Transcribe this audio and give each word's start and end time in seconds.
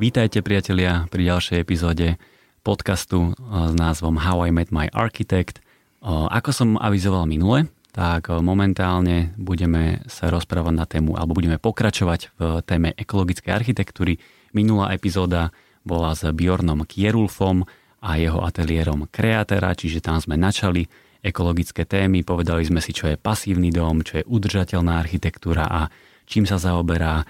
Vítajte 0.00 0.40
priatelia 0.40 1.04
pri 1.12 1.28
ďalšej 1.28 1.60
epizóde 1.60 2.16
podcastu 2.64 3.36
s 3.36 3.72
názvom 3.76 4.16
How 4.16 4.48
I 4.48 4.50
Met 4.50 4.72
My 4.72 4.88
Architect. 4.88 5.60
Ako 6.08 6.56
som 6.56 6.80
avizoval 6.80 7.28
minule, 7.28 7.68
tak 7.92 8.32
momentálne 8.32 9.36
budeme 9.36 10.00
sa 10.08 10.32
rozprávať 10.32 10.72
na 10.72 10.88
tému, 10.88 11.20
alebo 11.20 11.36
budeme 11.36 11.60
pokračovať 11.60 12.32
v 12.32 12.64
téme 12.64 12.96
ekologickej 12.96 13.52
architektúry. 13.52 14.16
Minulá 14.56 14.96
epizóda 14.96 15.52
bola 15.84 16.16
s 16.16 16.24
Bjornom 16.32 16.88
Kierulfom 16.88 17.68
a 18.00 18.16
jeho 18.16 18.40
ateliérom 18.40 19.04
Kreatera, 19.04 19.76
čiže 19.76 20.00
tam 20.00 20.16
sme 20.16 20.40
načali 20.40 20.88
ekologické 21.20 21.84
témy, 21.84 22.24
povedali 22.24 22.64
sme 22.64 22.80
si, 22.80 22.96
čo 22.96 23.04
je 23.04 23.20
pasívny 23.20 23.68
dom, 23.68 24.00
čo 24.00 24.24
je 24.24 24.24
udržateľná 24.24 24.96
architektúra 24.96 25.68
a 25.68 25.92
čím 26.24 26.48
sa 26.48 26.56
zaoberá 26.56 27.20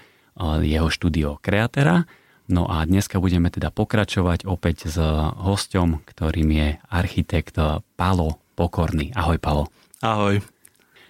jeho 0.63 0.87
štúdio 0.87 1.35
Kreatera. 1.43 2.07
No 2.51 2.67
a 2.67 2.83
dneska 2.83 3.23
budeme 3.23 3.47
teda 3.47 3.71
pokračovať 3.71 4.43
opäť 4.43 4.91
s 4.91 4.99
hosťom, 5.39 6.03
ktorým 6.03 6.51
je 6.51 6.67
architekt 6.91 7.55
Palo 7.95 8.43
Pokorný. 8.59 9.15
Ahoj 9.15 9.39
Palo. 9.39 9.71
Ahoj. 10.03 10.43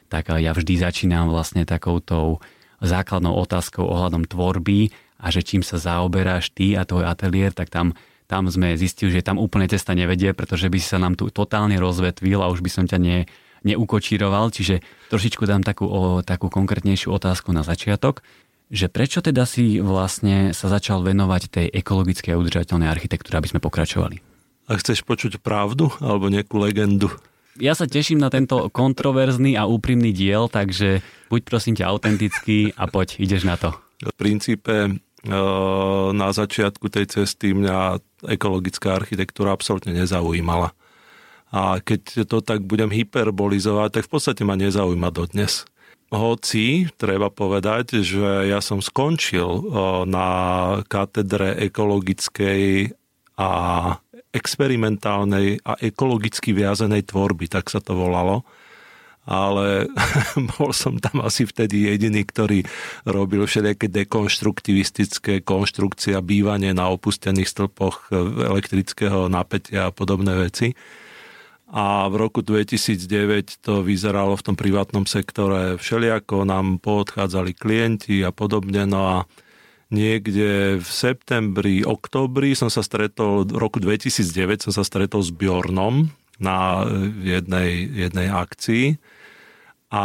Tak 0.05 0.37
ja 0.37 0.53
vždy 0.53 0.77
začínam 0.77 1.33
vlastne 1.33 1.65
takoutou 1.65 2.37
základnou 2.77 3.33
otázkou 3.41 3.89
ohľadom 3.89 4.29
tvorby 4.29 4.93
a 5.17 5.33
že 5.33 5.41
čím 5.41 5.65
sa 5.65 5.81
zaoberáš 5.81 6.53
ty 6.53 6.77
a 6.77 6.85
tvoj 6.85 7.09
ateliér, 7.09 7.57
tak 7.57 7.73
tam, 7.73 7.97
tam 8.29 8.45
sme 8.45 8.77
zistili, 8.77 9.09
že 9.09 9.25
tam 9.25 9.41
úplne 9.41 9.65
cesta 9.65 9.97
nevedie, 9.97 10.37
pretože 10.37 10.69
by 10.69 10.77
si 10.77 10.93
sa 10.93 11.01
nám 11.01 11.17
tu 11.17 11.33
totálne 11.33 11.77
rozvetvil 11.81 12.37
a 12.37 12.53
už 12.53 12.61
by 12.61 12.69
som 12.69 12.85
ťa 12.85 12.97
ne, 13.01 13.25
neukočíroval, 13.65 14.53
čiže 14.53 14.81
trošičku 15.09 15.45
dám 15.49 15.65
takú, 15.65 15.89
o, 15.89 16.21
takú 16.21 16.53
konkrétnejšiu 16.53 17.13
otázku 17.13 17.49
na 17.49 17.65
začiatok 17.65 18.21
že 18.71 18.87
prečo 18.87 19.19
teda 19.19 19.43
si 19.43 19.83
vlastne 19.83 20.55
sa 20.55 20.71
začal 20.71 21.03
venovať 21.03 21.41
tej 21.51 21.67
ekologickej 21.83 22.31
a 22.31 22.39
udržateľnej 22.39 22.87
architektúre, 22.87 23.35
aby 23.35 23.51
sme 23.51 23.59
pokračovali? 23.59 24.23
A 24.71 24.79
chceš 24.79 25.03
počuť 25.03 25.43
pravdu 25.43 25.91
alebo 25.99 26.31
nejakú 26.31 26.55
legendu? 26.55 27.11
Ja 27.59 27.75
sa 27.75 27.83
teším 27.83 28.23
na 28.23 28.31
tento 28.31 28.71
kontroverzný 28.71 29.59
a 29.59 29.67
úprimný 29.67 30.15
diel, 30.15 30.47
takže 30.47 31.03
buď 31.27 31.41
prosím 31.43 31.75
ťa 31.75 31.91
autentický 31.91 32.71
a 32.79 32.87
poď, 32.87 33.19
ideš 33.19 33.43
na 33.43 33.59
to. 33.59 33.75
V 33.99 34.15
princípe 34.15 34.87
e, 34.87 34.91
na 36.15 36.31
začiatku 36.31 36.87
tej 36.87 37.11
cesty 37.11 37.51
mňa 37.51 37.99
ekologická 38.31 38.95
architektúra 38.95 39.51
absolútne 39.51 39.91
nezaujímala. 39.91 40.71
A 41.51 41.83
keď 41.83 42.23
to 42.23 42.39
tak 42.39 42.63
budem 42.63 42.87
hyperbolizovať, 42.87 43.99
tak 43.99 44.03
v 44.07 44.11
podstate 44.15 44.47
ma 44.47 44.55
nezaujíma 44.55 45.11
dodnes. 45.11 45.67
Hoci 46.11 46.91
treba 46.99 47.31
povedať, 47.31 48.03
že 48.03 48.51
ja 48.51 48.59
som 48.59 48.83
skončil 48.83 49.63
na 50.03 50.27
katedre 50.91 51.55
ekologickej 51.55 52.91
a 53.39 53.49
experimentálnej 54.35 55.63
a 55.63 55.79
ekologicky 55.79 56.51
viazenej 56.51 57.07
tvorby, 57.07 57.47
tak 57.47 57.71
sa 57.71 57.79
to 57.79 57.95
volalo. 57.95 58.43
Ale 59.23 59.87
bol 60.59 60.75
som 60.75 60.99
tam 60.99 61.23
asi 61.23 61.47
vtedy 61.47 61.87
jediný, 61.87 62.27
ktorý 62.27 62.67
robil 63.07 63.47
všetky 63.47 63.87
dekonštruktivistické 63.87 65.39
konštrukcie 65.47 66.11
a 66.11 66.19
bývanie 66.19 66.75
na 66.75 66.91
opustených 66.91 67.47
stĺpoch 67.47 68.11
elektrického 68.51 69.31
napätia 69.31 69.87
a 69.87 69.95
podobné 69.95 70.35
veci 70.35 70.75
a 71.71 72.11
v 72.11 72.15
roku 72.19 72.43
2009 72.43 73.63
to 73.63 73.79
vyzeralo 73.79 74.35
v 74.35 74.43
tom 74.43 74.55
privátnom 74.59 75.07
sektore 75.07 75.79
všelijako, 75.79 76.43
nám 76.43 76.83
poodchádzali 76.83 77.55
klienti 77.55 78.27
a 78.27 78.35
podobne, 78.35 78.83
no 78.83 79.01
a 79.07 79.17
niekde 79.87 80.83
v 80.83 80.89
septembri, 80.89 81.87
oktobri 81.87 82.59
som 82.59 82.67
sa 82.67 82.83
stretol, 82.83 83.47
v 83.47 83.55
roku 83.55 83.79
2009 83.79 84.67
som 84.67 84.73
sa 84.75 84.83
stretol 84.83 85.23
s 85.23 85.31
Bjornom 85.31 86.11
na 86.43 86.83
jednej, 87.23 87.87
jednej 87.87 88.27
akcii. 88.27 88.99
A 89.95 90.03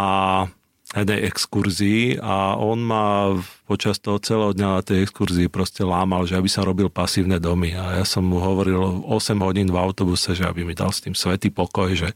jednej 0.95 1.27
exkurzii 1.27 2.23
a 2.23 2.55
on 2.55 2.79
ma 2.79 3.35
počas 3.67 3.99
toho 3.99 4.23
celého 4.23 4.55
dňa 4.55 4.69
na 4.79 4.83
tej 4.87 5.03
exkurzii 5.03 5.51
proste 5.51 5.83
lámal, 5.83 6.23
že 6.31 6.39
aby 6.39 6.47
sa 6.47 6.63
robil 6.63 6.87
pasívne 6.87 7.43
domy 7.43 7.75
a 7.75 7.99
ja 7.99 8.05
som 8.07 8.23
mu 8.23 8.39
hovoril 8.39 9.03
8 9.03 9.35
hodín 9.43 9.67
v 9.67 9.81
autobuse, 9.83 10.39
že 10.39 10.47
aby 10.47 10.63
mi 10.63 10.79
dal 10.79 10.95
s 10.95 11.03
tým 11.03 11.19
svetý 11.19 11.51
pokoj, 11.51 11.91
že, 11.91 12.15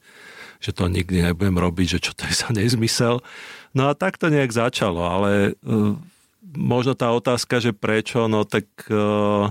že 0.62 0.70
to 0.70 0.86
nikdy 0.86 1.18
nebudem 1.18 1.58
robiť, 1.58 1.98
že 1.98 2.02
čo 2.10 2.12
to 2.14 2.30
je 2.30 2.34
za 2.46 2.54
nezmysel. 2.54 3.18
No 3.74 3.90
a 3.90 3.92
tak 3.98 4.22
to 4.22 4.30
nejak 4.30 4.54
začalo, 4.54 5.02
ale 5.02 5.58
uh, 5.66 5.98
možno 6.54 6.94
tá 6.94 7.10
otázka, 7.10 7.58
že 7.58 7.74
prečo, 7.74 8.30
no 8.30 8.46
tak 8.46 8.70
uh, 8.86 9.50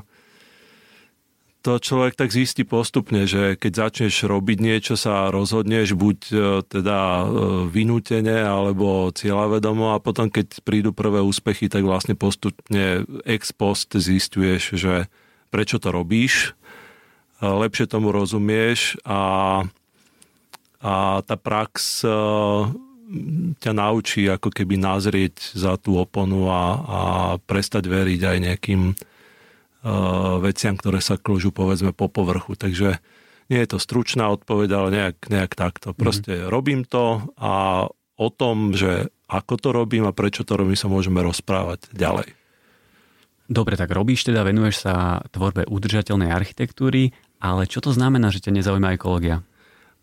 to 1.59 1.75
človek 1.75 2.15
tak 2.15 2.31
zistí 2.31 2.63
postupne, 2.63 3.27
že 3.27 3.59
keď 3.59 3.91
začneš 3.91 4.23
robiť 4.23 4.57
niečo, 4.63 4.95
sa 4.95 5.27
rozhodneš 5.27 5.91
buď 5.91 6.19
e, 6.31 6.35
teda 6.63 6.99
e, 6.99 7.23
vynútene 7.67 8.47
alebo 8.47 9.11
cieľavedomo 9.11 9.91
a 9.91 9.99
potom 9.99 10.31
keď 10.31 10.63
prídu 10.63 10.95
prvé 10.95 11.19
úspechy, 11.19 11.67
tak 11.67 11.83
vlastne 11.83 12.15
postupne 12.15 13.03
ex 13.27 13.51
post 13.51 13.91
zistuješ, 13.91 14.79
že 14.79 15.11
prečo 15.51 15.83
to 15.83 15.91
robíš, 15.91 16.55
lepšie 17.41 17.87
tomu 17.87 18.11
rozumieš 18.11 18.99
a, 19.07 19.63
a 20.83 20.93
tá 21.23 21.35
prax 21.35 22.03
e, 22.03 22.11
ťa 23.59 23.71
naučí 23.73 24.27
ako 24.29 24.53
keby 24.53 24.77
nazrieť 24.77 25.55
za 25.57 25.75
tú 25.75 25.97
oponu 25.97 26.47
a, 26.47 26.63
a 26.79 26.99
prestať 27.41 27.89
veriť 27.89 28.21
aj 28.21 28.37
nejakým 28.47 28.81
veciam, 30.43 30.75
ktoré 30.75 30.99
sa 30.99 31.15
kložú 31.15 31.55
povedzme 31.55 31.95
po 31.95 32.11
povrchu. 32.11 32.59
Takže 32.59 32.99
nie 33.49 33.59
je 33.63 33.69
to 33.69 33.77
stručná 33.81 34.29
odpoveď, 34.29 34.69
ale 34.75 34.87
nejak, 34.91 35.17
nejak 35.31 35.51
takto. 35.57 35.95
Proste 35.95 36.45
mm-hmm. 36.45 36.51
robím 36.51 36.81
to 36.85 37.33
a 37.39 37.85
o 38.19 38.27
tom, 38.29 38.75
že 38.75 39.09
ako 39.29 39.53
to 39.57 39.69
robím 39.71 40.05
a 40.09 40.15
prečo 40.15 40.43
to 40.43 40.59
robím, 40.59 40.75
sa 40.75 40.91
môžeme 40.91 41.23
rozprávať 41.23 41.89
ďalej. 41.95 42.35
Dobre, 43.49 43.73
tak 43.73 43.89
robíš 43.89 44.29
teda, 44.29 44.45
venuješ 44.45 44.85
sa 44.85 45.25
tvorbe 45.33 45.65
udržateľnej 45.65 46.29
architektúry, 46.29 47.17
ale 47.41 47.65
čo 47.65 47.81
to 47.81 47.89
znamená, 47.89 48.29
že 48.29 48.45
ťa 48.45 48.61
nezaujíma 48.61 48.93
ekológia? 48.93 49.41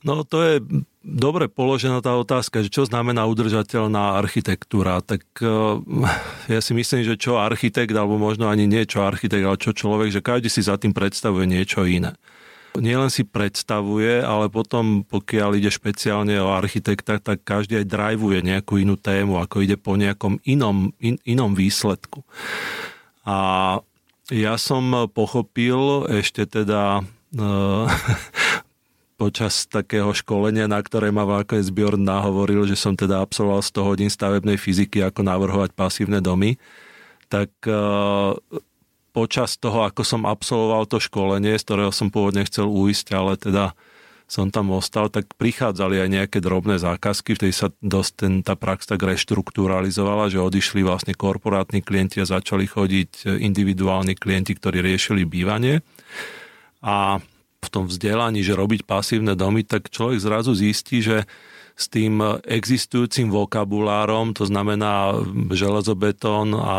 No 0.07 0.23
to 0.23 0.39
je 0.39 0.55
dobre 1.03 1.51
položená 1.51 1.99
tá 1.99 2.15
otázka, 2.15 2.63
že 2.63 2.71
čo 2.71 2.87
znamená 2.87 3.27
udržateľná 3.27 4.23
architektúra. 4.23 5.03
Tak 5.03 5.27
uh, 5.43 5.83
ja 6.47 6.63
si 6.63 6.79
myslím, 6.79 7.03
že 7.03 7.19
čo 7.19 7.43
architekt, 7.43 7.91
alebo 7.91 8.15
možno 8.15 8.47
ani 8.47 8.71
nie 8.71 8.87
čo 8.87 9.03
architekt, 9.03 9.43
ale 9.43 9.59
čo 9.59 9.75
človek, 9.75 10.15
že 10.15 10.23
každý 10.23 10.47
si 10.47 10.63
za 10.63 10.79
tým 10.79 10.95
predstavuje 10.95 11.51
niečo 11.51 11.83
iné. 11.83 12.15
Nielen 12.79 13.09
si 13.11 13.27
predstavuje, 13.27 14.21
ale 14.21 14.53
potom, 14.53 15.03
pokiaľ 15.03 15.59
ide 15.59 15.73
špeciálne 15.73 16.39
o 16.39 16.55
architekta, 16.55 17.19
tak 17.19 17.43
každý 17.43 17.83
aj 17.83 17.91
drivuje 17.91 18.47
nejakú 18.47 18.79
inú 18.79 18.95
tému, 19.01 19.43
ako 19.43 19.65
ide 19.65 19.81
po 19.81 19.97
nejakom 19.99 20.39
inom, 20.47 20.95
in, 21.03 21.19
inom 21.27 21.57
výsledku. 21.57 22.23
A 23.27 23.81
ja 24.31 24.55
som 24.61 25.11
pochopil 25.11 26.07
ešte 26.15 26.45
teda 26.47 27.01
uh, 27.03 27.87
počas 29.17 29.65
takého 29.65 30.13
školenia, 30.13 30.69
na 30.69 30.79
ktoré 30.79 31.09
ma 31.09 31.25
nakoniec 31.25 31.67
Bjorn 31.73 32.05
nahovoril, 32.05 32.69
že 32.69 32.77
som 32.77 32.93
teda 32.93 33.25
absolvoval 33.25 33.65
100 33.65 33.89
hodín 33.89 34.11
stavebnej 34.13 34.61
fyziky, 34.61 35.01
ako 35.01 35.25
navrhovať 35.25 35.73
pasívne 35.73 36.21
domy, 36.21 36.61
tak 37.33 37.51
uh, 37.65 38.37
počas 39.17 39.57
toho, 39.57 39.89
ako 39.89 40.05
som 40.05 40.29
absolvoval 40.29 40.85
to 40.85 41.01
školenie, 41.01 41.57
z 41.57 41.65
ktorého 41.65 41.91
som 41.91 42.13
pôvodne 42.13 42.45
chcel 42.45 42.69
uísť, 42.69 43.17
ale 43.17 43.41
teda 43.41 43.73
som 44.27 44.51
tam 44.51 44.75
ostal, 44.75 45.07
tak 45.07 45.33
prichádzali 45.39 46.03
aj 46.03 46.09
nejaké 46.11 46.39
drobné 46.43 46.83
zákazky, 46.83 47.39
vtedy 47.39 47.55
sa 47.55 47.71
dosť 47.79 48.13
ten, 48.19 48.35
tá 48.43 48.59
prax 48.59 48.91
tak 48.91 49.01
reštrukturalizovala, 49.01 50.29
že 50.29 50.43
odišli 50.43 50.83
vlastne 50.83 51.15
korporátni 51.15 51.81
klienti 51.81 52.21
a 52.21 52.27
začali 52.27 52.67
chodiť 52.67 53.39
individuálni 53.39 54.19
klienti, 54.19 54.59
ktorí 54.59 54.83
riešili 54.83 55.23
bývanie. 55.23 55.81
A 56.83 57.23
v 57.67 57.73
tom 57.75 57.85
vzdelaní, 57.91 58.47
že 58.47 58.55
robiť 58.55 58.87
pasívne 58.87 59.35
domy, 59.35 59.67
tak 59.67 59.91
človek 59.91 60.23
zrazu 60.23 60.55
zistí, 60.55 61.03
že 61.03 61.27
s 61.77 61.93
tým 61.93 62.25
existujúcim 62.49 63.29
vokabulárom, 63.29 64.33
to 64.33 64.49
znamená 64.49 65.13
železobetón 65.53 66.57
a 66.57 66.79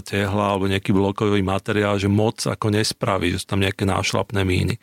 tehla 0.00 0.56
alebo 0.56 0.72
nejaký 0.72 0.96
blokový 0.96 1.44
materiál, 1.44 2.00
že 2.00 2.08
moc 2.08 2.40
ako 2.48 2.72
nespraví, 2.72 3.36
že 3.36 3.44
sú 3.44 3.52
tam 3.52 3.60
nejaké 3.60 3.84
nášlapné 3.84 4.40
míny. 4.48 4.80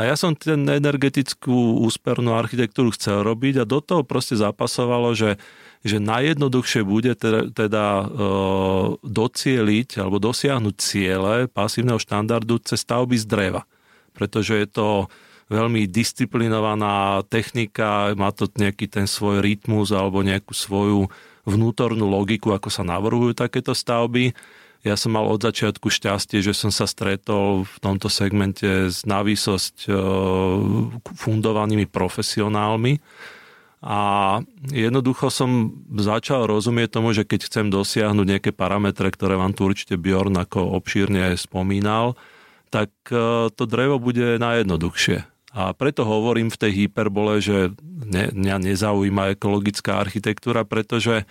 A 0.00 0.08
ja 0.08 0.16
som 0.16 0.32
ten 0.32 0.64
energetickú 0.64 1.84
úspernú 1.84 2.32
architektúru 2.32 2.88
chcel 2.96 3.20
robiť 3.20 3.60
a 3.60 3.68
do 3.68 3.84
toho 3.84 4.00
proste 4.00 4.40
zapasovalo, 4.40 5.12
že, 5.12 5.36
že 5.84 6.00
najjednoduchšie 6.00 6.80
bude 6.80 7.12
teda, 7.12 7.52
teda 7.52 7.84
e, 8.00 8.06
docieliť 9.04 10.00
alebo 10.00 10.16
dosiahnuť 10.16 10.74
ciele 10.80 11.44
pasívneho 11.52 12.00
štandardu 12.00 12.64
cez 12.64 12.80
stavby 12.80 13.20
z 13.20 13.28
dreva 13.28 13.68
pretože 14.22 14.54
je 14.54 14.68
to 14.70 14.88
veľmi 15.50 15.90
disciplinovaná 15.90 17.26
technika, 17.26 18.14
má 18.14 18.30
to 18.30 18.46
nejaký 18.54 18.86
ten 18.86 19.10
svoj 19.10 19.42
rytmus 19.42 19.90
alebo 19.90 20.22
nejakú 20.22 20.54
svoju 20.54 21.10
vnútornú 21.42 22.06
logiku, 22.06 22.54
ako 22.54 22.70
sa 22.70 22.86
navrhujú 22.86 23.34
takéto 23.34 23.74
stavby. 23.74 24.30
ja 24.86 24.94
som 24.94 25.10
mal 25.18 25.26
od 25.26 25.42
začiatku 25.42 25.90
šťastie, 25.90 26.38
že 26.38 26.54
som 26.54 26.70
sa 26.70 26.86
stretol 26.86 27.66
v 27.66 27.76
tomto 27.82 28.06
segmente 28.06 28.94
s 28.94 29.02
navýsosť 29.02 29.90
e, 29.90 29.92
fundovanými 31.18 31.90
profesionálmi 31.90 33.02
a 33.82 33.98
jednoducho 34.70 35.34
som 35.34 35.74
začal 35.90 36.46
rozumieť 36.46 37.02
tomu, 37.02 37.10
že 37.10 37.26
keď 37.26 37.50
chcem 37.50 37.66
dosiahnuť 37.66 38.26
nejaké 38.30 38.50
parametre, 38.54 39.10
ktoré 39.10 39.34
vám 39.34 39.58
tu 39.58 39.66
určite 39.66 39.98
Bjorn 39.98 40.38
ako 40.38 40.78
obšírne 40.78 41.34
spomínal, 41.34 42.14
tak 42.72 42.90
e, 43.12 43.52
to 43.52 43.64
drevo 43.68 44.00
bude 44.00 44.40
najjednoduchšie. 44.40 45.28
A 45.52 45.76
preto 45.76 46.08
hovorím 46.08 46.48
v 46.48 46.56
tej 46.56 46.72
hyperbole, 46.72 47.44
že 47.44 47.76
mňa 48.32 48.56
nezaujíma 48.72 49.36
ekologická 49.36 50.00
architektúra, 50.00 50.64
pretože 50.64 51.28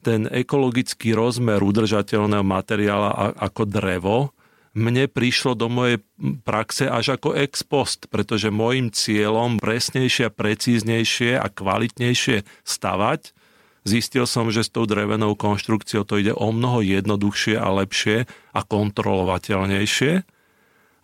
ten 0.00 0.24
ekologický 0.24 1.12
rozmer 1.12 1.60
udržateľného 1.60 2.46
materiála 2.48 3.36
ako 3.36 3.62
drevo 3.68 4.32
mne 4.78 5.10
prišlo 5.10 5.58
do 5.58 5.66
mojej 5.66 5.98
praxe 6.46 6.86
až 6.86 7.18
ako 7.18 7.34
ex 7.34 7.66
post, 7.66 8.06
pretože 8.06 8.54
môjim 8.54 8.94
cieľom 8.94 9.58
presnejšie, 9.58 10.30
precíznejšie 10.30 11.34
a 11.34 11.50
kvalitnejšie 11.50 12.46
stavať, 12.62 13.34
zistil 13.82 14.24
som, 14.30 14.54
že 14.54 14.62
s 14.62 14.70
tou 14.70 14.86
drevenou 14.86 15.34
konštrukciou 15.34 16.06
to 16.06 16.22
ide 16.22 16.30
o 16.30 16.54
mnoho 16.54 16.84
jednoduchšie 16.84 17.58
a 17.58 17.68
lepšie 17.82 18.30
a 18.54 18.60
kontrolovateľnejšie 18.62 20.37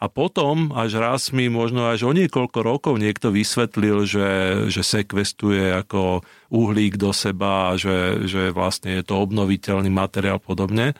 a 0.05 0.13
potom 0.13 0.69
až 0.77 1.01
raz 1.01 1.33
mi 1.33 1.49
možno 1.49 1.89
až 1.89 2.05
o 2.05 2.13
niekoľko 2.13 2.61
rokov 2.61 2.95
niekto 3.01 3.33
vysvetlil, 3.33 4.05
že, 4.05 4.31
že 4.69 4.85
sekvestuje 4.85 5.73
ako 5.73 6.21
uhlík 6.53 7.01
do 7.01 7.17
seba 7.17 7.73
že, 7.81 8.29
že 8.29 8.53
vlastne 8.53 9.01
je 9.01 9.03
to 9.09 9.17
obnoviteľný 9.17 9.89
materiál 9.89 10.37
podobne 10.37 10.93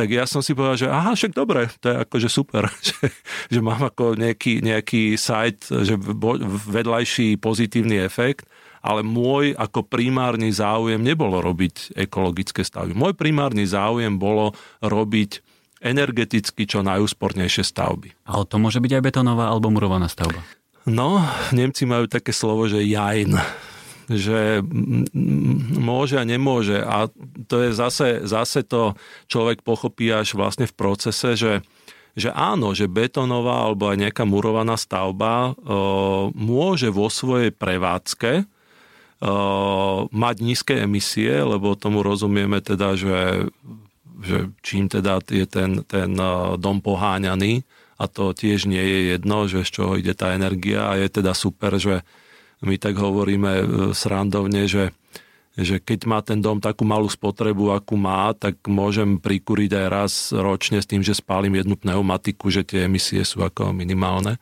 tak 0.00 0.16
ja 0.16 0.24
som 0.24 0.40
si 0.40 0.56
povedal, 0.56 0.80
že 0.80 0.88
aha, 0.88 1.12
však 1.12 1.36
dobre, 1.36 1.68
to 1.76 1.92
je 1.92 1.96
akože 2.08 2.28
super, 2.32 2.72
že, 2.88 3.12
že 3.52 3.60
mám 3.60 3.84
ako 3.84 4.16
nejaký, 4.16 4.64
nejaký 4.64 5.20
site, 5.20 5.68
že 5.68 6.00
vedľajší 6.72 7.36
pozitívny 7.36 8.00
efekt, 8.00 8.48
ale 8.80 9.04
môj 9.04 9.52
ako 9.60 9.84
primárny 9.84 10.48
záujem 10.56 11.04
nebolo 11.04 11.44
robiť 11.44 12.00
ekologické 12.00 12.64
stavby. 12.64 12.96
Môj 12.96 13.12
primárny 13.12 13.68
záujem 13.68 14.16
bolo 14.16 14.56
robiť 14.80 15.44
energeticky 15.80 16.68
čo 16.68 16.84
najúspornejšie 16.84 17.64
stavby. 17.64 18.12
Ale 18.28 18.44
to 18.44 18.56
môže 18.60 18.78
byť 18.78 18.92
aj 19.00 19.02
betónová 19.02 19.48
alebo 19.48 19.72
murovaná 19.72 20.06
stavba? 20.06 20.44
No, 20.88 21.20
Nemci 21.52 21.84
majú 21.84 22.08
také 22.08 22.32
slovo, 22.32 22.68
že 22.68 22.84
jajn 22.84 23.36
že 24.10 24.58
môže 25.78 26.18
a 26.18 26.26
nemôže. 26.26 26.82
A 26.82 27.06
to 27.46 27.62
je 27.62 27.70
zase, 27.70 28.26
zase 28.26 28.66
to 28.66 28.98
človek 29.30 29.62
pochopí 29.62 30.10
až 30.10 30.34
vlastne 30.34 30.66
v 30.66 30.74
procese, 30.74 31.38
že, 31.38 31.62
že 32.18 32.34
áno, 32.34 32.74
že 32.74 32.90
betónová 32.90 33.70
alebo 33.70 33.86
aj 33.86 34.02
nejaká 34.02 34.26
murovaná 34.26 34.74
stavba 34.74 35.54
o, 35.54 36.34
môže 36.34 36.90
vo 36.90 37.06
svojej 37.06 37.54
prevádzke 37.54 38.42
o, 38.42 38.46
mať 40.10 40.36
nízke 40.42 40.74
emisie, 40.82 41.46
lebo 41.46 41.78
tomu 41.78 42.02
rozumieme 42.02 42.58
teda, 42.58 42.98
že 42.98 43.46
že 44.20 44.52
čím 44.60 44.86
teda 44.86 45.24
je 45.26 45.48
ten, 45.48 45.82
ten 45.88 46.12
dom 46.60 46.78
poháňaný 46.84 47.64
a 48.00 48.04
to 48.08 48.32
tiež 48.32 48.64
nie 48.64 48.80
je 48.80 49.00
jedno, 49.16 49.48
že 49.48 49.64
z 49.64 49.70
čoho 49.76 49.92
ide 49.96 50.16
tá 50.16 50.32
energia 50.32 50.92
a 50.92 50.96
je 50.96 51.08
teda 51.20 51.36
super, 51.36 51.76
že 51.76 52.00
my 52.60 52.76
tak 52.76 52.96
hovoríme 52.96 53.52
e, 53.56 53.64
srandovne, 53.96 54.68
že, 54.68 54.92
že 55.56 55.80
keď 55.80 56.00
má 56.04 56.20
ten 56.20 56.44
dom 56.44 56.60
takú 56.60 56.84
malú 56.84 57.08
spotrebu, 57.08 57.72
akú 57.72 57.96
má, 57.96 58.36
tak 58.36 58.60
môžem 58.68 59.16
prikúriť 59.16 59.70
aj 59.80 59.86
raz 59.88 60.12
ročne 60.32 60.80
s 60.80 60.88
tým, 60.88 61.00
že 61.00 61.16
spálim 61.16 61.56
jednu 61.56 61.80
pneumatiku, 61.80 62.52
že 62.52 62.64
tie 62.64 62.84
emisie 62.84 63.24
sú 63.24 63.40
ako 63.40 63.72
minimálne. 63.72 64.36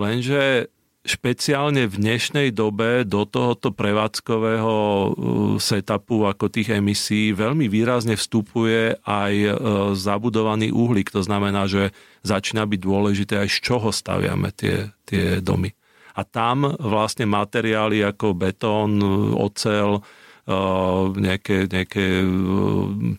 Lenže 0.00 0.72
špeciálne 1.00 1.88
v 1.88 1.96
dnešnej 1.96 2.48
dobe 2.52 3.08
do 3.08 3.24
tohoto 3.24 3.72
prevádzkového 3.72 4.74
uh, 4.76 5.08
setupu 5.56 6.28
ako 6.28 6.52
tých 6.52 6.76
emisí 6.76 7.32
veľmi 7.32 7.72
výrazne 7.72 8.20
vstupuje 8.20 9.00
aj 9.00 9.34
uh, 9.34 9.52
zabudovaný 9.96 10.68
uhlík. 10.76 11.08
To 11.16 11.24
znamená, 11.24 11.64
že 11.64 11.96
začína 12.20 12.68
byť 12.68 12.80
dôležité 12.80 13.34
aj 13.40 13.48
z 13.48 13.58
čoho 13.64 13.88
staviame 13.88 14.52
tie, 14.52 14.92
tie 15.08 15.40
domy. 15.40 15.72
A 16.20 16.26
tam 16.26 16.68
vlastne 16.76 17.24
materiály 17.24 18.04
ako 18.04 18.36
betón, 18.36 19.00
ocel, 19.40 20.04
uh, 20.04 21.08
nejaké, 21.16 21.64
nejaké 21.64 22.28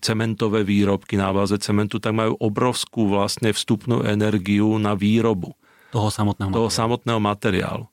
cementové 0.05 0.61
výrobky 0.61 1.17
na 1.17 1.33
báze 1.33 1.57
cementu, 1.57 1.97
tak 1.97 2.13
majú 2.13 2.37
obrovskú 2.37 3.09
vlastne 3.09 3.49
vstupnú 3.49 4.05
energiu 4.05 4.77
na 4.77 4.93
výrobu 4.93 5.57
toho 5.91 6.07
samotného, 6.09 6.49
toho 6.49 6.71
materiálu. 6.71 6.79
samotného 6.79 7.19
materiálu. 7.19 7.85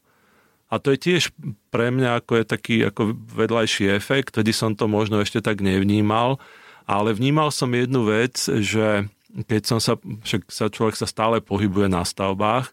A 0.69 0.77
to 0.77 0.93
je 0.93 0.99
tiež 1.01 1.33
pre 1.73 1.89
mňa 1.89 2.21
ako 2.23 2.33
je 2.39 2.45
taký 2.45 2.77
ako 2.85 3.17
vedľajší 3.17 3.89
efekt, 3.89 4.37
vtedy 4.37 4.53
som 4.53 4.77
to 4.77 4.85
možno 4.85 5.19
ešte 5.19 5.41
tak 5.41 5.65
nevnímal, 5.65 6.37
ale 6.85 7.13
vnímal 7.17 7.49
som 7.53 7.73
jednu 7.73 8.05
vec, 8.05 8.37
že 8.41 9.09
keď 9.49 9.63
som 9.65 9.79
sa, 9.81 9.97
však 9.99 10.49
sa 10.49 10.73
človek 10.73 10.97
sa 10.97 11.09
stále 11.09 11.41
pohybuje 11.41 11.89
na 11.89 12.05
stavbách 12.05 12.73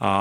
a 0.00 0.12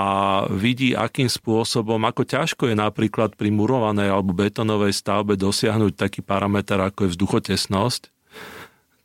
vidí, 0.51 0.91
akým 0.91 1.31
spôsobom, 1.31 2.03
ako 2.03 2.27
ťažko 2.27 2.67
je 2.67 2.75
napríklad 2.75 3.39
pri 3.39 3.47
murovanej 3.47 4.11
alebo 4.11 4.35
betonovej 4.35 4.91
stavbe 4.91 5.39
dosiahnuť 5.39 5.95
taký 5.95 6.19
parameter, 6.19 6.79
ako 6.83 7.07
je 7.07 7.11
vzduchotesnosť, 7.15 8.11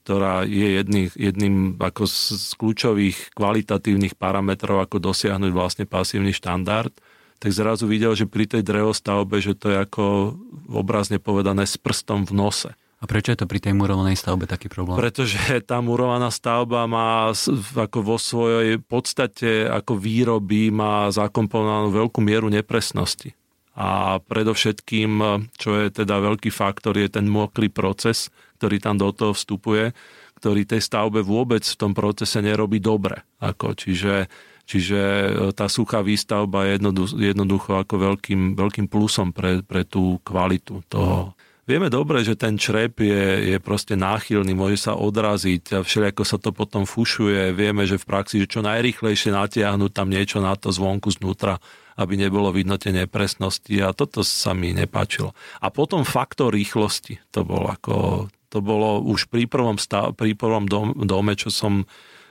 ktorá 0.05 0.45
je 0.45 0.85
jedným, 0.85 1.09
jedným 1.17 1.55
ako 1.81 2.05
z 2.05 2.53
kľúčových 2.61 3.33
kvalitatívnych 3.33 4.21
parametrov, 4.21 4.85
ako 4.85 5.01
dosiahnuť 5.01 5.49
vlastne 5.56 5.89
pasívny 5.89 6.37
štandard, 6.37 6.93
tak 7.41 7.51
zrazu 7.56 7.89
videl, 7.89 8.12
že 8.12 8.29
pri 8.29 8.45
tej 8.45 8.61
drevostavbe, 8.61 9.41
že 9.41 9.56
to 9.56 9.73
je 9.73 9.81
ako 9.81 10.37
obrazne 10.69 11.17
povedané 11.17 11.65
s 11.65 11.81
prstom 11.81 12.29
v 12.29 12.37
nose. 12.37 12.71
A 13.01 13.09
prečo 13.09 13.33
je 13.33 13.41
to 13.41 13.49
pri 13.49 13.61
tej 13.61 13.77
murovanej 13.77 14.17
stavbe 14.17 14.49
taký 14.49 14.73
problém? 14.73 14.97
Pretože 14.97 15.37
tá 15.71 15.81
murovaná 15.81 16.29
stavba 16.29 16.85
má 16.85 17.33
ako 17.77 17.99
vo 18.01 18.17
svojej 18.21 18.77
podstate 18.81 19.69
ako 19.69 19.97
výroby 19.97 20.69
má 20.69 21.08
zakomponovanú 21.13 21.93
veľkú 21.93 22.20
mieru 22.20 22.53
nepresnosti. 22.53 23.32
A 23.75 24.23
predovšetkým, 24.23 25.11
čo 25.58 25.70
je 25.75 25.91
teda 25.91 26.23
veľký 26.23 26.49
faktor, 26.49 26.94
je 26.94 27.11
ten 27.11 27.27
mokrý 27.27 27.67
proces, 27.69 28.31
ktorý 28.65 28.81
tam 28.81 28.97
do 28.97 29.13
toho 29.13 29.37
vstupuje, 29.37 29.93
ktorý 30.41 30.65
tej 30.65 30.81
stavbe 30.81 31.21
vôbec 31.21 31.61
v 31.61 31.77
tom 31.77 31.93
procese 31.93 32.41
nerobí 32.41 32.81
dobre. 32.81 33.29
Ako, 33.44 33.77
čiže, 33.77 34.33
čiže 34.65 35.01
e, 35.01 35.29
tá 35.53 35.69
suchá 35.69 36.01
výstavba 36.01 36.65
je 36.65 36.81
jednoducho, 36.81 37.15
jednoducho 37.21 37.71
ako 37.77 37.94
veľkým, 38.01 38.56
veľkým 38.56 38.89
plusom 38.89 39.37
pre, 39.37 39.61
pre 39.61 39.85
tú 39.85 40.17
kvalitu 40.25 40.81
toho. 40.89 41.37
Vieme 41.65 41.89
dobre, 41.89 42.21
že 42.25 42.37
ten 42.37 42.56
črep 42.56 43.01
je, 43.01 43.53
je 43.53 43.56
proste 43.61 43.97
náchylný, 43.97 44.53
môže 44.53 44.85
sa 44.85 44.97
odraziť 44.97 45.77
a 45.77 45.79
všelijako 45.81 46.25
sa 46.25 46.37
to 46.37 46.53
potom 46.53 46.85
fušuje. 46.85 47.56
Vieme, 47.56 47.89
že 47.89 47.97
v 47.97 48.05
praxi, 48.05 48.44
že 48.44 48.53
čo 48.53 48.61
najrychlejšie 48.61 49.33
natiahnuť 49.33 49.91
tam 49.93 50.09
niečo 50.13 50.44
na 50.44 50.56
to 50.61 50.69
zvonku 50.73 51.09
znútra, 51.13 51.56
aby 51.97 52.21
nebolo 52.21 52.53
vidno 52.53 52.77
tie 52.77 52.93
nepresnosti 52.93 53.81
a 53.81 53.97
toto 53.97 54.21
sa 54.21 54.53
mi 54.53 54.77
nepáčilo. 54.77 55.33
A 55.65 55.73
potom 55.73 56.05
faktor 56.05 56.53
rýchlosti, 56.53 57.25
to 57.33 57.49
bol 57.49 57.65
ako 57.65 58.29
to 58.55 58.63
bolo 58.63 59.03
už 59.03 59.27
pri 59.27 59.51
prvom, 59.51 59.75
stav, 59.82 60.15
pri 60.15 60.39
prvom 60.39 60.70
dom, 60.70 60.94
dome, 61.03 61.34
čo 61.34 61.51
som 61.51 61.82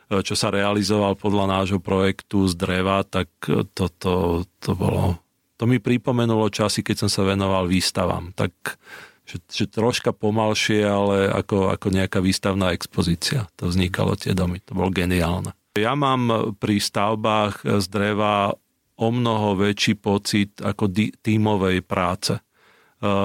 čo 0.08 0.36
sa 0.38 0.53
realizoval 0.53 1.18
podľa 1.18 1.50
nášho 1.50 1.80
projektu 1.82 2.46
z 2.46 2.53
dreva, 2.53 3.01
tak 3.01 3.34
to, 3.48 3.89
to, 3.98 4.46
to 4.62 4.72
bolo... 4.77 5.18
To 5.58 5.65
mi 5.65 5.80
pripomenulo 5.80 6.51
časy, 6.53 6.86
keď 6.86 7.08
som 7.08 7.10
sa 7.10 7.24
venoval 7.24 7.65
výstavám. 7.65 8.36
Tak 8.36 8.77
že, 9.24 9.39
že 9.48 9.65
troška 9.72 10.12
pomalšie, 10.12 10.84
ale 10.84 11.32
ako, 11.32 11.72
ako 11.72 11.88
nejaká 11.88 12.20
výstavná 12.20 12.75
expozícia. 12.75 13.48
To 13.56 13.72
vznikalo 13.72 14.20
tie 14.20 14.36
domy. 14.36 14.60
To 14.68 14.75
bolo 14.75 14.92
geniálne. 14.92 15.56
Ja 15.80 15.96
mám 15.96 16.53
pri 16.60 16.77
stavbách 16.77 17.63
z 17.65 17.86
dreva 17.89 18.53
o 19.00 19.08
mnoho 19.10 19.58
väčší 19.58 19.98
pocit 19.98 20.60
ako 20.62 20.92
tímovej 21.24 21.82
práce. 21.88 22.38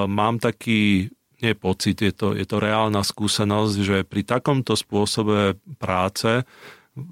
Mám 0.09 0.40
taký 0.40 1.11
nie 1.38 1.54
pocit, 1.54 2.02
je 2.02 2.11
to, 2.11 2.35
je 2.35 2.42
to 2.45 2.59
reálna 2.59 3.07
skúsenosť, 3.07 3.76
že 3.78 3.97
pri 4.02 4.23
takomto 4.26 4.75
spôsobe 4.75 5.54
práce 5.78 6.42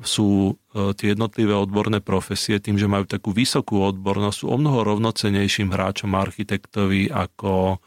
sú 0.03 0.59
e, 0.75 0.93
tie 0.99 1.15
jednotlivé 1.15 1.55
odborné 1.55 2.03
profesie 2.03 2.59
tým, 2.59 2.75
že 2.75 2.91
majú 2.91 3.07
takú 3.07 3.31
vysokú 3.31 3.87
odbornosť, 3.87 4.37
sú 4.43 4.47
o 4.51 4.59
mnoho 4.59 4.83
rovnocenejším 4.83 5.71
hráčom 5.71 6.11
architektovi 6.19 7.07
ako 7.07 7.79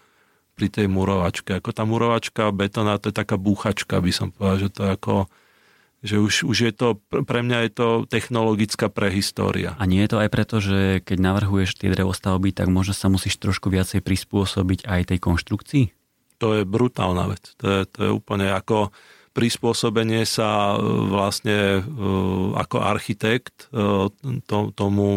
pri 0.56 0.68
tej 0.72 0.88
murovačke. 0.92 1.60
Ako 1.60 1.72
tá 1.72 1.84
murovačka 1.84 2.52
betona, 2.56 3.00
to 3.00 3.12
je 3.12 3.16
taká 3.16 3.40
búchačka, 3.40 4.00
by 4.00 4.12
som 4.12 4.32
povedal, 4.32 4.68
že 4.68 4.70
to 4.72 4.82
je 4.88 4.92
ako 4.96 5.16
že 6.00 6.16
už, 6.16 6.48
už 6.48 6.58
je 6.64 6.72
to, 6.72 6.96
pre 7.12 7.44
mňa 7.44 7.68
je 7.68 7.72
to 7.76 7.88
technologická 8.08 8.88
prehistória. 8.88 9.76
A 9.76 9.84
nie 9.84 10.00
je 10.08 10.16
to 10.16 10.24
aj 10.24 10.30
preto, 10.32 10.64
že 10.64 11.04
keď 11.04 11.18
navrhuješ 11.20 11.76
tie 11.76 11.92
drevostavby, 11.92 12.56
tak 12.56 12.72
možno 12.72 12.96
sa 12.96 13.12
musíš 13.12 13.36
trošku 13.36 13.68
viacej 13.68 14.00
prispôsobiť 14.00 14.88
aj 14.88 15.12
tej 15.12 15.20
konštrukcii? 15.20 15.99
To 16.40 16.48
je 16.58 16.64
brutálna 16.64 17.30
vec. 17.30 17.44
To 17.60 17.66
je, 17.68 17.80
to 17.92 18.00
je 18.08 18.12
úplne 18.16 18.50
ako 18.50 18.96
prispôsobenie 19.36 20.26
sa 20.26 20.74
vlastne 21.08 21.86
ako 22.58 22.78
architekt 22.82 23.70
tomu, 24.74 25.10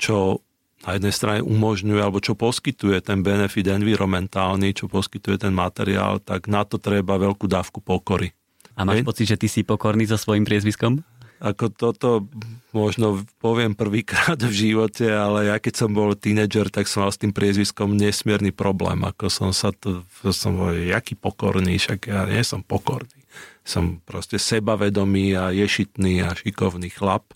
čo 0.00 0.40
na 0.80 0.96
jednej 0.96 1.12
strane 1.12 1.40
umožňuje, 1.44 2.00
alebo 2.00 2.24
čo 2.24 2.32
poskytuje 2.32 3.04
ten 3.04 3.20
benefit 3.20 3.68
environmentálny, 3.68 4.72
čo 4.72 4.88
poskytuje 4.88 5.36
ten 5.36 5.52
materiál, 5.52 6.24
tak 6.24 6.48
na 6.48 6.64
to 6.64 6.80
treba 6.80 7.20
veľkú 7.20 7.44
dávku 7.44 7.84
pokory. 7.84 8.32
A 8.80 8.88
máš 8.88 9.04
Hej? 9.04 9.06
pocit, 9.12 9.26
že 9.28 9.36
ty 9.36 9.44
si 9.44 9.60
pokorný 9.60 10.08
so 10.08 10.16
svojím 10.16 10.48
priezviskom? 10.48 11.04
Ako 11.40 11.72
toto 11.72 12.28
možno 12.76 13.24
poviem 13.40 13.72
prvýkrát 13.72 14.36
v 14.36 14.52
živote, 14.52 15.08
ale 15.08 15.48
ja 15.48 15.56
keď 15.56 15.74
som 15.74 15.90
bol 15.96 16.12
tínedžer, 16.12 16.68
tak 16.68 16.84
som 16.84 17.08
mal 17.08 17.12
s 17.12 17.16
tým 17.16 17.32
priezviskom 17.32 17.96
nesmierny 17.96 18.52
problém. 18.52 19.00
Ako 19.08 19.32
som 19.32 19.48
sa 19.56 19.72
to, 19.72 20.04
som 20.36 20.60
bol, 20.60 20.76
jaký 20.76 21.16
pokorný, 21.16 21.80
však 21.80 22.12
ja 22.12 22.28
nie 22.28 22.44
som 22.44 22.60
pokorný. 22.60 23.24
Som 23.64 24.04
proste 24.04 24.36
sebavedomý 24.36 25.32
a 25.32 25.48
ješitný 25.48 26.28
a 26.28 26.36
šikovný 26.36 26.92
chlap. 26.92 27.32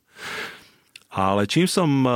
Ale 1.15 1.47
čím 1.47 1.65
som 1.65 1.89
uh, 2.05 2.13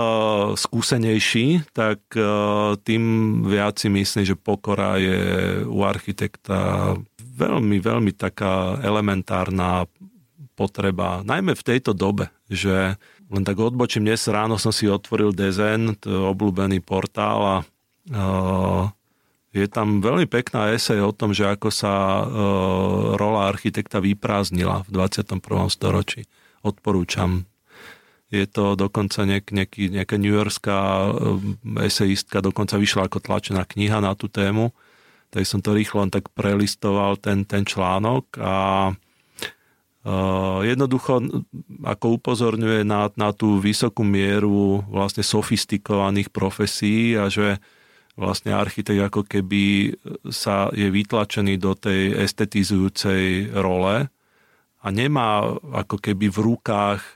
skúsenejší, 0.59 1.71
tak 1.71 2.03
uh, 2.19 2.75
tým 2.83 3.03
viac 3.47 3.79
si 3.79 3.87
myslím, 3.89 4.27
že 4.27 4.35
pokora 4.35 4.99
je 4.99 5.23
u 5.65 5.87
architekta 5.87 6.93
veľmi, 7.17 7.79
veľmi 7.79 8.13
taká 8.19 8.83
elementárna 8.83 9.87
potreba, 10.59 11.23
najmä 11.23 11.55
v 11.55 11.67
tejto 11.71 11.95
dobe, 11.95 12.35
že 12.51 12.99
len 13.31 13.43
tak 13.47 13.63
odbočím, 13.63 14.11
dnes 14.11 14.27
ráno 14.27 14.59
som 14.59 14.75
si 14.75 14.91
otvoril 14.91 15.31
Dezen, 15.31 15.95
to 16.03 16.11
je 16.11 16.21
obľúbený 16.35 16.83
portál 16.83 17.39
a 17.39 17.57
uh, 18.11 18.91
je 19.55 19.71
tam 19.71 20.03
veľmi 20.03 20.27
pekná 20.27 20.75
esej 20.75 20.99
o 20.99 21.15
tom, 21.15 21.31
že 21.31 21.47
ako 21.47 21.71
sa 21.71 21.95
uh, 21.95 22.27
rola 23.15 23.47
architekta 23.47 24.03
vyprázdnila 24.03 24.83
v 24.91 24.99
21. 24.99 25.39
storočí. 25.71 26.27
Odporúčam 26.67 27.47
je 28.29 28.45
to 28.45 28.77
dokonca 28.77 29.25
nejak, 29.25 29.47
nejaký, 29.57 29.89
nejaká 29.89 30.17
newyorská 30.21 30.79
esejistka, 31.81 32.45
dokonca 32.45 32.77
vyšla 32.77 33.09
ako 33.09 33.25
tlačená 33.25 33.65
kniha 33.65 34.05
na 34.05 34.13
tú 34.13 34.29
tému. 34.29 34.77
Tak 35.33 35.49
som 35.49 35.65
to 35.65 35.73
rýchlo 35.73 36.05
len 36.05 36.13
tak 36.13 36.29
prelistoval 36.37 37.17
ten, 37.17 37.49
ten 37.49 37.65
článok 37.65 38.37
a 38.41 38.55
jednoducho 40.65 41.21
ako 41.85 42.07
upozorňuje 42.17 42.87
na, 42.87 43.13
na 43.19 43.31
tú 43.37 43.61
vysokú 43.61 44.07
mieru 44.07 44.81
vlastne 44.89 45.27
sofistikovaných 45.27 46.33
profesí 46.33 47.19
a 47.19 47.29
že 47.29 47.61
vlastne 48.19 48.51
architekt 48.51 48.99
ako 48.99 49.23
keby 49.29 49.95
sa 50.33 50.73
je 50.75 50.91
vytlačený 50.91 51.55
do 51.61 51.79
tej 51.79 52.19
estetizujúcej 52.27 53.55
role 53.55 54.11
a 54.79 54.87
nemá 54.95 55.59
ako 55.75 55.99
keby 55.99 56.31
v 56.31 56.39
rukách 56.55 57.03
e, 57.03 57.13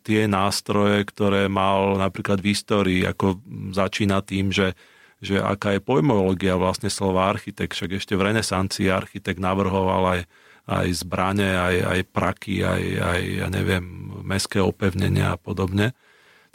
tie 0.00 0.24
nástroje, 0.24 1.04
ktoré 1.04 1.48
mal 1.48 2.00
napríklad 2.00 2.40
v 2.40 2.56
histórii, 2.56 3.00
ako 3.04 3.40
začína 3.76 4.24
tým, 4.24 4.48
že, 4.48 4.72
že 5.20 5.36
aká 5.36 5.76
je 5.76 5.84
pojmológia 5.84 6.56
vlastne 6.56 6.88
slova 6.88 7.28
architekt, 7.28 7.76
však 7.76 8.00
ešte 8.00 8.16
v 8.16 8.32
renesancii 8.32 8.88
architekt 8.88 9.40
navrhoval 9.40 10.16
aj, 10.16 10.20
aj 10.66 11.06
zbrane, 11.06 11.46
aj, 11.46 11.76
aj 11.96 12.00
praky, 12.10 12.66
aj, 12.66 12.82
aj 12.98 13.20
ja 13.42 13.48
neviem, 13.50 13.84
mestské 14.26 14.58
opevnenia 14.58 15.34
a 15.34 15.40
podobne. 15.40 15.94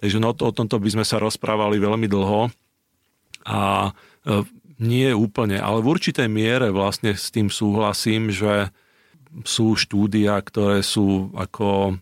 Takže 0.04 0.20
no, 0.20 0.36
o 0.36 0.52
tomto 0.52 0.78
by 0.80 0.90
sme 0.92 1.06
sa 1.08 1.22
rozprávali 1.22 1.80
veľmi 1.80 2.12
dlho 2.12 2.52
a 3.48 3.60
e, 3.88 3.92
nie 4.82 5.14
úplne, 5.14 5.62
ale 5.62 5.80
v 5.86 5.94
určitej 5.94 6.26
miere 6.26 6.74
vlastne 6.74 7.14
s 7.14 7.30
tým 7.30 7.54
súhlasím, 7.54 8.34
že 8.34 8.74
sú 9.46 9.80
štúdia, 9.80 10.36
ktoré 10.42 10.84
sú 10.84 11.32
ako 11.38 11.96
eh, 11.96 11.98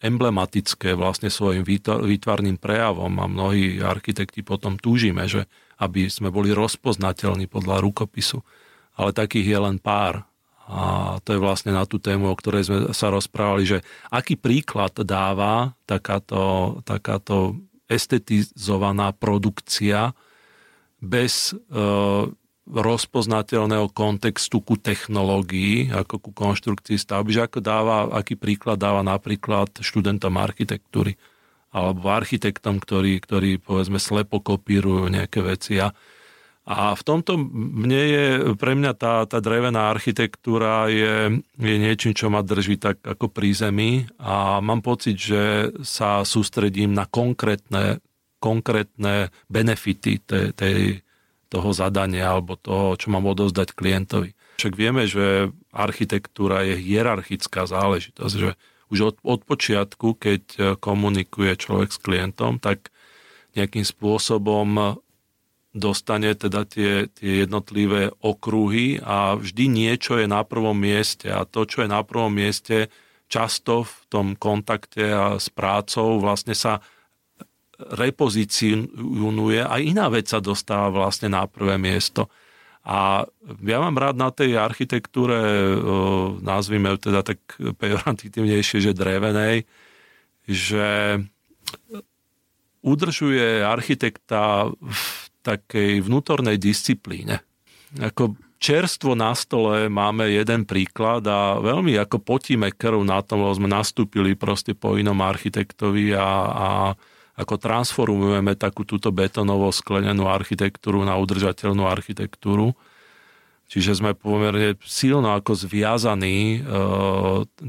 emblematické 0.00 0.96
vlastne 0.96 1.28
svojim 1.28 1.66
výtvarným 1.66 2.56
prejavom 2.56 3.12
a 3.20 3.28
mnohí 3.28 3.82
architekti 3.82 4.40
potom 4.40 4.80
túžime, 4.80 5.28
že 5.28 5.44
aby 5.80 6.12
sme 6.12 6.28
boli 6.28 6.52
rozpoznateľní 6.52 7.48
podľa 7.48 7.80
rukopisu. 7.80 8.44
Ale 9.00 9.16
takých 9.16 9.56
je 9.56 9.58
len 9.58 9.76
pár. 9.80 10.28
A 10.70 11.18
to 11.26 11.34
je 11.34 11.42
vlastne 11.42 11.74
na 11.74 11.82
tú 11.82 11.98
tému, 11.98 12.30
o 12.30 12.38
ktorej 12.38 12.70
sme 12.70 12.78
sa 12.94 13.10
rozprávali, 13.10 13.66
že 13.66 13.78
aký 14.06 14.38
príklad 14.38 14.94
dáva 15.02 15.74
takáto, 15.82 16.78
takáto 16.86 17.58
estetizovaná 17.90 19.10
produkcia 19.10 20.14
bez 21.02 21.50
e, 21.50 21.54
rozpoznateľného 22.70 23.90
kontextu 23.90 24.62
ku 24.62 24.78
technológii, 24.78 25.90
ako 25.90 26.14
ku 26.22 26.30
konštrukcii 26.30 27.02
stavby, 27.02 27.34
že 27.34 27.50
ako 27.50 27.58
dáva, 27.58 28.06
aký 28.14 28.38
príklad 28.38 28.78
dáva 28.78 29.02
napríklad 29.02 29.82
študentom 29.82 30.38
architektúry 30.38 31.18
alebo 31.70 32.10
architektom, 32.10 32.82
ktorí, 32.82 33.22
ktorí 33.22 33.58
povedzme 33.62 33.98
slepo 33.98 34.42
kopírujú 34.42 35.10
nejaké 35.10 35.42
veci. 35.42 35.78
A, 35.82 35.90
a 36.70 36.94
v 36.94 37.02
tomto 37.02 37.34
mne 37.50 38.02
je, 38.06 38.26
pre 38.54 38.78
mňa 38.78 38.94
tá, 38.94 39.26
tá 39.26 39.42
drevená 39.42 39.90
architektúra 39.90 40.86
je, 40.86 41.42
je 41.58 41.76
niečím, 41.82 42.14
čo 42.14 42.30
ma 42.30 42.46
drží 42.46 42.78
tak 42.78 43.02
ako 43.02 43.26
pri 43.26 43.50
zemi 43.50 44.06
a 44.22 44.62
mám 44.62 44.78
pocit, 44.78 45.18
že 45.18 45.74
sa 45.82 46.22
sústredím 46.22 46.94
na 46.94 47.10
konkrétne, 47.10 47.98
konkrétne 48.38 49.34
benefity 49.50 50.22
tej, 50.22 50.54
tej, 50.54 51.02
toho 51.50 51.74
zadania 51.74 52.30
alebo 52.30 52.54
toho, 52.54 52.94
čo 52.94 53.10
mám 53.10 53.26
odozdať 53.26 53.74
klientovi. 53.74 54.38
Však 54.62 54.74
vieme, 54.78 55.10
že 55.10 55.50
architektúra 55.74 56.62
je 56.62 56.78
hierarchická 56.78 57.66
záležitosť, 57.66 58.34
že 58.38 58.54
už 58.94 58.98
od, 59.02 59.16
od 59.26 59.42
počiatku, 59.42 60.14
keď 60.14 60.42
komunikuje 60.78 61.50
človek 61.58 61.90
s 61.90 61.98
klientom, 61.98 62.62
tak 62.62 62.94
nejakým 63.58 63.82
spôsobom 63.82 65.02
dostane 65.70 66.34
teda 66.34 66.66
tie, 66.66 67.06
tie 67.06 67.46
jednotlivé 67.46 68.10
okruhy 68.18 68.98
a 68.98 69.38
vždy 69.38 69.70
niečo 69.70 70.18
je 70.18 70.26
na 70.26 70.42
prvom 70.42 70.74
mieste 70.74 71.30
a 71.30 71.46
to, 71.46 71.62
čo 71.62 71.86
je 71.86 71.88
na 71.90 72.02
prvom 72.02 72.34
mieste, 72.34 72.90
často 73.30 73.86
v 73.86 73.94
tom 74.10 74.26
kontakte 74.34 75.06
a 75.14 75.38
s 75.38 75.46
prácou 75.54 76.18
vlastne 76.18 76.58
sa 76.58 76.82
repozicionuje 77.80 79.62
a 79.62 79.74
iná 79.78 80.10
vec 80.10 80.26
sa 80.28 80.42
dostáva 80.42 80.90
vlastne 80.90 81.30
na 81.30 81.46
prvé 81.46 81.78
miesto. 81.78 82.28
A 82.84 83.28
ja 83.62 83.78
mám 83.78 83.94
rád 83.94 84.16
na 84.18 84.34
tej 84.34 84.58
architektúre, 84.58 85.38
nazvime 86.42 86.96
teda 86.98 87.22
tak 87.22 87.38
pejoratívnejšie, 87.56 88.90
že 88.90 88.96
drevenej, 88.96 89.68
že 90.48 91.20
udržuje 92.80 93.60
architekta 93.62 94.72
v 94.72 95.29
takej 95.42 96.04
vnútornej 96.04 96.60
disciplíne. 96.60 97.40
Ako 97.98 98.38
čerstvo 98.60 99.16
na 99.16 99.32
stole 99.32 99.88
máme 99.88 100.28
jeden 100.28 100.68
príklad 100.68 101.24
a 101.24 101.56
veľmi 101.58 101.96
ako 101.96 102.20
potíme 102.20 102.68
krv 102.70 103.00
na 103.02 103.24
tom, 103.24 103.42
lebo 103.42 103.56
sme 103.56 103.72
nastúpili 103.72 104.36
proste 104.36 104.76
po 104.76 105.00
inom 105.00 105.18
architektovi 105.24 106.12
a, 106.12 106.28
a 106.52 106.68
ako 107.40 107.56
transformujeme 107.56 108.52
takú 108.52 108.84
túto 108.84 109.08
betonovo 109.08 109.72
sklenenú 109.72 110.28
architektúru 110.28 111.00
na 111.08 111.16
udržateľnú 111.16 111.88
architektúru. 111.88 112.76
Čiže 113.70 114.02
sme 114.02 114.18
pomerne 114.18 114.76
silno 114.82 115.32
ako 115.32 115.54
zviazaní 115.54 116.58
e, 116.58 116.60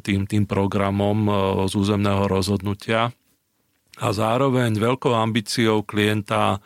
tým, 0.02 0.26
tým 0.26 0.44
programom 0.50 1.30
e, 1.30 1.32
z 1.70 1.74
územného 1.78 2.26
rozhodnutia 2.26 3.14
a 4.02 4.08
zároveň 4.10 4.82
veľkou 4.82 5.14
ambíciou 5.14 5.86
klienta 5.86 6.58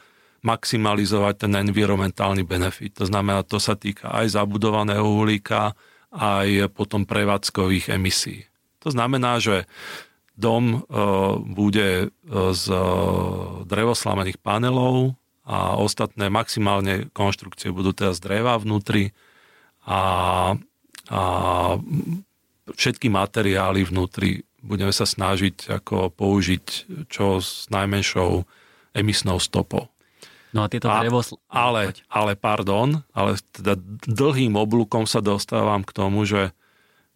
maximalizovať 0.45 1.49
ten 1.49 1.53
environmentálny 1.57 2.45
benefit. 2.45 2.93
To 3.01 3.09
znamená, 3.09 3.41
to 3.41 3.57
sa 3.57 3.73
týka 3.73 4.13
aj 4.13 4.37
zabudovaného 4.37 5.03
uhlíka, 5.03 5.73
aj 6.13 6.71
potom 6.71 7.03
prevádzkových 7.03 7.91
emisí. 7.97 8.45
To 8.85 8.93
znamená, 8.93 9.41
že 9.41 9.65
Dom 10.35 10.65
e, 10.75 10.79
bude 11.47 11.89
e, 12.03 12.07
z 12.51 12.65
e, 12.67 12.79
drevoslamených 13.63 14.37
panelov 14.43 15.15
a 15.47 15.79
ostatné 15.79 16.27
maximálne 16.27 17.07
konštrukcie 17.15 17.71
budú 17.71 17.95
teda 17.95 18.11
z 18.11 18.19
dreva 18.19 18.59
vnútri 18.59 19.15
a, 19.87 20.01
a 21.07 21.21
všetky 22.67 23.07
materiály 23.07 23.87
vnútri 23.87 24.43
budeme 24.59 24.91
sa 24.91 25.07
snažiť 25.07 25.79
ako 25.81 26.11
použiť 26.11 26.65
čo 27.07 27.39
s 27.39 27.71
najmenšou 27.71 28.43
emisnou 28.97 29.37
stopou. 29.39 29.94
No 30.55 30.63
a 30.63 30.71
tieto 30.71 30.87
drevo... 30.87 31.19
Ale, 31.51 31.91
ale 32.07 32.39
pardon, 32.39 33.03
ale 33.11 33.35
teda 33.51 33.75
dlhým 34.07 34.55
oblúkom 34.55 35.03
sa 35.03 35.19
dostávam 35.19 35.83
k 35.83 35.91
tomu, 35.91 36.23
že 36.23 36.55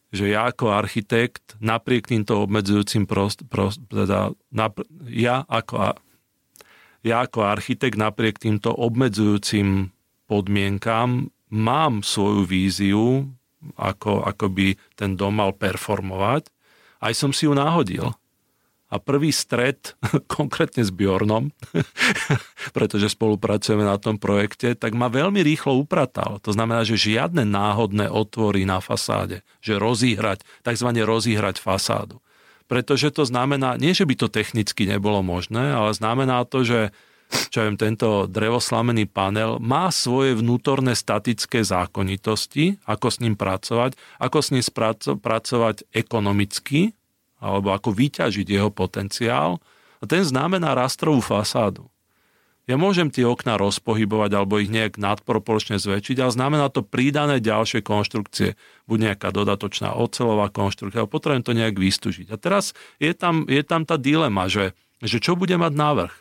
že 0.10 0.26
ja 0.26 0.50
ako 0.50 0.74
architekt 0.74 1.54
napriek 1.62 2.10
týmto 2.10 2.42
obmedzujúcim 2.42 3.06
prost, 3.06 3.46
prost, 3.46 3.78
teda, 3.94 4.34
napr- 4.50 4.90
ja, 5.06 5.46
ako, 5.46 5.94
ja 7.06 7.16
ako 7.22 7.46
architekt 7.46 7.94
napriek 7.94 8.42
týmto 8.42 8.74
obmedzujúcim 8.74 9.94
podmienkám 10.26 11.30
mám 11.54 12.02
svoju 12.02 12.42
víziu 12.46 13.30
ako, 13.78 14.26
ako 14.26 14.46
by 14.50 14.68
ten 14.98 15.14
dom 15.14 15.38
mal 15.38 15.54
performovať. 15.54 16.50
Aj 17.00 17.14
som 17.14 17.30
si 17.30 17.46
ju 17.46 17.54
náhodil 17.54 18.10
a 18.90 18.98
prvý 18.98 19.30
stret, 19.30 19.94
konkrétne 20.38 20.82
s 20.82 20.90
Bjornom, 20.90 21.54
pretože 22.78 23.14
spolupracujeme 23.14 23.86
na 23.86 24.02
tom 24.02 24.18
projekte, 24.18 24.74
tak 24.74 24.98
ma 24.98 25.08
veľmi 25.08 25.40
rýchlo 25.46 25.78
upratal. 25.78 26.42
To 26.42 26.52
znamená, 26.52 26.82
že 26.82 26.98
žiadne 26.98 27.46
náhodné 27.46 28.10
otvory 28.10 28.66
na 28.66 28.82
fasáde, 28.82 29.46
že 29.62 29.78
rozíhrať, 29.78 30.42
takzvané 30.66 31.06
rozíhrať 31.06 31.62
fasádu. 31.62 32.18
Pretože 32.70 33.10
to 33.10 33.26
znamená, 33.26 33.82
nie 33.82 33.98
že 33.98 34.06
by 34.06 34.14
to 34.14 34.28
technicky 34.30 34.86
nebolo 34.86 35.26
možné, 35.26 35.74
ale 35.74 35.90
znamená 35.94 36.46
to, 36.46 36.62
že 36.62 36.94
čo 37.30 37.62
viem, 37.62 37.78
tento 37.78 38.26
drevoslamený 38.26 39.06
panel 39.06 39.62
má 39.62 39.94
svoje 39.94 40.34
vnútorné 40.34 40.98
statické 40.98 41.62
zákonitosti, 41.62 42.82
ako 42.90 43.08
s 43.14 43.22
ním 43.22 43.38
pracovať, 43.38 43.94
ako 44.18 44.38
s 44.42 44.50
ním 44.50 44.66
pracovať 45.22 45.86
ekonomicky, 45.94 46.98
alebo 47.40 47.72
ako 47.72 47.96
vyťažiť 47.96 48.48
jeho 48.48 48.70
potenciál. 48.70 49.58
A 50.00 50.08
ten 50.08 50.24
znamená 50.24 50.76
rastrovú 50.76 51.20
fasádu. 51.20 51.88
Ja 52.70 52.78
môžem 52.78 53.10
tie 53.10 53.26
okná 53.26 53.58
rozpohybovať 53.58 54.32
alebo 54.38 54.62
ich 54.62 54.70
nejak 54.70 55.02
nadproporčne 55.02 55.82
zväčšiť, 55.82 56.22
ale 56.22 56.30
znamená 56.38 56.70
to 56.70 56.86
prídané 56.86 57.42
ďalšie 57.42 57.82
konštrukcie. 57.82 58.54
Buď 58.86 58.98
nejaká 59.10 59.34
dodatočná 59.34 59.98
ocelová 59.98 60.54
konštrukcia, 60.54 61.02
ale 61.02 61.10
potrebujem 61.10 61.42
to 61.42 61.58
nejak 61.58 61.82
vystúžiť. 61.82 62.30
A 62.30 62.38
teraz 62.38 62.78
je 63.02 63.10
tam, 63.18 63.50
je 63.50 63.66
tam 63.66 63.90
tá 63.90 63.98
dilema, 63.98 64.46
že, 64.46 64.78
že 65.02 65.18
čo 65.18 65.34
bude 65.34 65.58
mať 65.58 65.74
návrh. 65.74 66.14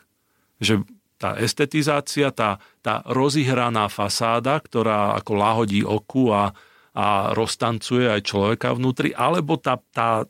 Že 0.57 0.89
tá 1.21 1.37
estetizácia, 1.37 2.33
tá, 2.33 2.57
tá 2.81 3.05
rozihraná 3.05 3.85
fasáda, 3.85 4.57
ktorá 4.57 5.19
ako 5.21 5.31
lahodí 5.37 5.85
oku 5.85 6.33
a, 6.33 6.55
a 6.97 7.37
roztancuje 7.37 8.09
aj 8.09 8.25
človeka 8.25 8.73
vnútri, 8.73 9.13
alebo 9.13 9.61
tá, 9.61 9.77
tá, 9.93 10.25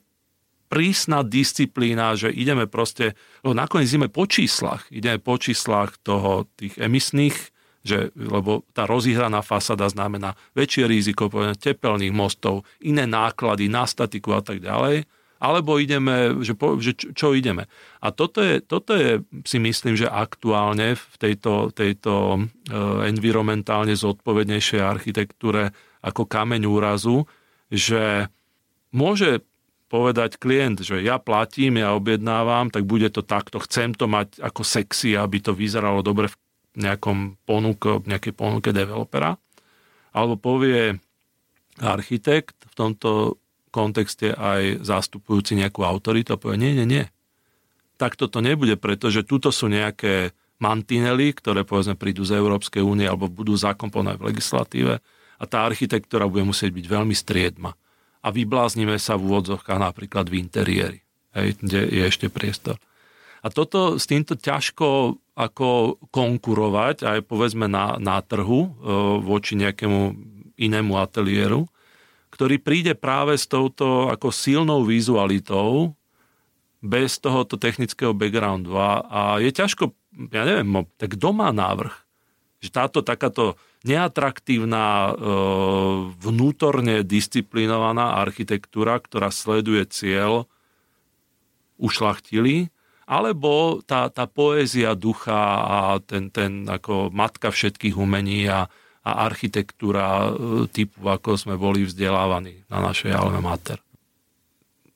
prísna 0.70 1.26
disciplína, 1.26 2.14
že 2.14 2.30
ideme 2.30 2.70
proste, 2.70 3.18
lebo 3.42 3.58
nakoniec 3.58 3.90
ideme 3.90 4.06
po 4.06 4.30
číslach, 4.30 4.86
ideme 4.94 5.18
po 5.18 5.34
číslach 5.34 5.98
toho, 6.06 6.46
tých 6.54 6.78
emisných, 6.78 7.34
že, 7.82 8.14
lebo 8.14 8.62
tá 8.70 8.86
rozihraná 8.86 9.42
fasada 9.42 9.90
znamená 9.90 10.38
väčšie 10.54 10.86
riziko 10.86 11.26
tepelných 11.58 12.14
mostov, 12.14 12.62
iné 12.86 13.02
náklady 13.08 13.66
na 13.66 13.82
statiku 13.82 14.38
a 14.38 14.42
tak 14.46 14.62
ďalej, 14.62 15.10
alebo 15.40 15.80
ideme, 15.80 16.36
že, 16.44 16.52
po, 16.52 16.76
že 16.76 16.92
čo, 16.92 17.16
čo 17.16 17.26
ideme. 17.32 17.64
A 18.04 18.12
toto 18.12 18.44
je, 18.44 18.60
toto 18.60 18.92
je, 18.92 19.24
si 19.48 19.56
myslím, 19.56 19.96
že 19.96 20.04
aktuálne 20.04 20.94
v 20.94 21.14
tejto, 21.16 21.72
tejto 21.72 22.36
uh, 22.36 23.08
environmentálne 23.08 23.96
zodpovednejšej 23.96 24.80
architektúre 24.84 25.72
ako 26.04 26.28
kameň 26.28 26.68
úrazu, 26.68 27.24
že 27.72 28.28
môže 28.92 29.40
povedať 29.90 30.38
klient, 30.38 30.86
že 30.86 31.02
ja 31.02 31.18
platím, 31.18 31.82
ja 31.82 31.98
objednávam, 31.98 32.70
tak 32.70 32.86
bude 32.86 33.10
to 33.10 33.26
takto, 33.26 33.58
chcem 33.66 33.90
to 33.90 34.06
mať 34.06 34.38
ako 34.38 34.62
sexy, 34.62 35.18
aby 35.18 35.42
to 35.42 35.50
vyzeralo 35.50 36.06
dobre 36.06 36.30
v 36.30 36.36
nejakom 36.78 37.34
ponuke, 37.42 37.98
nejakej 38.06 38.30
ponuke 38.38 38.70
developera. 38.70 39.34
Alebo 40.14 40.38
povie 40.38 40.94
architekt, 41.82 42.54
v 42.70 42.74
tomto 42.78 43.42
kontexte 43.74 44.30
aj 44.30 44.86
zastupujúci 44.86 45.58
nejakú 45.58 45.82
autoritu 45.82 46.38
a 46.38 46.40
povie, 46.40 46.62
nie, 46.62 46.78
nie, 46.78 46.86
nie. 46.86 47.04
Takto 47.98 48.30
to 48.30 48.38
nebude, 48.38 48.78
pretože 48.78 49.26
tuto 49.26 49.50
sú 49.50 49.66
nejaké 49.66 50.30
mantinely, 50.62 51.34
ktoré 51.34 51.66
povedzme 51.66 51.98
prídu 51.98 52.22
z 52.22 52.38
Európskej 52.38 52.86
únie 52.86 53.10
alebo 53.10 53.26
budú 53.26 53.58
zakomponované 53.58 54.22
v 54.22 54.26
legislatíve 54.30 54.94
a 55.40 55.44
tá 55.50 55.66
architektúra 55.66 56.30
bude 56.30 56.46
musieť 56.46 56.70
byť 56.70 56.86
veľmi 56.86 57.14
striedma 57.16 57.74
a 58.20 58.28
vybláznime 58.28 59.00
sa 59.00 59.16
v 59.16 59.32
úvodzovkách 59.32 59.80
napríklad 59.80 60.28
v 60.28 60.38
interiéri, 60.40 61.00
hej, 61.32 61.56
kde 61.60 61.80
je 61.88 62.02
ešte 62.04 62.26
priestor. 62.28 62.76
A 63.40 63.48
toto 63.48 63.96
s 63.96 64.04
týmto 64.04 64.36
ťažko 64.36 65.16
ako 65.32 65.96
konkurovať 66.12 67.08
aj 67.08 67.18
povedzme 67.24 67.64
na, 67.64 67.96
na 67.96 68.20
trhu 68.20 68.68
e, 68.68 68.70
voči 69.24 69.56
nejakému 69.56 70.12
inému 70.60 70.92
ateliéru, 71.00 71.64
ktorý 72.28 72.60
príde 72.60 72.92
práve 72.92 73.40
s 73.40 73.48
touto 73.48 74.12
ako 74.12 74.28
silnou 74.28 74.84
vizualitou 74.84 75.96
bez 76.84 77.16
tohoto 77.16 77.56
technického 77.56 78.12
backgroundu. 78.12 78.76
A, 78.76 79.04
a 79.08 79.20
je 79.40 79.48
ťažko, 79.48 79.96
ja 80.28 80.44
neviem, 80.44 80.84
tak 81.00 81.16
kto 81.16 81.32
návrh? 81.32 81.96
Že 82.60 82.68
táto 82.68 82.98
takáto 83.00 83.56
neatraktívna, 83.84 84.84
e, 84.84 85.12
vnútorne 86.20 87.00
disciplinovaná 87.00 88.20
architektúra, 88.20 89.00
ktorá 89.00 89.32
sleduje 89.32 89.88
cieľ, 89.88 90.44
ušlachtili, 91.80 92.68
alebo 93.08 93.80
tá, 93.82 94.12
tá 94.12 94.28
poézia 94.28 94.92
ducha 94.94 95.64
a 95.64 95.78
ten, 96.04 96.28
ten 96.28 96.68
ako 96.68 97.10
matka 97.10 97.48
všetkých 97.50 97.96
umení 97.96 98.46
a, 98.46 98.68
a 99.00 99.10
architektúra 99.24 100.28
e, 100.28 100.68
typu, 100.68 101.00
ako 101.08 101.40
sme 101.40 101.56
boli 101.56 101.88
vzdelávaní 101.88 102.68
na 102.68 102.84
našej 102.84 103.16
alma 103.16 103.40
mater. 103.40 103.80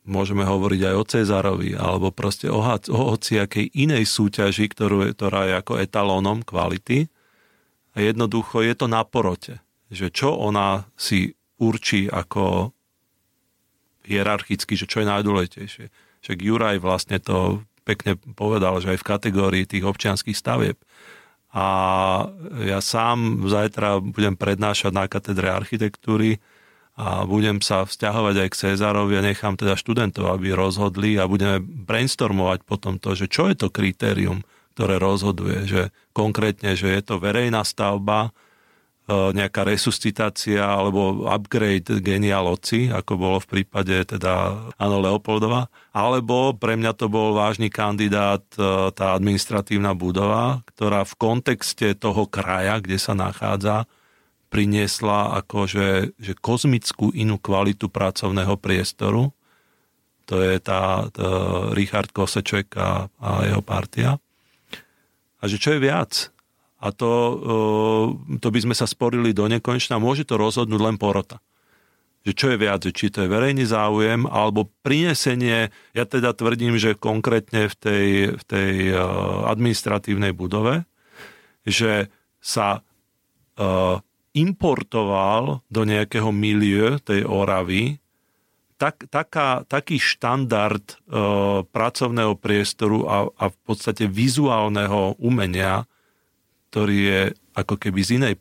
Môžeme 0.04 0.44
hovoriť 0.44 0.80
aj 0.92 0.94
o 1.00 1.04
Cezarovi, 1.08 1.72
alebo 1.72 2.12
proste 2.12 2.52
o, 2.52 2.60
o 2.60 2.98
hociakej 3.16 3.72
inej 3.72 4.04
súťaži, 4.04 4.68
ktorú, 4.68 5.08
ktorá 5.16 5.48
je 5.48 5.54
ako 5.56 5.80
etalónom 5.80 6.44
kvality 6.44 7.08
a 7.94 8.02
jednoducho 8.02 8.66
je 8.66 8.74
to 8.74 8.86
na 8.90 9.06
porote, 9.06 9.62
že 9.88 10.10
čo 10.10 10.34
ona 10.34 10.90
si 10.98 11.38
určí 11.62 12.10
ako 12.10 12.74
hierarchicky, 14.04 14.74
že 14.76 14.90
čo 14.90 15.00
je 15.00 15.10
najdôležitejšie. 15.10 15.86
Však 16.20 16.38
Juraj 16.42 16.82
vlastne 16.82 17.22
to 17.22 17.62
pekne 17.86 18.16
povedal, 18.36 18.80
že 18.80 18.96
aj 18.96 18.98
v 19.00 19.08
kategórii 19.08 19.64
tých 19.64 19.84
občianských 19.84 20.36
stavieb. 20.36 20.80
A 21.54 21.66
ja 22.66 22.82
sám 22.82 23.46
zajtra 23.46 24.02
budem 24.02 24.34
prednášať 24.34 24.90
na 24.90 25.06
katedre 25.06 25.54
architektúry 25.54 26.42
a 26.98 27.22
budem 27.22 27.62
sa 27.62 27.86
vzťahovať 27.86 28.34
aj 28.42 28.48
k 28.50 28.58
Cezárovi 28.66 29.14
a 29.18 29.26
nechám 29.26 29.54
teda 29.54 29.78
študentov, 29.78 30.34
aby 30.34 30.50
rozhodli 30.50 31.14
a 31.14 31.30
budeme 31.30 31.62
brainstormovať 31.62 32.66
potom 32.66 32.98
to, 32.98 33.14
že 33.14 33.30
čo 33.30 33.46
je 33.50 33.54
to 33.54 33.70
kritérium, 33.70 34.42
ktoré 34.74 34.98
rozhoduje, 34.98 35.70
že 35.70 35.82
konkrétne, 36.10 36.74
že 36.74 36.90
je 36.90 37.02
to 37.06 37.22
verejná 37.22 37.62
stavba, 37.62 38.34
e, 39.06 39.30
nejaká 39.30 39.62
resuscitácia 39.62 40.66
alebo 40.66 41.30
upgrade 41.30 42.02
genialoci, 42.02 42.90
ako 42.90 43.12
bolo 43.14 43.38
v 43.38 43.62
prípade 43.62 43.94
teda 44.18 44.66
Ano 44.74 44.98
Leopoldova, 44.98 45.70
alebo 45.94 46.58
pre 46.58 46.74
mňa 46.74 46.92
to 46.98 47.06
bol 47.06 47.38
vážny 47.38 47.70
kandidát 47.70 48.42
e, 48.58 48.90
tá 48.90 49.14
administratívna 49.14 49.94
budova, 49.94 50.66
ktorá 50.74 51.06
v 51.06 51.14
kontexte 51.14 51.94
toho 51.94 52.26
kraja, 52.26 52.82
kde 52.82 52.98
sa 52.98 53.14
nachádza, 53.14 53.86
priniesla 54.50 55.38
akože 55.42 56.18
že 56.18 56.32
kozmickú 56.38 57.14
inú 57.14 57.38
kvalitu 57.38 57.86
pracovného 57.90 58.58
priestoru. 58.58 59.30
To 60.30 60.40
je 60.40 60.56
tá, 60.58 61.10
tá 61.14 61.28
Richard 61.74 62.10
Koseček 62.14 62.74
a, 62.78 63.06
a 63.18 63.30
jeho 63.46 63.62
partia 63.62 64.18
a 65.44 65.48
že 65.50 65.60
čo 65.60 65.76
je 65.76 65.84
viac. 65.84 66.32
A 66.80 66.88
to, 66.92 67.12
to 68.40 68.48
by 68.48 68.60
sme 68.64 68.72
sa 68.72 68.88
sporili 68.88 69.36
do 69.36 69.44
nekonečna, 69.44 70.00
môže 70.00 70.24
to 70.24 70.40
rozhodnúť 70.40 70.80
len 70.80 70.96
porota. 70.96 71.44
Že 72.24 72.32
čo 72.32 72.46
je 72.52 72.56
viac, 72.56 72.80
či 72.88 73.12
to 73.12 73.24
je 73.24 73.28
verejný 73.28 73.68
záujem, 73.68 74.24
alebo 74.24 74.72
prinesenie, 74.80 75.68
ja 75.92 76.04
teda 76.08 76.32
tvrdím, 76.32 76.80
že 76.80 76.96
konkrétne 76.96 77.68
v 77.68 77.74
tej, 77.76 78.06
v 78.36 78.42
tej 78.48 78.96
administratívnej 79.44 80.32
budove, 80.32 80.88
že 81.68 82.08
sa 82.40 82.80
importoval 84.36 85.64
do 85.68 85.82
nejakého 85.84 86.32
milieu 86.32 87.00
tej 87.00 87.28
Oravy 87.28 88.00
tak, 88.76 89.06
taká, 89.10 89.62
taký 89.64 90.02
štandard 90.02 90.82
e, 90.82 90.94
pracovného 91.62 92.34
priestoru 92.34 93.06
a, 93.06 93.16
a 93.38 93.44
v 93.50 93.58
podstate 93.62 94.10
vizuálneho 94.10 95.14
umenia, 95.22 95.86
ktorý 96.70 96.98
je 96.98 97.22
ako 97.54 97.78
keby 97.78 98.00
z 98.02 98.10
inej 98.18 98.34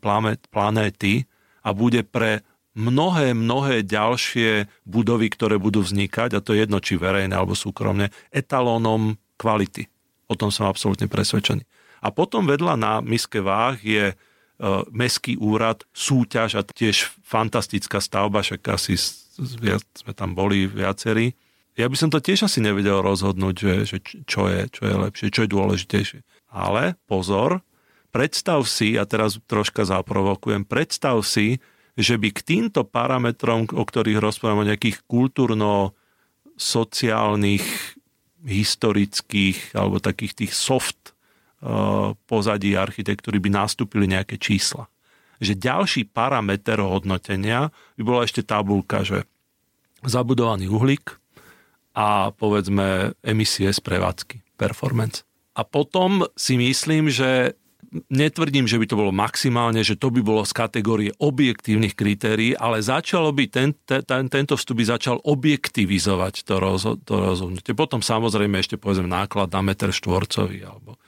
planéty 0.50 1.30
a 1.62 1.70
bude 1.70 2.02
pre 2.02 2.42
mnohé, 2.74 3.32
mnohé 3.32 3.86
ďalšie 3.86 4.66
budovy, 4.82 5.30
ktoré 5.30 5.56
budú 5.62 5.86
vznikať, 5.86 6.34
a 6.34 6.42
to 6.42 6.52
je 6.52 6.66
jedno, 6.66 6.82
či 6.82 6.98
verejné 6.98 7.30
alebo 7.30 7.54
súkromne, 7.54 8.10
etalónom 8.34 9.14
kvality. 9.38 9.86
O 10.26 10.34
tom 10.34 10.50
som 10.50 10.66
absolútne 10.66 11.06
presvedčený. 11.06 11.62
A 12.04 12.12
potom 12.12 12.44
vedľa 12.44 12.74
na 12.76 12.92
miske 13.00 13.38
váh 13.38 13.78
je 13.80 14.12
e, 14.12 14.14
Mestský 14.90 15.38
úrad, 15.38 15.86
súťaž 15.94 16.58
a 16.58 16.62
tiež 16.66 17.14
fantastická 17.22 18.02
stavba, 18.02 18.42
však 18.44 18.60
asi 18.66 18.98
viac, 19.38 19.84
sme 19.94 20.14
tam 20.14 20.34
boli 20.34 20.66
viacerí. 20.66 21.34
Ja 21.74 21.90
by 21.90 21.96
som 21.98 22.06
to 22.10 22.20
tiež 22.22 22.42
asi 22.46 22.60
nevedel 22.62 23.02
rozhodnúť, 23.02 23.54
že, 23.58 23.84
že 23.86 23.98
čo, 24.30 24.46
je, 24.46 24.70
čo 24.70 24.86
je 24.86 24.94
lepšie, 24.94 25.30
čo 25.34 25.42
je 25.42 25.50
dôležitejšie. 25.50 26.22
Ale 26.54 26.94
pozor, 27.10 27.66
predstav 28.14 28.62
si, 28.70 28.94
a 28.94 29.02
teraz 29.02 29.42
troška 29.50 29.82
zaprovokujem, 29.82 30.62
predstav 30.62 31.18
si, 31.26 31.58
že 31.98 32.14
by 32.18 32.30
k 32.30 32.42
týmto 32.46 32.86
parametrom, 32.86 33.66
o 33.74 33.82
ktorých 33.82 34.22
rozprávame, 34.22 34.70
nejakých 34.70 35.02
kultúrno-sociálnych, 35.10 37.66
historických 38.44 39.72
alebo 39.72 40.04
takých 40.04 40.44
tých 40.44 40.52
soft 40.52 41.16
uh, 41.64 42.12
pozadí 42.28 42.76
architektúry 42.76 43.40
by 43.40 43.50
nastúpili 43.50 44.04
nejaké 44.04 44.36
čísla. 44.36 44.84
Že 45.42 45.52
ďalší 45.58 46.02
parameter 46.10 46.78
hodnotenia 46.78 47.74
by 47.98 48.02
bola 48.02 48.20
ešte 48.26 48.46
tabulka, 48.46 49.02
že 49.02 49.26
zabudovaný 50.04 50.68
uhlík 50.68 51.18
a 51.94 52.34
povedzme 52.34 53.14
emisie 53.22 53.70
z 53.70 53.80
prevádzky, 53.80 54.42
performance. 54.58 55.22
A 55.54 55.62
potom 55.62 56.26
si 56.34 56.58
myslím, 56.58 57.06
že 57.08 57.54
netvrdím, 58.10 58.66
že 58.66 58.78
by 58.82 58.86
to 58.90 58.98
bolo 58.98 59.14
maximálne, 59.14 59.78
že 59.86 59.94
to 59.94 60.10
by 60.10 60.18
bolo 60.18 60.42
z 60.42 60.50
kategórie 60.50 61.10
objektívnych 61.22 61.94
kritérií, 61.94 62.58
ale 62.58 62.82
začalo 62.82 63.30
by 63.30 63.44
ten, 63.46 63.70
ten, 63.86 64.26
tento 64.26 64.58
vstup 64.58 64.82
by 64.82 64.84
začal 64.98 65.22
objektivizovať 65.22 66.42
to, 66.42 66.54
rozho, 66.58 66.92
to 66.98 67.14
rozhodnutie. 67.22 67.70
Potom 67.78 68.02
samozrejme 68.02 68.58
ešte 68.58 68.74
povedzme 68.74 69.06
náklad 69.06 69.54
na 69.54 69.62
meter 69.62 69.94
štvorcový 69.94 70.66
alebo 70.66 70.98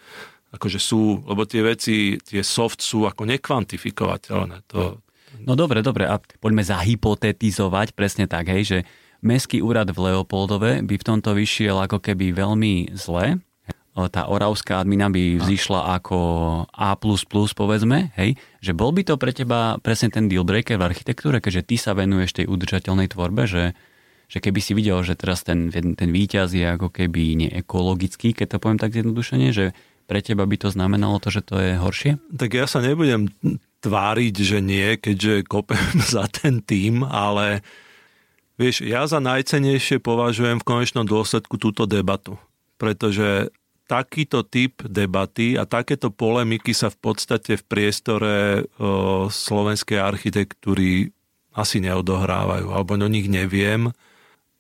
akože 0.57 0.81
sú, 0.81 1.23
lebo 1.29 1.45
tie 1.45 1.63
veci, 1.63 2.17
tie 2.19 2.41
soft 2.41 2.81
sú 2.81 3.05
ako 3.05 3.29
nekvantifikovateľné. 3.29 4.65
To... 4.73 5.05
No 5.45 5.53
dobre, 5.53 5.85
dobre, 5.85 6.09
a 6.09 6.17
poďme 6.19 6.65
zahypotetizovať 6.65 7.93
presne 7.93 8.25
tak, 8.25 8.49
hej, 8.49 8.65
že 8.65 8.79
Mestský 9.25 9.65
úrad 9.65 9.93
v 9.93 10.13
Leopoldove 10.13 10.85
by 10.85 10.95
v 10.97 11.07
tomto 11.07 11.33
vyšiel 11.37 11.77
ako 11.77 12.01
keby 12.01 12.37
veľmi 12.37 12.93
zle, 12.97 13.41
tá 13.97 14.29
oravská 14.29 14.85
admina 14.85 15.09
by 15.09 15.41
vzýšla 15.41 15.97
ako 15.97 16.19
A++, 16.69 16.93
povedzme, 17.57 18.13
hej, 18.21 18.37
že 18.61 18.77
bol 18.77 18.93
by 18.93 19.09
to 19.09 19.17
pre 19.17 19.33
teba 19.33 19.81
presne 19.81 20.13
ten 20.13 20.29
deal 20.29 20.45
breaker 20.45 20.77
v 20.77 20.93
architektúre, 20.93 21.41
keďže 21.41 21.65
ty 21.65 21.77
sa 21.81 21.97
venuješ 21.97 22.37
tej 22.37 22.47
udržateľnej 22.53 23.09
tvorbe, 23.09 23.49
že, 23.49 23.73
že 24.29 24.39
keby 24.45 24.61
si 24.61 24.77
videl, 24.77 25.01
že 25.01 25.17
teraz 25.17 25.49
ten, 25.49 25.73
ten 25.73 26.11
výťaz 26.13 26.53
je 26.53 26.69
ako 26.77 26.93
keby 26.93 27.49
neekologický, 27.49 28.37
keď 28.37 28.57
to 28.57 28.61
poviem 28.61 28.77
tak 28.77 28.93
zjednodušene, 28.93 29.49
že 29.57 29.73
pre 30.07 30.23
teba 30.23 30.47
by 30.47 30.57
to 30.57 30.69
znamenalo 30.71 31.19
to, 31.19 31.35
že 31.35 31.43
to 31.43 31.59
je 31.59 31.75
horšie? 31.77 32.19
Tak 32.31 32.51
ja 32.55 32.71
sa 32.71 32.79
nebudem 32.79 33.29
tváriť, 33.83 34.35
že 34.41 34.59
nie, 34.63 34.97
keďže 34.97 35.47
kopem 35.47 36.01
za 36.15 36.31
ten 36.31 36.63
tým, 36.63 37.03
ale 37.03 37.67
vieš, 38.57 38.87
ja 38.87 39.05
za 39.05 39.19
najcenejšie 39.19 40.01
považujem 40.01 40.63
v 40.63 40.69
konečnom 40.69 41.05
dôsledku 41.05 41.59
túto 41.59 41.85
debatu, 41.85 42.39
pretože 42.81 43.51
takýto 43.87 44.43
typ 44.43 44.83
debaty 44.83 45.55
a 45.55 45.63
takéto 45.63 46.11
polemiky 46.11 46.75
sa 46.75 46.91
v 46.91 46.99
podstate 46.99 47.55
v 47.55 47.65
priestore 47.71 48.35
o, 48.83 49.31
slovenskej 49.31 50.03
architektúry 50.03 51.15
asi 51.55 51.79
neodohrávajú, 51.79 52.75
alebo 52.75 52.99
o 52.99 53.09
nich 53.09 53.31
neviem, 53.31 53.95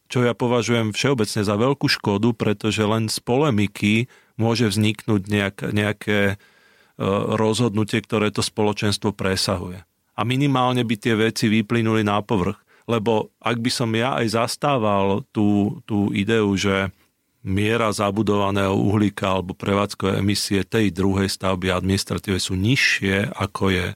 čo 0.06 0.22
ja 0.22 0.32
považujem 0.32 0.94
všeobecne 0.94 1.42
za 1.42 1.54
veľkú 1.59 1.90
škodu, 1.90 2.30
pretože 2.38 2.87
len 2.87 3.11
z 3.11 3.18
polemiky 3.18 4.06
môže 4.37 4.68
vzniknúť 4.68 5.22
nejak, 5.29 5.57
nejaké 5.72 6.20
o, 6.37 6.37
rozhodnutie, 7.37 8.01
ktoré 8.01 8.33
to 8.33 8.40
spoločenstvo 8.40 9.12
presahuje. 9.12 9.85
A 10.16 10.20
minimálne 10.25 10.81
by 10.85 10.96
tie 10.96 11.12
veci 11.16 11.53
vyplynuli 11.53 12.01
na 12.01 12.25
povrch. 12.25 12.57
Lebo 12.87 13.35
ak 13.42 13.59
by 13.59 13.70
som 13.72 13.90
ja 13.99 14.14
aj 14.14 14.38
zastával 14.38 15.27
tú, 15.35 15.83
tú 15.85 16.14
ideu, 16.14 16.46
že 16.55 16.94
miera 17.46 17.90
zabudovaného 17.94 18.75
uhlíka 18.75 19.38
alebo 19.38 19.55
prevádzkové 19.55 20.18
emisie 20.18 20.66
tej 20.66 20.90
druhej 20.90 21.31
stavby 21.31 21.70
administratíve 21.70 22.38
sú 22.42 22.59
nižšie, 22.59 23.35
ako 23.38 23.70
je, 23.70 23.87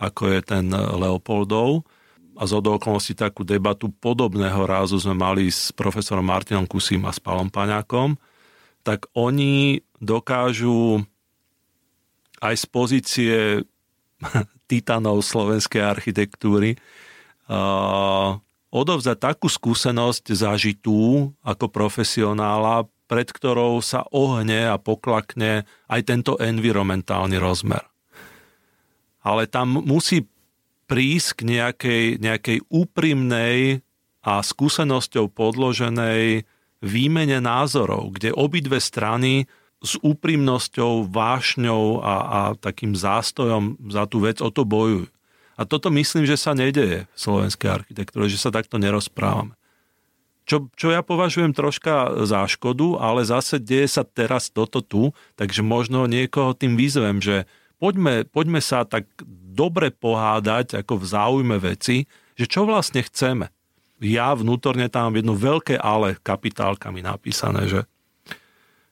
ako 0.00 0.22
je 0.32 0.38
ten 0.40 0.64
Leopoldov. 0.72 1.84
A 2.34 2.50
z 2.50 2.58
okolností 2.58 3.14
takú 3.14 3.46
debatu 3.46 3.92
podobného 3.92 4.66
rázu 4.66 4.98
sme 4.98 5.14
mali 5.14 5.46
s 5.52 5.70
profesorom 5.70 6.26
Martinom 6.26 6.66
Kusím 6.66 7.06
a 7.06 7.14
s 7.14 7.22
Palom 7.22 7.46
Paňákom, 7.46 8.18
tak 8.84 9.08
oni 9.16 9.80
dokážu 9.98 11.02
aj 12.44 12.54
z 12.60 12.64
pozície 12.68 13.36
titanov 14.70 15.24
slovenskej 15.24 15.80
architektúry 15.80 16.76
uh, 17.48 18.36
odovzdať 18.68 19.16
takú 19.16 19.48
skúsenosť 19.48 20.36
zažitú 20.36 21.32
ako 21.40 21.66
profesionála 21.72 22.84
pred 23.04 23.28
ktorou 23.28 23.84
sa 23.84 24.04
ohne 24.12 24.68
a 24.68 24.80
poklakne 24.80 25.68
aj 25.88 26.00
tento 26.08 26.40
environmentálny 26.40 27.36
rozmer. 27.36 27.84
Ale 29.24 29.48
tam 29.48 29.80
musí 29.84 30.24
prísť 30.84 31.28
k 31.36 31.40
nejakej, 31.48 32.04
nejakej 32.20 32.58
úprimnej 32.68 33.80
a 34.24 34.40
skúsenosťou 34.40 35.32
podloženej 35.32 36.48
výmene 36.84 37.40
názorov, 37.40 38.20
kde 38.20 38.36
obidve 38.36 38.76
strany 38.76 39.48
s 39.80 39.96
úprimnosťou, 40.00 41.08
vášňou 41.08 42.04
a, 42.04 42.14
a 42.14 42.40
takým 42.56 42.92
zástojom 42.92 43.80
za 43.88 44.04
tú 44.04 44.24
vec 44.24 44.44
o 44.44 44.52
to 44.52 44.68
bojujú. 44.68 45.08
A 45.54 45.62
toto 45.64 45.88
myslím, 45.94 46.26
že 46.26 46.36
sa 46.36 46.52
nedeje 46.52 47.06
v 47.08 47.18
slovenskej 47.18 47.70
architektúre, 47.70 48.26
že 48.26 48.40
sa 48.40 48.50
takto 48.50 48.76
nerozprávame. 48.76 49.54
Čo, 50.44 50.68
čo 50.76 50.92
ja 50.92 51.00
považujem 51.00 51.56
troška 51.56 52.26
za 52.28 52.44
škodu, 52.44 53.00
ale 53.00 53.24
zase 53.24 53.56
deje 53.56 53.88
sa 53.88 54.04
teraz 54.04 54.52
toto 54.52 54.84
tu, 54.84 55.16
takže 55.40 55.64
možno 55.64 56.04
niekoho 56.04 56.52
tým 56.52 56.76
vyzvem, 56.76 57.16
že 57.24 57.48
poďme, 57.80 58.28
poďme 58.28 58.60
sa 58.60 58.84
tak 58.84 59.08
dobre 59.54 59.88
pohádať 59.88 60.84
ako 60.84 61.00
v 61.00 61.04
záujme 61.08 61.56
veci, 61.62 62.04
že 62.36 62.44
čo 62.44 62.68
vlastne 62.68 63.00
chceme. 63.00 63.48
Ja 64.02 64.34
vnútorne 64.34 64.90
tam 64.90 65.14
jedno 65.14 65.38
veľké 65.38 65.78
ale 65.78 66.18
kapitálkami 66.18 67.04
napísané, 67.04 67.70
že, 67.70 67.80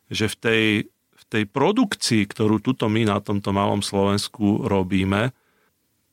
že 0.09 0.31
v, 0.31 0.37
tej, 0.39 0.65
v 0.91 1.25
tej 1.27 1.45
produkcii, 1.51 2.23
ktorú 2.31 2.63
tuto 2.63 2.87
my 2.87 3.09
na 3.09 3.19
tomto 3.19 3.51
malom 3.51 3.83
Slovensku 3.83 4.67
robíme, 4.67 5.35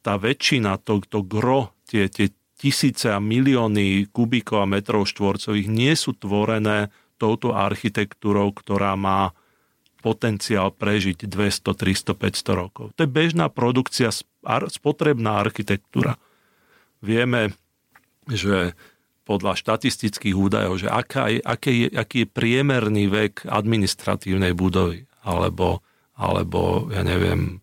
tá 0.02 0.16
väčšina, 0.16 0.80
to, 0.82 1.04
to 1.06 1.22
gro, 1.22 1.76
tie, 1.86 2.10
tie 2.10 2.34
tisíce 2.60 3.08
a 3.08 3.24
milióny 3.24 4.12
kubíkov 4.12 4.64
a 4.64 4.68
metrov 4.68 5.08
štvorcových 5.08 5.68
nie 5.72 5.94
sú 5.96 6.16
tvorené 6.18 6.92
touto 7.20 7.56
architektúrou, 7.56 8.52
ktorá 8.52 8.96
má 8.96 9.32
potenciál 10.00 10.72
prežiť 10.72 11.28
200, 11.28 11.76
300, 11.76 12.16
500 12.16 12.56
rokov. 12.56 12.86
To 12.96 13.04
je 13.04 13.10
bežná 13.12 13.52
produkcia, 13.52 14.12
spotrebná 14.72 15.44
architektúra. 15.44 16.16
Vieme, 17.04 17.52
že 18.34 18.78
podľa 19.26 19.58
štatistických 19.62 20.34
údajov, 20.34 20.82
že 20.82 20.90
aká 20.90 21.30
je, 21.30 21.40
aký, 21.42 21.74
je, 21.86 21.88
aký 21.94 22.18
je 22.26 22.34
priemerný 22.34 23.06
vek 23.10 23.46
administratívnej 23.46 24.58
budovy, 24.58 25.06
alebo, 25.22 25.86
alebo 26.18 26.90
ja 26.90 27.06
neviem, 27.06 27.62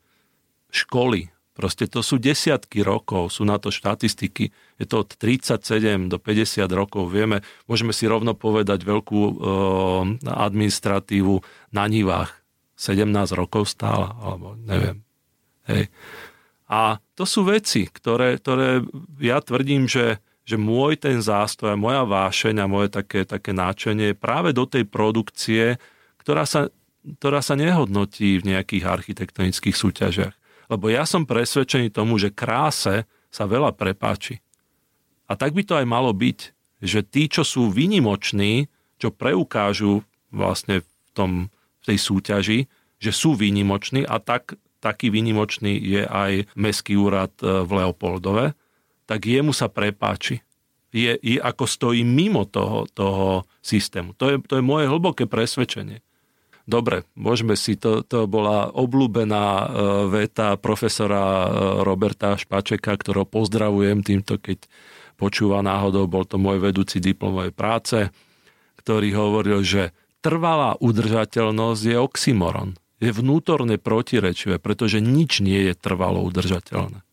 školy 0.70 1.34
Proste 1.56 1.88
to 1.88 2.04
sú 2.04 2.20
desiatky 2.20 2.84
rokov, 2.84 3.32
sú 3.32 3.48
na 3.48 3.56
to 3.56 3.72
štatistiky. 3.72 4.52
Je 4.76 4.84
to 4.84 5.08
od 5.08 5.16
37 5.16 6.12
do 6.12 6.20
50 6.20 6.68
rokov. 6.68 7.08
Vieme, 7.08 7.40
môžeme 7.64 7.96
si 7.96 8.04
rovno 8.04 8.36
povedať 8.36 8.84
veľkú 8.84 9.20
e, 9.24 9.32
administratívu 10.28 11.40
na 11.72 11.88
Nivách. 11.88 12.28
17 12.76 13.08
rokov 13.32 13.72
stála, 13.72 14.12
alebo 14.20 14.52
neviem. 14.68 15.00
Hej. 15.64 15.88
A 16.68 17.00
to 17.16 17.24
sú 17.24 17.48
veci, 17.48 17.88
ktoré, 17.88 18.36
ktoré 18.36 18.84
ja 19.16 19.40
tvrdím, 19.40 19.88
že, 19.88 20.20
že 20.46 20.54
môj 20.54 20.94
ten 20.96 21.18
zástoj, 21.18 21.74
moja 21.74 22.06
vášeň 22.06 22.62
a 22.62 22.70
moje 22.70 22.94
také, 22.94 23.26
také 23.26 23.50
náčenie 23.50 24.14
je 24.14 24.16
práve 24.16 24.54
do 24.54 24.62
tej 24.62 24.86
produkcie, 24.86 25.74
ktorá 26.22 26.46
sa, 26.46 26.70
ktorá 27.02 27.42
sa 27.42 27.58
nehodnotí 27.58 28.38
v 28.38 28.54
nejakých 28.54 28.86
architektonických 28.86 29.74
súťažiach 29.74 30.34
lebo 30.66 30.90
ja 30.90 31.06
som 31.06 31.26
presvedčený 31.26 31.94
tomu, 31.94 32.18
že 32.18 32.34
kráse 32.34 33.06
sa 33.30 33.44
veľa 33.46 33.74
prepáči. 33.74 34.42
A 35.26 35.34
tak 35.34 35.54
by 35.54 35.62
to 35.66 35.74
aj 35.78 35.86
malo 35.86 36.10
byť, 36.14 36.38
že 36.82 37.00
tí, 37.02 37.26
čo 37.26 37.42
sú 37.42 37.70
vynimoční, 37.70 38.70
čo 38.98 39.10
preukážu 39.10 40.06
vlastne 40.30 40.82
v, 40.82 41.10
tom, 41.14 41.30
v 41.82 41.84
tej 41.92 41.98
súťaži, 41.98 42.58
že 43.02 43.10
sú 43.10 43.34
výnimoční 43.34 44.06
a 44.06 44.22
tak, 44.22 44.58
taký 44.78 45.10
výnimočný 45.10 45.76
je 45.82 46.02
aj 46.06 46.46
Mestský 46.54 46.94
úrad 46.94 47.34
e, 47.42 47.64
v 47.66 47.70
Leopoldove, 47.82 48.54
tak 49.06 49.24
jemu 49.24 49.54
sa 49.54 49.70
prepáči. 49.70 50.42
Je, 50.90 51.18
je 51.18 51.38
ako 51.38 51.64
stojí 51.66 52.02
mimo 52.02 52.46
toho, 52.46 52.86
toho 52.90 53.46
systému. 53.62 54.14
To 54.18 54.32
je, 54.32 54.36
to 54.42 54.58
je 54.58 54.64
moje 54.64 54.90
hlboké 54.90 55.26
presvedčenie. 55.30 56.02
Dobre, 56.66 57.06
môžeme 57.14 57.54
si, 57.54 57.78
to, 57.78 58.02
to 58.02 58.26
bola 58.26 58.74
obľúbená 58.74 59.46
e, 59.46 59.66
veta 60.10 60.58
profesora 60.58 61.22
e, 61.22 61.48
Roberta 61.86 62.34
Špačeka, 62.34 62.90
ktorého 62.98 63.22
pozdravujem 63.22 64.02
týmto, 64.02 64.34
keď 64.42 64.66
počúva 65.14 65.62
náhodou, 65.62 66.10
bol 66.10 66.26
to 66.26 66.42
môj 66.42 66.58
vedúci 66.58 66.98
diplomovej 66.98 67.54
práce, 67.54 68.10
ktorý 68.82 69.14
hovoril, 69.14 69.62
že 69.62 69.94
trvalá 70.26 70.74
udržateľnosť 70.82 71.82
je 71.86 71.96
oxymoron. 72.02 72.74
Je 72.98 73.14
vnútorne 73.14 73.78
protirečivé, 73.78 74.58
pretože 74.58 74.98
nič 74.98 75.38
nie 75.46 75.70
je 75.70 75.74
trvalo 75.78 76.18
udržateľné. 76.26 77.06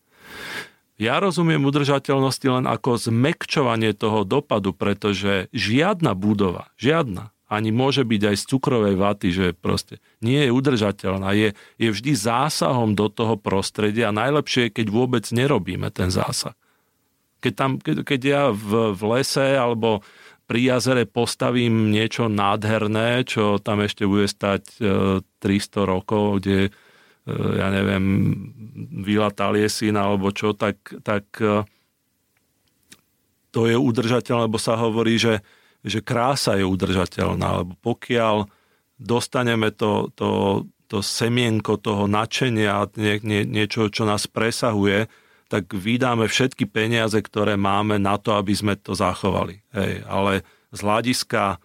Ja 0.94 1.18
rozumiem 1.18 1.66
udržateľnosti 1.66 2.46
len 2.46 2.64
ako 2.70 3.10
zmekčovanie 3.10 3.98
toho 3.98 4.22
dopadu, 4.22 4.70
pretože 4.70 5.50
žiadna 5.50 6.14
budova, 6.14 6.70
žiadna, 6.78 7.34
ani 7.50 7.74
môže 7.74 8.06
byť 8.06 8.22
aj 8.30 8.36
z 8.38 8.44
cukrovej 8.46 8.94
vaty, 8.94 9.28
že 9.34 9.46
proste 9.58 9.98
nie 10.22 10.46
je 10.46 10.54
udržateľná, 10.54 11.34
je, 11.34 11.48
je 11.82 11.88
vždy 11.90 12.12
zásahom 12.14 12.94
do 12.94 13.10
toho 13.10 13.34
prostredia 13.34 14.10
a 14.10 14.16
najlepšie 14.16 14.70
je, 14.70 14.74
keď 14.80 14.86
vôbec 14.90 15.24
nerobíme 15.34 15.90
ten 15.90 16.14
zásah. 16.14 16.54
Keď, 17.42 17.52
tam, 17.52 17.70
keď, 17.76 17.96
keď 18.06 18.20
ja 18.24 18.42
v, 18.54 18.96
v 18.96 19.02
lese 19.18 19.58
alebo 19.58 20.00
pri 20.44 20.76
jazere 20.76 21.04
postavím 21.08 21.92
niečo 21.92 22.28
nádherné, 22.28 23.24
čo 23.24 23.60
tam 23.60 23.84
ešte 23.84 24.04
bude 24.04 24.28
stať 24.28 24.80
300 24.80 25.42
e, 25.42 25.82
rokov, 25.84 26.40
kde 26.40 26.72
ja 27.32 27.72
neviem, 27.72 28.04
Vila 29.00 29.32
Taliesin 29.32 29.96
alebo 29.96 30.28
čo, 30.28 30.52
tak, 30.52 30.76
tak 31.00 31.24
e, 31.40 31.64
to 33.48 33.64
je 33.64 33.76
udržateľné, 33.78 34.50
lebo 34.50 34.60
sa 34.60 34.76
hovorí, 34.76 35.16
že, 35.16 35.40
že 35.80 36.04
krása 36.04 36.60
je 36.60 36.68
udržateľná, 36.68 37.64
lebo 37.64 37.72
pokiaľ 37.80 38.44
dostaneme 39.00 39.72
to, 39.72 40.12
to, 40.12 40.62
to 40.90 41.00
semienko 41.00 41.80
toho 41.80 42.04
nadšenia, 42.04 42.92
nie, 43.00 43.16
nie, 43.24 43.42
niečo, 43.48 43.88
čo 43.88 44.04
nás 44.04 44.28
presahuje, 44.28 45.08
tak 45.48 45.70
vydáme 45.72 46.28
všetky 46.28 46.68
peniaze, 46.68 47.16
ktoré 47.20 47.56
máme 47.56 47.96
na 47.96 48.20
to, 48.20 48.36
aby 48.36 48.52
sme 48.52 48.74
to 48.76 48.92
zachovali. 48.92 49.64
Hej, 49.72 50.04
ale 50.04 50.44
z 50.74 50.80
hľadiska 50.82 51.62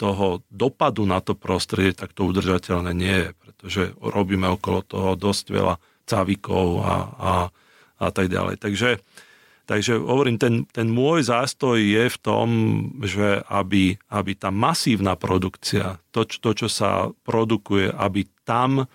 toho 0.00 0.40
dopadu 0.48 1.04
na 1.04 1.20
to 1.20 1.36
prostredie, 1.36 1.92
tak 1.92 2.16
to 2.16 2.26
udržateľné 2.26 2.90
nie 2.96 3.16
je 3.18 3.28
pretože 3.62 3.94
robíme 4.02 4.50
okolo 4.58 4.82
toho 4.82 5.14
dosť 5.14 5.54
veľa 5.54 5.78
cavikov 6.02 6.82
a, 6.82 6.94
a, 7.14 7.32
a 8.02 8.08
tak 8.10 8.26
ďalej. 8.26 8.58
Takže, 8.58 8.98
takže 9.70 10.02
hovorím, 10.02 10.34
ten, 10.34 10.66
ten 10.66 10.90
môj 10.90 11.30
zástoj 11.30 11.78
je 11.78 12.10
v 12.10 12.18
tom, 12.18 12.48
že 13.06 13.38
aby, 13.46 13.94
aby 14.10 14.32
tá 14.34 14.50
masívna 14.50 15.14
produkcia, 15.14 16.02
to, 16.10 16.26
to, 16.26 16.66
čo 16.66 16.66
sa 16.66 17.14
produkuje, 17.22 17.94
aby 17.94 18.26
tam 18.42 18.90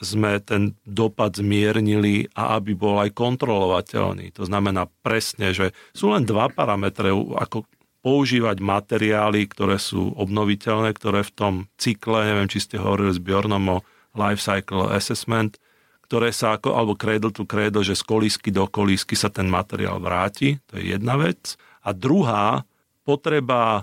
sme 0.00 0.40
ten 0.40 0.72
dopad 0.88 1.36
zmiernili 1.36 2.32
a 2.32 2.56
aby 2.56 2.72
bol 2.72 2.96
aj 2.96 3.12
kontrolovateľný. 3.12 4.32
To 4.40 4.48
znamená 4.48 4.88
presne, 5.04 5.52
že 5.52 5.76
sú 5.92 6.16
len 6.16 6.24
dva 6.24 6.48
parametre, 6.48 7.12
ako 7.12 7.68
používať 8.06 8.62
materiály, 8.62 9.50
ktoré 9.50 9.82
sú 9.82 10.14
obnoviteľné, 10.14 10.94
ktoré 10.94 11.26
v 11.26 11.32
tom 11.34 11.54
cykle, 11.74 12.22
neviem, 12.22 12.46
či 12.46 12.62
ste 12.62 12.78
hovorili 12.78 13.10
s 13.10 13.18
Bjornom 13.18 13.66
o 13.66 13.78
life 14.14 14.38
cycle 14.38 14.94
assessment, 14.94 15.58
ktoré 16.06 16.30
sa 16.30 16.54
ako, 16.54 16.70
alebo 16.70 16.94
cradle 16.94 17.34
to 17.34 17.42
cradle, 17.42 17.82
že 17.82 17.98
z 17.98 18.06
kolísky 18.06 18.54
do 18.54 18.70
kolísky 18.70 19.18
sa 19.18 19.26
ten 19.26 19.50
materiál 19.50 19.98
vráti, 19.98 20.62
to 20.70 20.78
je 20.78 20.94
jedna 20.94 21.18
vec. 21.18 21.58
A 21.82 21.90
druhá, 21.90 22.62
potreba 23.02 23.82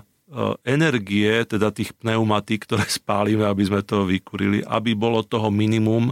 energie, 0.64 1.44
teda 1.44 1.68
tých 1.68 1.92
pneumatík, 2.00 2.64
ktoré 2.64 2.88
spálime, 3.04 3.44
aby 3.44 3.68
sme 3.68 3.84
to 3.84 4.08
vykurili, 4.08 4.64
aby 4.64 4.96
bolo 4.96 5.20
toho 5.20 5.52
minimum, 5.52 6.08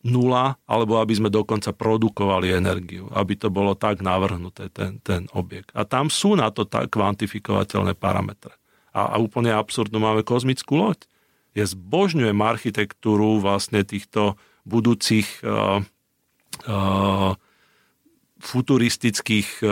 nula, 0.00 0.56
alebo 0.64 0.96
aby 0.96 1.12
sme 1.12 1.28
dokonca 1.28 1.76
produkovali 1.76 2.56
energiu, 2.56 3.12
aby 3.12 3.36
to 3.36 3.52
bolo 3.52 3.76
tak 3.76 4.00
navrhnuté, 4.00 4.72
ten, 4.72 4.96
ten 5.04 5.28
objekt. 5.36 5.76
A 5.76 5.84
tam 5.84 6.08
sú 6.08 6.32
na 6.32 6.48
to 6.48 6.64
tak 6.64 6.88
kvantifikovateľné 6.88 7.92
parametre. 7.92 8.56
A, 8.96 9.12
a 9.12 9.14
úplne 9.20 9.52
absurdno 9.52 10.00
máme 10.00 10.24
kozmickú 10.24 10.80
loď. 10.80 11.04
Ja 11.52 11.68
zbožňujem 11.68 12.38
architektúru 12.40 13.44
vlastne 13.44 13.84
týchto 13.84 14.40
budúcich 14.64 15.28
uh, 15.44 15.84
uh, 16.64 17.32
futuristických 18.40 19.48
uh, 19.60 19.68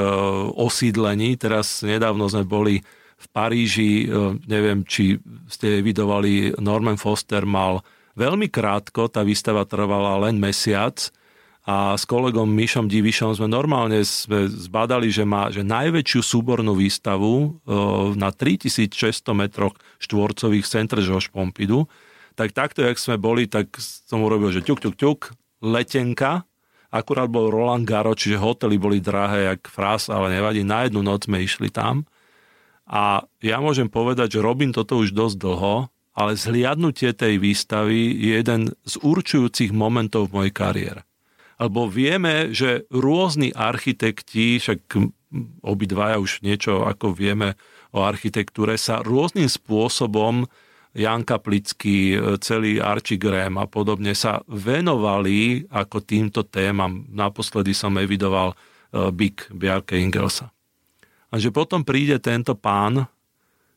osídlení. 0.53 1.41
Teraz 1.41 1.81
nedávno 1.81 2.29
sme 2.29 2.45
boli 2.45 2.85
v 3.17 3.27
Paríži, 3.33 4.05
uh, 4.05 4.37
neviem, 4.45 4.85
či 4.85 5.17
ste 5.49 5.81
vidovali, 5.81 6.53
Norman 6.61 7.01
Foster 7.01 7.49
mal 7.49 7.81
Veľmi 8.17 8.49
krátko, 8.49 9.13
tá 9.13 9.21
výstava 9.21 9.69
trvala 9.69 10.17
len 10.25 10.41
mesiac 10.41 11.13
a 11.69 12.01
s 12.01 12.09
kolegom 12.09 12.49
Mišom 12.49 12.89
Divišom 12.89 13.37
sme 13.37 13.45
normálne 13.45 14.01
sme 14.09 14.49
zbadali, 14.49 15.13
že 15.13 15.29
má 15.29 15.53
že 15.53 15.61
najväčšiu 15.61 16.21
súbornú 16.25 16.73
výstavu 16.73 17.61
na 18.17 18.33
3600 18.33 19.21
metroch 19.37 19.77
štvorcových 20.01 20.65
centre 20.65 21.05
Žož 21.05 21.29
Pompidu. 21.29 21.93
Tak 22.41 22.57
takto, 22.57 22.81
jak 22.81 22.97
sme 22.97 23.21
boli, 23.21 23.45
tak 23.51 23.77
som 23.81 24.25
urobil, 24.25 24.49
že 24.49 24.65
ťuk, 24.65 24.81
ťuk, 24.81 24.97
ťuk, 24.97 25.21
letenka, 25.61 26.49
akurát 26.89 27.29
bol 27.29 27.53
Roland 27.53 27.85
Garo, 27.85 28.17
čiže 28.17 28.41
hotely 28.41 28.81
boli 28.81 29.05
drahé, 29.05 29.53
jak 29.53 29.69
fras, 29.69 30.09
ale 30.09 30.33
nevadí, 30.33 30.65
na 30.65 30.89
jednu 30.89 31.05
noc 31.05 31.29
sme 31.29 31.45
išli 31.45 31.69
tam. 31.69 32.09
A 32.87 33.27
ja 33.45 33.59
môžem 33.61 33.91
povedať, 33.91 34.39
že 34.39 34.45
robím 34.45 34.73
toto 34.73 34.97
už 35.01 35.13
dosť 35.13 35.37
dlho 35.37 35.75
ale 36.17 36.33
zhliadnutie 36.33 37.13
tej 37.13 37.37
výstavy 37.37 38.09
je 38.17 38.41
jeden 38.41 38.73
z 38.89 38.95
určujúcich 39.05 39.71
momentov 39.77 40.33
v 40.33 40.35
mojej 40.43 40.55
kariére. 40.57 41.01
Lebo 41.61 41.89
vieme, 41.89 42.57
že 42.57 42.89
rôzni 42.89 43.53
architekti, 43.53 44.57
však 44.57 44.97
obidvaja 45.61 46.17
už 46.17 46.41
niečo 46.41 46.89
ako 46.89 47.13
vieme 47.13 47.57
o 47.93 48.05
architektúre, 48.05 48.81
sa 48.81 49.05
rôznym 49.05 49.49
spôsobom 49.49 50.49
Jan 50.97 51.29
Kaplický, 51.29 52.17
celý 52.41 52.81
Archie 52.81 53.21
Graham 53.21 53.61
a 53.61 53.69
podobne 53.69 54.17
sa 54.17 54.41
venovali 54.49 55.69
ako 55.69 56.01
týmto 56.01 56.49
témam. 56.49 57.05
Naposledy 57.13 57.77
som 57.77 57.93
evidoval 58.01 58.57
eh, 58.57 59.13
Big 59.13 59.45
Bjarke 59.53 60.01
Ingelsa. 60.01 60.49
A 61.29 61.37
že 61.37 61.53
potom 61.53 61.85
príde 61.85 62.17
tento 62.17 62.57
pán, 62.57 63.05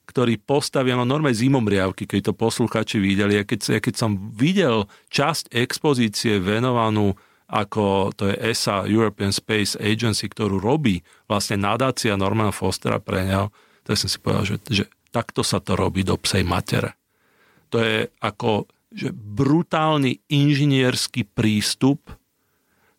ktorý 0.09 0.41
postavia, 0.41 0.97
no 0.97 1.05
normálne 1.05 1.37
zimomriavky, 1.37 2.09
keď 2.09 2.31
to 2.31 2.33
posluchači 2.33 2.97
videli. 2.97 3.37
A 3.37 3.45
keď, 3.45 3.77
keď 3.77 3.93
som 3.93 4.33
videl 4.33 4.89
časť 5.13 5.53
expozície 5.53 6.41
venovanú 6.41 7.13
ako 7.49 8.13
to 8.13 8.29
je 8.29 8.53
ESA, 8.53 8.85
European 8.85 9.33
Space 9.33 9.73
Agency, 9.81 10.29
ktorú 10.29 10.61
robí 10.61 11.01
vlastne 11.25 11.57
nadácia 11.57 12.13
Normana 12.13 12.53
Fostera 12.53 13.01
pre 13.01 13.25
neho, 13.25 13.49
tak 13.81 13.97
som 13.97 14.05
si 14.05 14.21
povedal, 14.21 14.45
že, 14.45 14.55
že 14.69 14.83
takto 15.09 15.41
sa 15.41 15.57
to 15.57 15.73
robí 15.73 16.05
do 16.05 16.13
psej 16.13 16.45
matere. 16.45 16.93
To 17.73 17.81
je 17.81 18.05
ako 18.21 18.69
že 18.89 19.13
brutálny 19.13 20.17
inžinierský 20.33 21.25
prístup, 21.29 22.09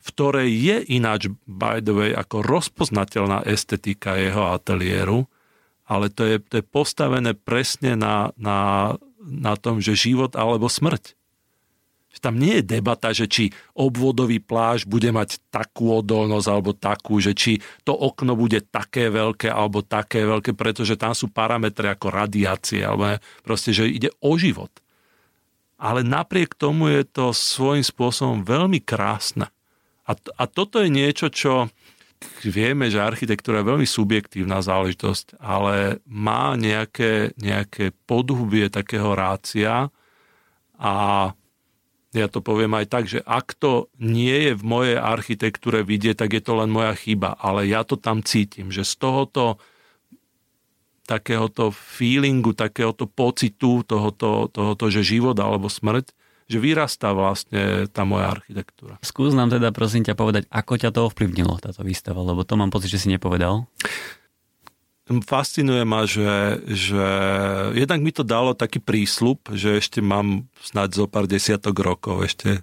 v 0.01 0.07
ktorej 0.14 0.49
je 0.51 0.77
ináč, 0.94 1.27
by 1.51 1.83
the 1.83 1.90
way, 1.90 2.11
ako 2.14 2.46
rozpoznateľná 2.46 3.42
estetika 3.42 4.14
jeho 4.14 4.55
ateliéru, 4.55 5.27
ale 5.90 6.07
to 6.07 6.22
je, 6.22 6.38
to 6.38 6.62
je 6.62 6.64
postavené 6.64 7.35
presne 7.35 7.98
na, 7.98 8.31
na, 8.38 8.94
na 9.18 9.59
tom, 9.59 9.83
že 9.83 9.98
život 9.98 10.38
alebo 10.38 10.70
smrť. 10.70 11.18
Tam 12.20 12.37
nie 12.37 12.61
je 12.61 12.76
debata, 12.76 13.16
že 13.16 13.24
či 13.24 13.48
obvodový 13.72 14.44
pláž 14.44 14.85
bude 14.85 15.09
mať 15.09 15.40
takú 15.48 16.05
odolnosť 16.05 16.48
alebo 16.53 16.76
takú, 16.76 17.16
že 17.16 17.33
či 17.33 17.64
to 17.81 17.96
okno 17.96 18.37
bude 18.37 18.61
také 18.61 19.09
veľké 19.09 19.48
alebo 19.48 19.81
také 19.81 20.29
veľké, 20.29 20.53
pretože 20.53 21.00
tam 21.00 21.16
sú 21.16 21.33
parametre 21.33 21.88
ako 21.88 22.12
radiácie, 22.12 22.85
alebo 22.85 23.16
proste, 23.40 23.72
že 23.72 23.88
ide 23.88 24.12
o 24.20 24.37
život. 24.37 24.68
Ale 25.81 26.05
napriek 26.05 26.53
tomu 26.61 26.92
je 26.92 27.09
to 27.09 27.33
svojím 27.33 27.88
spôsobom 27.88 28.44
veľmi 28.44 28.85
krásne. 28.85 29.48
A, 30.05 30.12
a 30.12 30.44
toto 30.44 30.85
je 30.85 30.92
niečo, 30.92 31.33
čo, 31.33 31.72
vieme, 32.44 32.92
že 32.92 33.00
architektúra 33.00 33.61
je 33.61 33.70
veľmi 33.72 33.88
subjektívna 33.88 34.61
záležitosť, 34.61 35.40
ale 35.40 36.04
má 36.04 36.54
nejaké, 36.56 37.33
nejaké 37.40 37.96
podhubie 38.04 38.68
takého 38.68 39.16
rácia 39.16 39.88
a 40.76 40.94
ja 42.11 42.26
to 42.26 42.42
poviem 42.42 42.74
aj 42.74 42.87
tak, 42.90 43.04
že 43.06 43.22
ak 43.22 43.54
to 43.54 43.87
nie 44.02 44.50
je 44.50 44.52
v 44.59 44.64
mojej 44.66 44.96
architektúre 44.98 45.87
vidieť, 45.87 46.26
tak 46.26 46.35
je 46.35 46.42
to 46.42 46.59
len 46.59 46.66
moja 46.66 46.90
chyba, 46.98 47.38
ale 47.38 47.70
ja 47.70 47.87
to 47.87 47.94
tam 47.94 48.20
cítim, 48.26 48.74
že 48.74 48.83
z 48.83 48.98
tohoto 48.98 49.62
takéhoto 51.06 51.74
feelingu, 51.74 52.54
takéhoto 52.54 53.06
pocitu, 53.06 53.83
tohoto, 53.83 54.46
tohoto 54.50 54.85
že 54.90 55.02
život 55.02 55.35
alebo 55.38 55.66
smrť 55.66 56.19
že 56.51 56.59
vyrastá 56.59 57.15
vlastne 57.15 57.87
tá 57.95 58.03
moja 58.03 58.35
architektúra. 58.35 58.99
Skús 59.07 59.31
nám 59.31 59.55
teda 59.55 59.71
prosím 59.71 60.03
ťa 60.03 60.19
povedať, 60.19 60.43
ako 60.51 60.73
ťa 60.83 60.91
to 60.91 61.07
ovplyvnilo, 61.07 61.63
táto 61.63 61.87
výstava, 61.87 62.27
lebo 62.27 62.43
to 62.43 62.59
mám 62.59 62.75
pocit, 62.75 62.91
že 62.91 63.07
si 63.07 63.09
nepovedal. 63.15 63.71
Fascinuje 65.07 65.83
ma, 65.87 66.07
že, 66.07 66.63
že 66.71 67.07
jednak 67.75 67.99
mi 68.03 68.11
to 68.11 68.23
dalo 68.27 68.55
taký 68.55 68.79
prísľub, 68.83 69.55
že 69.55 69.79
ešte 69.79 69.99
mám 70.03 70.51
snáď 70.63 71.03
zo 71.03 71.07
pár 71.07 71.31
desiatok 71.31 71.79
rokov 71.83 72.27
ešte 72.27 72.63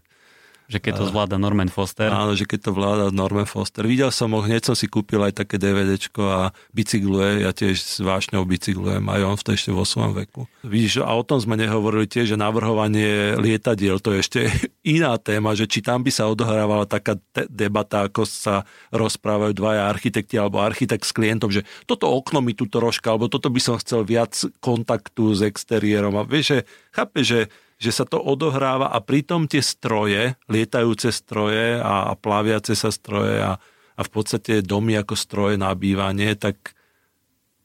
Že 0.67 0.83
keď 0.83 0.93
to 0.99 1.05
zvláda 1.07 1.39
Norman 1.39 1.71
Foster. 1.71 2.11
Áno, 2.11 2.35
že 2.35 2.43
keď 2.43 2.59
to 2.67 2.71
vláda 2.75 3.07
Norman 3.07 3.47
Foster. 3.47 3.87
Videl 3.87 4.11
som 4.11 4.35
ho, 4.35 4.43
hneď 4.43 4.67
som 4.67 4.75
si 4.75 4.91
kúpil 4.91 5.23
aj 5.23 5.39
také 5.39 5.55
DVDčko 5.55 6.23
a 6.27 6.41
bicykluje, 6.75 7.47
ja 7.47 7.55
tiež 7.55 7.79
s 7.79 8.03
vášňou 8.03 8.43
bicyklujem, 8.43 9.07
aj 9.07 9.21
on 9.23 9.35
v 9.39 9.43
ešte 9.55 9.71
vo 9.71 9.87
svojom 9.87 10.11
veku. 10.19 10.43
Vidíš, 10.67 11.07
a 11.07 11.11
o 11.15 11.23
tom 11.23 11.39
sme 11.39 11.55
nehovorili 11.55 12.03
tiež, 12.03 12.35
že 12.35 12.37
navrhovanie 12.37 13.39
lietadiel, 13.39 14.03
to 14.03 14.11
je 14.11 14.19
ešte 14.19 14.39
iná 14.99 15.15
téma, 15.15 15.55
že 15.55 15.71
či 15.71 15.79
tam 15.79 16.03
by 16.03 16.11
sa 16.11 16.27
odohrávala 16.27 16.83
taká 16.83 17.15
te- 17.31 17.47
debata, 17.47 18.03
ako 18.11 18.27
sa 18.27 18.67
rozprávajú 18.91 19.55
dvaja 19.55 19.87
architekti 19.87 20.35
alebo 20.35 20.59
architekt 20.59 21.07
s 21.07 21.15
klientom, 21.15 21.47
že 21.47 21.63
toto 21.87 22.11
okno 22.11 22.43
mi 22.43 22.51
tu 22.51 22.67
troška, 22.67 23.15
alebo 23.15 23.31
toto 23.31 23.47
by 23.47 23.63
som 23.63 23.79
chcel 23.79 24.03
viac 24.03 24.35
kontaktu 24.59 25.31
s 25.31 25.47
exteriérom. 25.47 26.11
A 26.19 26.27
vieš, 26.27 26.45
že 26.51 26.59
chápe, 26.91 27.23
že 27.23 27.47
že 27.77 27.93
sa 27.93 28.05
to 28.09 28.17
odohráva 28.17 28.89
a 28.89 28.97
pritom 28.97 29.45
tie 29.45 29.61
stroje, 29.61 30.33
lietajúce 30.49 31.13
stroje 31.13 31.77
a, 31.77 32.09
a 32.09 32.13
plaviace 32.17 32.73
sa 32.73 32.89
stroje 32.89 33.37
a, 33.37 33.61
a 33.97 34.01
v 34.01 34.09
podstate 34.09 34.65
domy 34.65 34.97
ako 34.97 35.13
stroje 35.13 35.55
na 35.61 35.69
bývanie, 35.77 36.33
tak 36.33 36.73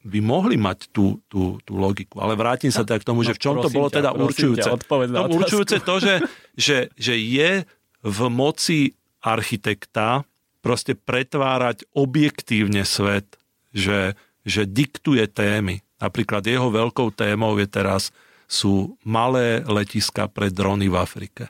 by 0.03 0.19
mohli 0.19 0.59
mať 0.59 0.91
tú, 0.91 1.17
tú, 1.31 1.57
tú 1.63 1.73
logiku. 1.79 2.19
Ale 2.19 2.35
vrátim 2.35 2.69
sa 2.69 2.83
teda 2.83 2.99
k 2.99 3.07
tomu, 3.07 3.23
no, 3.23 3.27
že 3.31 3.39
v 3.39 3.41
čom 3.41 3.55
to 3.63 3.71
bolo 3.71 3.87
ťa, 3.87 3.95
teda 4.03 4.09
určujúce. 4.13 4.67
Ťa, 4.67 5.07
no, 5.15 5.31
určujúce 5.31 5.77
to, 5.79 5.95
že, 5.97 6.15
že, 6.59 6.77
že 6.99 7.15
je 7.15 7.63
v 8.03 8.19
moci 8.27 8.99
architekta 9.23 10.27
proste 10.59 10.93
pretvárať 10.93 11.87
objektívne 11.95 12.83
svet, 12.83 13.39
že, 13.71 14.19
že 14.43 14.67
diktuje 14.67 15.23
témy. 15.31 15.79
Napríklad 16.03 16.43
jeho 16.43 16.67
veľkou 16.67 17.15
témou 17.15 17.55
je 17.55 17.67
teraz 17.71 18.11
sú 18.53 19.01
malé 19.01 19.65
letiska 19.65 20.29
pre 20.29 20.53
drony 20.53 20.85
v 20.85 21.01
Afrike. 21.01 21.43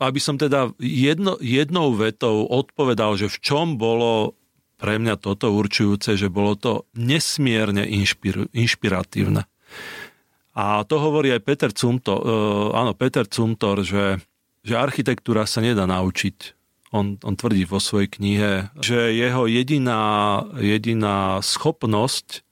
Aby 0.00 0.20
som 0.20 0.40
teda 0.40 0.72
jedno, 0.80 1.36
jednou 1.40 1.92
vetou 1.92 2.48
odpovedal, 2.48 3.20
že 3.20 3.28
v 3.28 3.38
čom 3.44 3.66
bolo 3.76 4.32
pre 4.76 5.00
mňa 5.00 5.20
toto 5.20 5.52
určujúce, 5.52 6.16
že 6.16 6.32
bolo 6.32 6.56
to 6.56 6.72
nesmierne 6.96 7.84
inšpir, 7.84 8.48
inšpiratívne. 8.52 9.48
A 10.56 10.84
to 10.88 10.96
hovorí 10.96 11.32
aj 11.36 11.44
Peter 11.44 11.70
Cumtor, 11.72 12.16
uh, 12.16 12.24
áno, 12.72 12.96
Peter 12.96 13.28
Cumtor, 13.28 13.84
že, 13.84 14.20
že 14.64 14.74
architektúra 14.76 15.44
sa 15.44 15.60
nedá 15.60 15.84
naučiť. 15.84 16.56
On, 16.96 17.20
on 17.20 17.34
tvrdí 17.36 17.68
vo 17.68 17.76
svojej 17.76 18.08
knihe, 18.08 18.72
že 18.80 19.12
jeho 19.12 19.44
jediná, 19.44 20.00
jediná 20.56 21.44
schopnosť 21.44 22.45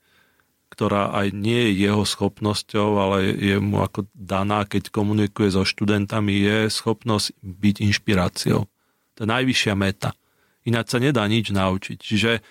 ktorá 0.74 1.14
aj 1.14 1.30
nie 1.30 1.70
je 1.70 1.86
jeho 1.86 2.02
schopnosťou, 2.02 2.88
ale 2.98 3.30
je 3.38 3.62
mu 3.62 3.78
ako 3.78 4.10
daná, 4.10 4.66
keď 4.66 4.90
komunikuje 4.90 5.54
so 5.54 5.62
študentami, 5.62 6.34
je 6.34 6.58
schopnosť 6.66 7.38
byť 7.38 7.76
inšpiráciou. 7.86 8.66
To 9.14 9.18
je 9.22 9.28
najvyššia 9.30 9.74
meta. 9.78 10.10
Ináč 10.66 10.86
sa 10.90 10.98
nedá 10.98 11.22
nič 11.30 11.54
naučiť. 11.54 11.98
Čiže 12.02 12.32
e, 12.34 12.42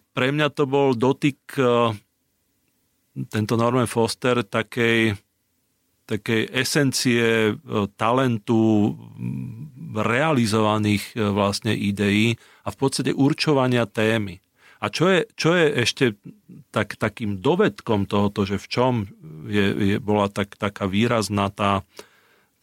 pre 0.00 0.28
mňa 0.32 0.48
to 0.56 0.64
bol 0.64 0.96
dotyk 0.96 1.60
e, 1.60 1.92
tento 3.28 3.54
Norman 3.60 3.84
Foster 3.84 4.40
takej, 4.40 5.20
takej 6.08 6.42
esencie 6.56 7.52
e, 7.52 7.54
talentu 8.00 8.96
realizovaných 9.92 11.18
vlastne 11.34 11.76
ideí 11.76 12.32
a 12.64 12.72
v 12.72 12.76
podstate 12.80 13.12
určovania 13.12 13.84
témy. 13.84 14.40
A 14.80 14.88
čo 14.88 15.12
je, 15.12 15.28
čo 15.36 15.52
je 15.52 15.66
ešte 15.84 16.04
tak, 16.72 16.96
takým 16.96 17.36
dovedkom 17.44 18.08
tohoto, 18.08 18.48
že 18.48 18.56
v 18.56 18.66
čom 18.66 18.92
je, 19.44 19.66
je, 19.76 19.96
bola 20.00 20.32
tak, 20.32 20.56
taká 20.56 20.88
výrazná 20.88 21.52
tá, 21.52 21.84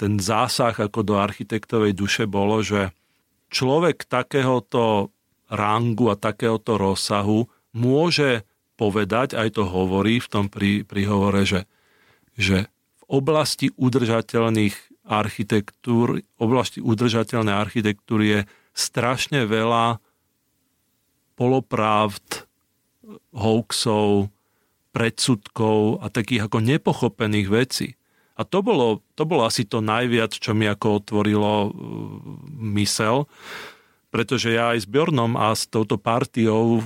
ten 0.01 0.17
zásah 0.17 0.73
ako 0.73 1.05
do 1.05 1.15
architektovej 1.21 1.93
duše 1.93 2.25
bolo, 2.25 2.65
že 2.65 2.89
človek 3.53 4.09
takéhoto 4.09 5.13
rangu 5.47 6.09
a 6.09 6.19
takéhoto 6.19 6.75
rozsahu 6.75 7.45
môže 7.77 8.43
povedať, 8.77 9.37
aj 9.37 9.57
to 9.57 9.63
hovorí 9.69 10.17
v 10.17 10.27
tom 10.29 10.45
pri, 10.49 10.85
prihovore, 10.85 11.45
že, 11.45 11.69
že 12.33 12.69
v 13.01 13.03
oblasti 13.09 13.69
udržateľných 13.73 15.05
architektúr, 15.07 16.21
oblasti 16.37 16.83
udržateľnej 16.83 17.55
architektúry 17.55 18.25
je 18.27 18.41
strašne 18.77 19.47
veľa 19.49 20.03
polopravd, 21.37 22.49
hoaxov, 23.31 24.33
predsudkov 24.91 26.01
a 26.01 26.09
takých 26.09 26.49
ako 26.49 26.57
nepochopených 26.65 27.47
vecí. 27.53 27.93
A 28.37 28.41
to 28.45 28.65
bolo, 28.65 29.05
to 29.13 29.29
bolo 29.29 29.45
asi 29.45 29.65
to 29.65 29.81
najviac, 29.81 30.33
čo 30.33 30.57
mi 30.57 30.65
ako 30.65 31.05
otvorilo 31.05 31.53
uh, 31.53 31.71
mysel, 32.73 33.29
pretože 34.09 34.53
ja 34.53 34.73
aj 34.73 34.85
s 34.85 34.87
Bjornom 34.89 35.37
a 35.37 35.53
s 35.53 35.69
touto 35.69 36.01
partiou, 36.01 36.81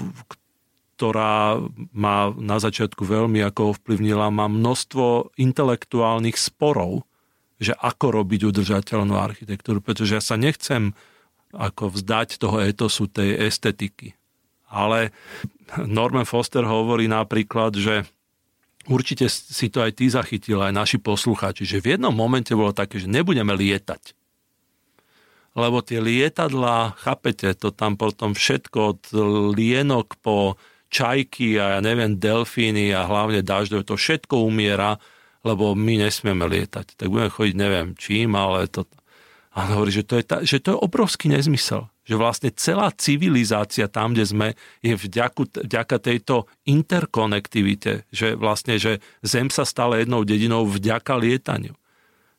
ktorá 0.96 1.60
ma 1.96 2.32
na 2.36 2.58
začiatku 2.60 3.04
veľmi 3.04 3.40
ako 3.48 3.76
ovplyvnila, 3.76 4.32
má 4.32 4.52
množstvo 4.52 5.36
intelektuálnych 5.40 6.36
sporov, 6.36 7.08
že 7.62 7.78
ako 7.78 8.22
robiť 8.24 8.52
udržateľnú 8.52 9.16
architektúru, 9.16 9.80
pretože 9.80 10.18
ja 10.18 10.24
sa 10.24 10.36
nechcem 10.36 10.98
ako 11.52 11.94
vzdať 11.94 12.40
toho 12.40 12.64
etosu 12.64 13.12
tej 13.12 13.38
estetiky 13.52 14.16
ale 14.72 15.12
Norman 15.78 16.24
Foster 16.26 16.64
hovorí 16.64 17.12
napríklad, 17.12 17.76
že 17.76 18.08
určite 18.88 19.28
si 19.30 19.68
to 19.68 19.84
aj 19.84 19.92
ty 20.00 20.08
zachytil, 20.08 20.64
aj 20.64 20.74
naši 20.74 20.98
poslucháči, 20.98 21.68
že 21.68 21.84
v 21.84 22.00
jednom 22.00 22.16
momente 22.16 22.56
bolo 22.56 22.72
také, 22.72 22.98
že 22.98 23.12
nebudeme 23.12 23.52
lietať. 23.54 24.16
Lebo 25.52 25.84
tie 25.84 26.00
lietadla, 26.00 26.96
chápete, 26.96 27.52
to 27.60 27.76
tam 27.76 28.00
potom 28.00 28.32
všetko 28.32 28.80
od 28.80 29.02
lienok 29.52 30.16
po 30.24 30.56
čajky 30.92 31.60
a 31.60 31.78
ja 31.78 31.80
neviem, 31.84 32.16
delfíny 32.16 32.96
a 32.96 33.04
hlavne 33.04 33.44
dažďové, 33.44 33.84
to 33.84 34.00
všetko 34.00 34.48
umiera, 34.48 34.96
lebo 35.44 35.76
my 35.76 36.08
nesmieme 36.08 36.48
lietať. 36.48 36.96
Tak 36.96 37.08
budeme 37.12 37.32
chodiť 37.32 37.56
neviem 37.56 37.88
čím, 38.00 38.36
ale 38.40 38.72
to... 38.72 38.88
A 39.52 39.76
hovorí, 39.76 39.92
že 39.92 40.08
to 40.08 40.16
je, 40.16 40.24
ta, 40.24 40.40
že 40.48 40.64
to 40.64 40.72
je 40.72 40.78
obrovský 40.80 41.28
nezmysel 41.28 41.92
že 42.02 42.18
vlastne 42.18 42.50
celá 42.50 42.90
civilizácia 42.92 43.86
tam, 43.86 44.18
kde 44.18 44.26
sme, 44.26 44.48
je 44.82 44.98
vďaka, 44.98 45.70
vďaka 45.70 45.98
tejto 46.02 46.50
interkonektivite, 46.66 48.10
že 48.10 48.34
vlastne, 48.34 48.82
že 48.82 49.04
Zem 49.22 49.54
sa 49.54 49.64
stala 49.64 50.02
jednou 50.02 50.26
dedinou 50.26 50.66
vďaka 50.66 51.14
lietaniu. 51.14 51.78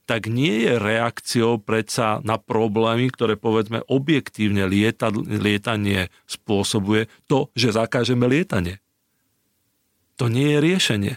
Tak 0.02 0.26
nie 0.26 0.66
je 0.66 0.82
reakciou 0.82 1.62
predsa 1.62 2.18
na 2.26 2.34
problémy, 2.34 3.06
ktoré 3.14 3.38
povedzme 3.38 3.86
objektívne 3.86 4.66
lieta, 4.66 5.14
lietanie 5.14 6.10
spôsobuje 6.26 7.06
to, 7.30 7.54
že 7.54 7.78
zakážeme 7.78 8.26
lietanie. 8.26 8.82
To 10.18 10.26
nie 10.26 10.58
je 10.58 10.58
riešenie. 10.58 11.14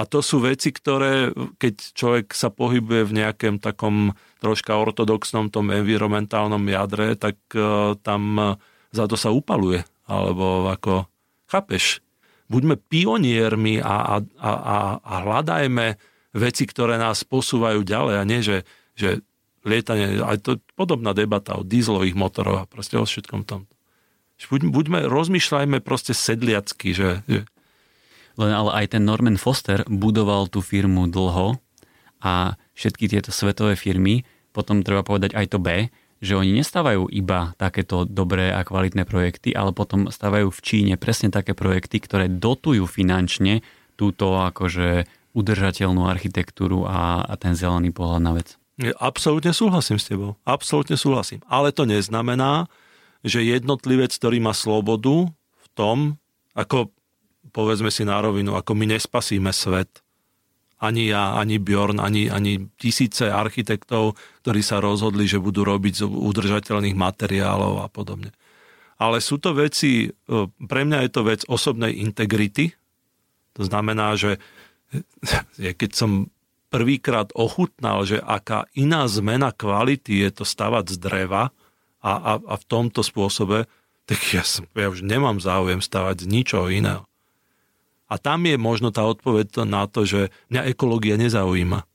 A 0.00 0.08
to 0.08 0.24
sú 0.24 0.40
veci, 0.40 0.72
ktoré, 0.72 1.28
keď 1.60 1.92
človek 1.92 2.32
sa 2.32 2.48
pohybuje 2.48 3.04
v 3.04 3.16
nejakém 3.20 3.60
takom 3.60 4.16
troška 4.40 4.72
ortodoxnom 4.72 5.52
tom 5.52 5.68
environmentálnom 5.68 6.64
jadre, 6.64 7.20
tak 7.20 7.36
uh, 7.52 7.92
tam 8.00 8.22
uh, 8.40 8.56
za 8.96 9.04
to 9.04 9.20
sa 9.20 9.28
upaluje. 9.28 9.84
Alebo 10.08 10.72
ako, 10.72 11.04
chápeš, 11.52 12.00
buďme 12.48 12.80
pioniermi 12.80 13.84
a, 13.84 14.16
a, 14.16 14.16
a, 14.40 14.76
a 15.04 15.14
hľadajme 15.20 16.00
veci, 16.32 16.64
ktoré 16.64 16.96
nás 16.96 17.20
posúvajú 17.28 17.84
ďalej 17.84 18.14
a 18.16 18.24
nie, 18.24 18.40
že, 18.40 18.64
že 18.96 19.20
lietanie, 19.68 20.24
aj 20.24 20.40
to 20.40 20.50
podobná 20.80 21.12
debata 21.12 21.60
o 21.60 21.66
dízlových 21.66 22.16
motoroch 22.16 22.64
a 22.64 22.70
proste 22.70 22.96
o 22.96 23.04
všetkom 23.04 23.44
tom. 23.44 23.68
Buď, 24.40 24.72
buďme, 24.72 24.98
rozmýšľajme 25.12 25.84
proste 25.84 26.16
sedliacky, 26.16 26.96
že, 26.96 27.20
že 27.28 27.44
len 28.40 28.50
ale 28.56 28.72
aj 28.84 28.96
ten 28.96 29.04
Norman 29.04 29.36
Foster 29.36 29.84
budoval 29.84 30.48
tú 30.48 30.64
firmu 30.64 31.06
dlho 31.12 31.60
a 32.24 32.56
všetky 32.72 33.12
tieto 33.12 33.28
svetové 33.28 33.76
firmy, 33.76 34.24
potom 34.56 34.80
treba 34.80 35.04
povedať 35.04 35.36
aj 35.36 35.46
to 35.52 35.58
B, 35.60 35.92
že 36.20 36.36
oni 36.36 36.52
nestávajú 36.52 37.08
iba 37.08 37.56
takéto 37.56 38.04
dobré 38.04 38.52
a 38.52 38.60
kvalitné 38.60 39.08
projekty, 39.08 39.56
ale 39.56 39.72
potom 39.72 40.12
stávajú 40.12 40.52
v 40.52 40.60
Číne 40.60 40.94
presne 41.00 41.32
také 41.32 41.56
projekty, 41.56 41.96
ktoré 41.96 42.28
dotujú 42.28 42.84
finančne 42.84 43.64
túto 43.96 44.36
akože 44.36 45.08
udržateľnú 45.32 46.04
architektúru 46.04 46.84
a, 46.84 47.24
a 47.24 47.34
ten 47.40 47.56
zelený 47.56 47.92
pohľad 47.96 48.20
na 48.20 48.32
vec. 48.36 48.60
Absolútne 49.00 49.52
súhlasím 49.52 50.00
s 50.00 50.08
tebou. 50.08 50.40
Absolútne 50.44 50.96
súhlasím. 50.96 51.40
Ale 51.48 51.72
to 51.72 51.84
neznamená, 51.84 52.68
že 53.20 53.44
jednotlivec, 53.44 54.12
ktorý 54.12 54.40
má 54.40 54.56
slobodu 54.56 55.28
v 55.32 55.66
tom, 55.76 56.16
ako 56.56 56.92
povedzme 57.50 57.90
si 57.92 58.06
na 58.06 58.22
rovinu, 58.22 58.56
ako 58.56 58.72
my 58.78 58.96
nespasíme 58.96 59.50
svet. 59.50 60.02
Ani 60.80 61.12
ja, 61.12 61.36
ani 61.36 61.60
Bjorn, 61.60 62.00
ani, 62.00 62.32
ani 62.32 62.72
tisíce 62.80 63.28
architektov, 63.28 64.16
ktorí 64.40 64.64
sa 64.64 64.80
rozhodli, 64.80 65.28
že 65.28 65.36
budú 65.36 65.60
robiť 65.60 65.92
z 66.00 66.02
udržateľných 66.08 66.96
materiálov 66.96 67.84
a 67.84 67.88
podobne. 67.92 68.32
Ale 68.96 69.20
sú 69.20 69.36
to 69.36 69.52
veci, 69.52 70.08
e, 70.08 70.38
pre 70.64 70.82
mňa 70.88 71.04
je 71.04 71.10
to 71.12 71.22
vec 71.24 71.40
osobnej 71.44 72.00
integrity. 72.00 72.72
To 73.60 73.62
znamená, 73.68 74.16
že 74.16 74.40
keď 75.80 75.90
som 75.92 76.32
prvýkrát 76.70 77.34
ochutnal, 77.34 78.06
že 78.06 78.22
aká 78.22 78.70
iná 78.78 79.04
zmena 79.10 79.50
kvality 79.50 80.22
je 80.22 80.30
to 80.30 80.44
stavať 80.46 80.94
z 80.94 80.96
dreva 81.02 81.50
a, 82.00 82.12
a, 82.14 82.32
a 82.38 82.54
v 82.56 82.64
tomto 82.64 83.02
spôsobe, 83.02 83.66
tak 84.06 84.18
ja, 84.30 84.46
som, 84.46 84.64
ja 84.72 84.88
už 84.88 85.02
nemám 85.02 85.42
záujem 85.42 85.82
stavať 85.82 86.24
z 86.24 86.30
ničoho 86.30 86.66
iného. 86.70 87.09
A 88.10 88.18
tam 88.18 88.42
je 88.42 88.58
možno 88.58 88.90
tá 88.90 89.06
odpoveď 89.06 89.62
na 89.62 89.86
to, 89.86 90.02
že 90.02 90.34
mňa 90.50 90.66
ekológia 90.74 91.14
nezaujíma. 91.14 91.86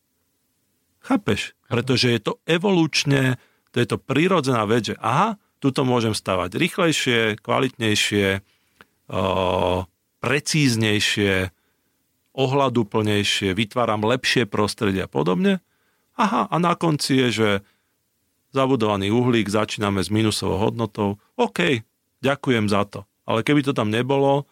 Chápeš? 1.04 1.54
Pretože 1.68 2.08
je 2.16 2.20
to 2.24 2.34
evolučne, 2.48 3.36
to 3.76 3.84
je 3.84 3.88
to 3.92 4.00
prírodzená 4.00 4.64
vec, 4.64 4.90
že 4.90 4.96
aha, 5.04 5.36
tuto 5.60 5.84
môžem 5.84 6.16
stavať 6.16 6.56
rýchlejšie, 6.56 7.44
kvalitnejšie, 7.44 8.42
o, 9.12 9.22
precíznejšie, 10.24 11.52
ohľaduplnejšie, 12.36 13.56
vytváram 13.56 14.04
lepšie 14.04 14.48
prostredie 14.48 15.06
a 15.06 15.12
podobne. 15.12 15.64
Aha, 16.16 16.48
a 16.48 16.56
na 16.58 16.74
konci 16.80 17.28
je, 17.28 17.28
že 17.32 17.50
zabudovaný 18.56 19.12
uhlík, 19.12 19.52
začíname 19.52 20.00
s 20.00 20.08
minusovou 20.08 20.60
hodnotou. 20.60 21.20
OK, 21.36 21.84
ďakujem 22.24 22.72
za 22.72 22.88
to. 22.88 23.04
Ale 23.28 23.44
keby 23.44 23.68
to 23.68 23.76
tam 23.76 23.92
nebolo, 23.92 24.48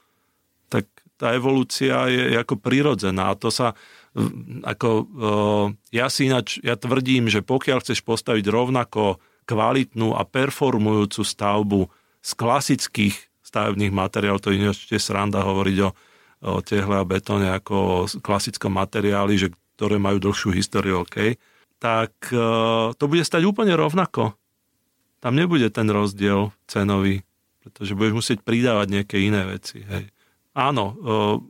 tak 0.68 0.88
tá 1.18 1.34
evolúcia 1.34 2.10
je 2.10 2.36
ako 2.38 2.60
prirodzená. 2.60 3.32
A 3.32 3.38
to 3.40 3.54
sa, 3.54 3.78
ako, 4.66 5.08
ja 5.94 6.08
si 6.12 6.28
ináč, 6.28 6.60
ja 6.62 6.78
tvrdím, 6.78 7.30
že 7.30 7.46
pokiaľ 7.46 7.82
chceš 7.82 8.06
postaviť 8.06 8.46
rovnako 8.50 9.22
kvalitnú 9.44 10.16
a 10.16 10.24
performujúcu 10.24 11.22
stavbu 11.22 11.82
z 12.24 12.32
klasických 12.38 13.16
stavebných 13.44 13.94
materiálov, 13.94 14.42
to 14.42 14.56
je 14.56 14.72
ešte 14.72 14.98
sranda 14.98 15.44
hovoriť 15.44 15.78
o, 15.84 15.90
o 16.48 16.60
tehle 16.64 16.96
a 16.98 17.06
betóne 17.06 17.52
ako 17.52 17.76
o 17.76 17.98
klasickom 18.24 18.72
materiáli, 18.72 19.36
že, 19.36 19.48
ktoré 19.76 20.00
majú 20.00 20.22
dlhšiu 20.24 20.56
históriu, 20.56 21.04
OK, 21.04 21.36
tak 21.84 22.16
to 22.96 23.04
bude 23.12 23.28
stať 23.28 23.44
úplne 23.44 23.76
rovnako. 23.76 24.40
Tam 25.20 25.36
nebude 25.36 25.68
ten 25.68 25.92
rozdiel 25.92 26.56
cenový, 26.64 27.28
pretože 27.60 27.92
budeš 27.92 28.14
musieť 28.16 28.40
pridávať 28.40 28.88
nejaké 28.88 29.20
iné 29.20 29.44
veci. 29.44 29.84
Hej. 29.84 30.13
Áno, 30.54 30.86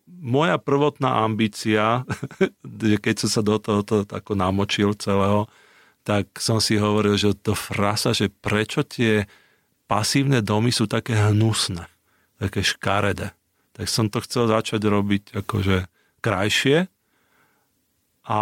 moja 0.07 0.55
prvotná 0.55 1.27
ambícia, 1.27 2.07
keď 3.03 3.15
som 3.19 3.29
sa 3.29 3.41
do 3.43 3.59
toho 3.59 3.83
ako 4.07 4.31
namočil 4.33 4.95
celého, 4.95 5.51
tak 6.07 6.35
som 6.39 6.59
si 6.63 6.79
hovoril, 6.79 7.15
že 7.19 7.35
to 7.35 7.55
frasa, 7.55 8.15
že 8.15 8.31
prečo 8.31 8.83
tie 8.83 9.27
pasívne 9.87 10.39
domy 10.39 10.71
sú 10.71 10.87
také 10.87 11.15
hnusné, 11.15 11.87
také 12.39 12.63
škaredé. 12.63 13.35
Tak 13.75 13.85
som 13.91 14.07
to 14.07 14.23
chcel 14.23 14.47
začať 14.47 14.83
robiť 14.87 15.43
akože 15.43 15.87
krajšie 16.23 16.87
a 18.23 18.41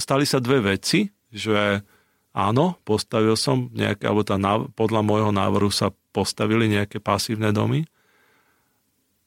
stali 0.00 0.24
sa 0.24 0.38
dve 0.40 0.76
veci, 0.76 1.12
že 1.28 1.84
áno, 2.32 2.80
postavil 2.88 3.36
som 3.36 3.68
nejaké, 3.72 4.08
alebo 4.08 4.24
tá, 4.24 4.40
podľa 4.72 5.02
môjho 5.04 5.30
návrhu 5.34 5.68
sa 5.68 5.92
postavili 6.16 6.72
nejaké 6.72 7.02
pasívne 7.02 7.52
domy, 7.52 7.84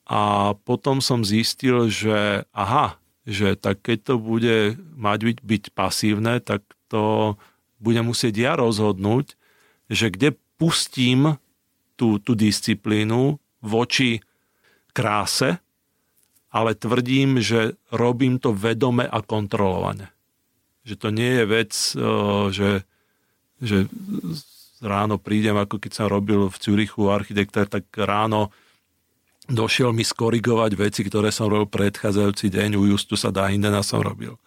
a 0.04 0.54
potom 0.68 1.00
som 1.00 1.24
zistil, 1.24 1.88
že 1.88 2.44
aha, 2.52 3.00
že 3.24 3.56
tak 3.56 3.80
keď 3.88 3.98
to 4.04 4.16
bude 4.20 4.76
mať 5.00 5.20
byť, 5.24 5.38
byť 5.40 5.64
pasívne, 5.72 6.44
tak 6.44 6.64
to 6.92 7.36
budem 7.80 8.12
musieť 8.12 8.36
ja 8.36 8.54
rozhodnúť, 8.60 9.40
že 9.88 10.12
kde 10.12 10.36
pustím 10.60 11.40
tú, 11.96 12.20
tú 12.20 12.36
disciplínu 12.36 13.40
voči 13.64 14.20
kráse, 14.92 15.60
ale 16.54 16.78
tvrdím, 16.78 17.42
že 17.42 17.80
robím 17.90 18.38
to 18.38 18.54
vedome 18.54 19.08
a 19.08 19.20
kontrolovane. 19.26 20.12
Že 20.84 20.96
to 21.00 21.10
nie 21.10 21.32
je 21.32 21.46
vec, 21.48 21.72
že, 22.54 22.72
že 23.64 23.78
ráno 24.84 25.16
prídem, 25.18 25.56
ako 25.58 25.80
keď 25.80 25.92
som 25.96 26.12
robil 26.12 26.52
v 26.52 26.60
Cürichu 26.60 27.10
architekta, 27.10 27.66
tak 27.66 27.88
ráno 27.96 28.52
došiel 29.50 29.92
mi 29.92 30.08
skorigovať 30.08 30.72
veci, 30.80 31.02
ktoré 31.04 31.34
som 31.34 31.52
robil 31.52 31.68
predchádzajúci 31.68 32.48
deň, 32.48 32.80
u 32.80 32.84
Justusa 32.96 33.34
Dahindena 33.34 33.84
som 33.84 34.00
robil. 34.00 34.40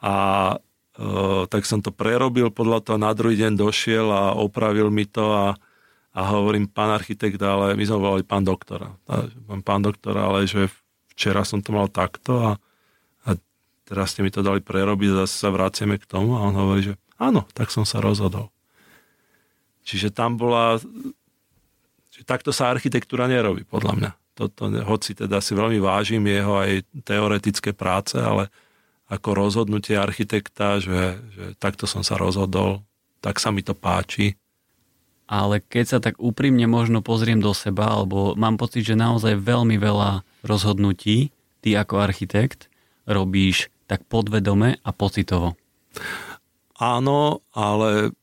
A 0.00 0.14
e, 0.54 1.06
tak 1.50 1.68
som 1.68 1.84
to 1.84 1.92
prerobil, 1.92 2.48
podľa 2.48 2.78
toho 2.84 2.98
na 3.00 3.12
druhý 3.12 3.36
deň 3.36 3.58
došiel 3.58 4.08
a 4.08 4.32
opravil 4.32 4.88
mi 4.88 5.04
to 5.04 5.28
a, 5.28 5.46
a 6.16 6.20
hovorím, 6.32 6.70
pán 6.70 6.94
architekt, 6.94 7.40
ale 7.42 7.76
my 7.76 7.84
sme 7.84 7.98
volali 8.00 8.24
pán 8.24 8.46
doktora. 8.46 8.96
A, 9.10 9.28
pán 9.60 9.84
doktora, 9.84 10.30
ale 10.32 10.48
že 10.48 10.72
včera 11.12 11.44
som 11.44 11.60
to 11.60 11.74
mal 11.74 11.90
takto 11.90 12.40
a, 12.40 12.50
a 13.26 13.30
teraz 13.84 14.16
ste 14.16 14.24
mi 14.24 14.32
to 14.32 14.40
dali 14.40 14.62
prerobiť 14.64 15.08
a 15.12 15.18
zase 15.26 15.34
sa 15.36 15.50
vraciame 15.52 16.00
k 16.00 16.08
tomu 16.08 16.38
a 16.38 16.46
on 16.46 16.56
hovorí, 16.56 16.80
že 16.86 16.94
áno, 17.20 17.44
tak 17.52 17.68
som 17.74 17.84
sa 17.84 18.00
rozhodol. 18.00 18.48
Čiže 19.82 20.12
tam 20.12 20.36
bola 20.36 20.76
takto 22.24 22.50
sa 22.50 22.72
architektúra 22.72 23.28
nerobí, 23.28 23.66
podľa 23.68 23.92
mňa. 23.94 24.10
Toto, 24.38 24.70
hoci 24.70 25.18
teda 25.18 25.42
si 25.42 25.52
veľmi 25.54 25.82
vážim 25.82 26.22
jeho 26.22 26.62
aj 26.62 26.86
teoretické 27.02 27.74
práce, 27.74 28.14
ale 28.14 28.50
ako 29.10 29.34
rozhodnutie 29.34 29.98
architekta, 29.98 30.78
že, 30.78 31.18
že 31.34 31.44
takto 31.58 31.90
som 31.90 32.06
sa 32.06 32.14
rozhodol, 32.14 32.86
tak 33.18 33.42
sa 33.42 33.50
mi 33.50 33.66
to 33.66 33.74
páči. 33.74 34.38
Ale 35.28 35.60
keď 35.60 35.84
sa 35.84 35.98
tak 36.00 36.16
úprimne 36.22 36.64
možno 36.64 37.04
pozriem 37.04 37.42
do 37.42 37.52
seba, 37.52 37.92
alebo 37.92 38.32
mám 38.38 38.56
pocit, 38.56 38.86
že 38.86 38.96
naozaj 38.96 39.36
veľmi 39.36 39.76
veľa 39.76 40.24
rozhodnutí 40.46 41.34
ty 41.60 41.70
ako 41.74 42.00
architekt 42.00 42.72
robíš 43.04 43.68
tak 43.88 44.04
podvedome 44.04 44.80
a 44.84 44.90
pocitovo. 44.92 45.56
Áno, 46.78 47.42
ale 47.50 48.14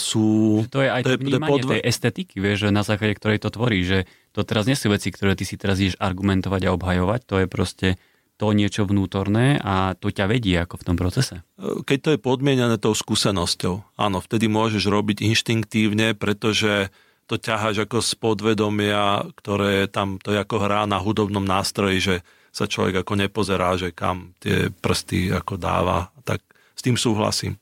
sú... 0.00 0.26
To 0.72 0.80
je 0.80 0.88
aj 0.88 1.02
to, 1.04 1.16
to 1.16 1.20
vnímanie 1.20 1.52
podve... 1.52 1.70
tej 1.76 1.82
estetiky, 1.84 2.40
vieš, 2.40 2.72
na 2.72 2.82
základe 2.82 3.18
ktorej 3.18 3.38
to 3.42 3.52
tvorí, 3.52 3.84
že 3.84 4.08
to 4.32 4.42
teraz 4.42 4.64
nie 4.64 4.76
sú 4.76 4.88
veci, 4.88 5.12
ktoré 5.12 5.36
ty 5.36 5.44
si 5.44 5.60
teraz 5.60 5.76
ideš 5.78 6.00
argumentovať 6.00 6.68
a 6.68 6.74
obhajovať, 6.74 7.20
to 7.28 7.34
je 7.44 7.46
proste 7.46 7.88
to 8.40 8.50
niečo 8.50 8.88
vnútorné 8.88 9.60
a 9.62 9.94
to 9.94 10.10
ťa 10.10 10.26
vedie 10.26 10.58
ako 10.58 10.80
v 10.80 10.86
tom 10.88 10.96
procese. 10.98 11.46
Keď 11.60 11.98
to 12.02 12.10
je 12.16 12.18
podmienené 12.18 12.74
tou 12.80 12.90
skúsenosťou, 12.90 13.94
áno, 13.94 14.18
vtedy 14.18 14.50
môžeš 14.50 14.90
robiť 14.90 15.22
inštinktívne, 15.22 16.18
pretože 16.18 16.90
to 17.30 17.38
ťaháš 17.38 17.86
ako 17.86 18.02
z 18.02 18.12
podvedomia, 18.18 19.30
ktoré 19.38 19.86
tam, 19.86 20.18
to 20.18 20.34
je 20.34 20.42
ako 20.42 20.58
hrá 20.58 20.88
na 20.90 20.98
hudobnom 20.98 21.44
nástroji, 21.44 22.02
že 22.02 22.14
sa 22.52 22.66
človek 22.66 23.06
ako 23.06 23.14
nepozerá, 23.14 23.78
že 23.78 23.94
kam 23.94 24.34
tie 24.42 24.68
prsty 24.68 25.32
ako 25.32 25.56
dáva, 25.56 26.10
tak 26.26 26.42
s 26.76 26.82
tým 26.82 26.98
súhlasím 26.98 27.56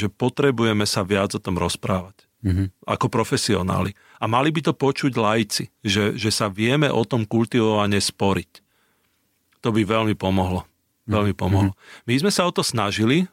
že 0.00 0.08
potrebujeme 0.08 0.88
sa 0.88 1.04
viac 1.04 1.36
o 1.36 1.40
tom 1.42 1.60
rozprávať. 1.60 2.24
Mm-hmm. 2.40 2.88
Ako 2.88 3.12
profesionáli. 3.12 3.92
A 4.16 4.24
mali 4.24 4.48
by 4.48 4.64
to 4.64 4.72
počuť 4.72 5.12
lajci, 5.12 5.68
že, 5.84 6.16
že 6.16 6.32
sa 6.32 6.48
vieme 6.48 6.88
o 6.88 7.04
tom 7.04 7.28
kultivovane 7.28 8.00
sporiť. 8.00 8.64
To 9.60 9.68
by 9.68 9.84
veľmi 9.84 10.16
pomohlo. 10.16 10.64
Veľmi 11.04 11.36
mhm. 11.36 11.40
pomohlo. 11.40 11.72
Mm-hmm. 11.76 12.06
My 12.08 12.14
sme 12.16 12.30
sa 12.32 12.48
o 12.48 12.52
to 12.54 12.64
snažili, 12.64 13.28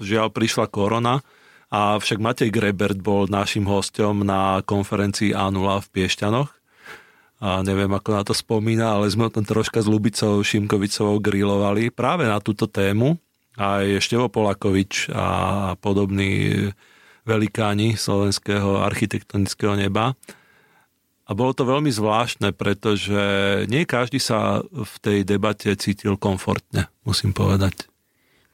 žiaľ 0.00 0.32
prišla 0.32 0.72
korona, 0.72 1.20
a 1.68 2.00
však 2.00 2.16
Matej 2.16 2.48
Grebert 2.48 2.96
bol 2.96 3.28
našim 3.28 3.68
hostom 3.68 4.24
na 4.24 4.64
konferencii 4.64 5.36
A0 5.36 5.84
v 5.84 5.88
Piešťanoch. 5.92 6.48
A 7.38 7.60
neviem, 7.62 7.92
ako 7.92 8.10
na 8.16 8.22
to 8.24 8.32
spomína, 8.32 8.96
ale 8.98 9.12
sme 9.12 9.28
o 9.28 9.34
tom 9.34 9.44
troška 9.44 9.84
s 9.84 9.86
Lubicou 9.86 10.40
Šimkovicovou 10.40 11.20
grilovali 11.20 11.92
práve 11.92 12.24
na 12.26 12.40
túto 12.40 12.66
tému 12.66 13.20
aj 13.58 13.98
Števo 13.98 14.30
Polakovič 14.30 15.10
a 15.10 15.26
podobní 15.82 16.54
velikáni 17.26 17.98
slovenského 17.98 18.80
architektonického 18.86 19.74
neba. 19.74 20.14
A 21.28 21.36
bolo 21.36 21.52
to 21.52 21.68
veľmi 21.68 21.92
zvláštne, 21.92 22.56
pretože 22.56 23.20
nie 23.68 23.84
každý 23.84 24.16
sa 24.16 24.64
v 24.64 24.94
tej 25.04 25.18
debate 25.28 25.68
cítil 25.76 26.16
komfortne, 26.16 26.88
musím 27.04 27.36
povedať. 27.36 27.84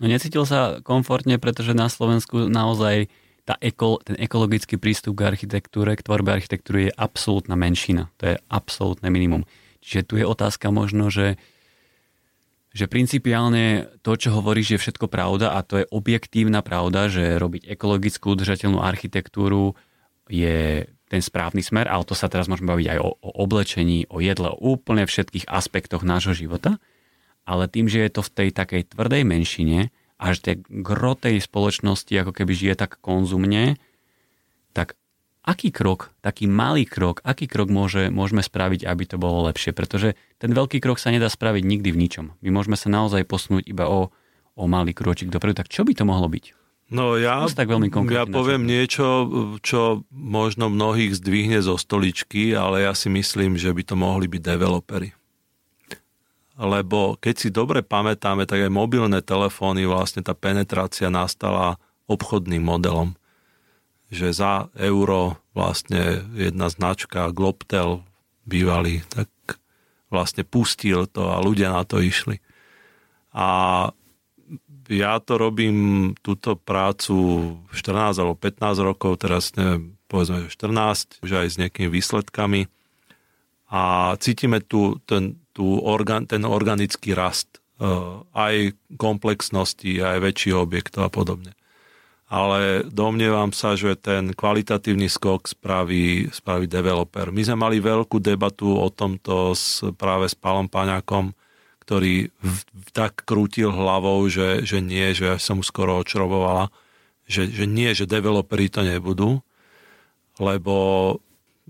No 0.02 0.10
necítil 0.10 0.42
sa 0.42 0.82
komfortne, 0.82 1.38
pretože 1.38 1.70
na 1.70 1.86
Slovensku 1.86 2.50
naozaj 2.50 3.06
tá 3.46 3.54
eko, 3.62 4.02
ten 4.02 4.18
ekologický 4.18 4.80
prístup 4.80 5.20
k 5.20 5.30
architektúre, 5.30 5.94
k 5.94 6.02
tvorbe 6.02 6.34
architektúry 6.34 6.90
je 6.90 6.96
absolútna 6.98 7.54
menšina. 7.54 8.10
To 8.18 8.34
je 8.34 8.36
absolútne 8.50 9.06
minimum. 9.12 9.46
Čiže 9.84 10.02
tu 10.08 10.14
je 10.16 10.26
otázka 10.26 10.72
možno, 10.72 11.12
že 11.12 11.36
že 12.74 12.90
principiálne 12.90 13.86
to, 14.02 14.18
čo 14.18 14.34
hovoríš, 14.34 14.74
je 14.74 14.82
všetko 14.82 15.06
pravda 15.06 15.54
a 15.54 15.62
to 15.62 15.80
je 15.80 15.90
objektívna 15.94 16.58
pravda, 16.58 17.06
že 17.06 17.38
robiť 17.38 17.70
ekologickú 17.70 18.34
udržateľnú 18.34 18.82
architektúru 18.82 19.78
je 20.26 20.90
ten 21.06 21.22
správny 21.22 21.62
smer, 21.62 21.86
ale 21.86 22.02
to 22.02 22.18
sa 22.18 22.26
teraz 22.26 22.50
môžeme 22.50 22.74
baviť 22.74 22.86
aj 22.90 22.98
o, 22.98 23.10
o 23.14 23.30
oblečení, 23.46 24.10
o 24.10 24.18
jedle, 24.18 24.50
o 24.50 24.58
úplne 24.74 25.06
všetkých 25.06 25.46
aspektoch 25.46 26.02
nášho 26.02 26.34
života. 26.34 26.82
Ale 27.46 27.70
tým, 27.70 27.86
že 27.86 28.02
je 28.02 28.10
to 28.10 28.26
v 28.26 28.32
tej 28.42 28.48
takej 28.50 28.82
tvrdej 28.90 29.22
menšine 29.22 29.94
a 30.18 30.24
že 30.34 30.42
tej 30.42 30.56
grotej 30.66 31.38
spoločnosti 31.38 32.10
ako 32.10 32.32
keby 32.34 32.52
žije 32.58 32.74
tak 32.74 32.98
konzumne, 32.98 33.78
tak 34.74 34.98
aký 35.44 35.70
krok, 35.70 36.10
taký 36.24 36.48
malý 36.48 36.88
krok, 36.88 37.20
aký 37.22 37.44
krok 37.46 37.68
môže, 37.68 38.08
môžeme 38.08 38.40
spraviť, 38.40 38.88
aby 38.88 39.04
to 39.04 39.16
bolo 39.20 39.44
lepšie? 39.46 39.76
Pretože 39.76 40.16
ten 40.40 40.50
veľký 40.50 40.80
krok 40.80 40.96
sa 40.96 41.12
nedá 41.12 41.28
spraviť 41.28 41.62
nikdy 41.62 41.92
v 41.92 42.00
ničom. 42.00 42.26
My 42.40 42.48
môžeme 42.48 42.80
sa 42.80 42.88
naozaj 42.88 43.28
posunúť 43.28 43.68
iba 43.68 43.86
o 43.86 44.10
o 44.54 44.64
malý 44.70 44.94
krôčik 44.94 45.30
dopredu. 45.30 45.62
Tak 45.62 45.70
čo 45.70 45.82
by 45.82 45.92
to 45.94 46.06
mohlo 46.06 46.30
byť? 46.30 46.54
No 46.94 47.16
ja, 47.18 47.42
tak 47.48 47.66
veľmi 47.66 47.88
ja 48.12 48.28
poviem 48.28 48.68
niečo, 48.68 49.26
čo 49.64 50.04
možno 50.12 50.68
mnohých 50.68 51.16
zdvihne 51.16 51.58
zo 51.64 51.80
stoličky, 51.80 52.52
ale 52.54 52.84
ja 52.84 52.92
si 52.92 53.08
myslím, 53.10 53.56
že 53.56 53.72
by 53.72 53.82
to 53.82 53.94
mohli 53.98 54.28
byť 54.28 54.42
developery. 54.44 55.10
Lebo 56.54 57.18
keď 57.18 57.34
si 57.34 57.48
dobre 57.50 57.82
pamätáme, 57.82 58.46
tak 58.46 58.68
aj 58.68 58.70
mobilné 58.70 59.24
telefóny, 59.24 59.90
vlastne 59.90 60.22
tá 60.22 60.38
penetrácia 60.38 61.10
nastala 61.10 61.82
obchodným 62.06 62.62
modelom. 62.62 63.16
Že 64.14 64.28
za 64.30 64.70
euro 64.78 65.42
vlastne 65.58 66.22
jedna 66.38 66.70
značka 66.70 67.34
Globtel 67.34 68.06
bývalý, 68.46 69.02
tak 69.10 69.28
vlastne 70.06 70.46
pustil 70.46 71.10
to 71.10 71.34
a 71.34 71.42
ľudia 71.42 71.74
na 71.74 71.82
to 71.82 71.98
išli. 71.98 72.38
A 73.34 73.90
ja 74.86 75.18
to 75.18 75.40
robím 75.40 76.12
túto 76.20 76.54
prácu 76.54 77.16
14 77.72 78.20
alebo 78.20 78.38
15 78.38 78.78
rokov, 78.84 79.26
teraz 79.26 79.50
neviem, 79.58 79.96
povedzme, 80.06 80.46
že 80.46 80.54
14, 80.54 81.24
už 81.24 81.30
aj 81.34 81.48
s 81.50 81.58
nejakými 81.58 81.88
výsledkami 81.90 82.70
a 83.72 84.14
cítime 84.20 84.60
tu 84.60 85.00
ten, 85.08 85.40
tu 85.56 85.80
organ, 85.80 86.28
ten 86.28 86.44
organický 86.44 87.16
rast 87.16 87.58
uh, 87.80 88.22
aj 88.36 88.76
komplexnosti, 89.00 89.98
aj 89.98 90.20
väčších 90.20 90.54
objektov 90.54 91.08
a 91.08 91.10
podobne. 91.10 91.56
Ale 92.24 92.88
domnievam 92.88 93.52
sa, 93.52 93.76
že 93.76 94.00
ten 94.00 94.32
kvalitatívny 94.32 95.12
skok 95.12 95.44
spraví, 95.44 96.32
spraví 96.32 96.64
developer. 96.64 97.28
My 97.28 97.44
sme 97.44 97.56
mali 97.60 97.78
veľkú 97.84 98.16
debatu 98.18 98.74
o 98.74 98.88
tomto 98.88 99.52
s, 99.52 99.84
práve 100.00 100.32
s 100.32 100.34
Palom 100.34 100.66
Paňakom, 100.66 101.36
ktorý 101.84 102.32
v, 102.32 102.58
tak 102.96 103.28
krútil 103.28 103.68
hlavou, 103.68 104.24
že, 104.32 104.64
že 104.64 104.80
nie, 104.80 105.12
že 105.12 105.36
až 105.36 105.40
som 105.44 105.60
skoro 105.60 106.00
očrobovala, 106.00 106.72
že, 107.28 107.44
že 107.52 107.68
nie, 107.68 107.92
že 107.92 108.08
developeri 108.08 108.72
to 108.72 108.80
nebudú, 108.80 109.44
lebo 110.40 110.74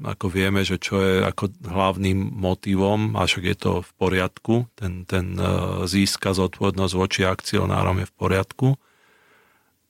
ako 0.02 0.26
vieme, 0.26 0.66
že 0.66 0.82
čo 0.82 0.98
je 0.98 1.22
ako 1.22 1.54
hlavným 1.62 2.34
motivom, 2.34 3.14
a 3.14 3.30
však 3.30 3.44
je 3.46 3.56
to 3.58 3.72
v 3.82 3.90
poriadku, 3.94 4.54
ten, 4.74 5.06
ten 5.06 5.38
e, 5.38 5.46
získa 5.86 6.34
zodpovednosť 6.34 6.94
voči 6.98 7.22
akcionárom 7.22 8.02
je 8.02 8.06
v 8.10 8.14
poriadku, 8.18 8.68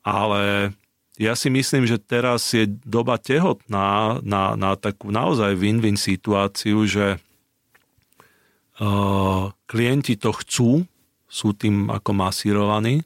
ale 0.05 0.77
ja 1.17 1.33
si 1.33 1.49
myslím, 1.49 1.89
že 1.89 1.97
teraz 1.97 2.53
je 2.53 2.69
doba 2.85 3.17
tehotná 3.17 4.21
na, 4.21 4.55
na 4.55 4.71
takú 4.77 5.09
naozaj 5.09 5.57
win-win 5.57 5.97
situáciu, 5.97 6.85
že 6.85 7.19
klienti 9.71 10.19
to 10.19 10.35
chcú, 10.35 10.71
sú 11.31 11.49
tým 11.55 11.91
ako 11.91 12.11
masírovaní, 12.15 13.03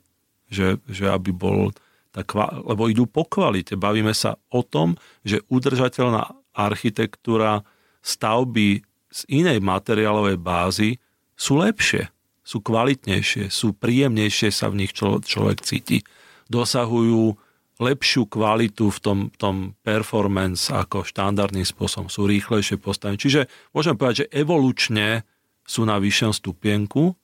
že, 0.49 0.81
že 0.89 1.09
aby 1.09 1.33
bol 1.33 1.73
tak, 2.13 2.33
lebo 2.65 2.89
idú 2.89 3.05
po 3.05 3.29
kvalite. 3.29 3.77
Bavíme 3.77 4.17
sa 4.17 4.41
o 4.49 4.65
tom, 4.65 4.97
že 5.25 5.45
udržateľná 5.53 6.33
architektúra 6.57 7.65
stavby 8.01 8.81
z 9.13 9.21
inej 9.29 9.61
materiálovej 9.61 10.41
bázy 10.41 10.97
sú 11.37 11.61
lepšie, 11.61 12.09
sú 12.45 12.65
kvalitnejšie, 12.65 13.53
sú 13.53 13.77
príjemnejšie 13.77 14.49
sa 14.49 14.73
v 14.73 14.85
nich 14.85 14.93
člo, 14.97 15.21
človek 15.21 15.61
cíti. 15.61 16.01
Dosahujú 16.49 17.37
lepšiu 17.79 18.27
kvalitu 18.27 18.91
v 18.91 18.99
tom, 18.99 19.19
tom 19.39 19.57
performance 19.87 20.67
ako 20.69 21.07
štandardným 21.07 21.63
spôsobom, 21.63 22.11
sú 22.11 22.27
rýchlejšie 22.27 22.77
postavené. 22.83 23.17
Čiže 23.21 23.47
môžem 23.71 23.95
povedať, 23.95 24.27
že 24.27 24.31
evolučne 24.35 25.23
sú 25.63 25.87
na 25.87 26.03
vyššom 26.03 26.33
stupienku 26.35 27.15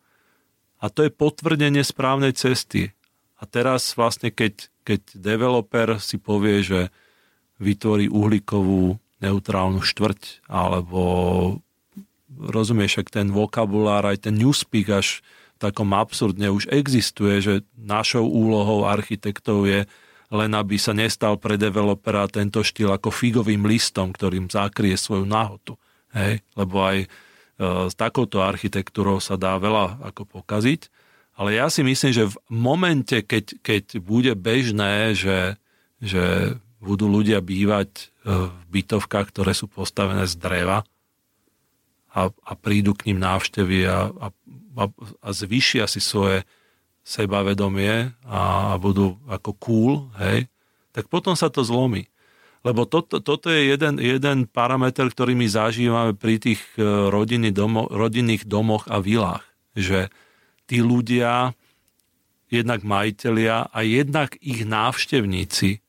a 0.79 0.87
to 0.93 1.03
je 1.03 1.11
potvrdenie 1.11 1.83
správnej 1.83 2.37
cesty. 2.39 2.95
A 3.43 3.49
teraz 3.51 3.99
vlastne, 3.99 4.31
keď, 4.31 4.70
keď 4.87 5.01
developer 5.18 5.99
si 5.99 6.22
povie, 6.22 6.62
že 6.62 6.81
vytvorí 7.59 8.07
uhlíkovú 8.07 9.01
neutrálnu 9.25 9.83
štvrť, 9.83 10.47
alebo 10.47 11.03
rozumieš, 12.31 13.03
ak 13.03 13.09
ten 13.11 13.33
vokabulár, 13.33 14.07
aj 14.07 14.29
ten 14.29 14.35
newspeak 14.39 14.87
až 14.93 15.25
takom 15.64 15.96
absurdne 15.96 16.52
už 16.52 16.68
existuje, 16.68 17.40
že 17.40 17.54
našou 17.72 18.28
úlohou 18.28 18.84
architektov 18.84 19.64
je 19.64 19.88
len 20.34 20.50
aby 20.52 20.76
sa 20.76 20.92
nestal 20.92 21.38
pre 21.38 21.54
developera 21.54 22.26
tento 22.26 22.60
štýl 22.60 22.90
ako 22.92 23.08
figovým 23.14 23.64
listom, 23.64 24.10
ktorým 24.10 24.50
zakrie 24.50 24.98
svoju 24.98 25.24
náhotu. 25.24 25.78
Hej? 26.10 26.42
Lebo 26.58 26.82
aj 26.82 27.06
E, 27.54 27.86
s 27.86 27.94
takouto 27.94 28.42
architektúrou 28.42 29.22
sa 29.22 29.38
dá 29.38 29.54
veľa 29.58 30.02
ako 30.02 30.26
pokaziť. 30.26 30.90
Ale 31.34 31.58
ja 31.58 31.66
si 31.66 31.82
myslím, 31.82 32.12
že 32.14 32.30
v 32.30 32.36
momente, 32.50 33.22
keď, 33.22 33.58
keď 33.62 33.84
bude 33.98 34.32
bežné, 34.38 35.18
že, 35.18 35.58
že 35.98 36.54
budú 36.78 37.10
ľudia 37.10 37.42
bývať 37.42 37.90
e, 37.90 38.02
v 38.50 38.62
bytovkách, 38.70 39.30
ktoré 39.30 39.54
sú 39.54 39.70
postavené 39.70 40.26
z 40.26 40.34
dreva 40.38 40.82
a, 42.14 42.30
a 42.30 42.52
prídu 42.54 42.94
k 42.94 43.10
ním 43.10 43.18
návštevy 43.18 43.90
a, 43.90 44.08
a, 44.08 44.26
a, 44.78 44.84
a 45.18 45.28
zvyšia 45.34 45.90
si 45.90 45.98
svoje 45.98 46.46
sebavedomie 47.04 48.14
a, 48.24 48.72
a 48.72 48.74
budú 48.78 49.18
ako 49.26 49.50
cool, 49.60 49.92
hej, 50.22 50.46
tak 50.94 51.10
potom 51.10 51.34
sa 51.34 51.50
to 51.50 51.66
zlomí. 51.66 52.06
Lebo 52.64 52.88
toto, 52.88 53.20
toto 53.20 53.52
je 53.52 53.76
jeden, 53.76 54.00
jeden 54.00 54.48
parameter, 54.48 55.04
ktorý 55.12 55.36
my 55.36 55.44
zažívame 55.44 56.16
pri 56.16 56.40
tých 56.40 56.64
e, 56.80 57.12
rodinný 57.12 57.52
domo, 57.52 57.84
rodinných 57.92 58.48
domoch 58.48 58.88
a 58.88 59.04
vilách. 59.04 59.44
Že 59.76 60.08
tí 60.64 60.80
ľudia, 60.80 61.52
jednak 62.48 62.80
majiteľia 62.86 63.68
a 63.68 63.78
jednak 63.84 64.38
ich 64.40 64.64
návštevníci, 64.64 65.84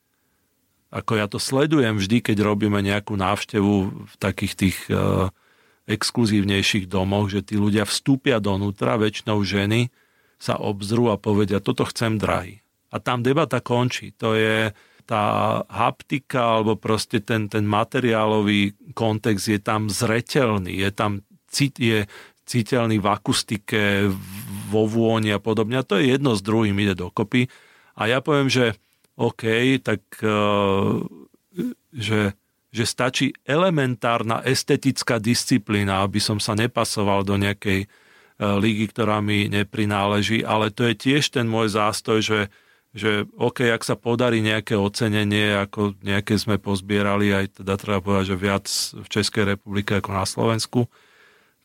ako 0.92 1.12
ja 1.16 1.28
to 1.32 1.40
sledujem 1.40 1.96
vždy, 2.00 2.24
keď 2.24 2.44
robíme 2.44 2.80
nejakú 2.80 3.20
návštevu 3.20 3.74
v 4.08 4.14
takých 4.16 4.54
tých 4.56 4.78
uh, 4.88 5.28
exkluzívnejších 5.86 6.90
domoch, 6.90 7.30
že 7.30 7.46
tí 7.46 7.56
ľudia 7.62 7.86
vstúpia 7.86 8.42
donútra, 8.42 8.98
väčšinou 8.98 9.42
ženy 9.46 9.94
sa 10.42 10.58
obzrú 10.58 11.14
a 11.14 11.22
povedia, 11.22 11.62
toto 11.62 11.86
chcem 11.88 12.18
drahý. 12.18 12.62
A 12.90 12.98
tam 12.98 13.22
debata 13.22 13.62
končí. 13.62 14.14
To 14.18 14.34
je, 14.34 14.74
tá 15.06 15.24
haptika 15.70 16.60
alebo 16.60 16.76
proste 16.76 17.22
ten, 17.22 17.46
ten 17.46 17.64
materiálový 17.64 18.74
kontext 18.98 19.46
je 19.46 19.62
tam 19.62 19.88
zretelný, 19.88 20.82
je 20.82 20.90
tam 20.90 21.22
cit, 21.46 21.78
je 21.78 22.10
citeľný 22.46 22.98
v 22.98 23.08
akustike, 23.10 24.10
vo 24.70 24.90
vôni 24.90 25.30
a 25.34 25.42
podobne. 25.42 25.78
A 25.78 25.88
to 25.88 26.02
je 26.02 26.14
jedno 26.14 26.34
s 26.34 26.42
druhým, 26.42 26.78
ide 26.82 26.98
dokopy. 26.98 27.50
A 27.98 28.10
ja 28.10 28.20
poviem, 28.22 28.50
že 28.50 28.74
OK, 29.16 29.46
tak 29.86 30.02
uh, 30.26 31.00
že, 31.96 32.36
že 32.76 32.84
stačí 32.84 33.32
elementárna 33.48 34.44
estetická 34.44 35.16
disciplína, 35.24 36.04
aby 36.04 36.20
som 36.20 36.44
sa 36.44 36.60
nepasoval 36.60 37.24
do 37.24 37.40
nejakej 37.40 37.88
uh, 37.88 38.60
lígy, 38.60 38.92
ktorá 38.92 39.24
mi 39.24 39.48
neprináleží, 39.48 40.44
ale 40.44 40.76
to 40.76 40.84
je 40.92 40.96
tiež 41.00 41.32
ten 41.32 41.48
môj 41.48 41.72
zástoj, 41.72 42.20
že 42.20 42.40
že 42.96 43.28
OK, 43.36 43.68
ak 43.68 43.84
sa 43.84 44.00
podarí 44.00 44.40
nejaké 44.40 44.80
ocenenie, 44.80 45.52
ako 45.60 46.00
nejaké 46.00 46.40
sme 46.40 46.56
pozbierali, 46.56 47.36
aj 47.36 47.60
teda 47.60 47.76
treba 47.76 48.00
povedať, 48.00 48.32
že 48.32 48.38
viac 48.40 48.66
v 48.96 49.08
Českej 49.12 49.44
republike 49.52 50.00
ako 50.00 50.16
na 50.16 50.24
Slovensku, 50.24 50.88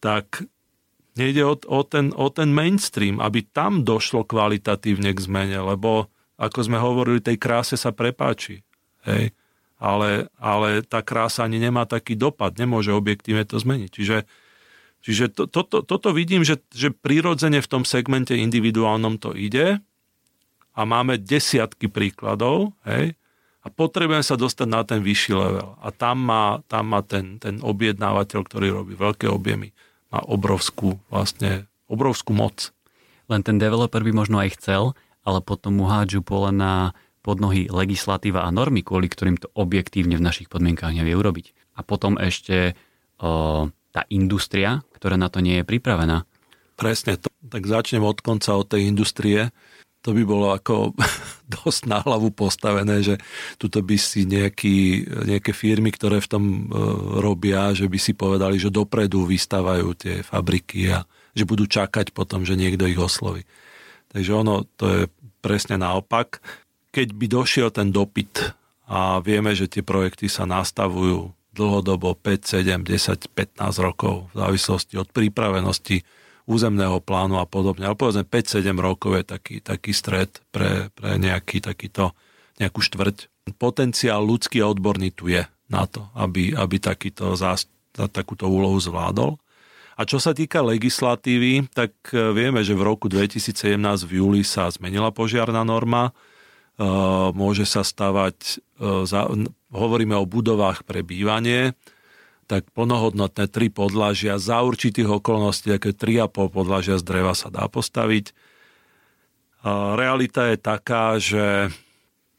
tak 0.03 0.43
nejde 1.15 1.47
o, 1.47 1.55
o, 1.55 1.81
ten, 1.87 2.11
o 2.19 2.27
ten 2.35 2.51
mainstream, 2.51 3.23
aby 3.23 3.47
tam 3.47 3.87
došlo 3.87 4.27
kvalitatívne 4.27 5.15
k 5.15 5.23
zmene, 5.23 5.63
lebo 5.63 6.11
ako 6.35 6.59
sme 6.67 6.83
hovorili, 6.83 7.23
tej 7.23 7.39
kráse 7.39 7.79
sa 7.79 7.95
prepáči. 7.95 8.67
Hej? 9.07 9.31
Ale, 9.81 10.29
ale 10.37 10.85
tá 10.85 11.01
krása 11.01 11.49
ani 11.49 11.57
nemá 11.57 11.89
taký 11.89 12.13
dopad, 12.13 12.53
nemôže 12.61 12.93
objektívne 12.93 13.49
to 13.49 13.57
zmeniť. 13.57 13.89
Čiže, 13.89 14.19
čiže 15.01 15.25
to, 15.33 15.49
to, 15.49 15.65
to, 15.65 15.79
toto 15.81 16.13
vidím, 16.13 16.45
že, 16.45 16.61
že 16.69 16.93
prirodzene 16.93 17.65
v 17.65 17.71
tom 17.71 17.89
segmente 17.89 18.37
individuálnom 18.37 19.17
to 19.17 19.33
ide, 19.33 19.81
a 20.71 20.81
máme 20.87 21.19
desiatky 21.19 21.91
príkladov, 21.91 22.73
hej, 22.87 23.19
a 23.61 23.67
potrebujeme 23.69 24.25
sa 24.25 24.41
dostať 24.41 24.69
na 24.71 24.81
ten 24.89 25.05
vyšší 25.05 25.33
level. 25.37 25.77
A 25.85 25.93
tam 25.93 26.25
má, 26.25 26.65
tam 26.65 26.97
má 26.97 27.05
ten, 27.05 27.37
ten 27.37 27.61
objednávateľ, 27.61 28.41
ktorý 28.49 28.67
robí 28.73 28.97
veľké 28.97 29.29
objemy, 29.29 29.77
má 30.09 30.25
obrovskú, 30.25 30.97
vlastne, 31.13 31.69
obrovskú 31.85 32.33
moc. 32.33 32.73
Len 33.29 33.45
ten 33.45 33.61
developer 33.61 34.01
by 34.01 34.13
možno 34.17 34.41
aj 34.41 34.57
chcel, 34.57 34.97
ale 35.21 35.45
potom 35.45 35.77
mu 35.77 35.85
hádžu 35.85 36.25
pole 36.25 36.49
na 36.57 36.97
podnohy 37.21 37.69
legislatíva 37.69 38.45
a 38.45 38.51
normy, 38.53 38.81
kvôli 38.81 39.09
ktorým 39.09 39.37
to 39.37 39.53
objektívne 39.53 40.17
v 40.17 40.25
našich 40.25 40.49
podmienkách 40.49 40.97
nevie 40.97 41.13
urobiť. 41.17 41.77
A 41.77 41.85
potom 41.85 42.17
ešte 42.17 42.75
o, 43.21 43.69
tá 43.93 44.03
industria, 44.09 44.81
ktorá 44.97 45.21
na 45.21 45.29
to 45.29 45.45
nie 45.45 45.61
je 45.61 45.69
pripravená. 45.69 46.25
Presne 46.81 47.21
to. 47.21 47.29
Tak 47.45 47.69
začnem 47.69 48.01
od 48.01 48.25
konca, 48.25 48.57
od 48.57 48.69
tej 48.69 48.89
industrie 48.89 49.53
to 50.01 50.17
by 50.17 50.23
bolo 50.25 50.57
ako 50.57 50.97
dosť 51.61 51.83
na 51.89 52.01
hlavu 52.01 52.33
postavené, 52.33 53.05
že 53.05 53.21
tuto 53.61 53.85
by 53.85 53.97
si 54.01 54.25
nejaký, 54.25 55.05
nejaké 55.29 55.53
firmy, 55.53 55.93
ktoré 55.93 56.25
v 56.25 56.31
tom 56.31 56.45
e, 56.45 56.61
robia, 57.21 57.77
že 57.77 57.87
by 57.87 57.99
si 58.01 58.17
povedali, 58.17 58.57
že 58.57 58.73
dopredu 58.73 59.29
vystávajú 59.29 59.89
tie 59.97 60.25
fabriky 60.25 60.89
a 60.97 61.05
že 61.37 61.45
budú 61.45 61.69
čakať 61.69 62.17
potom, 62.17 62.49
že 62.49 62.57
niekto 62.57 62.89
ich 62.89 62.99
osloví. 62.99 63.45
Takže 64.11 64.33
ono 64.35 64.67
to 64.75 64.85
je 64.89 65.03
presne 65.45 65.79
naopak. 65.79 66.43
Keď 66.91 67.09
by 67.15 67.27
došiel 67.31 67.71
ten 67.71 67.95
dopyt 67.95 68.55
a 68.91 69.23
vieme, 69.23 69.55
že 69.55 69.71
tie 69.71 69.87
projekty 69.87 70.27
sa 70.27 70.43
nastavujú 70.47 71.31
dlhodobo 71.55 72.15
5, 72.19 72.63
7, 72.63 72.83
10, 72.83 73.31
15 73.31 73.87
rokov 73.87 74.31
v 74.35 74.35
závislosti 74.39 74.95
od 74.99 75.09
pripravenosti 75.11 76.03
územného 76.51 76.99
plánu 76.99 77.39
a 77.39 77.47
podobne. 77.47 77.87
Ale 77.87 77.95
povedzme 77.95 78.27
5-7 78.27 78.75
rokov 78.79 79.23
je 79.23 79.25
taký, 79.27 79.55
taký 79.63 79.95
stred 79.95 80.31
pre, 80.51 80.91
pre 80.91 81.15
nejaký 81.19 81.63
takýto, 81.63 82.11
nejakú 82.59 82.83
štvrť. 82.83 83.31
Potenciál 83.59 84.23
ľudský 84.27 84.63
a 84.63 84.71
odborný 84.71 85.15
tu 85.15 85.31
je 85.31 85.47
na 85.71 85.87
to, 85.87 86.11
aby, 86.19 86.55
aby 86.55 86.83
takýto 86.83 87.39
zás, 87.39 87.71
takúto 87.95 88.51
úlohu 88.51 88.79
zvládol. 88.83 89.39
A 89.95 90.09
čo 90.09 90.17
sa 90.17 90.33
týka 90.33 90.65
legislatívy, 90.65 91.71
tak 91.77 91.93
e, 92.11 92.33
vieme, 92.33 92.65
že 92.65 92.73
v 92.73 92.89
roku 92.89 93.07
2017 93.07 93.77
v 94.09 94.13
júli 94.17 94.43
sa 94.43 94.73
zmenila 94.73 95.13
požiarná 95.13 95.61
norma. 95.61 96.17
E, 96.81 96.87
môže 97.37 97.69
sa 97.69 97.85
stavať, 97.85 98.65
e, 98.81 99.05
hovoríme 99.69 100.17
o 100.17 100.25
budovách 100.25 100.89
pre 100.89 101.05
bývanie, 101.05 101.77
tak 102.49 102.67
plnohodnotné 102.73 103.47
tri 103.53 103.69
podlažia 103.69 104.41
za 104.41 104.65
určitých 104.65 105.21
okolností, 105.21 105.77
aké 105.77 105.93
3,5 105.93 106.49
podlažia 106.51 106.97
z 106.97 107.05
dreva 107.05 107.37
sa 107.37 107.53
dá 107.53 107.69
postaviť. 107.71 108.35
Realita 109.63 110.51
je 110.51 110.57
taká, 110.59 111.21
že 111.23 111.71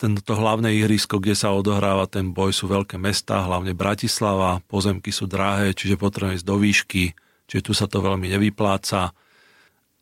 tento 0.02 0.34
hlavné 0.34 0.74
ihrisko, 0.82 1.22
kde 1.22 1.38
sa 1.38 1.54
odohráva 1.54 2.10
ten 2.10 2.34
boj, 2.34 2.50
sú 2.50 2.66
veľké 2.66 2.98
mesta, 2.98 3.46
hlavne 3.46 3.78
Bratislava, 3.78 4.66
pozemky 4.66 5.14
sú 5.14 5.30
drahé, 5.30 5.78
čiže 5.78 6.02
potrebujeme 6.02 6.42
ísť 6.42 6.50
do 6.50 6.58
výšky, 6.58 7.04
čiže 7.46 7.62
tu 7.62 7.72
sa 7.78 7.86
to 7.86 8.02
veľmi 8.02 8.26
nevypláca. 8.26 9.14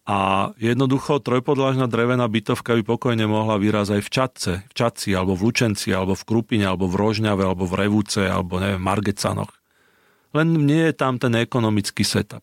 A 0.10 0.50
jednoducho 0.58 1.22
trojpodlažná 1.22 1.86
drevená 1.86 2.26
bytovka 2.26 2.74
by 2.74 2.82
pokojne 2.82 3.30
mohla 3.30 3.62
vyrazť 3.62 3.92
aj 3.94 4.02
v 4.02 4.10
Čatce, 4.10 4.52
v 4.66 4.74
Čatci, 4.74 5.14
alebo 5.14 5.38
v 5.38 5.46
Lučenci, 5.46 5.94
alebo 5.94 6.18
v 6.18 6.26
Krupine, 6.26 6.66
alebo 6.66 6.90
v 6.90 6.98
Rožňave, 6.98 7.46
alebo 7.46 7.70
v 7.70 7.78
Revúce, 7.78 8.26
alebo 8.26 8.58
neviem, 8.58 8.82
Margecanoch. 8.82 9.54
Len 10.34 10.66
nie 10.66 10.90
je 10.90 10.98
tam 10.98 11.22
ten 11.22 11.38
ekonomický 11.38 12.02
setup. 12.02 12.42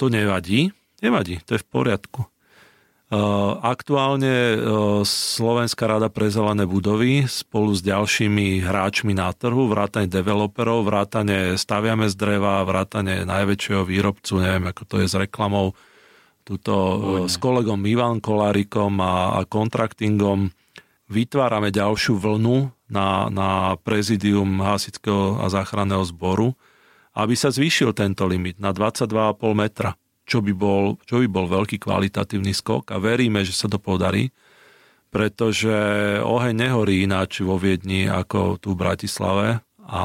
To 0.00 0.08
nevadí, 0.08 0.72
nevadí, 1.04 1.44
to 1.44 1.56
je 1.56 1.60
v 1.60 1.68
poriadku. 1.68 2.24
Aktuálne 3.62 4.58
Slovenská 5.06 5.86
rada 5.86 6.10
pre 6.10 6.26
zelené 6.26 6.66
budovy 6.66 7.28
spolu 7.30 7.70
s 7.76 7.84
ďalšími 7.84 8.64
hráčmi 8.66 9.14
na 9.14 9.30
trhu, 9.30 9.70
vrátane 9.70 10.10
developerov, 10.10 10.88
vrátane 10.88 11.54
staviame 11.54 12.10
z 12.10 12.16
dreva, 12.18 12.66
vrátane 12.66 13.22
najväčšieho 13.28 13.86
výrobcu, 13.86 14.40
neviem 14.40 14.66
ako 14.72 14.82
to 14.88 14.96
je 15.04 15.06
s 15.06 15.14
reklamou, 15.14 15.76
tuto 16.46 16.74
Ujne. 16.74 17.26
s 17.26 17.36
kolegom 17.42 17.82
Ivan 17.90 18.22
Kolárikom 18.22 19.02
a, 19.02 19.34
a 19.34 19.40
kontraktingom 19.42 20.54
vytvárame 21.10 21.74
ďalšiu 21.74 22.14
vlnu 22.14 22.70
na, 22.86 23.26
na 23.26 23.74
prezidium 23.82 24.62
Hasického 24.62 25.42
a 25.42 25.50
záchranného 25.50 26.06
zboru, 26.06 26.54
aby 27.18 27.34
sa 27.34 27.50
zvýšil 27.50 27.90
tento 27.90 28.22
limit 28.30 28.62
na 28.62 28.70
22,5 28.70 29.10
metra 29.58 29.98
čo 30.26 30.42
by 30.42 30.52
bol, 30.52 30.98
čo 31.06 31.22
by 31.22 31.26
bol 31.30 31.46
veľký 31.46 31.78
kvalitatívny 31.78 32.50
skok 32.50 32.90
a 32.90 32.98
veríme, 32.98 33.46
že 33.46 33.54
sa 33.54 33.70
to 33.70 33.78
podarí, 33.78 34.34
pretože 35.14 35.72
oheň 36.20 36.66
nehorí 36.66 37.06
ináč 37.06 37.46
vo 37.46 37.56
Viedni 37.56 38.10
ako 38.10 38.58
tu 38.58 38.74
v 38.74 38.80
Bratislave 38.82 39.62
a 39.86 40.02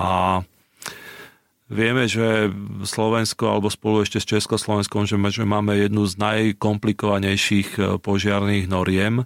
vieme, 1.72 2.04
že 2.06 2.52
Slovensko 2.84 3.48
alebo 3.48 3.72
spolu 3.72 4.04
ešte 4.04 4.20
s 4.20 4.28
Československom, 4.28 5.08
že 5.08 5.16
máme 5.48 5.80
jednu 5.80 6.04
z 6.04 6.20
najkomplikovanejších 6.20 7.70
e, 7.80 7.82
požiarných 7.98 8.68
noriem. 8.68 9.24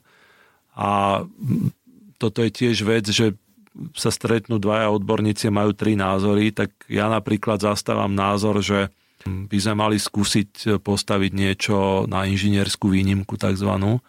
A 0.77 1.23
toto 2.21 2.45
je 2.45 2.51
tiež 2.53 2.85
vec, 2.85 3.09
že 3.09 3.33
sa 3.91 4.13
stretnú 4.13 4.61
dvaja 4.61 4.87
odborníci 4.93 5.51
majú 5.51 5.75
tri 5.75 5.99
názory, 5.99 6.55
tak 6.55 6.71
ja 6.87 7.11
napríklad 7.11 7.59
zastávam 7.59 8.15
názor, 8.15 8.63
že 8.63 8.87
by 9.25 9.57
sme 9.57 9.75
mali 9.75 9.97
skúsiť 9.99 10.79
postaviť 10.79 11.31
niečo 11.33 12.05
na 12.07 12.23
inžinierskú 12.29 12.93
výnimku 12.93 13.35
takzvanú, 13.35 13.99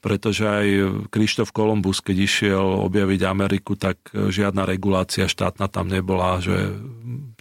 pretože 0.00 0.48
aj 0.48 0.66
Krištof 1.12 1.52
Kolumbus, 1.52 2.00
keď 2.00 2.16
išiel 2.24 2.66
objaviť 2.88 3.20
Ameriku, 3.28 3.76
tak 3.76 4.00
e, 4.10 4.32
žiadna 4.32 4.64
regulácia 4.64 5.28
štátna 5.28 5.68
tam 5.68 5.92
nebola, 5.92 6.40
že 6.40 6.72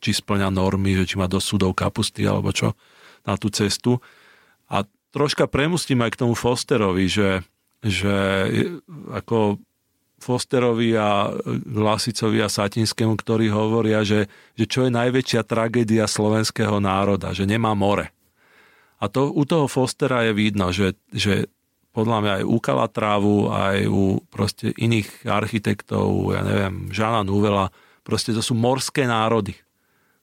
či 0.03 0.12
splňa 0.12 0.51
normy, 0.51 0.99
že 0.99 1.07
či 1.07 1.16
má 1.16 1.32
do 1.32 1.39
súdov 1.39 1.72
kapusty 1.72 2.28
alebo 2.28 2.51
čo 2.51 2.76
na 3.24 3.39
tú 3.39 3.47
cestu. 3.47 4.03
A 4.68 4.84
troška 5.16 5.47
premustím 5.47 6.03
aj 6.03 6.20
k 6.20 6.20
tomu 6.28 6.36
Fosterovi, 6.36 7.07
že, 7.07 7.47
že 7.80 8.16
ako 9.16 9.60
Fosterovi 10.20 10.99
a 10.99 11.32
Lasicovi 11.64 12.43
a 12.43 12.51
Satinskému, 12.51 13.16
ktorí 13.16 13.47
hovoria, 13.47 14.03
že, 14.03 14.28
že 14.60 14.68
čo 14.68 14.84
je 14.84 14.91
najväčšia 14.91 15.47
tragédia 15.47 16.05
slovenského 16.12 16.84
národa, 16.84 17.32
že 17.32 17.47
nemá 17.47 17.72
more. 17.72 18.12
A 18.99 19.07
to 19.07 19.32
u 19.32 19.47
toho 19.47 19.72
Fostera 19.72 20.28
je 20.28 20.36
vidno, 20.36 20.76
že, 20.76 20.99
že 21.16 21.47
podľa 22.00 22.18
mňa 22.24 22.34
aj 22.39 22.43
u 22.47 22.58
Kalatrávu, 22.64 23.36
aj 23.52 23.78
u 23.91 24.24
proste 24.32 24.72
iných 24.72 25.28
architektov, 25.28 26.32
ja 26.32 26.47
neviem, 26.47 26.95
Žana 26.95 27.28
Nuvela, 27.28 27.76
proste 28.08 28.32
to 28.32 28.39
sú 28.39 28.56
morské 28.56 29.04
národy, 29.04 29.60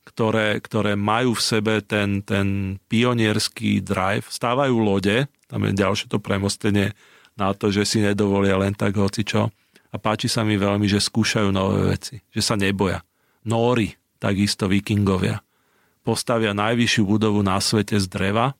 ktoré, 0.08 0.56
ktoré 0.64 0.96
majú 0.96 1.36
v 1.36 1.44
sebe 1.44 1.74
ten, 1.84 2.24
ten 2.24 2.80
pionierský 2.88 3.84
drive, 3.84 4.24
stávajú 4.32 4.80
lode, 4.80 5.28
tam 5.52 5.68
je 5.68 5.76
ďalšie 5.76 6.08
to 6.08 6.16
premostenie 6.16 6.96
na 7.36 7.52
to, 7.52 7.68
že 7.68 7.84
si 7.84 7.98
nedovolia 8.00 8.56
len 8.56 8.72
tak 8.72 8.96
hoci 8.96 9.20
čo 9.20 9.52
a 9.92 9.96
páči 10.00 10.32
sa 10.32 10.40
mi 10.40 10.56
veľmi, 10.56 10.88
že 10.88 11.04
skúšajú 11.04 11.52
nové 11.52 11.92
veci, 11.92 12.24
že 12.32 12.40
sa 12.40 12.56
neboja. 12.56 13.04
Nóri, 13.44 13.92
takisto 14.16 14.64
vikingovia, 14.66 15.44
postavia 16.00 16.56
najvyššiu 16.56 17.02
budovu 17.04 17.44
na 17.44 17.60
svete 17.60 18.00
z 18.00 18.08
dreva 18.08 18.56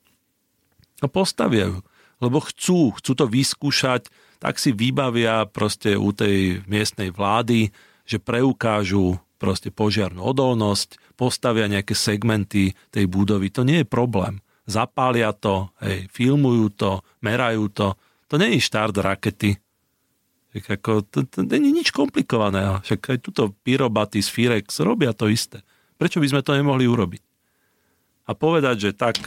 a 1.01 1.07
postavia 1.09 1.73
ju, 1.73 1.81
lebo 2.23 2.41
chcú, 2.41 2.97
chcú 2.97 3.13
to 3.13 3.27
vyskúšať, 3.29 4.09
tak 4.41 4.61
si 4.61 4.73
vybavia 4.73 5.49
proste 5.49 5.97
u 5.97 6.13
tej 6.13 6.65
miestnej 6.69 7.13
vlády, 7.13 7.73
že 8.05 8.21
preukážu 8.21 9.17
proste 9.37 9.69
požiarnú 9.69 10.25
odolnosť, 10.25 10.97
postavia 11.17 11.69
nejaké 11.69 11.93
segmenty 11.93 12.73
tej 12.93 13.05
budovy. 13.09 13.53
To 13.53 13.65
nie 13.65 13.85
je 13.85 13.89
problém. 13.89 14.41
Zapália 14.65 15.31
to, 15.37 15.71
hej, 15.85 16.09
filmujú 16.11 16.73
to, 16.75 16.93
merajú 17.23 17.69
to. 17.71 17.95
To 18.33 18.35
nie 18.41 18.59
je 18.59 18.67
štart 18.67 18.97
rakety, 18.99 19.61
tak 20.57 20.81
ako, 20.81 21.05
to, 21.05 21.29
to 21.29 21.45
nie 21.45 21.69
je 21.69 21.79
nič 21.85 21.89
komplikované. 21.93 22.81
Však 22.81 23.13
aj 23.13 23.19
tuto 23.21 23.53
Pyrobaty 23.61 24.25
z 24.25 24.33
Firex 24.33 24.81
robia 24.81 25.13
to 25.13 25.29
isté. 25.29 25.61
Prečo 26.01 26.17
by 26.17 26.33
sme 26.33 26.41
to 26.41 26.57
nemohli 26.57 26.89
urobiť? 26.89 27.21
A 28.25 28.33
povedať, 28.33 28.89
že 28.89 28.91
tak, 28.97 29.21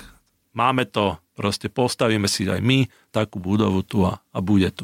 máme 0.58 0.90
to, 0.90 1.22
proste 1.40 1.72
postavíme 1.72 2.28
si 2.28 2.44
aj 2.44 2.60
my 2.60 2.84
takú 3.16 3.40
budovu 3.40 3.80
tu 3.88 4.04
a, 4.04 4.20
a 4.20 4.44
bude 4.44 4.68
tu. 4.76 4.84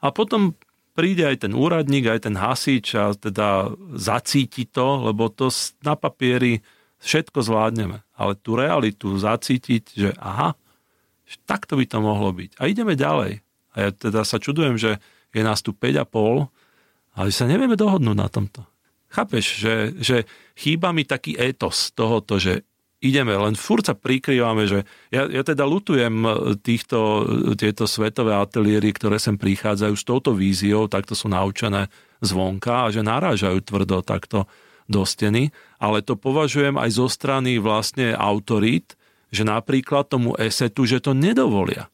A 0.00 0.08
potom 0.08 0.56
príde 0.96 1.28
aj 1.28 1.44
ten 1.44 1.52
úradník, 1.52 2.08
aj 2.08 2.24
ten 2.24 2.36
hasič 2.40 2.96
a 2.96 3.12
teda 3.12 3.68
zacíti 3.92 4.64
to, 4.64 5.12
lebo 5.12 5.28
to 5.28 5.52
na 5.84 6.00
papieri 6.00 6.64
všetko 7.04 7.44
zvládneme. 7.44 8.00
Ale 8.16 8.32
tú 8.40 8.56
realitu 8.56 9.12
zacítiť, 9.20 9.82
že 9.92 10.10
aha, 10.16 10.56
takto 11.44 11.76
by 11.76 11.84
to 11.84 11.98
mohlo 12.00 12.32
byť. 12.32 12.56
A 12.56 12.66
ideme 12.66 12.96
ďalej. 12.96 13.44
A 13.74 13.76
ja 13.76 13.90
teda 13.92 14.24
sa 14.24 14.40
čudujem, 14.40 14.80
že 14.80 14.96
je 15.30 15.42
nás 15.44 15.60
tu 15.60 15.76
5,5, 15.76 16.48
ale 17.20 17.28
sa 17.30 17.44
nevieme 17.44 17.76
dohodnúť 17.76 18.16
na 18.16 18.28
tomto. 18.32 18.64
Chápeš, 19.08 19.44
že, 19.60 19.74
že 19.96 20.16
chýba 20.52 20.92
mi 20.92 21.08
taký 21.08 21.36
étos 21.36 21.92
tohoto, 21.96 22.36
že 22.36 22.67
ideme, 22.98 23.34
len 23.34 23.54
furt 23.54 23.86
sa 23.86 23.94
prikrývame, 23.94 24.66
že 24.66 24.82
ja, 25.14 25.26
ja 25.30 25.42
teda 25.46 25.62
lutujem 25.62 26.26
týchto, 26.60 27.24
tieto 27.54 27.86
svetové 27.86 28.34
ateliéry, 28.34 28.90
ktoré 28.90 29.22
sem 29.22 29.38
prichádzajú 29.38 29.94
s 29.94 30.04
touto 30.06 30.34
víziou, 30.34 30.90
takto 30.90 31.14
sú 31.14 31.30
naučené 31.30 31.86
zvonka 32.18 32.86
a 32.86 32.92
že 32.92 33.06
narážajú 33.06 33.62
tvrdo 33.62 34.02
takto 34.02 34.50
do 34.88 35.04
steny, 35.04 35.52
ale 35.78 36.00
to 36.02 36.16
považujem 36.16 36.80
aj 36.80 36.90
zo 36.96 37.06
strany 37.06 37.60
vlastne 37.60 38.16
autorít, 38.16 38.96
že 39.28 39.44
napríklad 39.44 40.08
tomu 40.08 40.32
esetu, 40.40 40.88
že 40.88 41.04
to 41.04 41.12
nedovolia. 41.12 41.92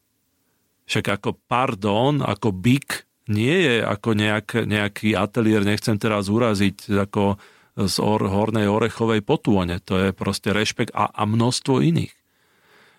Však 0.86 1.20
ako 1.20 1.30
pardon, 1.50 2.22
ako 2.22 2.55
BIK 2.55 2.88
nie 3.34 3.57
je 3.66 3.76
ako 3.82 4.14
nejak, 4.14 4.48
nejaký 4.68 5.16
ateliér, 5.16 5.66
nechcem 5.66 5.96
teraz 5.96 6.30
uraziť 6.30 6.92
ako 7.09 7.40
z 7.75 7.97
or, 7.99 8.22
Hornej 8.31 8.70
Orechovej 8.70 9.20
potône. 9.27 9.83
To 9.91 9.99
je 9.99 10.11
proste 10.14 10.55
rešpekt 10.55 10.95
a, 10.95 11.11
a 11.11 11.22
množstvo 11.27 11.83
iných. 11.83 12.14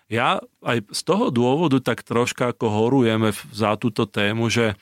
Ja 0.06 0.38
aj 0.62 0.86
z 0.94 1.00
toho 1.02 1.34
dôvodu 1.34 1.82
tak 1.82 2.06
troška 2.06 2.54
ako 2.54 2.70
horujeme 2.70 3.34
za 3.50 3.74
túto 3.74 4.06
tému, 4.06 4.46
že, 4.52 4.78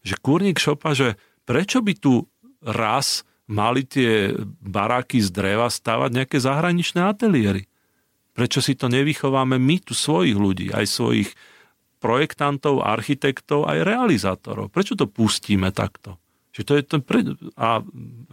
že 0.00 0.16
kurník 0.16 0.56
šopa, 0.56 0.96
že 0.96 1.20
prečo 1.44 1.84
by 1.84 1.92
tu 1.98 2.24
raz 2.64 3.26
mali 3.50 3.84
tie 3.84 4.32
baráky 4.64 5.20
z 5.20 5.28
dreva 5.28 5.68
stavať 5.68 6.10
nejaké 6.16 6.38
zahraničné 6.40 7.04
ateliéry? 7.04 7.68
Prečo 8.32 8.64
si 8.64 8.72
to 8.72 8.88
nevychováme 8.88 9.60
my 9.60 9.76
tu 9.84 9.92
svojich 9.92 10.38
ľudí, 10.38 10.72
aj 10.72 10.88
svojich 10.88 11.28
projektantov, 12.00 12.80
architektov, 12.80 13.68
aj 13.68 13.84
realizátorov. 13.84 14.72
Prečo 14.72 14.96
to 14.96 15.04
pustíme 15.04 15.68
takto? 15.68 16.21
Že 16.52 16.62
to 16.62 16.72
je 16.76 16.82
to 16.84 16.96
pre... 17.00 17.20
A 17.56 17.80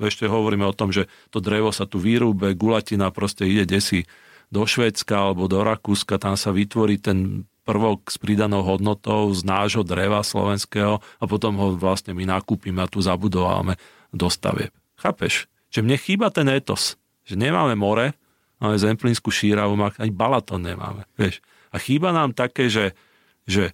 ešte 0.03 0.27
hovoríme 0.27 0.67
o 0.67 0.75
tom, 0.75 0.91
že 0.91 1.07
to 1.31 1.39
drevo 1.39 1.71
sa 1.71 1.87
tu 1.87 1.99
vyrúbe, 1.99 2.51
gulatina 2.53 3.09
proste 3.15 3.47
ide 3.47 3.63
desi 3.63 4.03
do 4.51 4.65
Švédska 4.67 5.15
alebo 5.15 5.47
do 5.47 5.61
Rakúska, 5.63 6.19
tam 6.19 6.35
sa 6.35 6.49
vytvorí 6.51 6.99
ten 6.99 7.47
prvok 7.69 8.09
s 8.09 8.17
pridanou 8.17 8.65
hodnotou 8.65 9.29
z 9.29 9.45
nášho 9.45 9.85
dreva 9.85 10.25
slovenského 10.25 10.97
a 10.97 11.23
potom 11.29 11.53
ho 11.61 11.77
vlastne 11.77 12.17
my 12.17 12.25
nakúpime 12.25 12.81
a 12.81 12.89
tu 12.89 12.97
zabudováme 12.97 13.77
do 14.09 14.25
stavieb. 14.25 14.73
Chápeš? 14.97 15.45
Že 15.69 15.85
mne 15.85 15.97
chýba 16.01 16.33
ten 16.33 16.49
etos. 16.49 16.97
Že 17.29 17.37
nemáme 17.37 17.77
more, 17.77 18.17
máme 18.57 18.73
Zemplínsku 18.73 19.29
šíravu, 19.29 19.77
ani 19.77 20.09
Balaton 20.09 20.65
nemáme. 20.65 21.05
Vieš? 21.13 21.45
A 21.69 21.77
chýba 21.77 22.09
nám 22.09 22.33
také, 22.33 22.73
že, 22.73 22.97
že 23.45 23.69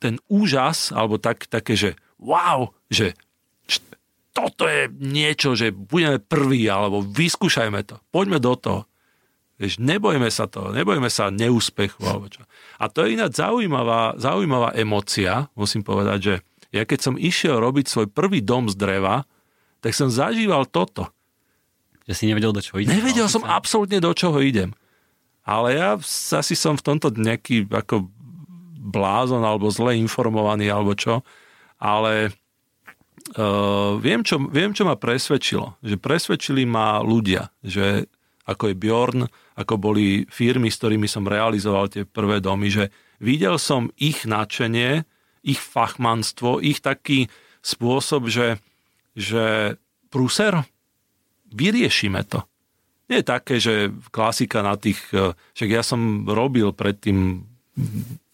ten 0.00 0.16
úžas, 0.32 0.88
alebo 0.96 1.20
tak, 1.20 1.44
také, 1.44 1.76
že 1.76 2.00
wow, 2.20 2.70
že 2.92 3.16
toto 4.30 4.70
je 4.70 4.86
niečo, 5.02 5.58
že 5.58 5.74
budeme 5.74 6.22
prví, 6.22 6.70
alebo 6.70 7.02
vyskúšajme 7.02 7.82
to. 7.82 7.98
Poďme 8.14 8.38
do 8.38 8.54
toho. 8.54 8.80
Vieš, 9.60 9.76
nebojme 9.76 10.30
sa 10.32 10.48
toho, 10.48 10.72
nebojme 10.72 11.12
sa 11.12 11.28
neúspechu 11.28 12.00
alebo 12.08 12.32
čo. 12.32 12.40
A 12.80 12.88
to 12.88 13.04
je 13.04 13.12
ináč 13.12 13.36
zaujímavá, 13.36 14.16
zaujímavá 14.16 14.72
emocia, 14.72 15.52
musím 15.52 15.84
povedať, 15.84 16.18
že 16.24 16.34
ja 16.72 16.88
keď 16.88 16.98
som 17.04 17.14
išiel 17.20 17.60
robiť 17.60 17.84
svoj 17.84 18.06
prvý 18.08 18.40
dom 18.40 18.72
z 18.72 18.78
dreva, 18.80 19.28
tak 19.84 19.92
som 19.92 20.08
zažíval 20.08 20.64
toto. 20.64 21.12
Že 22.08 22.14
si 22.16 22.24
nevedel, 22.24 22.56
do 22.56 22.64
čoho 22.64 22.80
idem. 22.80 22.96
Nevedel 22.96 23.28
som 23.28 23.44
sa. 23.44 23.60
absolútne, 23.60 24.00
do 24.00 24.16
čoho 24.16 24.40
idem. 24.40 24.72
Ale 25.44 25.76
ja 25.76 26.00
asi 26.40 26.54
som 26.56 26.80
v 26.80 26.84
tomto 26.86 27.12
nejaký 27.12 27.68
ako 27.68 28.08
blázon 28.80 29.44
alebo 29.44 29.68
zle 29.68 29.92
informovaný 30.00 30.72
alebo 30.72 30.96
čo. 30.96 31.20
Ale 31.80 32.30
uh, 33.40 33.96
viem, 33.98 34.20
čo, 34.20 34.36
viem, 34.52 34.76
čo 34.76 34.84
ma 34.84 35.00
presvedčilo. 35.00 35.80
Že 35.80 35.96
presvedčili 35.96 36.68
ma 36.68 37.00
ľudia, 37.00 37.48
že 37.64 38.06
ako 38.44 38.72
je 38.72 38.76
Bjorn, 38.76 39.20
ako 39.56 39.74
boli 39.78 40.24
firmy, 40.26 40.68
s 40.72 40.80
ktorými 40.80 41.06
som 41.06 41.28
realizoval 41.28 41.88
tie 41.92 42.02
prvé 42.04 42.42
domy, 42.42 42.72
že 42.72 42.90
videl 43.22 43.60
som 43.60 43.92
ich 44.00 44.26
nadšenie, 44.26 45.04
ich 45.46 45.60
fachmanstvo, 45.60 46.58
ich 46.60 46.82
taký 46.82 47.28
spôsob, 47.60 48.26
že, 48.26 48.58
že 49.14 49.76
prúser, 50.08 50.64
vyriešime 51.52 52.24
to. 52.26 52.42
Nie 53.10 53.22
je 53.22 53.26
také, 53.26 53.54
že 53.58 53.90
klasika 54.14 54.62
na 54.62 54.78
tých, 54.78 55.02
e, 55.10 55.34
však 55.34 55.68
ja 55.68 55.82
som 55.82 56.24
robil 56.24 56.70
predtým 56.70 57.42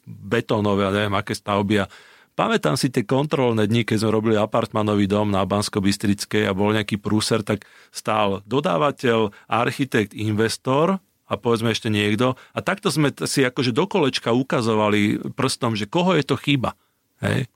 betónové 0.06 0.86
neviem 0.92 1.16
aké 1.16 1.34
stavby 1.34 1.82
a 1.82 1.90
Pamätám 2.36 2.76
si 2.76 2.92
tie 2.92 3.00
kontrolné 3.00 3.64
dni, 3.64 3.88
keď 3.88 4.04
sme 4.04 4.12
robili 4.12 4.36
apartmanový 4.36 5.08
dom 5.08 5.32
na 5.32 5.40
bansko 5.48 5.80
a 5.80 6.52
bol 6.52 6.76
nejaký 6.76 7.00
prúser, 7.00 7.40
tak 7.40 7.64
stál 7.88 8.44
dodávateľ, 8.44 9.32
architekt, 9.48 10.12
investor 10.12 11.00
a 11.00 11.32
povedzme 11.40 11.72
ešte 11.72 11.88
niekto. 11.88 12.36
A 12.52 12.60
takto 12.60 12.92
sme 12.92 13.08
si 13.24 13.40
akože 13.40 13.72
do 13.72 13.88
kolečka 13.88 14.36
ukazovali 14.36 15.32
prstom, 15.32 15.80
že 15.80 15.88
koho 15.88 16.12
je 16.12 16.28
to 16.28 16.36
chyba. 16.36 16.76
Hej. 17.24 17.48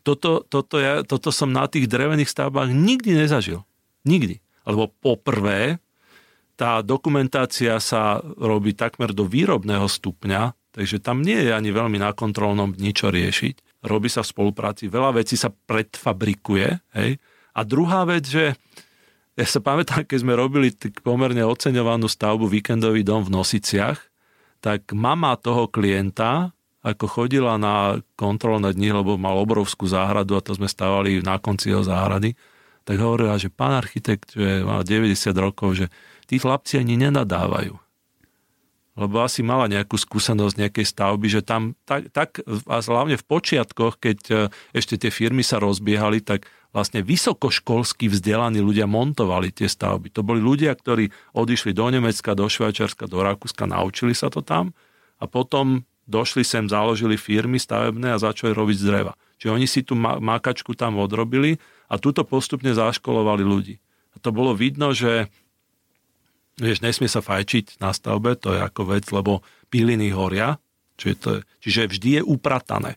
Toto, 0.00 0.48
toto, 0.48 0.80
ja, 0.80 1.04
toto 1.04 1.28
som 1.28 1.52
na 1.52 1.68
tých 1.68 1.84
drevených 1.84 2.32
stavbách 2.32 2.72
nikdy 2.72 3.20
nezažil. 3.20 3.68
Nikdy. 4.08 4.40
Lebo 4.64 4.96
poprvé, 4.96 5.76
tá 6.56 6.80
dokumentácia 6.80 7.76
sa 7.84 8.24
robí 8.40 8.72
takmer 8.72 9.12
do 9.12 9.28
výrobného 9.28 9.84
stupňa, 9.84 10.56
takže 10.72 11.04
tam 11.04 11.20
nie 11.20 11.36
je 11.36 11.52
ani 11.52 11.68
veľmi 11.68 12.00
na 12.00 12.16
kontrolnom 12.16 12.72
ničo 12.80 13.12
riešiť 13.12 13.66
robí 13.86 14.10
sa 14.10 14.26
v 14.26 14.30
spolupráci, 14.34 14.90
veľa 14.90 15.22
vecí 15.22 15.38
sa 15.38 15.48
predfabrikuje. 15.48 16.68
Hej? 16.98 17.22
A 17.56 17.60
druhá 17.62 18.02
vec, 18.04 18.26
že 18.26 18.58
ja 19.38 19.46
sa 19.46 19.62
pamätám, 19.62 20.04
keď 20.04 20.18
sme 20.26 20.34
robili 20.34 20.74
pomerne 21.00 21.46
oceňovanú 21.46 22.10
stavbu 22.10 22.50
Víkendový 22.50 23.06
dom 23.06 23.22
v 23.22 23.32
Nosiciach, 23.32 23.98
tak 24.60 24.90
mama 24.90 25.38
toho 25.38 25.70
klienta, 25.70 26.50
ako 26.82 27.06
chodila 27.06 27.54
na 27.60 28.00
kontrolné 28.18 28.74
dni, 28.74 29.02
lebo 29.02 29.14
mal 29.14 29.38
obrovskú 29.38 29.86
záhradu 29.86 30.34
a 30.38 30.44
to 30.44 30.56
sme 30.56 30.66
stávali 30.66 31.22
na 31.22 31.38
konci 31.38 31.70
jeho 31.70 31.86
záhrady, 31.86 32.34
tak 32.86 32.96
hovorila, 33.02 33.38
že 33.38 33.50
pán 33.50 33.74
architekt, 33.74 34.38
že 34.38 34.62
má 34.62 34.82
90 34.82 35.14
rokov, 35.36 35.84
že 35.84 35.86
tí 36.30 36.38
chlapci 36.38 36.78
ani 36.78 36.94
nenadávajú 36.98 37.85
lebo 38.96 39.20
asi 39.20 39.44
mala 39.44 39.68
nejakú 39.68 40.00
skúsenosť 40.00 40.56
nejakej 40.56 40.86
stavby, 40.88 41.26
že 41.28 41.44
tam 41.44 41.76
tak, 41.84 42.08
tak 42.16 42.40
a 42.64 42.80
hlavne 42.80 43.20
v 43.20 43.28
počiatkoch, 43.28 44.00
keď 44.00 44.18
e, 44.32 44.34
ešte 44.72 44.96
tie 44.96 45.12
firmy 45.12 45.44
sa 45.44 45.60
rozbiehali, 45.60 46.24
tak 46.24 46.48
vlastne 46.72 47.04
vysokoškolsky 47.04 48.08
vzdelaní 48.08 48.64
ľudia 48.64 48.88
montovali 48.88 49.52
tie 49.52 49.68
stavby. 49.68 50.12
To 50.16 50.24
boli 50.24 50.40
ľudia, 50.40 50.72
ktorí 50.72 51.12
odišli 51.36 51.76
do 51.76 51.92
Nemecka, 51.92 52.32
do 52.32 52.48
Švajčiarska, 52.48 53.08
do 53.08 53.20
Rakúska, 53.20 53.68
naučili 53.68 54.16
sa 54.16 54.32
to 54.32 54.40
tam 54.40 54.72
a 55.20 55.28
potom 55.28 55.84
došli 56.08 56.44
sem, 56.44 56.64
založili 56.64 57.20
firmy 57.20 57.60
stavebné 57.60 58.16
a 58.16 58.22
začali 58.22 58.56
robiť 58.56 58.76
z 58.80 58.84
dreva. 58.84 59.12
Čiže 59.36 59.52
oni 59.52 59.66
si 59.68 59.80
tú 59.84 59.92
mákačku 59.98 60.72
tam 60.72 60.96
odrobili 60.96 61.60
a 61.92 62.00
túto 62.00 62.24
postupne 62.24 62.72
zaškolovali 62.72 63.44
ľudí. 63.44 63.76
A 64.16 64.22
to 64.22 64.32
bolo 64.32 64.56
vidno, 64.56 64.96
že 64.96 65.28
Vieš, 66.56 66.80
nesmie 66.80 67.08
sa 67.08 67.20
fajčiť 67.20 67.84
na 67.84 67.92
stavbe, 67.92 68.32
to 68.32 68.56
je 68.56 68.60
ako 68.64 68.96
vec, 68.96 69.04
lebo 69.12 69.44
piliny 69.68 70.08
horia, 70.08 70.56
čiže, 70.96 71.16
to 71.20 71.28
je, 71.36 71.40
čiže 71.60 71.80
vždy 71.92 72.08
je 72.20 72.22
upratané. 72.24 72.96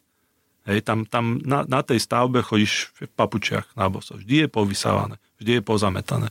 Hej, 0.64 0.88
tam, 0.88 1.03
tam 1.03 1.43
na, 1.43 1.68
na 1.68 1.84
tej 1.84 1.99
stavbe 1.99 2.39
chodíš 2.39 2.95
v 2.95 3.12
papučiach 3.12 3.76
na 3.76 3.91
boso. 3.91 4.16
Vždy 4.16 4.45
je 4.45 4.47
povysávané, 4.47 5.20
vždy 5.41 5.60
je 5.60 5.62
pozametané. 5.66 6.30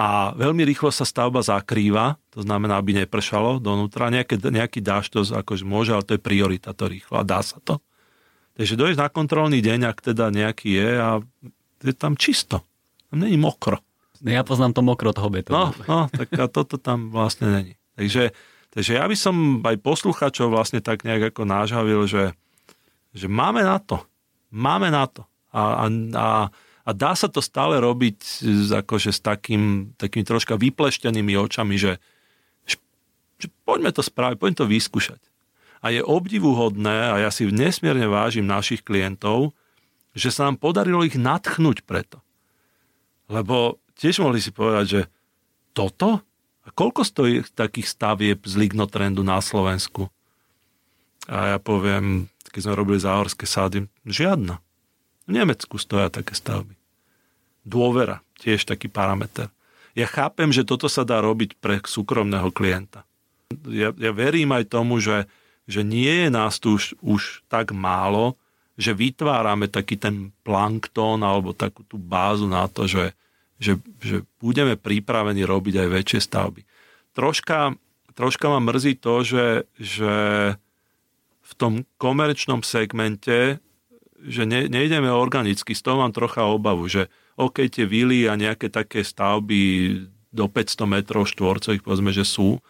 A 0.00 0.32
veľmi 0.32 0.64
rýchlo 0.64 0.88
sa 0.88 1.04
stavba 1.04 1.44
zakrýva, 1.44 2.16
to 2.32 2.40
znamená, 2.40 2.80
aby 2.80 2.96
nepršalo 3.04 3.60
donútra. 3.60 4.08
Nejaký, 4.08 4.40
nejaký 4.40 4.80
dáž 4.80 5.12
to 5.12 5.20
akože 5.22 5.68
môže, 5.68 5.92
ale 5.92 6.06
to 6.08 6.16
je 6.16 6.24
priorita, 6.24 6.72
to 6.72 6.88
rýchlo 6.88 7.20
a 7.20 7.28
dá 7.28 7.44
sa 7.44 7.60
to. 7.60 7.78
Takže 8.56 8.80
dojdeš 8.80 8.98
na 9.00 9.12
kontrolný 9.12 9.60
deň, 9.60 9.92
ak 9.92 9.98
teda 10.12 10.32
nejaký 10.32 10.68
je 10.72 10.90
a 10.96 11.10
je 11.84 11.94
tam 11.94 12.16
čisto. 12.16 12.64
Tam 13.12 13.20
není 13.20 13.36
mokro. 13.36 13.80
Ja 14.22 14.46
poznám 14.46 14.72
to 14.78 14.82
mokro 14.86 15.10
toho 15.10 15.28
betónu. 15.34 15.74
No, 15.74 15.74
no, 15.90 16.00
tak 16.10 16.30
a 16.38 16.46
toto 16.46 16.78
tam 16.78 17.10
vlastne 17.10 17.50
není. 17.50 17.74
Takže, 17.98 18.30
takže 18.70 18.92
ja 18.94 19.04
by 19.10 19.16
som 19.18 19.34
aj 19.66 19.76
posluchačov 19.82 20.54
vlastne 20.54 20.78
tak 20.78 21.02
nejak 21.02 21.34
ako 21.34 21.42
nážavil, 21.42 22.06
že, 22.06 22.30
že 23.10 23.26
máme 23.26 23.66
na 23.66 23.82
to. 23.82 23.98
Máme 24.54 24.94
na 24.94 25.10
to. 25.10 25.26
A, 25.50 25.84
a, 25.84 25.86
a, 26.14 26.28
a 26.86 26.90
dá 26.94 27.12
sa 27.18 27.26
to 27.26 27.42
stále 27.42 27.82
robiť 27.82 28.46
akože 28.86 29.10
s 29.10 29.20
takým, 29.20 29.92
takými 29.98 30.22
troška 30.22 30.54
vypleštenými 30.54 31.34
očami, 31.34 31.74
že, 31.74 31.98
že 33.42 33.50
poďme 33.66 33.90
to 33.90 34.06
spraviť, 34.06 34.38
poďme 34.38 34.58
to 34.62 34.70
vyskúšať. 34.70 35.20
A 35.82 35.90
je 35.90 35.98
obdivuhodné, 35.98 37.10
a 37.10 37.26
ja 37.26 37.30
si 37.34 37.50
nesmierne 37.50 38.06
vážim 38.06 38.46
našich 38.46 38.86
klientov, 38.86 39.50
že 40.14 40.30
sa 40.30 40.46
nám 40.46 40.62
podarilo 40.62 41.02
ich 41.02 41.18
natchnúť 41.18 41.82
preto. 41.82 42.22
Lebo 43.26 43.81
tiež 43.98 44.22
mohli 44.22 44.38
si 44.40 44.54
povedať, 44.54 44.86
že 44.86 45.02
toto? 45.72 46.20
A 46.62 46.68
koľko 46.70 47.02
stojí 47.02 47.42
takých 47.58 47.90
stavieb 47.90 48.38
z 48.46 48.54
Lignotrendu 48.54 49.26
na 49.26 49.42
Slovensku? 49.42 50.06
A 51.26 51.54
ja 51.54 51.58
poviem, 51.58 52.30
keď 52.50 52.60
sme 52.70 52.78
robili 52.78 52.98
záhorské 53.02 53.46
sády, 53.46 53.86
žiadna. 54.06 54.62
V 55.26 55.30
Nemecku 55.30 55.78
stoja 55.78 56.10
také 56.10 56.34
stavby. 56.34 56.74
Dôvera, 57.62 58.22
tiež 58.42 58.66
taký 58.66 58.90
parameter. 58.90 59.50
Ja 59.94 60.08
chápem, 60.08 60.50
že 60.50 60.66
toto 60.66 60.90
sa 60.90 61.06
dá 61.06 61.22
robiť 61.22 61.58
pre 61.62 61.78
súkromného 61.78 62.50
klienta. 62.50 63.06
Ja, 63.68 63.92
ja 63.94 64.10
verím 64.10 64.56
aj 64.56 64.72
tomu, 64.72 64.98
že, 64.98 65.28
že 65.68 65.84
nie 65.84 66.26
je 66.26 66.28
nás 66.32 66.56
tu 66.58 66.80
už, 66.80 66.96
už 67.04 67.22
tak 67.46 67.70
málo, 67.70 68.34
že 68.80 68.96
vytvárame 68.96 69.68
taký 69.68 70.00
ten 70.00 70.32
planktón 70.42 71.20
alebo 71.20 71.52
takú 71.52 71.84
tú 71.84 72.00
bázu 72.00 72.48
na 72.48 72.64
to, 72.66 72.88
že, 72.88 73.12
že, 73.62 73.78
že 74.02 74.26
budeme 74.42 74.74
pripravení 74.74 75.46
robiť 75.46 75.86
aj 75.86 75.88
väčšie 75.88 76.20
stavby. 76.26 76.66
Troška, 77.14 77.78
troška 78.18 78.46
ma 78.50 78.58
mrzí 78.58 78.98
to, 78.98 79.22
že, 79.22 79.46
že 79.78 80.14
v 81.42 81.52
tom 81.54 81.86
komerčnom 82.02 82.66
segmente 82.66 83.62
že 84.22 84.46
ne, 84.46 84.70
nejdeme 84.70 85.10
organicky, 85.10 85.74
z 85.74 85.82
toho 85.82 85.98
mám 85.98 86.14
trocha 86.14 86.46
obavu, 86.46 86.86
že 86.86 87.10
OK, 87.34 87.66
tie 87.66 87.82
vily 87.82 88.30
a 88.30 88.38
nejaké 88.38 88.70
také 88.70 89.02
stavby 89.02 89.62
do 90.30 90.46
500 90.46 90.86
metrov 90.86 91.26
štvorcových, 91.26 91.82
povedzme, 91.82 92.14
že 92.14 92.22
sú, 92.22 92.62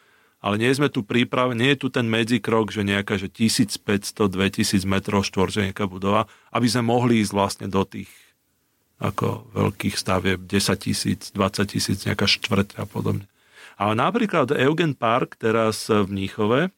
ale 0.43 0.59
nie 0.59 0.73
sme 0.75 0.91
tu 0.91 1.07
príprave, 1.07 1.55
nie 1.55 1.77
je 1.77 1.87
tu 1.87 1.89
ten 1.93 2.09
medzikrok, 2.09 2.75
že 2.75 2.83
nejaká, 2.83 3.15
že 3.21 3.31
1500-2000 3.31 4.83
metrov 4.89 5.23
štvorcových 5.23 5.71
nejaká 5.71 5.87
budova, 5.87 6.27
aby 6.51 6.67
sme 6.67 6.89
mohli 6.91 7.23
ísť 7.23 7.33
vlastne 7.37 7.67
do 7.71 7.87
tých 7.87 8.11
ako 9.03 9.51
veľkých 9.51 9.99
stavieb 9.99 10.47
10 10.47 10.79
tisíc, 10.79 11.35
20 11.35 11.67
tisíc, 11.67 11.99
nejaká 12.07 12.31
štvrť 12.31 12.79
a 12.79 12.87
podobne. 12.87 13.27
Ale 13.75 13.99
napríklad 13.99 14.55
Eugen 14.55 14.95
Park 14.95 15.35
teraz 15.43 15.91
v 15.91 16.07
Mníchove, 16.07 16.71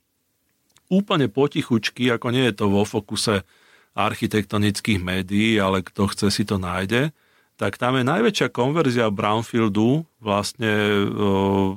úplne 0.89 1.29
potichučky, 1.29 2.09
ako 2.09 2.33
nie 2.33 2.49
je 2.49 2.55
to 2.57 2.73
vo 2.73 2.89
fokuse 2.89 3.45
architektonických 3.93 4.99
médií, 5.05 5.61
ale 5.61 5.85
kto 5.85 6.09
chce 6.11 6.33
si 6.33 6.43
to 6.49 6.57
nájde, 6.57 7.13
tak 7.55 7.79
tam 7.79 7.95
je 7.95 8.03
najväčšia 8.03 8.51
konverzia 8.51 9.15
brownfieldu, 9.15 10.03
vlastne, 10.19 10.73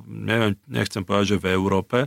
neviem, 0.09 0.57
nechcem 0.65 1.05
povedať, 1.05 1.37
že 1.37 1.41
v 1.43 1.53
Európe, 1.53 1.97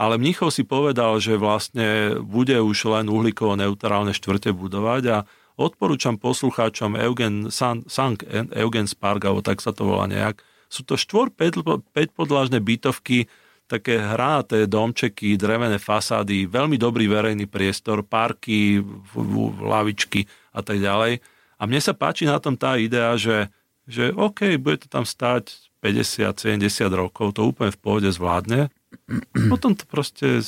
ale 0.00 0.16
Mnichov 0.16 0.48
si 0.48 0.64
povedal, 0.64 1.20
že 1.20 1.36
vlastne 1.36 2.16
bude 2.24 2.56
už 2.56 2.88
len 2.88 3.12
uhlíkovo 3.12 3.60
neutrálne 3.60 4.16
štvrte 4.16 4.56
budovať 4.56 5.02
a 5.12 5.18
odporúčam 5.58 6.14
poslucháčom 6.14 6.94
Eugen, 6.94 7.50
San, 7.50 7.82
Sank, 7.90 8.22
Eugen 8.54 8.86
Spark, 8.86 9.26
alebo 9.26 9.42
tak 9.42 9.58
sa 9.58 9.74
to 9.74 9.90
volá 9.90 10.06
nejak. 10.06 10.40
Sú 10.70 10.86
to 10.86 10.94
štvor 10.94 11.34
5 11.34 11.90
podlážne 12.14 12.62
bytovky, 12.62 13.26
také 13.68 14.00
hráté 14.00 14.64
domčeky, 14.64 15.36
drevené 15.36 15.76
fasády, 15.76 16.48
veľmi 16.48 16.80
dobrý 16.80 17.04
verejný 17.04 17.44
priestor, 17.44 18.00
parky, 18.00 18.80
lavičky 19.60 20.24
a 20.56 20.64
tak 20.64 20.80
ďalej. 20.80 21.20
A 21.60 21.62
mne 21.68 21.80
sa 21.82 21.92
páči 21.92 22.24
na 22.24 22.40
tom 22.40 22.56
tá 22.56 22.80
idea, 22.80 23.12
že, 23.20 23.52
že 23.84 24.14
OK, 24.16 24.56
bude 24.56 24.86
to 24.86 24.88
tam 24.88 25.04
stáť 25.04 25.68
50-70 25.84 26.64
rokov, 26.90 27.36
to 27.36 27.44
úplne 27.44 27.70
v 27.70 27.78
pohode 27.78 28.08
zvládne. 28.08 28.72
Potom 29.52 29.76
to 29.76 29.84
proste 29.84 30.40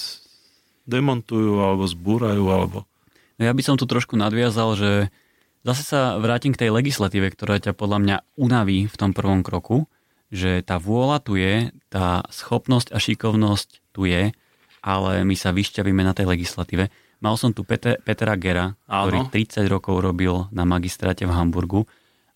demontujú 0.88 1.60
alebo 1.60 1.84
zbúrajú 1.84 2.44
alebo... 2.48 2.89
No 3.40 3.48
ja 3.48 3.56
by 3.56 3.62
som 3.64 3.80
tu 3.80 3.88
trošku 3.88 4.20
nadviazal, 4.20 4.76
že 4.76 4.90
zase 5.64 5.80
sa 5.80 6.20
vrátim 6.20 6.52
k 6.52 6.68
tej 6.68 6.76
legislatíve, 6.76 7.32
ktorá 7.32 7.56
ťa 7.56 7.72
podľa 7.72 7.98
mňa 8.04 8.16
unaví 8.36 8.84
v 8.84 8.96
tom 9.00 9.16
prvom 9.16 9.40
kroku, 9.40 9.88
že 10.28 10.60
tá 10.60 10.76
vôľa 10.76 11.24
tu 11.24 11.40
je, 11.40 11.72
tá 11.88 12.20
schopnosť 12.28 12.92
a 12.92 13.00
šikovnosť 13.00 13.96
tu 13.96 14.04
je, 14.04 14.36
ale 14.84 15.12
my 15.24 15.32
sa 15.40 15.56
vyšťavíme 15.56 16.04
na 16.04 16.12
tej 16.12 16.28
legislatíve. 16.28 16.92
Mal 17.20 17.34
som 17.40 17.56
tu 17.56 17.64
Peter, 17.64 17.96
Petra 18.00 18.36
Gera, 18.36 18.76
Áno. 18.84 19.08
ktorý 19.08 19.18
30 19.32 19.64
rokov 19.72 20.04
robil 20.04 20.48
na 20.52 20.68
magistráte 20.68 21.24
v 21.24 21.32
Hamburgu 21.32 21.88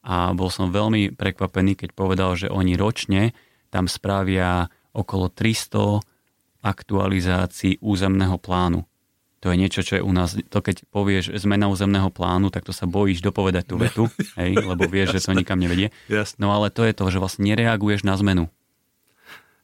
a 0.05 0.33
bol 0.33 0.49
som 0.49 0.73
veľmi 0.73 1.13
prekvapený, 1.17 1.77
keď 1.77 1.91
povedal, 1.93 2.33
že 2.37 2.49
oni 2.49 2.81
ročne 2.81 3.37
tam 3.69 3.89
spravia 3.89 4.69
okolo 4.97 5.29
300 5.29 6.01
aktualizácií 6.65 7.81
územného 7.85 8.41
plánu. 8.41 8.89
To 9.45 9.53
je 9.53 9.61
niečo, 9.61 9.85
čo 9.85 10.01
je 10.01 10.03
u 10.03 10.09
nás, 10.09 10.33
to 10.49 10.59
keď 10.65 10.89
povieš 10.89 11.37
zmena 11.37 11.69
územného 11.69 12.09
plánu, 12.09 12.49
tak 12.49 12.65
to 12.65 12.73
sa 12.73 12.89
bojíš 12.89 13.21
dopovedať 13.21 13.65
tú 13.69 13.77
vetu, 13.77 14.05
hej, 14.41 14.57
lebo 14.57 14.89
vieš, 14.89 15.21
že 15.21 15.29
to 15.29 15.37
nikam 15.37 15.61
nevedie. 15.61 15.93
No 16.41 16.57
ale 16.57 16.73
to 16.73 16.81
je 16.81 16.97
to, 16.97 17.13
že 17.13 17.21
vlastne 17.21 17.45
nereaguješ 17.53 18.09
na 18.09 18.17
zmenu. 18.17 18.49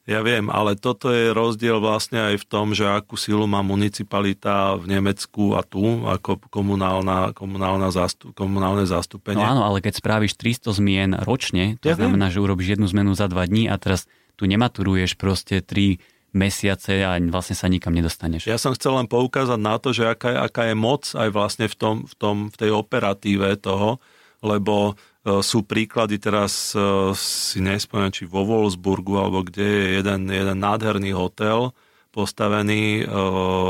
Ja 0.05 0.27
viem, 0.27 0.51
ale 0.53 0.75
toto 0.75 1.09
je 1.09 1.31
rozdiel 1.31 1.81
vlastne 1.81 2.35
aj 2.35 2.43
v 2.43 2.49
tom, 2.49 2.75
že 2.77 2.83
akú 2.83 3.15
silu 3.15 3.47
má 3.49 3.63
municipalita 3.65 4.75
v 4.75 4.97
Nemecku 4.97 5.55
a 5.55 5.63
tu, 5.65 6.03
ako 6.03 6.51
komunálna, 6.51 7.31
komunálna 7.31 7.89
zastup, 7.95 8.37
komunálne 8.37 8.85
zastúpenie. 8.85 9.39
No 9.39 9.49
áno, 9.49 9.63
ale 9.63 9.79
keď 9.79 10.03
spravíš 10.03 10.35
300 10.35 10.77
zmien 10.77 11.11
ročne, 11.25 11.79
to 11.79 11.89
ja 11.89 11.97
znamená, 11.97 12.29
viem. 12.29 12.35
že 12.37 12.45
urobíš 12.45 12.69
jednu 12.77 12.91
zmenu 12.91 13.13
za 13.17 13.31
dva 13.33 13.47
dní 13.49 13.71
a 13.71 13.81
teraz 13.81 14.11
tu 14.35 14.45
nematuruješ 14.45 15.15
proste 15.15 15.65
tri 15.65 16.03
mesiace 16.31 17.03
a 17.03 17.19
vlastne 17.31 17.59
sa 17.59 17.67
nikam 17.67 17.95
nedostaneš. 17.95 18.47
Ja 18.47 18.59
som 18.59 18.75
chcel 18.75 18.95
len 18.95 19.11
poukázať 19.11 19.59
na 19.59 19.77
to, 19.83 19.91
že 19.91 20.07
aká, 20.07 20.47
aká 20.47 20.71
je 20.71 20.77
moc 20.79 21.11
aj 21.13 21.29
vlastne 21.35 21.67
v, 21.67 21.75
tom, 21.75 21.97
v, 22.07 22.15
tom, 22.15 22.37
v 22.51 22.57
tej 22.57 22.71
operatíve 22.71 23.59
toho, 23.59 23.99
lebo 24.41 24.93
e, 24.93 25.43
sú 25.43 25.67
príklady 25.67 26.23
teraz, 26.23 26.73
e, 26.73 26.81
si 27.19 27.59
nespomínam, 27.59 28.15
či 28.15 28.25
vo 28.25 28.47
Wolfsburgu, 28.47 29.19
alebo 29.21 29.43
kde 29.45 29.67
je 29.67 29.87
jeden, 30.01 30.31
jeden 30.31 30.59
nádherný 30.59 31.13
hotel 31.13 31.75
postavený 32.15 33.03
e, 33.03 33.15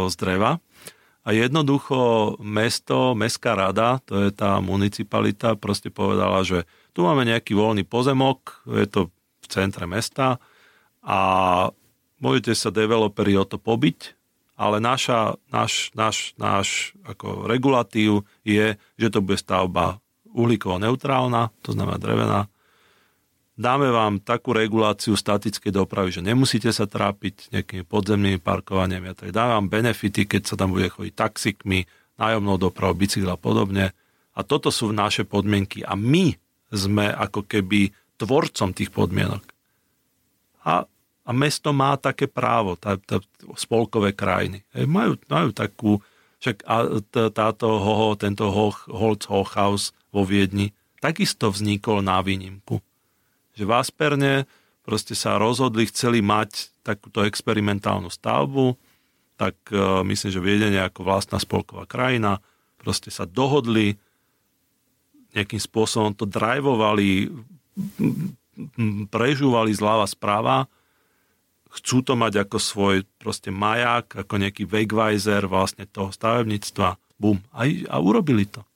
z 0.08 0.14
dreva. 0.16 0.60
A 1.20 1.36
jednoducho 1.36 2.36
mesto, 2.40 3.12
mestská 3.12 3.52
rada, 3.52 4.00
to 4.08 4.24
je 4.24 4.30
tá 4.32 4.56
municipalita, 4.64 5.52
proste 5.52 5.92
povedala, 5.92 6.40
že 6.40 6.64
tu 6.96 7.04
máme 7.04 7.28
nejaký 7.28 7.52
voľný 7.52 7.84
pozemok, 7.84 8.64
je 8.64 8.88
to 8.88 9.00
v 9.44 9.46
centre 9.46 9.84
mesta 9.84 10.40
a 11.04 11.20
môžete 12.20 12.52
sa 12.54 12.70
developeri 12.70 13.34
o 13.34 13.44
to 13.48 13.56
pobiť, 13.56 14.14
ale 14.60 14.76
naša, 14.76 15.40
náš, 15.48 15.88
náš, 15.96 16.36
náš 16.36 16.92
ako 17.08 17.48
regulatív 17.48 18.28
je, 18.44 18.76
že 19.00 19.08
to 19.08 19.24
bude 19.24 19.40
stavba 19.40 20.04
uhlíkovo 20.30 20.76
neutrálna, 20.76 21.48
to 21.64 21.72
znamená 21.72 21.96
drevená. 21.96 22.40
Dáme 23.60 23.92
vám 23.92 24.24
takú 24.24 24.56
reguláciu 24.56 25.16
statickej 25.16 25.72
dopravy, 25.72 26.16
že 26.16 26.24
nemusíte 26.24 26.72
sa 26.72 26.88
trápiť 26.88 27.52
nejakými 27.52 27.84
podzemnými 27.84 28.40
parkovaniami 28.40 29.12
a 29.12 29.14
tak. 29.16 29.36
Dáme 29.36 29.68
benefity, 29.68 30.24
keď 30.24 30.42
sa 30.48 30.54
tam 30.56 30.72
bude 30.72 30.88
chodiť 30.88 31.12
taxikmi, 31.12 31.84
nájomnou 32.16 32.56
dopravou, 32.56 32.96
bicykla 32.96 33.36
a 33.36 33.40
podobne. 33.40 33.92
A 34.32 34.40
toto 34.40 34.72
sú 34.72 34.92
naše 34.96 35.28
podmienky 35.28 35.84
a 35.84 35.92
my 35.92 36.32
sme 36.72 37.12
ako 37.12 37.44
keby 37.44 37.92
tvorcom 38.16 38.72
tých 38.72 38.92
podmienok. 38.92 39.44
A 40.64 40.88
a 41.24 41.30
mesto 41.36 41.70
má 41.70 41.94
také 42.00 42.26
právo, 42.26 42.74
tá, 42.80 42.96
tá, 42.96 43.20
spolkové 43.54 44.16
krajiny. 44.16 44.64
Hej, 44.72 44.86
majú, 44.88 45.20
majú 45.28 45.48
takú, 45.52 45.92
však 46.40 46.64
a 46.64 46.76
táto 47.30 47.66
hoho, 47.68 48.16
tento 48.16 48.48
Hoch, 48.48 48.88
Holz 48.88 49.28
Hochhaus 49.28 49.92
vo 50.10 50.24
Viedni 50.24 50.72
takisto 51.00 51.48
vznikol 51.48 52.04
na 52.04 52.20
výnimku. 52.20 52.80
Že 53.56 53.64
v 53.64 53.72
Asperne 53.72 54.32
proste 54.84 55.16
sa 55.16 55.40
rozhodli, 55.40 55.88
chceli 55.88 56.20
mať 56.20 56.72
takúto 56.84 57.24
experimentálnu 57.24 58.08
stavbu, 58.12 58.76
tak 59.40 59.56
uh, 59.72 60.04
myslím, 60.04 60.30
že 60.32 60.44
Viedenie 60.44 60.80
ako 60.80 61.04
vlastná 61.04 61.40
spolková 61.40 61.88
krajina, 61.88 62.40
proste 62.76 63.08
sa 63.08 63.24
dohodli, 63.24 63.96
nejakým 65.32 65.62
spôsobom 65.62 66.12
to 66.12 66.26
drivovali, 66.26 67.30
prežúvali 69.08 69.70
zľava 69.72 70.04
správa 70.10 70.66
chcú 71.70 72.02
to 72.02 72.18
mať 72.18 72.46
ako 72.46 72.58
svoj 72.58 72.96
proste 73.22 73.54
maják, 73.54 74.26
ako 74.26 74.34
nejaký 74.42 74.66
Wegweiser 74.66 75.46
vlastne 75.46 75.86
toho 75.86 76.10
stavebníctva. 76.10 76.98
Bum. 77.20 77.38
A, 77.54 77.68
a 77.68 77.96
urobili 78.02 78.48
to. 78.48 78.66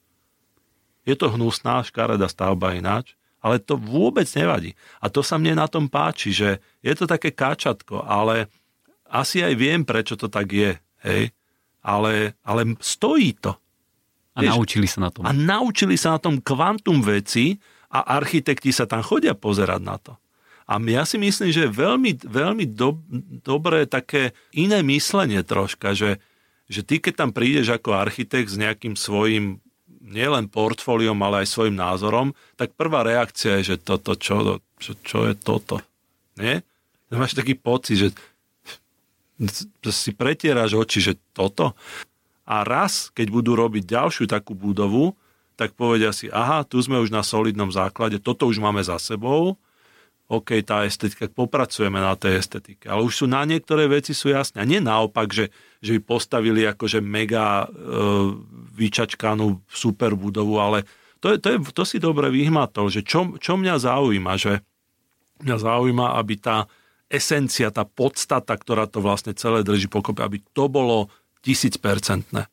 Je 1.05 1.19
to 1.19 1.33
hnusná, 1.33 1.85
škaredá 1.85 2.31
stavba 2.31 2.77
ináč, 2.77 3.19
ale 3.45 3.61
to 3.61 3.77
vôbec 3.77 4.25
nevadí. 4.33 4.73
A 5.05 5.13
to 5.13 5.21
sa 5.21 5.37
mne 5.37 5.61
na 5.61 5.69
tom 5.69 5.91
páči, 5.91 6.33
že 6.33 6.65
je 6.81 6.93
to 6.97 7.05
také 7.05 7.29
káčatko, 7.29 8.01
ale 8.01 8.49
asi 9.05 9.45
aj 9.45 9.53
viem, 9.53 9.85
prečo 9.85 10.17
to 10.17 10.33
tak 10.33 10.49
je. 10.49 10.73
Hej? 11.05 11.35
Ale, 11.85 12.41
ale 12.41 12.73
stojí 12.81 13.37
to. 13.37 13.53
A 14.35 14.43
Vieš, 14.43 14.57
naučili 14.57 14.89
sa 14.89 14.99
na 15.05 15.11
tom. 15.13 15.23
A 15.29 15.31
naučili 15.31 15.95
sa 16.01 16.17
na 16.17 16.21
tom 16.25 16.41
kvantum 16.41 17.05
veci 17.05 17.55
a 17.93 18.17
architekti 18.19 18.75
sa 18.75 18.89
tam 18.89 19.05
chodia 19.05 19.37
pozerať 19.37 19.81
na 19.85 19.97
to. 20.01 20.17
A 20.65 20.81
ja 20.81 21.05
si 21.05 21.21
myslím, 21.21 21.53
že 21.53 21.69
je 21.69 21.77
veľmi, 21.77 22.25
veľmi 22.25 22.65
do, 22.73 22.97
dobré 23.45 23.85
také 23.85 24.33
iné 24.57 24.81
myslenie 24.81 25.45
troška, 25.45 25.93
že, 25.93 26.17
že 26.73 26.81
ty 26.81 27.05
keď 27.05 27.15
tam 27.21 27.31
prídeš 27.37 27.77
ako 27.77 27.93
architekt 27.93 28.49
s 28.49 28.57
nejakým 28.57 28.97
svojim 28.97 29.61
nielen 30.05 30.49
portfóliom, 30.53 31.17
ale 31.25 31.45
aj 31.45 31.53
svojim 31.53 31.77
názorom, 31.77 32.37
tak 32.57 32.77
prvá 32.77 33.05
reakcia 33.05 33.61
je, 33.61 33.75
že 33.75 33.77
toto, 33.81 34.17
čo, 34.17 34.61
čo, 34.77 34.93
čo 35.01 35.19
je 35.29 35.35
toto? 35.37 35.81
Nie? 36.37 36.61
Máš 37.09 37.37
taký 37.37 37.57
pocit, 37.57 38.01
že 38.01 38.09
si 39.89 40.11
pretieraš 40.13 40.77
oči, 40.77 40.99
že 41.01 41.13
toto. 41.33 41.73
A 42.45 42.61
raz, 42.65 43.09
keď 43.17 43.33
budú 43.33 43.57
robiť 43.57 43.85
ďalšiu 43.89 44.29
takú 44.29 44.53
budovu, 44.53 45.17
tak 45.57 45.73
povedia 45.73 46.11
si, 46.11 46.29
aha, 46.29 46.67
tu 46.67 46.77
sme 46.83 47.01
už 47.01 47.15
na 47.15 47.23
solidnom 47.25 47.71
základe, 47.71 48.19
toto 48.21 48.51
už 48.51 48.59
máme 48.59 48.83
za 48.83 48.99
sebou, 49.01 49.57
OK, 50.25 50.65
tá 50.65 50.89
estetika, 50.89 51.29
popracujeme 51.29 52.01
na 52.01 52.17
tej 52.17 52.41
estetike. 52.41 52.89
Ale 52.89 53.05
už 53.05 53.25
sú 53.25 53.27
na 53.29 53.45
niektoré 53.45 53.85
veci 53.85 54.17
sú 54.17 54.33
jasné. 54.33 54.65
A 54.65 54.69
nie 54.69 54.81
naopak, 54.81 55.29
že, 55.29 55.53
že 55.85 56.01
by 56.01 56.01
postavili 56.01 56.65
akože 56.65 57.05
mega 57.05 57.65
e, 57.65 57.67
vyčačkanú 58.73 59.61
super 59.69 60.17
budovu, 60.17 60.57
ale 60.57 60.89
to, 61.21 61.37
je, 61.37 61.37
to, 61.41 61.49
je, 61.53 61.59
to 61.77 61.85
si 61.85 61.97
dobre 62.01 62.33
vyhmatol, 62.33 62.89
že 62.89 63.05
čo, 63.05 63.37
čo 63.37 63.61
mňa 63.61 63.77
zaujíma, 63.81 64.33
že 64.41 64.65
mňa 65.45 65.57
zaujíma, 65.61 66.17
aby 66.17 66.35
tá 66.41 66.69
esencia, 67.13 67.69
tá 67.69 67.85
podstata, 67.85 68.57
ktorá 68.57 68.89
to 68.89 69.05
vlastne 69.05 69.37
celé 69.37 69.61
drží 69.61 69.93
pokope, 69.93 70.25
aby 70.25 70.41
to 70.57 70.73
bolo 70.73 71.13
tisícpercentné. 71.45 72.49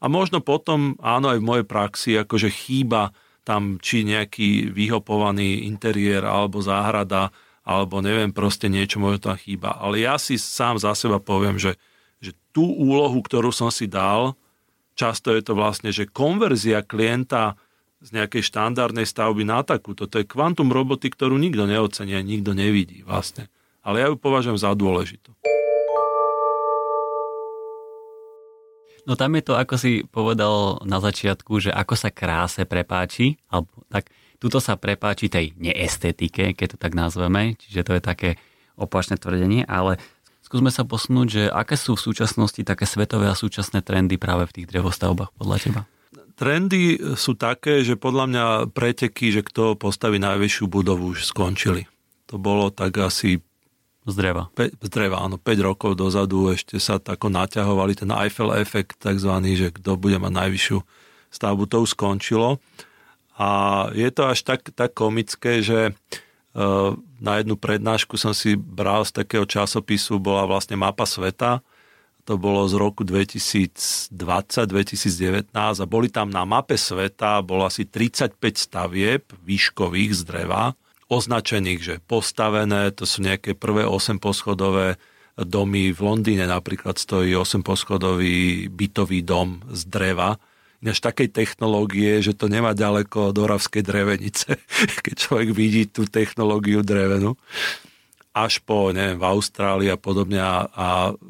A 0.00 0.04
možno 0.12 0.44
potom, 0.44 1.00
áno, 1.00 1.32
aj 1.32 1.40
v 1.40 1.48
mojej 1.48 1.66
praxi, 1.66 2.10
akože 2.20 2.52
chýba 2.52 3.16
tam 3.44 3.76
či 3.78 4.08
nejaký 4.08 4.72
vyhopovaný 4.72 5.68
interiér 5.68 6.24
alebo 6.24 6.64
záhrada, 6.64 7.28
alebo 7.64 8.00
neviem, 8.00 8.32
proste 8.32 8.72
niečo 8.72 9.00
možno 9.00 9.32
tam 9.32 9.36
chýba. 9.36 9.76
Ale 9.76 10.00
ja 10.00 10.16
si 10.16 10.40
sám 10.40 10.80
za 10.80 10.96
seba 10.96 11.20
poviem, 11.20 11.60
že, 11.60 11.76
že 12.20 12.32
tú 12.52 12.64
úlohu, 12.64 13.20
ktorú 13.20 13.52
som 13.52 13.68
si 13.68 13.88
dal, 13.88 14.36
často 14.96 15.32
je 15.32 15.44
to 15.44 15.52
vlastne, 15.52 15.92
že 15.92 16.08
konverzia 16.08 16.84
klienta 16.84 17.56
z 18.04 18.12
nejakej 18.12 18.44
štandardnej 18.44 19.08
stavby 19.08 19.48
na 19.48 19.64
takúto, 19.64 20.04
to 20.04 20.20
je 20.20 20.28
kvantum 20.28 20.68
roboty, 20.68 21.08
ktorú 21.08 21.40
nikto 21.40 21.64
neocenia, 21.64 22.20
nikto 22.20 22.52
nevidí 22.52 23.00
vlastne. 23.00 23.48
Ale 23.80 24.00
ja 24.00 24.06
ju 24.12 24.16
považujem 24.20 24.60
za 24.60 24.72
dôležitú. 24.76 25.32
No 29.04 29.20
tam 29.20 29.36
je 29.36 29.42
to, 29.44 29.52
ako 29.56 29.74
si 29.76 30.04
povedal 30.08 30.80
na 30.88 30.96
začiatku, 30.96 31.60
že 31.60 31.70
ako 31.70 31.94
sa 31.96 32.08
kráse 32.08 32.64
prepáči, 32.64 33.36
alebo 33.52 33.84
tak 33.92 34.08
tuto 34.40 34.60
sa 34.60 34.80
prepáči 34.80 35.28
tej 35.28 35.52
neestetike, 35.60 36.56
keď 36.56 36.76
to 36.76 36.78
tak 36.80 36.96
nazveme, 36.96 37.56
čiže 37.60 37.84
to 37.84 37.92
je 37.96 38.02
také 38.02 38.30
opačné 38.80 39.20
tvrdenie, 39.20 39.68
ale 39.68 40.00
skúsme 40.40 40.72
sa 40.72 40.88
posunúť, 40.88 41.26
že 41.28 41.42
aké 41.52 41.76
sú 41.76 41.96
v 41.96 42.04
súčasnosti 42.10 42.60
také 42.64 42.88
svetové 42.88 43.28
a 43.28 43.38
súčasné 43.38 43.84
trendy 43.84 44.16
práve 44.16 44.48
v 44.48 44.54
tých 44.60 44.66
drevostavbách 44.72 45.36
podľa 45.36 45.56
teba? 45.60 45.80
Trendy 46.34 46.98
sú 47.14 47.38
také, 47.38 47.86
že 47.86 47.94
podľa 47.94 48.24
mňa 48.26 48.44
preteky, 48.74 49.30
že 49.30 49.46
kto 49.46 49.78
postaví 49.78 50.18
najvyššiu 50.18 50.64
budovu, 50.66 51.14
už 51.14 51.30
skončili. 51.30 51.86
To 52.26 52.42
bolo 52.42 52.74
tak 52.74 52.98
asi 52.98 53.38
z 54.04 54.14
dreva. 54.14 54.52
Pe, 54.52 54.68
z 54.68 54.88
dreva, 54.92 55.24
áno. 55.24 55.40
5 55.40 55.64
rokov 55.64 55.96
dozadu 55.96 56.52
ešte 56.52 56.76
sa 56.76 57.00
tako 57.00 57.32
naťahovali 57.32 57.96
ten 57.96 58.12
Eiffel 58.12 58.52
efekt 58.60 59.00
takzvaný, 59.00 59.56
že 59.56 59.72
kto 59.72 59.96
bude 59.96 60.20
mať 60.20 60.32
najvyššiu 60.32 60.78
stavbu, 61.32 61.64
to 61.66 61.82
už 61.82 61.96
skončilo. 61.96 62.60
A 63.34 63.48
je 63.90 64.06
to 64.14 64.30
až 64.30 64.46
tak, 64.46 64.70
tak 64.76 64.94
komické, 64.94 65.64
že 65.64 65.90
uh, 65.90 66.94
na 67.18 67.42
jednu 67.42 67.58
prednášku 67.58 68.14
som 68.14 68.30
si 68.30 68.54
bral 68.54 69.02
z 69.02 69.16
takého 69.16 69.48
časopisu, 69.48 70.22
bola 70.22 70.46
vlastne 70.46 70.78
mapa 70.78 71.08
sveta, 71.08 71.64
to 72.24 72.40
bolo 72.40 72.64
z 72.64 72.80
roku 72.80 73.04
2020-2019 73.04 75.52
a 75.52 75.84
boli 75.84 76.08
tam 76.08 76.32
na 76.32 76.48
mape 76.48 76.80
sveta, 76.80 77.44
bolo 77.44 77.68
asi 77.68 77.84
35 77.84 78.40
stavieb 78.56 79.28
výškových 79.44 80.16
z 80.16 80.20
dreva, 80.24 80.72
označených, 81.14 81.80
že 81.80 81.94
postavené, 82.02 82.90
to 82.90 83.06
sú 83.06 83.22
nejaké 83.22 83.54
prvé 83.54 83.86
8 83.86 84.18
poschodové 84.18 84.98
domy. 85.38 85.94
V 85.94 86.00
Londýne 86.02 86.50
napríklad 86.50 86.98
stojí 86.98 87.34
8 87.34 87.62
poschodový 87.62 88.66
bytový 88.70 89.22
dom 89.22 89.62
z 89.70 89.86
dreva. 89.86 90.42
Než 90.84 91.00
takej 91.00 91.32
technológie, 91.32 92.20
že 92.20 92.36
to 92.36 92.50
nemá 92.50 92.76
ďaleko 92.76 93.32
od 93.32 93.36
Oravskej 93.38 93.82
drevenice, 93.86 94.58
keď 95.04 95.14
človek 95.14 95.50
vidí 95.54 95.86
tú 95.86 96.04
technológiu 96.04 96.82
drevenu 96.82 97.38
až 98.34 98.58
po, 98.66 98.90
neviem, 98.90 99.14
v 99.14 99.30
Austrálii 99.30 99.94
a 99.94 99.94
podobne 99.94 100.42
a, 100.42 100.66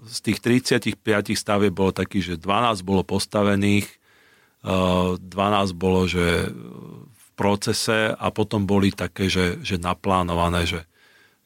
z 0.08 0.18
tých 0.24 0.40
35 0.40 0.96
stavieb 1.36 1.76
bolo 1.76 1.92
taký, 1.92 2.24
že 2.24 2.40
12 2.40 2.80
bolo 2.80 3.04
postavených, 3.04 3.84
12 4.64 5.20
bolo, 5.76 6.08
že 6.08 6.48
procese 7.34 8.14
a 8.14 8.26
potom 8.30 8.64
boli 8.64 8.94
také, 8.94 9.26
že, 9.26 9.58
že 9.60 9.76
naplánované, 9.76 10.66
že, 10.66 10.86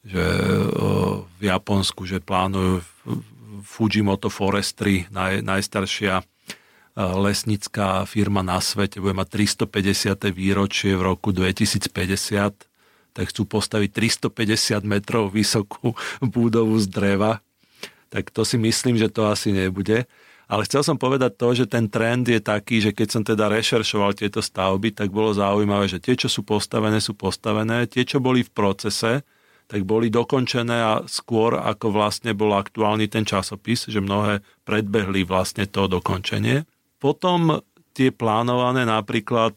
že 0.05 0.23
v 1.37 1.41
Japonsku, 1.41 2.05
že 2.05 2.21
plánujú 2.21 2.85
Fujimoto 3.65 4.31
Forestry, 4.31 5.09
naj, 5.11 5.43
najstaršia 5.43 6.23
lesnická 6.99 8.03
firma 8.03 8.43
na 8.43 8.59
svete, 8.59 8.99
bude 8.99 9.15
mať 9.15 9.55
350. 9.65 10.35
výročie 10.35 10.97
v 10.99 11.01
roku 11.05 11.31
2050, 11.31 12.67
tak 13.15 13.25
chcú 13.31 13.43
postaviť 13.47 13.89
350 14.27 14.83
metrov 14.83 15.31
vysokú 15.31 15.95
budovu 16.35 16.75
z 16.79 16.87
dreva. 16.91 17.39
Tak 18.09 18.33
to 18.33 18.41
si 18.41 18.57
myslím, 18.57 18.97
že 18.97 19.07
to 19.07 19.29
asi 19.29 19.53
nebude. 19.53 20.09
Ale 20.49 20.65
chcel 20.65 20.81
som 20.81 20.97
povedať 20.97 21.37
to, 21.37 21.53
že 21.53 21.65
ten 21.69 21.93
trend 21.93 22.25
je 22.25 22.41
taký, 22.41 22.81
že 22.81 22.89
keď 22.89 23.07
som 23.07 23.21
teda 23.21 23.53
rešeršoval 23.53 24.17
tieto 24.17 24.41
stavby, 24.41 24.97
tak 24.97 25.13
bolo 25.13 25.29
zaujímavé, 25.29 25.85
že 25.85 26.01
tie, 26.01 26.17
čo 26.17 26.25
sú 26.25 26.41
postavené, 26.41 26.97
sú 26.97 27.13
postavené. 27.13 27.85
Tie, 27.85 28.01
čo 28.01 28.17
boli 28.17 28.41
v 28.41 28.49
procese, 28.49 29.21
tak 29.69 29.85
boli 29.85 30.09
dokončené 30.09 30.77
a 30.81 30.93
skôr, 31.05 31.53
ako 31.61 31.93
vlastne 31.93 32.33
bol 32.33 32.57
aktuálny 32.57 33.05
ten 33.05 33.29
časopis, 33.29 33.85
že 33.85 34.01
mnohé 34.01 34.41
predbehli 34.65 35.21
vlastne 35.21 35.69
to 35.69 35.85
dokončenie. 35.85 36.65
Potom 36.97 37.61
tie 37.93 38.09
plánované 38.09 38.89
napríklad 38.89 39.53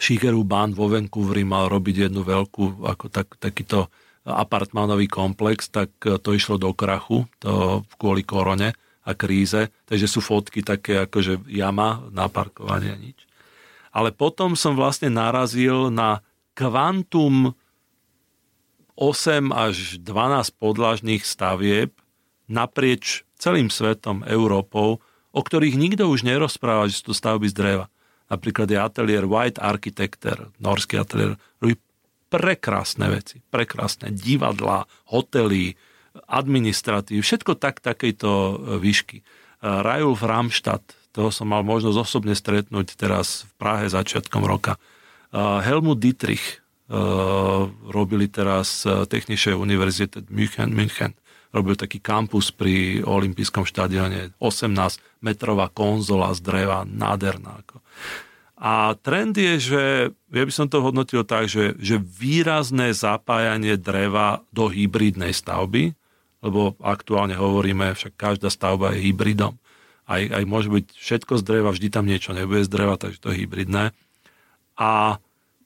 Shigeru 0.00 0.48
Ban 0.48 0.72
vo 0.72 0.88
Vancouveri 0.88 1.44
mal 1.44 1.68
robiť 1.68 2.08
jednu 2.08 2.24
veľkú, 2.24 2.88
ako 2.88 3.12
tak, 3.12 3.36
takýto 3.36 3.92
apartmánový 4.24 5.08
komplex, 5.08 5.72
tak 5.72 5.92
uh, 6.04 6.20
to 6.20 6.36
išlo 6.36 6.60
do 6.60 6.76
krachu 6.76 7.24
to 7.40 7.80
kvôli 7.96 8.28
korone 8.28 8.76
a 9.08 9.16
kríze, 9.16 9.72
takže 9.88 10.04
sú 10.04 10.20
fotky 10.20 10.60
také 10.60 11.00
ako 11.08 11.18
že 11.24 11.34
jama 11.48 12.04
na 12.12 12.28
parkovanie 12.28 12.92
nič. 13.00 13.24
Ale 13.88 14.12
potom 14.12 14.52
som 14.52 14.76
vlastne 14.76 15.08
narazil 15.08 15.88
na 15.88 16.20
kvantum 16.52 17.56
8 19.00 19.48
až 19.54 19.96
12 20.04 20.60
podlažných 20.60 21.24
stavieb 21.24 21.96
naprieč 22.50 23.24
celým 23.38 23.72
svetom, 23.72 24.26
Európou, 24.26 24.98
o 25.30 25.40
ktorých 25.40 25.78
nikto 25.78 26.10
už 26.10 26.26
nerozpráva, 26.26 26.90
že 26.90 27.00
sú 27.00 27.12
to 27.12 27.14
stavby 27.14 27.46
z 27.46 27.54
dreva. 27.54 27.86
Napríklad 28.28 28.68
je 28.68 28.76
ateliér 28.76 29.24
White 29.24 29.62
Architecture, 29.62 30.52
norský 30.60 31.00
ateliér, 31.00 31.40
robí 31.62 31.80
prekrásne 32.28 33.08
veci, 33.08 33.40
prekrásne 33.48 34.12
divadlá, 34.12 34.84
hotely, 35.08 35.78
administratív, 36.28 37.24
všetko 37.24 37.56
tak 37.56 37.80
takejto 37.80 38.30
e, 38.30 38.54
výšky. 38.78 39.18
E, 39.20 39.24
Rajulf 39.64 40.20
Ramstadt, 40.20 40.84
toho 41.16 41.32
som 41.32 41.48
mal 41.48 41.64
možnosť 41.64 41.96
osobne 41.96 42.36
stretnúť 42.36 42.94
teraz 42.94 43.48
v 43.48 43.52
Prahe 43.56 43.86
začiatkom 43.88 44.44
roka. 44.44 44.76
E, 44.76 44.80
Helmut 45.64 45.98
Dietrich 45.98 46.62
robili 47.84 48.32
teraz 48.32 48.80
Technische 49.12 49.52
Univerzite 49.52 50.24
München, 50.32 50.72
München 50.72 51.12
robil 51.52 51.76
taký 51.76 52.00
kampus 52.00 52.48
pri 52.48 53.04
olympijskom 53.04 53.68
štadióne, 53.68 54.32
18 54.40 55.20
metrová 55.20 55.68
konzola 55.68 56.32
z 56.32 56.40
dreva, 56.40 56.88
nádherná. 56.88 57.60
Ako. 57.60 57.84
A 58.58 58.98
trend 59.00 59.38
je, 59.38 59.54
že 59.60 59.82
ja 60.10 60.44
by 60.44 60.52
som 60.52 60.66
to 60.66 60.82
hodnotil 60.82 61.22
tak, 61.22 61.46
že, 61.46 61.78
že 61.78 62.02
výrazné 62.02 62.90
zapájanie 62.90 63.78
dreva 63.78 64.42
do 64.50 64.66
hybridnej 64.66 65.30
stavby, 65.30 65.94
lebo 66.42 66.78
aktuálne 66.78 67.34
hovoríme, 67.34 67.94
však 67.94 68.14
každá 68.14 68.48
stavba 68.48 68.94
je 68.94 69.10
hybridom. 69.10 69.58
Aj, 70.08 70.22
aj 70.24 70.44
môže 70.48 70.72
byť 70.72 70.86
všetko 70.96 71.32
z 71.36 71.42
dreva, 71.44 71.74
vždy 71.74 71.88
tam 71.92 72.08
niečo 72.08 72.32
nebude 72.32 72.64
z 72.64 72.70
dreva, 72.72 72.96
takže 72.96 73.18
to 73.20 73.28
je 73.34 73.44
hybridné. 73.44 73.92
A 74.78 75.20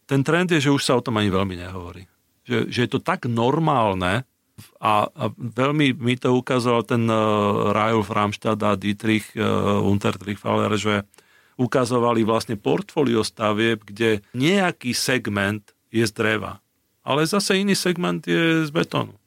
ten 0.08 0.26
trend 0.26 0.50
je, 0.50 0.58
že 0.58 0.74
už 0.74 0.82
sa 0.82 0.98
o 0.98 1.04
tom 1.04 1.20
ani 1.20 1.30
veľmi 1.30 1.54
nehovorí. 1.60 2.08
Že, 2.42 2.58
že 2.72 2.80
je 2.82 2.90
to 2.90 2.98
tak 2.98 3.30
normálne 3.30 4.26
a, 4.82 5.06
a 5.06 5.24
veľmi 5.38 5.94
mi 5.94 6.18
to 6.18 6.34
ukázal 6.34 6.82
ten 6.82 7.06
uh, 7.06 7.70
Rajulf 7.70 8.10
Ramstad 8.10 8.58
a 8.66 8.74
Dietrich 8.74 9.30
uh, 9.38 9.78
Untertrichfaller, 9.78 10.74
že 10.74 11.06
ukazovali 11.54 12.26
vlastne 12.26 12.58
portfólio 12.58 13.22
stavieb, 13.22 13.86
kde 13.86 14.24
nejaký 14.34 14.90
segment 14.96 15.70
je 15.92 16.02
z 16.02 16.12
dreva, 16.12 16.58
ale 17.06 17.28
zase 17.28 17.60
iný 17.62 17.78
segment 17.78 18.24
je 18.26 18.66
z 18.66 18.70
betónu 18.72 19.21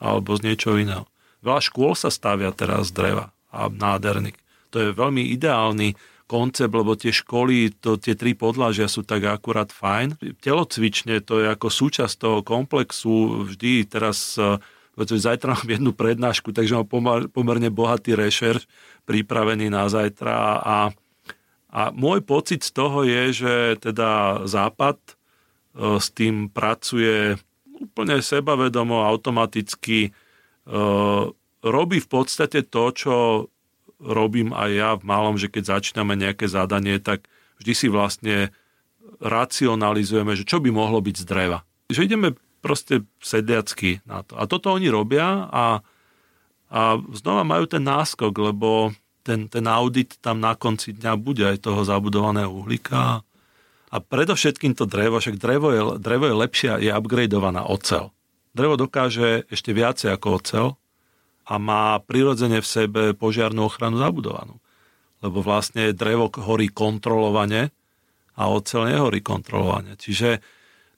alebo 0.00 0.34
z 0.34 0.50
niečo 0.50 0.74
iného. 0.80 1.04
Veľa 1.44 1.60
škôl 1.60 1.92
sa 1.92 2.08
stavia 2.08 2.50
teraz 2.50 2.90
z 2.90 2.96
dreva 2.96 3.26
a 3.52 3.68
nádherných. 3.68 4.36
To 4.72 4.76
je 4.80 4.96
veľmi 4.96 5.30
ideálny 5.36 5.94
koncept, 6.30 6.70
lebo 6.70 6.94
tie 6.94 7.10
školy, 7.10 7.74
to, 7.82 7.98
tie 7.98 8.14
tri 8.14 8.38
podlažia 8.38 8.86
sú 8.86 9.02
tak 9.02 9.26
akurát 9.26 9.74
fajn. 9.74 10.38
Telocvične 10.38 11.18
to 11.26 11.42
je 11.42 11.50
ako 11.50 11.66
súčasť 11.66 12.14
toho 12.14 12.38
komplexu. 12.46 13.42
Vždy 13.50 13.90
teraz, 13.90 14.38
pretože 14.94 15.26
zajtra 15.26 15.58
mám 15.58 15.66
jednu 15.66 15.90
prednášku, 15.90 16.54
takže 16.54 16.78
mám 16.78 16.86
pomer, 16.86 17.26
pomerne 17.26 17.66
bohatý 17.66 18.14
rešerš 18.14 18.70
pripravený 19.10 19.74
na 19.74 19.90
zajtra 19.90 20.62
a, 20.62 20.78
a 21.66 21.80
môj 21.90 22.22
pocit 22.22 22.62
z 22.62 22.70
toho 22.78 23.02
je, 23.02 23.34
že 23.34 23.54
teda 23.82 24.42
Západ 24.46 25.02
e, 25.02 25.12
s 25.98 26.14
tým 26.14 26.46
pracuje 26.46 27.34
úplne 27.80 28.20
sebavedomo, 28.20 29.02
automaticky 29.08 30.12
uh, 30.68 31.32
robí 31.64 31.98
v 32.00 32.08
podstate 32.08 32.68
to, 32.68 32.84
čo 32.92 33.14
robím 34.00 34.56
aj 34.56 34.70
ja 34.72 34.90
v 34.96 35.04
malom, 35.04 35.36
že 35.36 35.52
keď 35.52 35.80
začíname 35.80 36.16
nejaké 36.16 36.48
zadanie, 36.48 36.96
tak 37.00 37.28
vždy 37.60 37.72
si 37.76 37.86
vlastne 37.92 38.52
racionalizujeme, 39.20 40.32
že 40.32 40.48
čo 40.48 40.60
by 40.60 40.72
mohlo 40.72 41.04
byť 41.04 41.16
z 41.20 41.24
dreva. 41.28 41.58
Že 41.92 42.04
ideme 42.08 42.28
proste 42.64 43.04
sediacky 43.20 44.00
na 44.08 44.24
to. 44.24 44.36
A 44.40 44.48
toto 44.48 44.72
oni 44.72 44.88
robia 44.88 45.48
a, 45.48 45.84
a 46.72 46.80
znova 47.12 47.44
majú 47.44 47.68
ten 47.68 47.84
náskok, 47.84 48.32
lebo 48.32 48.92
ten, 49.20 49.48
ten 49.52 49.64
audit 49.68 50.16
tam 50.24 50.40
na 50.40 50.56
konci 50.56 50.96
dňa 50.96 51.12
bude 51.20 51.44
aj 51.44 51.60
toho 51.60 51.84
zabudovaného 51.84 52.48
uhlíka 52.48 53.20
a 53.90 53.96
predovšetkým 53.98 54.78
to 54.78 54.86
drevo, 54.86 55.18
však 55.18 55.36
drevo 55.36 55.68
je, 55.74 55.82
drevo 55.98 56.30
je 56.30 56.34
lepšia, 56.34 56.72
je 56.78 56.94
upgradeovaná 56.94 57.66
ocel. 57.66 58.14
Drevo 58.54 58.78
dokáže 58.78 59.46
ešte 59.50 59.74
viacej 59.74 60.14
ako 60.14 60.26
ocel 60.38 60.66
a 61.46 61.58
má 61.58 61.98
prirodzene 61.98 62.62
v 62.62 62.70
sebe 62.70 63.02
požiarnú 63.18 63.66
ochranu 63.66 63.98
zabudovanú. 63.98 64.62
Lebo 65.20 65.42
vlastne 65.42 65.90
drevo 65.90 66.30
horí 66.30 66.70
kontrolovane 66.70 67.74
a 68.38 68.42
ocel 68.46 68.94
nehorí 68.94 69.20
kontrolovane. 69.20 69.98
Čiže 69.98 70.38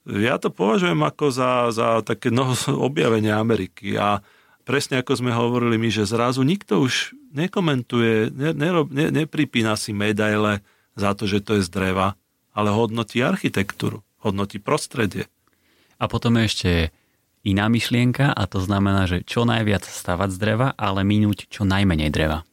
ja 0.05 0.37
to 0.37 0.53
považujem 0.53 1.01
ako 1.01 1.33
za, 1.33 1.73
za 1.73 2.05
také 2.05 2.29
no, 2.29 2.53
objavenie 2.89 3.33
Ameriky 3.33 3.97
a 3.97 4.21
presne 4.69 5.01
ako 5.01 5.17
sme 5.17 5.33
hovorili 5.33 5.81
my, 5.81 5.89
že 5.89 6.05
zrazu 6.05 6.45
nikto 6.45 6.85
už 6.85 7.17
nekomentuje, 7.33 8.31
ne, 8.37 8.53
nerob, 8.53 8.93
ne, 8.93 9.09
nepripína 9.09 9.81
si 9.81 9.97
medaile 9.97 10.61
za 10.93 11.17
to, 11.17 11.25
že 11.25 11.41
to 11.41 11.57
je 11.59 11.65
z 11.65 11.71
dreva, 11.73 12.21
ale 12.53 12.73
hodnotí 12.73 13.25
architektúru, 13.25 14.05
hodnotí 14.21 14.61
prostredie. 14.61 15.29
A 15.97 16.09
potom 16.09 16.37
je 16.39 16.45
ešte 16.49 16.71
iná 17.43 17.67
myšlienka 17.67 18.31
a 18.31 18.43
to 18.47 18.63
znamená, 18.63 19.11
že 19.11 19.27
čo 19.27 19.43
najviac 19.43 19.83
stavať 19.83 20.31
z 20.31 20.39
dreva, 20.39 20.69
ale 20.79 21.03
minúť 21.03 21.51
čo 21.51 21.67
najmenej 21.67 22.11
dreva. 22.15 22.47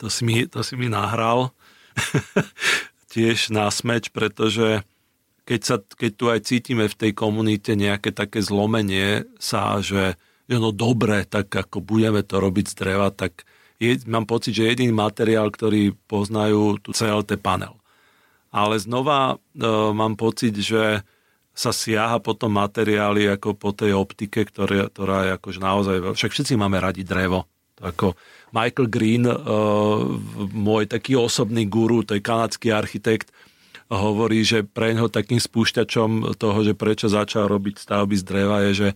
To 0.00 0.08
si 0.08 0.24
mi, 0.24 0.48
to 0.48 0.64
si 0.64 0.74
mi 0.74 0.88
nahral 0.90 1.52
tiež 3.12 3.52
na 3.52 3.68
smeč, 3.68 4.10
pretože 4.10 4.82
keď, 5.44 5.60
sa, 5.60 5.76
keď 5.78 6.10
tu 6.16 6.24
aj 6.30 6.40
cítime 6.46 6.86
v 6.88 6.98
tej 6.98 7.12
komunite 7.12 7.74
nejaké 7.74 8.14
také 8.14 8.40
zlomenie 8.40 9.26
sa, 9.36 9.78
že 9.82 10.16
je 10.46 10.56
no 10.58 10.70
dobre, 10.70 11.26
tak 11.26 11.50
ako 11.50 11.82
budeme 11.82 12.22
to 12.22 12.38
robiť 12.38 12.66
z 12.72 12.74
dreva, 12.74 13.08
tak 13.10 13.44
je, 13.82 13.98
mám 14.06 14.30
pocit, 14.30 14.54
že 14.54 14.70
jediný 14.70 14.94
materiál, 14.94 15.50
ktorý 15.50 15.98
poznajú, 16.06 16.78
tu 16.78 16.94
CLT 16.94 17.42
panel. 17.42 17.81
Ale 18.52 18.76
znova 18.76 19.34
e, 19.34 19.64
mám 19.96 20.14
pocit, 20.20 20.52
že 20.54 21.00
sa 21.52 21.72
siaha 21.72 22.16
potom 22.20 22.56
materiály 22.56 23.28
ako 23.28 23.56
po 23.56 23.70
tej 23.76 23.92
optike, 23.92 24.48
ktoré, 24.48 24.88
ktorá 24.88 25.28
je 25.28 25.30
akože 25.36 25.60
naozaj... 25.60 25.96
Však 26.16 26.32
všetci 26.32 26.56
máme 26.56 26.80
radi 26.80 27.04
drevo. 27.04 27.44
Ako 27.76 28.16
Michael 28.56 28.88
Green, 28.88 29.28
uh, 29.28 29.36
môj 30.48 30.88
taký 30.88 31.12
osobný 31.12 31.68
guru, 31.68 32.08
to 32.08 32.16
je 32.16 32.24
kanadský 32.24 32.72
architekt, 32.72 33.34
hovorí, 33.92 34.40
že 34.40 34.64
pre 34.64 34.96
neho 34.96 35.12
takým 35.12 35.36
spúšťačom 35.36 36.32
toho, 36.40 36.58
že 36.64 36.72
prečo 36.72 37.12
začal 37.12 37.44
robiť 37.52 37.84
stavby 37.84 38.16
z 38.16 38.24
dreva 38.24 38.64
je, 38.64 38.72
že, 38.72 38.88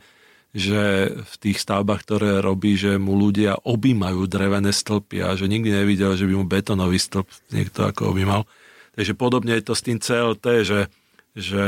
že 0.57 0.83
v 1.21 1.35
tých 1.37 1.61
stavbách, 1.61 2.01
ktoré 2.09 2.41
robí, 2.41 2.81
že 2.81 2.97
mu 2.97 3.13
ľudia 3.21 3.61
objímajú 3.61 4.25
drevené 4.25 4.73
stĺpy 4.73 5.21
a 5.21 5.37
že 5.37 5.45
nikdy 5.45 5.69
nevidel, 5.69 6.17
že 6.17 6.25
by 6.25 6.33
mu 6.33 6.45
betonový 6.49 6.97
stĺp 6.97 7.29
niekto 7.53 7.85
ako 7.85 8.17
objímal. 8.17 8.49
Takže 8.97 9.13
podobne 9.13 9.53
je 9.61 9.65
to 9.65 9.75
s 9.77 9.85
tým 9.85 10.01
CLT, 10.01 10.47
že, 10.65 10.81
že 11.37 11.65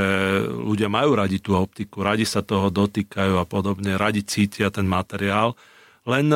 ľudia 0.48 0.88
majú 0.88 1.12
radi 1.12 1.38
tú 1.38 1.52
optiku, 1.54 2.00
radi 2.00 2.24
sa 2.24 2.40
toho 2.40 2.72
dotýkajú 2.72 3.36
a 3.36 3.44
podobne, 3.44 4.00
radi 4.00 4.24
cítia 4.24 4.72
ten 4.72 4.88
materiál, 4.88 5.52
len 6.08 6.32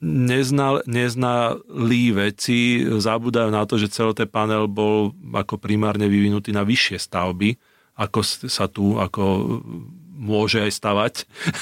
neznal, 0.00 0.80
neznalí 0.88 2.16
veci 2.16 2.80
zabúdajú 2.88 3.52
na 3.52 3.68
to, 3.68 3.76
že 3.76 3.92
celý 3.92 4.16
panel 4.24 4.66
bol 4.66 5.12
ako 5.36 5.60
primárne 5.60 6.08
vyvinutý 6.08 6.56
na 6.56 6.64
vyššie 6.64 6.96
stavby, 6.96 7.60
ako 8.00 8.20
sa 8.48 8.66
tu 8.72 8.96
ako 8.96 9.22
môže 10.20 10.60
aj 10.60 10.72
stavať 10.72 11.14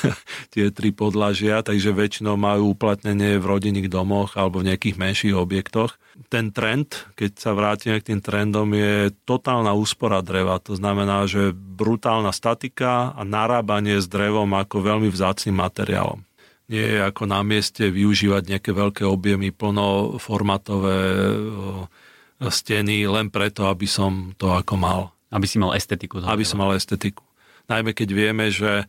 tie 0.55 0.71
tri 0.75 0.91
podlažia, 0.91 1.63
takže 1.63 1.95
väčšinou 1.95 2.35
majú 2.35 2.75
uplatnenie 2.75 3.39
v 3.39 3.45
rodinných 3.47 3.91
domoch 3.91 4.35
alebo 4.35 4.63
v 4.63 4.75
nejakých 4.75 4.99
menších 4.99 5.35
objektoch. 5.35 5.95
Ten 6.27 6.51
trend, 6.51 7.15
keď 7.15 7.31
sa 7.39 7.55
vrátime 7.55 8.03
k 8.03 8.11
tým 8.11 8.21
trendom, 8.21 8.67
je 8.75 9.15
totálna 9.23 9.71
úspora 9.71 10.19
dreva. 10.19 10.59
To 10.67 10.75
znamená, 10.75 11.31
že 11.31 11.55
brutálna 11.55 12.35
statika 12.35 13.15
a 13.15 13.23
narábanie 13.23 14.03
s 14.03 14.11
drevom 14.11 14.51
ako 14.59 14.83
veľmi 14.83 15.09
vzácným 15.09 15.55
materiálom 15.55 16.27
nie 16.69 16.85
je 16.85 17.01
ako 17.01 17.25
na 17.25 17.41
mieste 17.41 17.89
využívať 17.89 18.43
nejaké 18.45 18.71
veľké 18.77 19.03
objemy, 19.09 19.57
plnoformatové 19.57 21.01
steny 22.45 23.09
len 23.09 23.33
preto, 23.33 23.67
aby 23.67 23.89
som 23.89 24.37
to 24.37 24.53
ako 24.53 24.77
mal. 24.77 25.01
Aby 25.33 25.49
si 25.49 25.57
mal 25.57 25.73
estetiku. 25.73 26.21
Aby 26.23 26.45
som 26.45 26.61
mal 26.61 26.77
estetiku. 26.77 27.25
Najmä 27.73 27.97
keď 27.97 28.09
vieme, 28.13 28.53
že 28.53 28.85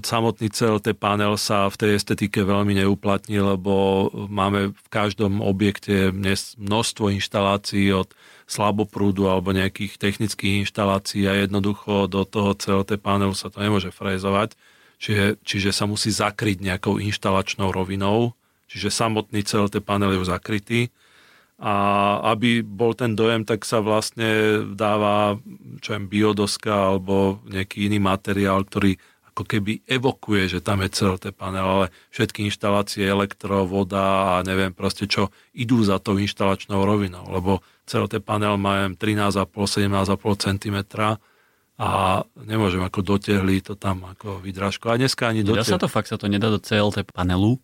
samotný 0.00 0.48
CLT 0.48 0.96
panel 0.96 1.36
sa 1.36 1.68
v 1.68 1.76
tej 1.76 1.90
estetike 2.00 2.40
veľmi 2.42 2.80
neuplatní, 2.80 3.38
lebo 3.42 4.08
máme 4.28 4.72
v 4.72 4.88
každom 4.88 5.44
objekte 5.44 6.10
množstvo 6.56 7.12
inštalácií 7.12 7.92
od 7.92 8.10
slaboprúdu 8.50 9.30
alebo 9.30 9.54
nejakých 9.54 10.00
technických 10.00 10.66
inštalácií 10.66 11.28
a 11.28 11.38
jednoducho 11.38 12.10
do 12.10 12.26
toho 12.26 12.56
CLT 12.56 12.98
panelu 12.98 13.36
sa 13.36 13.52
to 13.52 13.62
nemôže 13.62 13.94
frezovať 13.94 14.58
čiže, 15.00 15.40
čiže 15.42 15.70
sa 15.72 15.88
musí 15.88 16.12
zakryť 16.12 16.60
nejakou 16.60 17.00
inštalačnou 17.00 17.72
rovinou, 17.72 18.36
čiže 18.68 18.92
samotný 18.92 19.42
ten 19.42 19.80
panel 19.80 20.14
je 20.14 20.28
zakrytý. 20.28 20.92
A 21.60 22.16
aby 22.32 22.64
bol 22.64 22.96
ten 22.96 23.12
dojem, 23.12 23.44
tak 23.44 23.68
sa 23.68 23.84
vlastne 23.84 24.64
dáva 24.72 25.36
čo 25.84 25.92
viem, 25.92 26.08
biodoska 26.08 26.72
alebo 26.72 27.44
nejaký 27.44 27.84
iný 27.92 28.00
materiál, 28.00 28.64
ktorý 28.64 28.96
ako 29.30 29.46
keby 29.46 29.86
evokuje, 29.86 30.50
že 30.50 30.60
tam 30.60 30.82
je 30.82 30.90
ten 31.22 31.32
panel, 31.32 31.64
ale 31.64 31.86
všetky 32.10 32.44
inštalácie, 32.50 33.06
elektro, 33.06 33.62
voda 33.64 34.36
a 34.36 34.42
neviem 34.42 34.74
proste 34.74 35.06
čo, 35.06 35.30
idú 35.54 35.80
za 35.86 36.02
tou 36.02 36.18
inštalačnou 36.18 36.82
rovinou, 36.82 37.24
lebo 37.30 37.62
ten 37.86 38.22
panel 38.22 38.58
má 38.58 38.90
13,5-17,5 38.90 40.46
cm 40.46 40.78
a 41.80 42.20
nemôžem 42.36 42.84
ako 42.84 43.00
dotehli 43.00 43.64
to 43.64 43.72
tam 43.72 44.04
ako 44.04 44.44
vydrážku. 44.44 44.92
A 44.92 45.00
dneska 45.00 45.32
ani 45.32 45.40
dotehli. 45.40 45.64
Dá 45.64 45.74
sa 45.74 45.80
to 45.80 45.88
fakt, 45.88 46.12
sa 46.12 46.20
to 46.20 46.28
nedá 46.28 46.52
do 46.52 46.60
CLT 46.60 47.08
panelu 47.08 47.56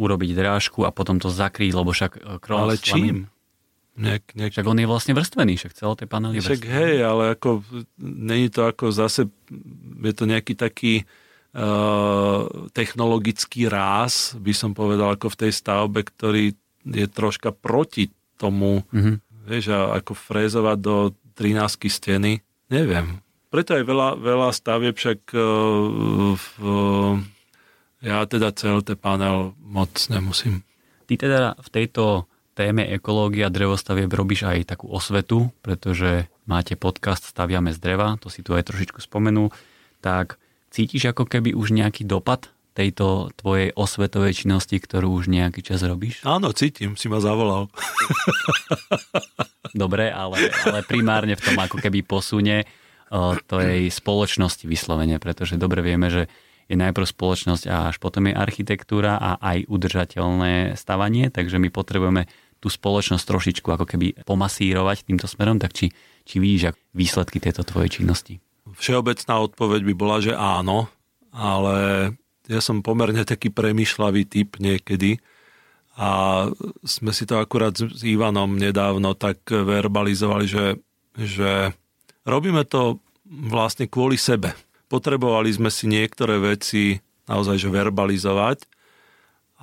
urobiť 0.00 0.30
drážku 0.32 0.88
a 0.88 0.90
potom 0.90 1.20
to 1.20 1.28
zakryť, 1.28 1.70
lebo 1.76 1.92
však 1.92 2.12
e, 2.16 2.20
cross 2.40 2.64
Ale 2.64 2.74
čím? 2.80 3.28
Nejak, 3.92 4.24
nejak... 4.32 4.52
Však 4.56 4.68
on 4.72 4.80
je 4.80 4.88
vlastne 4.88 5.12
vrstvený, 5.12 5.60
však 5.60 5.76
celé 5.76 5.92
tie 6.00 6.08
panely 6.08 6.40
Však 6.40 6.64
hej, 6.64 7.04
ale 7.04 7.36
ako 7.36 7.60
není 8.00 8.48
to 8.48 8.64
ako 8.64 8.88
zase, 8.88 9.28
je 10.00 10.12
to 10.16 10.24
nejaký 10.24 10.56
taký 10.56 11.04
uh, 11.52 12.48
technologický 12.72 13.68
ráz, 13.68 14.32
by 14.40 14.52
som 14.56 14.72
povedal, 14.72 15.12
ako 15.12 15.36
v 15.36 15.38
tej 15.44 15.52
stavbe, 15.52 16.00
ktorý 16.08 16.56
je 16.88 17.06
troška 17.06 17.52
proti 17.52 18.08
tomu, 18.40 18.80
mm-hmm. 18.88 19.16
vieš, 19.44 19.76
a 19.76 20.00
ako 20.00 20.16
frézovať 20.16 20.78
do 20.80 20.96
13 21.36 21.60
steny, 21.92 22.40
neviem. 22.72 23.20
Preto 23.52 23.76
aj 23.76 23.84
veľa, 23.84 24.08
veľa 24.16 24.48
stavieb 24.56 24.96
však 24.96 25.36
uh, 25.36 26.32
v, 26.32 26.48
ja 28.00 28.24
teda 28.24 28.56
CLT 28.56 28.96
panel 28.96 29.52
moc 29.60 29.92
nemusím. 30.08 30.64
Ty 31.04 31.14
teda 31.20 31.40
v 31.60 31.68
tejto 31.68 32.31
téme 32.52 32.84
ekológia 32.88 33.48
drevostavieb 33.48 34.12
robíš 34.12 34.44
aj 34.44 34.76
takú 34.76 34.92
osvetu, 34.92 35.52
pretože 35.64 36.28
máte 36.44 36.76
podcast 36.76 37.24
Staviame 37.24 37.72
z 37.72 37.80
dreva, 37.80 38.16
to 38.20 38.28
si 38.28 38.44
tu 38.44 38.52
aj 38.52 38.68
trošičku 38.68 39.00
spomenul, 39.00 39.52
tak 40.04 40.36
cítiš 40.68 41.12
ako 41.12 41.24
keby 41.28 41.56
už 41.56 41.72
nejaký 41.72 42.04
dopad 42.04 42.52
tejto 42.72 43.28
tvojej 43.36 43.76
osvetovej 43.76 44.44
činnosti, 44.44 44.80
ktorú 44.80 45.12
už 45.20 45.28
nejaký 45.28 45.60
čas 45.60 45.84
robíš? 45.84 46.24
Áno, 46.24 46.56
cítim, 46.56 46.96
si 46.96 47.08
ma 47.12 47.20
zavolal. 47.20 47.68
Dobre, 49.76 50.08
ale, 50.08 50.52
ale 50.68 50.80
primárne 50.84 51.36
v 51.36 51.44
tom 51.44 51.56
ako 51.56 51.80
keby 51.80 52.04
posunie 52.04 52.64
tej 53.44 53.92
spoločnosti 53.92 54.64
vyslovene, 54.64 55.20
pretože 55.20 55.60
dobre 55.60 55.84
vieme, 55.84 56.08
že 56.08 56.32
je 56.64 56.76
najprv 56.80 57.04
spoločnosť 57.04 57.64
a 57.68 57.92
až 57.92 58.00
potom 58.00 58.32
je 58.32 58.32
architektúra 58.32 59.20
a 59.20 59.36
aj 59.36 59.68
udržateľné 59.68 60.80
stavanie, 60.80 61.28
takže 61.28 61.60
my 61.60 61.68
potrebujeme 61.68 62.24
tú 62.62 62.70
spoločnosť 62.70 63.26
trošičku 63.26 63.66
ako 63.66 63.84
keby 63.84 64.22
pomasírovať 64.22 65.10
týmto 65.10 65.26
smerom, 65.26 65.58
tak 65.58 65.74
či, 65.74 65.90
či 66.22 66.38
vidíš 66.38 66.78
výsledky 66.94 67.42
tejto 67.42 67.66
tvojej 67.66 67.98
činnosti? 67.98 68.38
Všeobecná 68.78 69.42
odpoveď 69.42 69.80
by 69.90 69.94
bola, 69.98 70.22
že 70.22 70.38
áno, 70.38 70.86
ale 71.34 72.08
ja 72.46 72.62
som 72.62 72.86
pomerne 72.86 73.26
taký 73.26 73.50
premyšľavý 73.50 74.30
typ 74.30 74.62
niekedy 74.62 75.18
a 75.98 76.46
sme 76.86 77.10
si 77.10 77.26
to 77.26 77.42
akurát 77.42 77.74
s 77.74 78.00
Ivanom 78.06 78.54
nedávno 78.56 79.12
tak 79.18 79.44
verbalizovali, 79.50 80.46
že, 80.46 80.80
že 81.18 81.74
Robíme 82.22 82.62
to 82.62 83.02
vlastne 83.26 83.90
kvôli 83.90 84.14
sebe. 84.14 84.54
Potrebovali 84.86 85.50
sme 85.50 85.70
si 85.74 85.90
niektoré 85.90 86.38
veci 86.38 87.02
naozaj 87.26 87.58
že 87.58 87.68
verbalizovať 87.70 88.66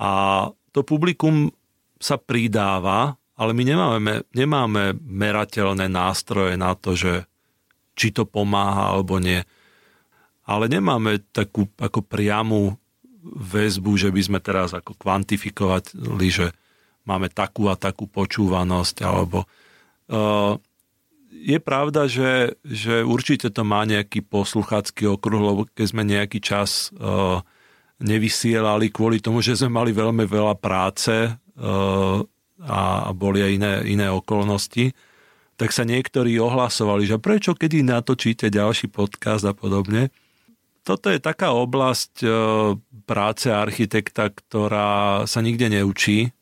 a 0.00 0.10
to 0.72 0.80
publikum 0.84 1.52
sa 2.00 2.16
pridáva, 2.16 3.20
ale 3.36 3.52
my 3.52 3.62
nemáme, 3.62 4.12
nemáme 4.32 4.96
merateľné 5.00 5.86
nástroje 5.92 6.56
na 6.56 6.72
to, 6.72 6.96
že 6.96 7.28
či 7.92 8.10
to 8.16 8.24
pomáha 8.24 8.96
alebo 8.96 9.20
nie. 9.20 9.44
Ale 10.48 10.66
nemáme 10.66 11.20
takú 11.30 11.68
ako 11.76 12.00
priamu 12.00 12.80
väzbu, 13.36 14.00
že 14.00 14.08
by 14.08 14.20
sme 14.24 14.38
teraz 14.40 14.72
ako 14.72 14.96
kvantifikovali, 14.96 16.28
že 16.32 16.56
máme 17.04 17.28
takú 17.28 17.68
a 17.68 17.76
takú 17.76 18.08
počúvanosť 18.08 18.96
alebo 19.04 19.44
uh, 20.08 20.56
je 21.30 21.58
pravda, 21.62 22.10
že, 22.10 22.58
že 22.66 23.06
určite 23.06 23.48
to 23.54 23.62
má 23.62 23.86
nejaký 23.86 24.20
posluchácky 24.26 25.06
okruh, 25.06 25.40
lebo 25.40 25.60
keď 25.70 25.86
sme 25.86 26.02
nejaký 26.02 26.42
čas 26.42 26.90
uh, 26.98 27.40
nevysielali 28.02 28.90
kvôli 28.90 29.22
tomu, 29.22 29.40
že 29.40 29.56
sme 29.56 29.70
mali 29.80 29.92
veľmi 29.94 30.24
veľa 30.26 30.56
práce 30.58 31.12
a 32.60 33.08
boli 33.12 33.40
aj 33.44 33.52
iné, 33.56 33.72
iné 33.88 34.06
okolnosti, 34.08 34.92
tak 35.60 35.76
sa 35.76 35.84
niektorí 35.84 36.40
ohlasovali, 36.40 37.04
že 37.04 37.20
prečo 37.20 37.52
kedy 37.52 37.84
natočíte 37.84 38.48
ďalší 38.48 38.88
podcast 38.88 39.44
a 39.44 39.52
podobne. 39.52 40.08
Toto 40.80 41.12
je 41.12 41.20
taká 41.20 41.52
oblasť 41.52 42.24
uh, 42.24 42.32
práce 43.04 43.52
architekta, 43.52 44.32
ktorá 44.32 45.28
sa 45.28 45.44
nikde 45.44 45.68
neučí 45.68 46.32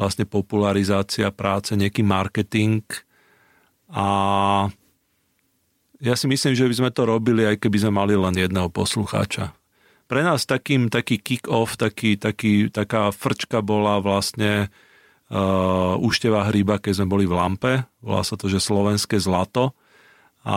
vlastne 0.00 0.24
popularizácia 0.24 1.28
práce, 1.28 1.76
nejaký 1.76 2.02
marketing 2.02 2.82
a 3.92 4.06
ja 6.02 6.14
si 6.18 6.26
myslím, 6.26 6.52
že 6.58 6.66
by 6.66 6.74
sme 6.74 6.90
to 6.90 7.06
robili, 7.06 7.46
aj 7.46 7.62
keby 7.62 7.78
sme 7.78 7.92
mali 7.94 8.18
len 8.18 8.34
jedného 8.34 8.68
poslucháča. 8.68 9.54
Pre 10.04 10.20
nás 10.20 10.44
takým, 10.44 10.92
taký 10.92 11.16
kick-off, 11.16 11.80
taký, 11.80 12.20
taký, 12.20 12.68
taká 12.68 13.08
frčka 13.08 13.64
bola 13.64 14.04
vlastne 14.04 14.68
uh, 15.32 15.96
úštevá 15.96 16.52
hryba, 16.52 16.76
keď 16.76 17.00
sme 17.00 17.06
boli 17.08 17.24
v 17.24 17.36
Lampe. 17.40 17.88
Volá 18.04 18.20
sa 18.20 18.36
to, 18.36 18.52
že 18.52 18.60
slovenské 18.60 19.16
zlato. 19.16 19.72
A 20.44 20.56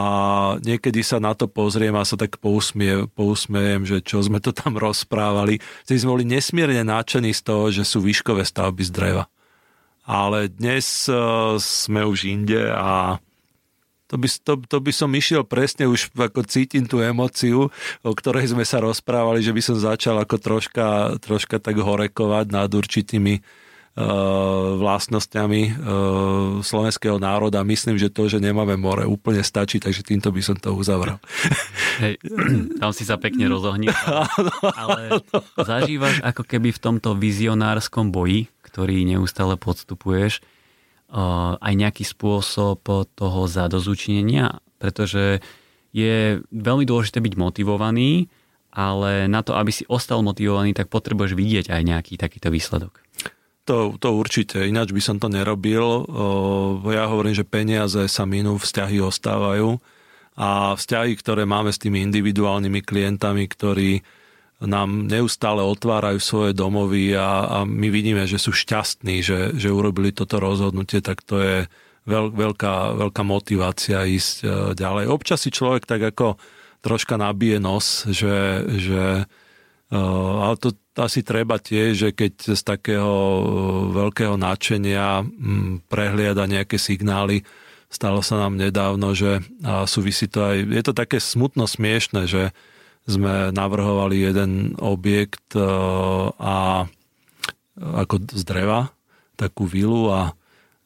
niekedy 0.67 0.99
sa 0.99 1.23
na 1.23 1.31
to 1.31 1.47
pozriem 1.47 1.95
a 1.95 2.03
sa 2.03 2.19
tak 2.19 2.43
pousmie, 2.43 3.07
pousmiejem, 3.15 3.87
že 3.87 4.03
čo 4.03 4.19
sme 4.19 4.43
to 4.43 4.51
tam 4.51 4.75
rozprávali. 4.75 5.63
Vtedy 5.87 6.03
sme 6.03 6.19
boli 6.19 6.25
nesmierne 6.27 6.83
náčení 6.83 7.31
z 7.31 7.41
toho, 7.47 7.71
že 7.71 7.87
sú 7.87 8.03
výškové 8.03 8.43
stavby 8.43 8.83
z 8.83 8.91
dreva. 8.91 9.23
Ale 10.03 10.51
dnes 10.51 11.07
uh, 11.07 11.55
sme 11.55 12.03
už 12.03 12.27
inde 12.27 12.67
a 12.67 13.23
to 14.07 14.15
by, 14.15 14.27
to, 14.27 14.53
to 14.67 14.77
by 14.79 14.91
som 14.95 15.11
išiel 15.11 15.43
presne, 15.43 15.87
už 15.91 16.15
ako 16.15 16.47
cítim 16.47 16.87
tú 16.87 17.03
emociu, 17.03 17.67
o 18.01 18.11
ktorej 18.15 18.55
sme 18.55 18.63
sa 18.63 18.79
rozprávali, 18.79 19.43
že 19.43 19.51
by 19.51 19.61
som 19.61 19.75
začal 19.75 20.15
ako 20.23 20.35
troška, 20.39 21.19
troška 21.19 21.59
tak 21.59 21.75
horekovať 21.75 22.45
nad 22.47 22.71
určitými 22.71 23.43
uh, 23.43 24.79
vlastnosťami 24.79 25.61
uh, 25.67 25.73
slovenského 26.63 27.19
národa. 27.19 27.67
Myslím, 27.67 27.99
že 27.99 28.07
to, 28.07 28.31
že 28.31 28.39
nemáme 28.39 28.79
more, 28.79 29.03
úplne 29.03 29.43
stačí, 29.43 29.83
takže 29.83 30.07
týmto 30.07 30.31
by 30.31 30.39
som 30.39 30.55
to 30.55 30.71
uzavral. 30.71 31.19
Hej, 31.99 32.15
tam 32.81 32.95
si 32.95 33.03
sa 33.03 33.19
pekne 33.19 33.51
rozohnil, 33.51 33.91
ale 34.63 35.19
zažívaš 35.59 36.23
ako 36.23 36.47
keby 36.47 36.71
v 36.71 36.79
tomto 36.79 37.11
vizionárskom 37.19 38.15
boji, 38.15 38.47
ktorý 38.63 39.03
neustále 39.03 39.59
podstupuješ, 39.59 40.39
aj 41.63 41.73
nejaký 41.73 42.03
spôsob 42.03 42.83
toho 43.15 43.41
zadozučinenia, 43.47 44.59
pretože 44.77 45.39
je 45.95 46.43
veľmi 46.51 46.83
dôležité 46.83 47.23
byť 47.23 47.33
motivovaný, 47.39 48.27
ale 48.75 49.25
na 49.25 49.41
to, 49.41 49.57
aby 49.57 49.71
si 49.73 49.87
ostal 49.89 50.21
motivovaný, 50.21 50.75
tak 50.75 50.91
potrebuješ 50.91 51.33
vidieť 51.33 51.73
aj 51.73 51.81
nejaký 51.81 52.13
takýto 52.19 52.51
výsledok. 52.53 53.01
To, 53.67 53.99
to 53.99 54.15
určite, 54.15 54.63
ináč 54.63 54.95
by 54.95 55.01
som 55.03 55.17
to 55.19 55.27
nerobil. 55.27 56.07
Ja 56.87 57.11
hovorím, 57.11 57.35
že 57.35 57.43
peniaze 57.43 58.07
sa 58.07 58.23
minú, 58.23 58.55
vzťahy 58.55 59.03
ostávajú 59.03 59.75
a 60.39 60.77
vzťahy, 60.77 61.17
ktoré 61.19 61.43
máme 61.43 61.73
s 61.73 61.81
tými 61.81 61.99
individuálnymi 62.05 62.79
klientami, 62.85 63.43
ktorí 63.49 64.05
nám 64.57 65.05
neustále 65.05 65.61
otvárajú 65.61 66.17
svoje 66.17 66.51
domovy 66.57 67.13
a, 67.13 67.45
a 67.45 67.57
my 67.61 67.93
vidíme, 67.93 68.25
že 68.25 68.41
sú 68.41 68.49
šťastní, 68.49 69.21
že, 69.21 69.53
že 69.53 69.69
urobili 69.69 70.09
toto 70.09 70.41
rozhodnutie, 70.41 71.05
tak 71.05 71.21
to 71.21 71.37
je 71.37 71.57
veľ, 72.07 72.33
veľká, 72.33 72.97
veľká 72.97 73.21
motivácia 73.21 74.07
ísť 74.07 74.35
e, 74.41 74.45
ďalej. 74.73 75.11
Občas 75.11 75.45
si 75.45 75.53
človek 75.53 75.85
tak 75.85 76.01
ako 76.01 76.41
troška 76.81 77.19
nabije 77.19 77.61
nos, 77.61 78.07
že, 78.09 78.65
že 78.79 79.29
e, 79.91 79.99
ale 80.41 80.55
to 80.57 80.73
asi 80.97 81.21
treba 81.21 81.61
tiež, 81.61 81.91
že 81.93 82.09
keď 82.15 82.57
z 82.57 82.61
takého 82.65 83.13
e, 83.13 83.43
veľkého 83.93 84.39
nadšenia 84.39 85.21
prehliada 85.85 86.49
nejaké 86.49 86.81
signály, 86.81 87.45
stalo 87.93 88.25
sa 88.25 88.41
nám 88.41 88.57
nedávno, 88.57 89.15
že 89.15 89.39
súvisí 89.87 90.27
to 90.27 90.43
aj, 90.43 90.59
je 90.59 90.83
to 90.83 90.91
také 90.91 91.23
smutno 91.23 91.63
smiešne, 91.63 92.27
že 92.27 92.51
sme 93.07 93.55
navrhovali 93.55 94.19
jeden 94.19 94.75
objekt 94.77 95.55
e, 95.55 95.63
a 96.37 96.85
ako 97.77 98.15
z 98.35 98.43
dreva, 98.43 98.91
takú 99.39 99.63
vilu 99.63 100.11
a, 100.11 100.35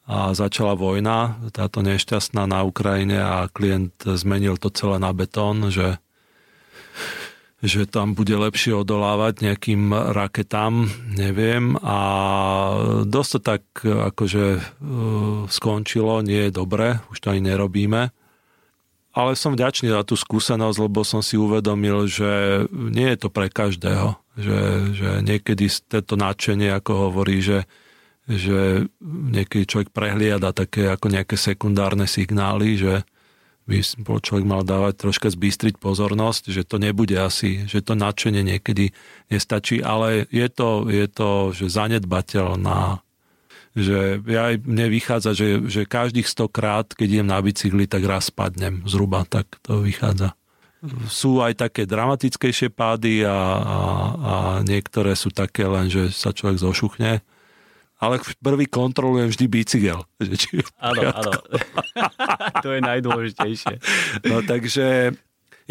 a 0.06 0.30
začala 0.30 0.78
vojna, 0.78 1.40
táto 1.50 1.82
nešťastná 1.82 2.46
na 2.46 2.62
Ukrajine 2.62 3.18
a 3.18 3.50
klient 3.50 3.96
zmenil 4.06 4.54
to 4.56 4.70
celé 4.70 5.02
na 5.02 5.10
betón, 5.10 5.68
že 5.68 5.98
že 7.62 7.86
tam 7.86 8.18
bude 8.18 8.34
lepšie 8.34 8.74
odolávať 8.74 9.46
nejakým 9.46 9.94
raketám, 9.94 10.90
neviem. 11.14 11.78
A 11.78 11.98
dosť 13.06 13.30
to 13.30 13.38
tak 13.38 13.62
akože 13.86 14.46
e, 14.58 14.60
skončilo, 15.46 16.26
nie 16.26 16.50
je 16.50 16.58
dobre, 16.58 16.98
už 17.14 17.22
to 17.22 17.30
ani 17.30 17.54
nerobíme 17.54 18.10
ale 19.12 19.36
som 19.36 19.52
vďačný 19.52 19.92
za 19.92 20.02
tú 20.08 20.16
skúsenosť, 20.16 20.78
lebo 20.80 21.04
som 21.04 21.20
si 21.20 21.36
uvedomil, 21.36 22.08
že 22.08 22.64
nie 22.72 23.12
je 23.12 23.18
to 23.20 23.28
pre 23.28 23.52
každého. 23.52 24.16
Že, 24.32 24.60
že 24.96 25.10
niekedy 25.20 25.68
to 26.00 26.14
nadšenie, 26.16 26.72
ako 26.72 27.12
hovorí, 27.12 27.44
že, 27.44 27.68
že 28.24 28.88
niekedy 29.12 29.68
človek 29.68 29.92
prehliada 29.92 30.56
také 30.56 30.88
ako 30.88 31.12
nejaké 31.12 31.36
sekundárne 31.36 32.08
signály, 32.08 32.80
že 32.80 33.04
by 33.68 33.78
človek 34.24 34.46
mal 34.48 34.66
dávať 34.66 34.98
troška 34.98 35.28
zbystriť 35.30 35.78
pozornosť, 35.78 36.50
že 36.50 36.66
to 36.66 36.82
nebude 36.82 37.14
asi, 37.14 37.68
že 37.70 37.84
to 37.84 37.94
nadšenie 37.94 38.42
niekedy 38.42 38.90
nestačí, 39.30 39.78
ale 39.84 40.26
je 40.34 40.48
to, 40.50 40.90
je 40.90 41.06
to 41.06 41.54
že 41.54 41.70
zanedbateľná 41.70 43.04
že 43.72 44.20
ja, 44.28 44.52
mne 44.52 44.86
vychádza, 44.92 45.32
že, 45.32 45.64
že 45.64 45.88
každých 45.88 46.28
100 46.28 46.52
krát, 46.52 46.86
keď 46.92 47.08
idem 47.20 47.28
na 47.28 47.40
bicykli, 47.40 47.88
tak 47.88 48.04
raz 48.04 48.28
spadnem 48.28 48.84
zhruba, 48.84 49.24
tak 49.24 49.48
to 49.64 49.80
vychádza. 49.80 50.36
Sú 51.08 51.38
aj 51.40 51.62
také 51.62 51.86
dramatickejšie 51.86 52.74
pády 52.74 53.22
a, 53.22 53.30
a, 53.32 53.78
a 54.18 54.34
niektoré 54.66 55.14
sú 55.14 55.30
také 55.30 55.64
len, 55.64 55.86
že 55.86 56.10
sa 56.10 56.34
človek 56.34 56.58
zošuchne. 56.58 57.22
Ale 58.02 58.18
prvý 58.42 58.66
kontrolujem 58.66 59.30
vždy 59.30 59.46
bicykel. 59.46 60.02
Áno, 60.82 61.00
áno. 61.14 61.32
to 62.66 62.74
je 62.74 62.80
najdôležitejšie. 62.82 63.74
No 64.26 64.42
takže 64.42 65.14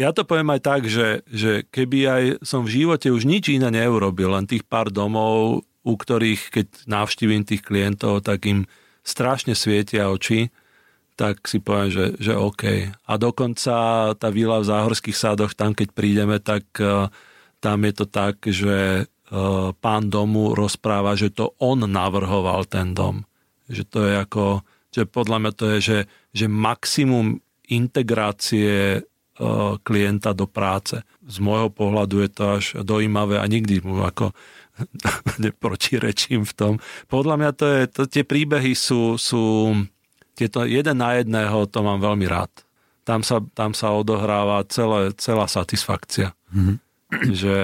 ja 0.00 0.08
to 0.16 0.24
poviem 0.24 0.56
aj 0.56 0.60
tak, 0.64 0.80
že, 0.88 1.20
že 1.28 1.68
keby 1.68 1.98
aj 2.08 2.22
som 2.40 2.64
v 2.64 2.80
živote 2.82 3.12
už 3.12 3.28
nič 3.28 3.52
iné 3.52 3.68
neurobil, 3.68 4.32
len 4.32 4.48
tých 4.48 4.64
pár 4.64 4.88
domov 4.88 5.68
u 5.82 5.94
ktorých, 5.98 6.42
keď 6.50 6.66
navštívim 6.86 7.42
tých 7.42 7.62
klientov, 7.66 8.22
tak 8.22 8.46
im 8.46 8.70
strašne 9.02 9.58
svietia 9.58 10.10
oči, 10.10 10.54
tak 11.18 11.44
si 11.44 11.60
poviem, 11.60 11.90
že, 11.92 12.06
že 12.18 12.32
OK. 12.34 12.88
A 13.06 13.12
dokonca 13.20 13.74
tá 14.16 14.28
vila 14.32 14.62
v 14.62 14.68
Záhorských 14.70 15.14
sádoch, 15.14 15.52
tam 15.52 15.76
keď 15.76 15.88
prídeme, 15.92 16.40
tak 16.40 16.64
uh, 16.80 17.12
tam 17.60 17.78
je 17.84 17.92
to 17.92 18.06
tak, 18.08 18.42
že 18.42 19.04
uh, 19.04 19.70
pán 19.76 20.08
domu 20.08 20.56
rozpráva, 20.56 21.18
že 21.18 21.30
to 21.30 21.52
on 21.60 21.84
navrhoval 21.84 22.64
ten 22.64 22.96
dom. 22.96 23.28
Že 23.68 23.82
to 23.86 23.98
je 24.08 24.14
ako, 24.18 24.44
že 24.90 25.02
podľa 25.04 25.38
mňa 25.38 25.52
to 25.52 25.64
je, 25.76 25.78
že, 25.78 25.98
že 26.32 26.46
maximum 26.48 27.44
integrácie 27.68 29.02
uh, 29.04 29.76
klienta 29.84 30.32
do 30.32 30.48
práce. 30.48 30.96
Z 31.22 31.36
môjho 31.44 31.68
pohľadu 31.68 32.24
je 32.24 32.30
to 32.32 32.44
až 32.56 32.64
dojímavé 32.82 33.36
a 33.36 33.46
nikdy 33.46 33.84
mu 33.84 34.00
ako 34.02 34.32
neprotirečím 35.44 36.46
v 36.46 36.52
tom. 36.52 36.72
Podľa 37.08 37.34
mňa 37.38 37.50
to 37.54 37.64
je, 37.66 37.82
to, 37.88 38.02
tie 38.08 38.24
príbehy 38.26 38.72
sú, 38.74 39.16
sú 39.16 39.74
tieto 40.34 40.64
jeden 40.64 40.96
na 40.98 41.18
jedného, 41.20 41.68
to 41.68 41.78
mám 41.84 42.00
veľmi 42.00 42.26
rád. 42.28 42.50
Tam 43.02 43.26
sa, 43.26 43.42
tam 43.58 43.74
sa 43.74 43.90
odohráva 43.92 44.62
celé, 44.70 45.10
celá 45.18 45.50
satisfakcia. 45.50 46.34
Mm-hmm. 46.54 46.76
Že 47.34 47.56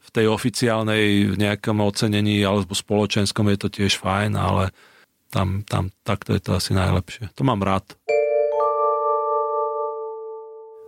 v 0.00 0.08
tej 0.14 0.26
oficiálnej 0.30 1.30
v 1.30 1.36
nejakom 1.38 1.78
ocenení 1.82 2.42
alebo 2.42 2.74
spoločenskom 2.74 3.46
je 3.54 3.58
to 3.58 3.68
tiež 3.70 3.98
fajn, 3.98 4.34
ale 4.34 4.74
tam, 5.30 5.62
tam 5.66 5.94
takto 6.02 6.34
je 6.34 6.42
to 6.42 6.58
asi 6.58 6.74
najlepšie. 6.74 7.30
To 7.38 7.42
mám 7.46 7.62
rád. 7.62 7.86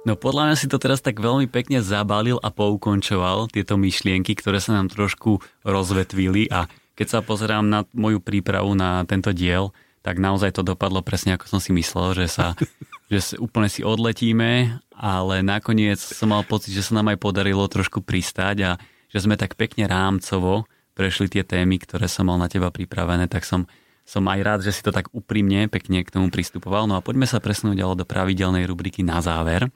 No 0.03 0.19
podľa 0.19 0.51
mňa 0.51 0.57
si 0.59 0.67
to 0.67 0.83
teraz 0.83 0.99
tak 0.99 1.23
veľmi 1.23 1.47
pekne 1.47 1.79
zabalil 1.79 2.35
a 2.43 2.51
poukončoval 2.51 3.47
tieto 3.55 3.79
myšlienky, 3.79 4.35
ktoré 4.35 4.59
sa 4.59 4.75
nám 4.75 4.91
trošku 4.91 5.39
rozvetvili 5.63 6.51
a 6.51 6.67
keď 6.99 7.07
sa 7.07 7.19
pozerám 7.23 7.63
na 7.63 7.87
moju 7.95 8.19
prípravu 8.19 8.75
na 8.75 9.07
tento 9.07 9.31
diel, 9.31 9.71
tak 10.03 10.19
naozaj 10.19 10.59
to 10.59 10.67
dopadlo 10.67 11.07
presne 11.07 11.39
ako 11.39 11.47
som 11.47 11.61
si 11.63 11.71
myslel, 11.71 12.19
že 12.19 12.27
sa 12.27 12.59
že 13.13 13.37
úplne 13.37 13.69
si 13.69 13.85
odletíme, 13.85 14.81
ale 14.97 15.45
nakoniec 15.45 16.01
som 16.01 16.33
mal 16.33 16.43
pocit, 16.49 16.73
že 16.73 16.81
sa 16.81 16.97
nám 16.97 17.13
aj 17.13 17.21
podarilo 17.21 17.63
trošku 17.69 18.01
pristáť 18.01 18.57
a 18.65 18.71
že 19.13 19.19
sme 19.21 19.37
tak 19.37 19.61
pekne 19.61 19.85
rámcovo 19.85 20.65
prešli 20.97 21.29
tie 21.29 21.45
témy, 21.45 21.77
ktoré 21.77 22.09
som 22.09 22.33
mal 22.33 22.41
na 22.41 22.49
teba 22.49 22.73
pripravené, 22.73 23.29
tak 23.29 23.45
som, 23.45 23.69
som 24.09 24.25
aj 24.25 24.41
rád, 24.41 24.61
že 24.65 24.73
si 24.73 24.81
to 24.81 24.91
tak 24.91 25.13
úprimne, 25.13 25.69
pekne 25.69 26.01
k 26.01 26.09
tomu 26.09 26.33
pristupoval. 26.33 26.89
No 26.89 26.97
a 26.97 27.05
poďme 27.05 27.29
sa 27.29 27.37
presnúť 27.37 27.77
ale 27.85 28.01
do 28.01 28.09
pravidelnej 28.09 28.65
rubriky 28.65 29.05
na 29.05 29.21
záver. 29.21 29.69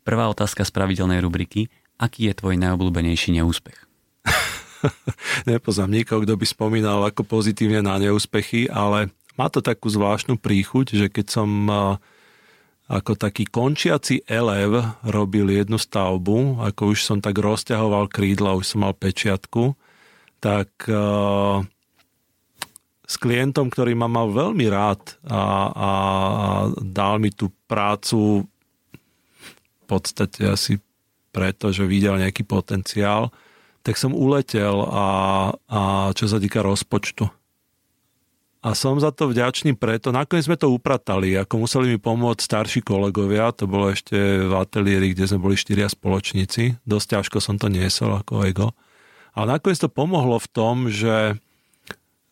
Prvá 0.00 0.32
otázka 0.32 0.64
z 0.64 0.72
pravidelnej 0.72 1.20
rubriky. 1.20 1.68
Aký 2.00 2.32
je 2.32 2.34
tvoj 2.36 2.56
najobľúbenejší 2.56 3.36
neúspech? 3.36 3.76
Nepoznám 5.50 5.92
nikoho, 5.92 6.24
kto 6.24 6.40
by 6.40 6.46
spomínal 6.48 7.04
ako 7.04 7.28
pozitívne 7.28 7.84
na 7.84 8.00
neúspechy, 8.00 8.72
ale 8.72 9.12
má 9.36 9.52
to 9.52 9.60
takú 9.60 9.92
zvláštnu 9.92 10.40
príchuť, 10.40 10.96
že 10.96 11.06
keď 11.12 11.26
som 11.28 11.48
ako 12.90 13.12
taký 13.14 13.46
končiaci 13.46 14.26
elev 14.26 14.98
robil 15.06 15.52
jednu 15.52 15.78
stavbu, 15.78 16.64
ako 16.64 16.96
už 16.96 17.06
som 17.06 17.18
tak 17.22 17.38
rozťahoval 17.38 18.10
krídla, 18.10 18.58
už 18.58 18.74
som 18.74 18.82
mal 18.88 18.96
pečiatku, 18.96 19.78
tak 20.42 20.68
s 23.10 23.14
klientom, 23.20 23.70
ktorý 23.70 23.94
ma 23.94 24.08
mal 24.10 24.32
veľmi 24.32 24.66
rád 24.66 25.20
a, 25.28 25.42
a 25.70 25.90
dal 26.82 27.22
mi 27.22 27.30
tú 27.30 27.52
prácu 27.70 28.48
podstate 29.90 30.46
asi 30.46 30.78
preto, 31.34 31.74
že 31.74 31.86
videl 31.86 32.18
nejaký 32.18 32.46
potenciál, 32.46 33.34
tak 33.82 33.96
som 33.96 34.12
uletel 34.12 34.86
a, 34.86 35.06
a 35.66 35.80
čo 36.12 36.30
sa 36.30 36.38
týka 36.38 36.60
rozpočtu. 36.60 37.26
A 38.60 38.76
som 38.76 39.00
za 39.00 39.08
to 39.08 39.32
vďačný 39.32 39.72
preto. 39.72 40.12
Nakoniec 40.12 40.44
sme 40.44 40.60
to 40.60 40.68
upratali, 40.68 41.32
ako 41.32 41.64
museli 41.64 41.96
mi 41.96 41.98
pomôcť 41.98 42.44
starší 42.44 42.80
kolegovia, 42.84 43.56
to 43.56 43.64
bolo 43.64 43.88
ešte 43.88 44.12
v 44.20 44.52
ateliéri, 44.52 45.16
kde 45.16 45.32
sme 45.32 45.40
boli 45.40 45.56
štyria 45.56 45.88
spoločníci. 45.88 46.76
Dosť 46.84 47.06
ťažko 47.16 47.40
som 47.40 47.56
to 47.56 47.72
niesol 47.72 48.20
ako 48.20 48.44
ego. 48.44 48.76
Ale 49.32 49.56
nakoniec 49.56 49.80
to 49.80 49.88
pomohlo 49.88 50.36
v 50.36 50.48
tom, 50.52 50.92
že 50.92 51.40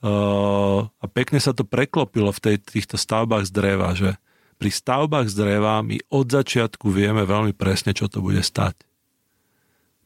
uh, 0.05 0.81
a 0.85 1.05
pekne 1.09 1.41
sa 1.41 1.57
to 1.57 1.65
preklopilo 1.65 2.29
v 2.29 2.41
tej, 2.45 2.57
týchto 2.61 3.01
stavbách 3.01 3.49
z 3.49 3.53
dreva, 3.55 3.97
že 3.97 4.21
pri 4.59 4.71
stavbách 4.75 5.31
z 5.31 5.35
dreva 5.39 5.79
my 5.87 6.03
od 6.11 6.27
začiatku 6.27 6.91
vieme 6.91 7.23
veľmi 7.23 7.55
presne, 7.55 7.95
čo 7.95 8.11
to 8.11 8.19
bude 8.19 8.43
stať. 8.43 8.75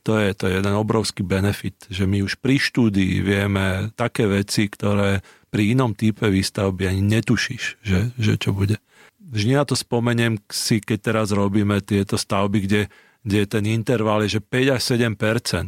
To 0.02 0.18
je, 0.18 0.34
to 0.34 0.50
je 0.50 0.58
jeden 0.58 0.74
obrovský 0.74 1.22
benefit, 1.22 1.86
že 1.86 2.10
my 2.10 2.26
už 2.26 2.42
pri 2.42 2.58
štúdii 2.58 3.22
vieme 3.22 3.94
také 3.94 4.26
veci, 4.26 4.66
ktoré 4.66 5.22
pri 5.48 5.78
inom 5.78 5.94
type 5.94 6.26
výstavby 6.26 6.90
ani 6.90 7.02
netušíš, 7.06 7.78
že, 7.80 8.10
že 8.18 8.34
čo 8.34 8.50
bude. 8.50 8.82
Vždy 9.22 9.56
na 9.56 9.64
to 9.64 9.78
spomeniem 9.78 10.42
si, 10.50 10.82
keď 10.82 10.98
teraz 11.00 11.28
robíme 11.30 11.78
tieto 11.80 12.18
stavby, 12.18 12.58
kde, 12.66 12.82
kde 13.22 13.40
ten 13.46 13.64
interval 13.70 14.26
je, 14.26 14.36
že 14.36 14.40
5 14.42 14.76
až 14.76 14.82
7 14.98 15.14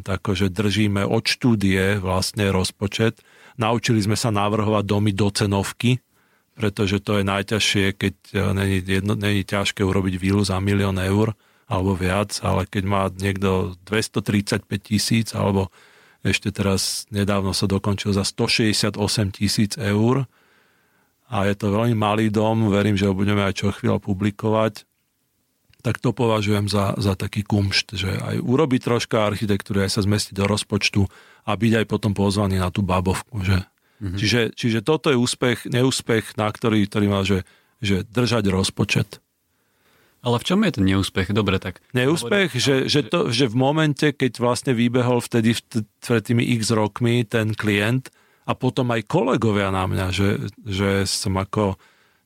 akože 0.03 0.51
držíme 0.51 1.07
od 1.07 1.25
štúdie 1.25 2.03
vlastne 2.03 2.51
rozpočet. 2.51 3.23
Naučili 3.55 4.03
sme 4.03 4.19
sa 4.19 4.35
navrhovať 4.35 4.83
domy 4.83 5.15
do 5.15 5.31
cenovky, 5.31 6.03
pretože 6.55 7.03
to 7.03 7.21
je 7.21 7.25
najťažšie, 7.27 7.87
keď 7.99 8.15
eh, 8.33 8.39
není, 8.55 8.79
jedno, 8.81 9.19
není 9.19 9.43
ťažké 9.43 9.83
urobiť 9.83 10.15
vílu 10.17 10.43
za 10.47 10.59
milión 10.63 10.97
eur 11.03 11.35
alebo 11.65 11.97
viac, 11.97 12.39
ale 12.45 12.69
keď 12.69 12.85
má 12.85 13.03
niekto 13.09 13.75
235 13.89 14.69
tisíc 14.81 15.33
alebo 15.33 15.73
ešte 16.25 16.49
teraz 16.53 17.05
nedávno 17.13 17.53
sa 17.53 17.69
dokončil 17.69 18.17
za 18.17 18.25
168 18.25 18.97
tisíc 19.33 19.77
eur 19.77 20.25
a 21.29 21.37
je 21.49 21.55
to 21.57 21.73
veľmi 21.73 21.97
malý 21.97 22.29
dom, 22.29 22.69
verím, 22.69 22.97
že 22.97 23.09
ho 23.09 23.17
budeme 23.17 23.45
aj 23.45 23.61
čo 23.61 23.73
chvíľa 23.73 24.01
publikovať, 24.01 24.85
tak 25.85 26.01
to 26.01 26.17
považujem 26.17 26.65
za, 26.65 26.97
za 26.97 27.13
taký 27.13 27.45
kumšt, 27.45 27.93
že 27.93 28.09
aj 28.09 28.41
urobiť 28.41 28.81
troška 28.89 29.29
architektúry, 29.29 29.85
aj 29.85 30.01
sa 30.01 30.05
zmestiť 30.05 30.33
do 30.33 30.49
rozpočtu 30.49 31.05
a 31.45 31.53
byť 31.53 31.73
aj 31.85 31.87
potom 31.93 32.17
pozvaný 32.17 32.57
na 32.57 32.73
tú 32.73 32.81
babovku. 32.81 33.45
Že? 33.45 33.61
Mm-hmm. 34.05 34.19
Čiže, 34.21 34.41
čiže 34.53 34.81
toto 34.85 35.09
je 35.09 35.17
úspech, 35.17 35.65
neúspech, 35.65 36.37
na 36.37 36.53
ktorý, 36.53 36.85
ktorý 36.85 37.07
má, 37.09 37.25
že, 37.25 37.49
že 37.81 38.05
držať 38.05 38.53
rozpočet. 38.53 39.25
Ale 40.25 40.41
v 40.41 40.47
čom 40.49 40.61
je 40.65 40.77
ten 40.77 40.85
neúspech? 40.89 41.33
Dobre, 41.33 41.61
tak... 41.61 41.81
Neúspech, 41.97 42.57
že, 42.57 42.89
že, 42.89 43.05
to, 43.05 43.29
že 43.29 43.49
v 43.49 43.57
momente, 43.57 44.13
keď 44.13 44.41
vlastne 44.41 44.73
vybehol 44.73 45.21
vtedy 45.21 45.57
pred 46.01 46.23
tými 46.25 46.45
x 46.61 46.73
rokmi 46.73 47.29
ten 47.29 47.53
klient 47.53 48.09
a 48.49 48.57
potom 48.57 48.89
aj 48.93 49.05
kolegovia 49.05 49.69
na 49.69 49.85
mňa, 49.85 50.07
že, 50.13 50.29
že 50.65 51.05
som 51.05 51.37
ako 51.37 51.77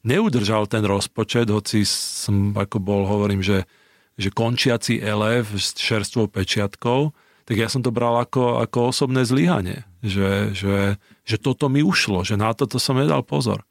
neudržal 0.07 0.71
ten 0.71 0.87
rozpočet, 0.87 1.51
hoci 1.51 1.83
som 1.87 2.55
ako 2.55 2.79
bol, 2.79 3.03
hovorím, 3.07 3.43
že, 3.43 3.67
že 4.15 4.31
končiaci 4.31 5.03
elev 5.03 5.51
s 5.59 5.75
čerstvou 5.75 6.31
pečiatkou, 6.31 7.11
tak 7.51 7.57
ja 7.57 7.67
som 7.67 7.83
to 7.83 7.91
bral 7.91 8.15
ako, 8.23 8.63
ako 8.63 8.95
osobné 8.95 9.27
zlyhanie, 9.27 9.83
že, 10.07 10.55
že, 10.55 11.03
že 11.29 11.37
toto 11.37 11.69
mi 11.69 11.85
ušlo, 11.85 12.25
že 12.25 12.41
na 12.41 12.57
toto 12.57 12.81
som 12.81 12.97
nedal 12.97 13.21
pozor. 13.21 13.69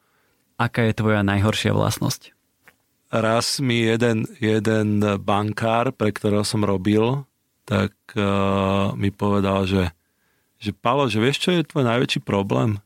Aká 0.62 0.86
je 0.86 0.94
tvoja 0.94 1.26
najhoršia 1.26 1.74
vlastnosť? 1.74 2.38
raz 3.12 3.60
mi 3.64 3.88
jeden, 3.88 4.28
jeden 4.40 5.00
bankár, 5.24 5.96
pre 5.96 6.12
ktorého 6.12 6.44
som 6.44 6.64
robil, 6.64 7.24
tak 7.68 7.96
uh, 8.16 8.96
mi 8.96 9.12
povedal, 9.12 9.68
že, 9.68 9.84
že 10.60 10.72
Palo, 10.72 11.08
že 11.08 11.20
vieš, 11.20 11.44
čo 11.44 11.50
je 11.56 11.68
tvoj 11.68 11.88
najväčší 11.88 12.24
problém? 12.24 12.80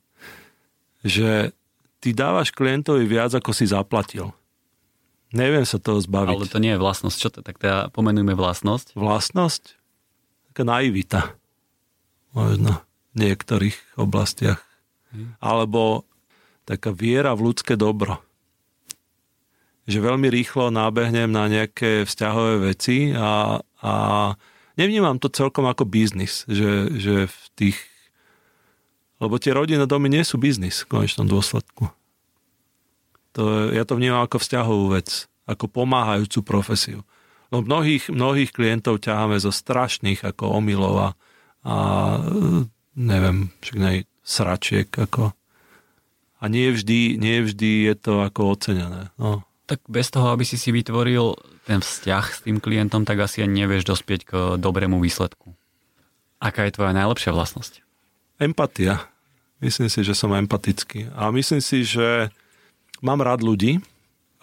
Že 1.01 1.53
ty 2.01 2.09
dávaš 2.13 2.53
klientovi 2.53 3.05
viac, 3.05 3.33
ako 3.33 3.53
si 3.53 3.69
zaplatil. 3.69 4.33
Neviem 5.31 5.63
sa 5.63 5.79
toho 5.79 6.01
zbaviť. 6.01 6.37
Ale 6.37 6.51
to 6.51 6.59
nie 6.59 6.75
je 6.75 6.81
vlastnosť. 6.81 7.17
Čo 7.17 7.29
to? 7.31 7.39
Tak 7.39 7.55
teda 7.57 7.87
pomenujme 7.95 8.35
vlastnosť. 8.35 8.99
Vlastnosť? 8.99 9.79
Taká 10.51 10.63
naivita. 10.67 11.39
Možno 12.35 12.83
niektorých 13.17 13.99
oblastiach. 13.99 14.63
Hmm. 15.11 15.35
Alebo 15.43 16.07
taká 16.63 16.95
viera 16.95 17.35
v 17.35 17.51
ľudské 17.51 17.75
dobro 17.75 18.23
že 19.89 19.97
veľmi 19.97 20.29
rýchlo 20.29 20.69
nábehnem 20.69 21.27
na 21.27 21.49
nejaké 21.49 22.05
vzťahové 22.05 22.71
veci 22.71 23.11
a, 23.11 23.59
a 23.81 23.93
nevnímam 24.77 25.17
to 25.17 25.27
celkom 25.27 25.65
ako 25.65 25.89
biznis, 25.89 26.45
že, 26.45 26.87
že 26.95 27.15
v 27.27 27.39
tých 27.57 27.77
lebo 29.21 29.37
tie 29.37 29.53
rodinné 29.53 29.85
domy 29.85 30.09
nie 30.09 30.25
sú 30.25 30.41
biznis 30.41 30.81
v 30.81 30.97
konečnom 30.97 31.29
dôsledku. 31.29 31.93
To, 33.37 33.69
ja 33.69 33.85
to 33.85 33.93
vnímam 33.93 34.25
ako 34.25 34.41
vzťahovú 34.41 34.97
vec, 34.97 35.29
ako 35.45 35.69
pomáhajúcu 35.69 36.41
profesiu. 36.41 37.05
No 37.53 37.61
mnohých, 37.61 38.09
mnohých 38.09 38.49
klientov 38.49 38.97
ťaháme 39.05 39.37
zo 39.37 39.53
strašných 39.53 40.25
ako 40.25 40.57
omylov 40.57 40.95
a, 40.97 41.09
a 41.61 41.75
neviem, 42.95 43.53
však 43.61 43.77
nej, 43.77 43.97
sračiek 44.21 44.87
ako 44.91 45.31
a 46.41 46.43
nie 46.49 46.73
vždy, 46.73 47.21
nie 47.21 47.45
vždy 47.45 47.91
je 47.91 47.95
to 47.95 48.25
ako 48.25 48.57
ocenené. 48.57 49.13
No 49.15 49.45
tak 49.71 49.87
bez 49.87 50.11
toho, 50.11 50.35
aby 50.35 50.43
si 50.43 50.59
si 50.59 50.67
vytvoril 50.75 51.31
ten 51.63 51.79
vzťah 51.79 52.25
s 52.27 52.43
tým 52.43 52.59
klientom, 52.59 53.07
tak 53.07 53.23
asi 53.23 53.39
ani 53.39 53.63
nevieš 53.63 53.87
dospieť 53.87 54.21
k 54.27 54.31
dobrému 54.59 54.99
výsledku. 54.99 55.55
Aká 56.43 56.67
je 56.67 56.75
tvoja 56.75 56.91
najlepšia 56.91 57.31
vlastnosť? 57.31 57.79
Empatia. 58.43 59.07
Myslím 59.63 59.87
si, 59.87 60.03
že 60.03 60.11
som 60.11 60.35
empatický. 60.35 61.15
A 61.15 61.31
myslím 61.31 61.63
si, 61.63 61.87
že 61.87 62.35
mám 62.99 63.23
rád 63.23 63.47
ľudí. 63.47 63.79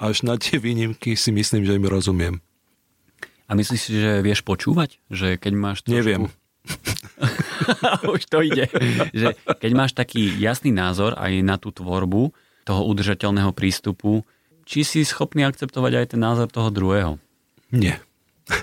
Až 0.01 0.25
na 0.25 0.41
tie 0.41 0.57
výnimky 0.57 1.13
si 1.13 1.29
myslím, 1.29 1.69
že 1.69 1.77
im 1.77 1.85
rozumiem. 1.85 2.41
A 3.51 3.53
myslíš 3.53 3.81
si, 3.85 3.93
že 4.01 4.25
vieš 4.25 4.41
počúvať? 4.47 4.97
Že 5.13 5.37
keď 5.37 5.53
máš 5.59 5.85
trošku... 5.85 5.93
Neviem. 5.93 6.23
Už 8.15 8.23
to 8.31 8.43
ide. 8.45 8.71
Že 9.15 9.35
keď 9.59 9.71
máš 9.75 9.93
taký 9.93 10.35
jasný 10.39 10.71
názor 10.73 11.15
aj 11.19 11.33
na 11.43 11.57
tú 11.59 11.75
tvorbu 11.75 12.33
toho 12.65 12.83
udržateľného 12.89 13.53
prístupu, 13.57 14.25
či 14.69 14.85
si 14.85 15.01
schopný 15.05 15.49
akceptovať 15.49 15.93
aj 16.05 16.07
ten 16.13 16.21
názor 16.21 16.49
toho 16.53 16.69
druhého? 16.69 17.17
Nie. 17.73 18.01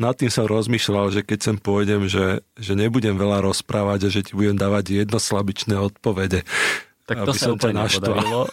Nad 0.00 0.16
tým 0.16 0.32
som 0.32 0.48
rozmýšľal, 0.48 1.12
že 1.12 1.20
keď 1.20 1.38
sem 1.44 1.56
pôjdem, 1.60 2.08
že, 2.08 2.40
že 2.56 2.72
nebudem 2.72 3.20
veľa 3.20 3.44
rozprávať 3.44 4.08
a 4.08 4.12
že 4.12 4.24
ti 4.24 4.32
budem 4.32 4.56
dávať 4.56 5.04
slabičné 5.04 5.76
odpovede. 5.76 6.40
Tak 7.04 7.28
to 7.28 7.36
sa 7.36 7.52
úplne 7.52 7.84
nepodarilo. 7.84 8.48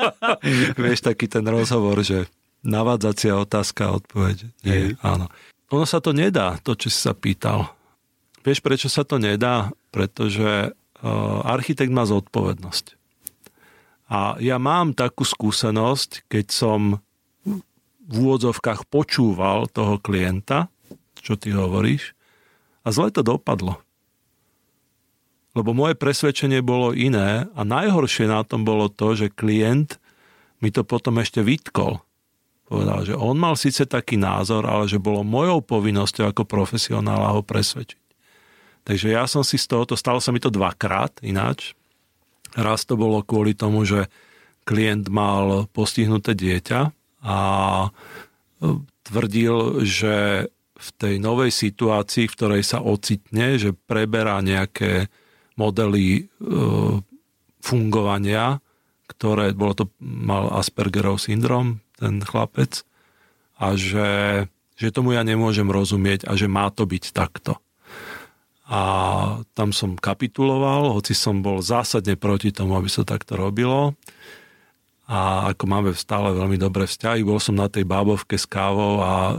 Vieš, 0.80 1.04
taký 1.04 1.28
ten 1.28 1.44
rozhovor, 1.44 2.00
že 2.00 2.24
navádzacia 2.64 3.36
otázka 3.36 3.90
a 3.90 4.00
odpoveď. 4.00 4.36
Nie, 4.64 4.96
áno. 5.04 5.28
Ono 5.72 5.88
sa 5.88 6.04
to 6.04 6.12
nedá, 6.12 6.60
to, 6.60 6.76
čo 6.76 6.92
si 6.92 7.00
sa 7.00 7.16
pýtal. 7.16 7.72
Vieš, 8.44 8.60
prečo 8.60 8.92
sa 8.92 9.08
to 9.08 9.16
nedá? 9.16 9.72
Pretože 9.88 10.76
uh, 10.76 11.40
architekt 11.48 11.88
má 11.88 12.04
zodpovednosť. 12.04 13.00
A 14.12 14.36
ja 14.44 14.60
mám 14.60 14.92
takú 14.92 15.24
skúsenosť, 15.24 16.28
keď 16.28 16.46
som 16.52 17.00
v 18.02 18.14
úvodzovkách 18.20 18.84
počúval 18.92 19.72
toho 19.72 19.96
klienta, 19.96 20.68
čo 21.16 21.40
ty 21.40 21.56
hovoríš, 21.56 22.12
a 22.84 22.92
zle 22.92 23.08
to 23.08 23.24
dopadlo. 23.24 23.80
Lebo 25.56 25.72
moje 25.72 25.96
presvedčenie 25.96 26.60
bolo 26.60 26.92
iné 26.92 27.48
a 27.56 27.60
najhoršie 27.64 28.28
na 28.28 28.44
tom 28.44 28.68
bolo 28.68 28.92
to, 28.92 29.16
že 29.16 29.32
klient 29.32 29.96
mi 30.60 30.68
to 30.68 30.84
potom 30.84 31.16
ešte 31.20 31.40
vytkol. 31.40 32.04
Povedal, 32.72 33.04
že 33.04 33.12
on 33.12 33.36
mal 33.36 33.52
síce 33.52 33.84
taký 33.84 34.16
názor, 34.16 34.64
ale 34.64 34.88
že 34.88 34.96
bolo 34.96 35.20
mojou 35.20 35.60
povinnosťou 35.60 36.32
ako 36.32 36.48
profesionála 36.48 37.36
ho 37.36 37.44
presvedčiť. 37.44 38.00
Takže 38.88 39.12
ja 39.12 39.28
som 39.28 39.44
si 39.44 39.60
z 39.60 39.68
tohoto, 39.68 39.92
stalo 39.92 40.24
sa 40.24 40.32
mi 40.32 40.40
to 40.40 40.48
dvakrát 40.48 41.20
ináč, 41.20 41.76
Raz 42.52 42.84
to 42.84 43.00
bolo 43.00 43.24
kvôli 43.24 43.56
tomu, 43.56 43.88
že 43.88 44.12
klient 44.68 45.08
mal 45.08 45.66
postihnuté 45.72 46.36
dieťa 46.36 46.80
a 47.24 47.38
e, 47.82 47.90
tvrdil, 49.08 49.82
že 49.82 50.46
v 50.76 50.88
tej 50.98 51.14
novej 51.22 51.54
situácii, 51.54 52.28
v 52.28 52.36
ktorej 52.36 52.62
sa 52.66 52.82
ocitne, 52.82 53.56
že 53.56 53.72
preberá 53.72 54.42
nejaké 54.44 55.08
modely 55.56 56.06
e, 56.18 56.22
fungovania, 57.62 58.60
ktoré, 59.08 59.54
bolo 59.56 59.72
to, 59.72 59.84
mal 60.02 60.52
Aspergerov 60.58 61.22
syndrom, 61.22 61.80
ten 62.02 62.18
chlapec, 62.18 62.82
a 63.62 63.78
že, 63.78 64.10
že 64.74 64.90
tomu 64.90 65.14
ja 65.14 65.22
nemôžem 65.22 65.70
rozumieť 65.70 66.26
a 66.26 66.34
že 66.34 66.50
má 66.50 66.66
to 66.74 66.82
byť 66.82 67.14
takto. 67.14 67.62
a 68.72 68.80
tam 69.52 69.68
som 69.74 70.00
kapituloval, 70.00 70.96
hoci 70.96 71.12
som 71.12 71.44
bol 71.44 71.60
zásadne 71.60 72.16
proti 72.16 72.56
tomu, 72.56 72.72
aby 72.80 72.88
sa 72.88 73.04
takto 73.04 73.36
robilo. 73.36 73.92
A 75.12 75.52
ako 75.52 75.64
máme 75.68 75.90
stále 75.92 76.32
veľmi 76.32 76.56
dobré 76.56 76.88
vzťahy, 76.88 77.20
bol 77.20 77.36
som 77.36 77.52
na 77.52 77.68
tej 77.68 77.84
bábovke 77.84 78.40
s 78.40 78.48
kávou 78.48 79.04
a 79.04 79.12
uh, 79.28 79.36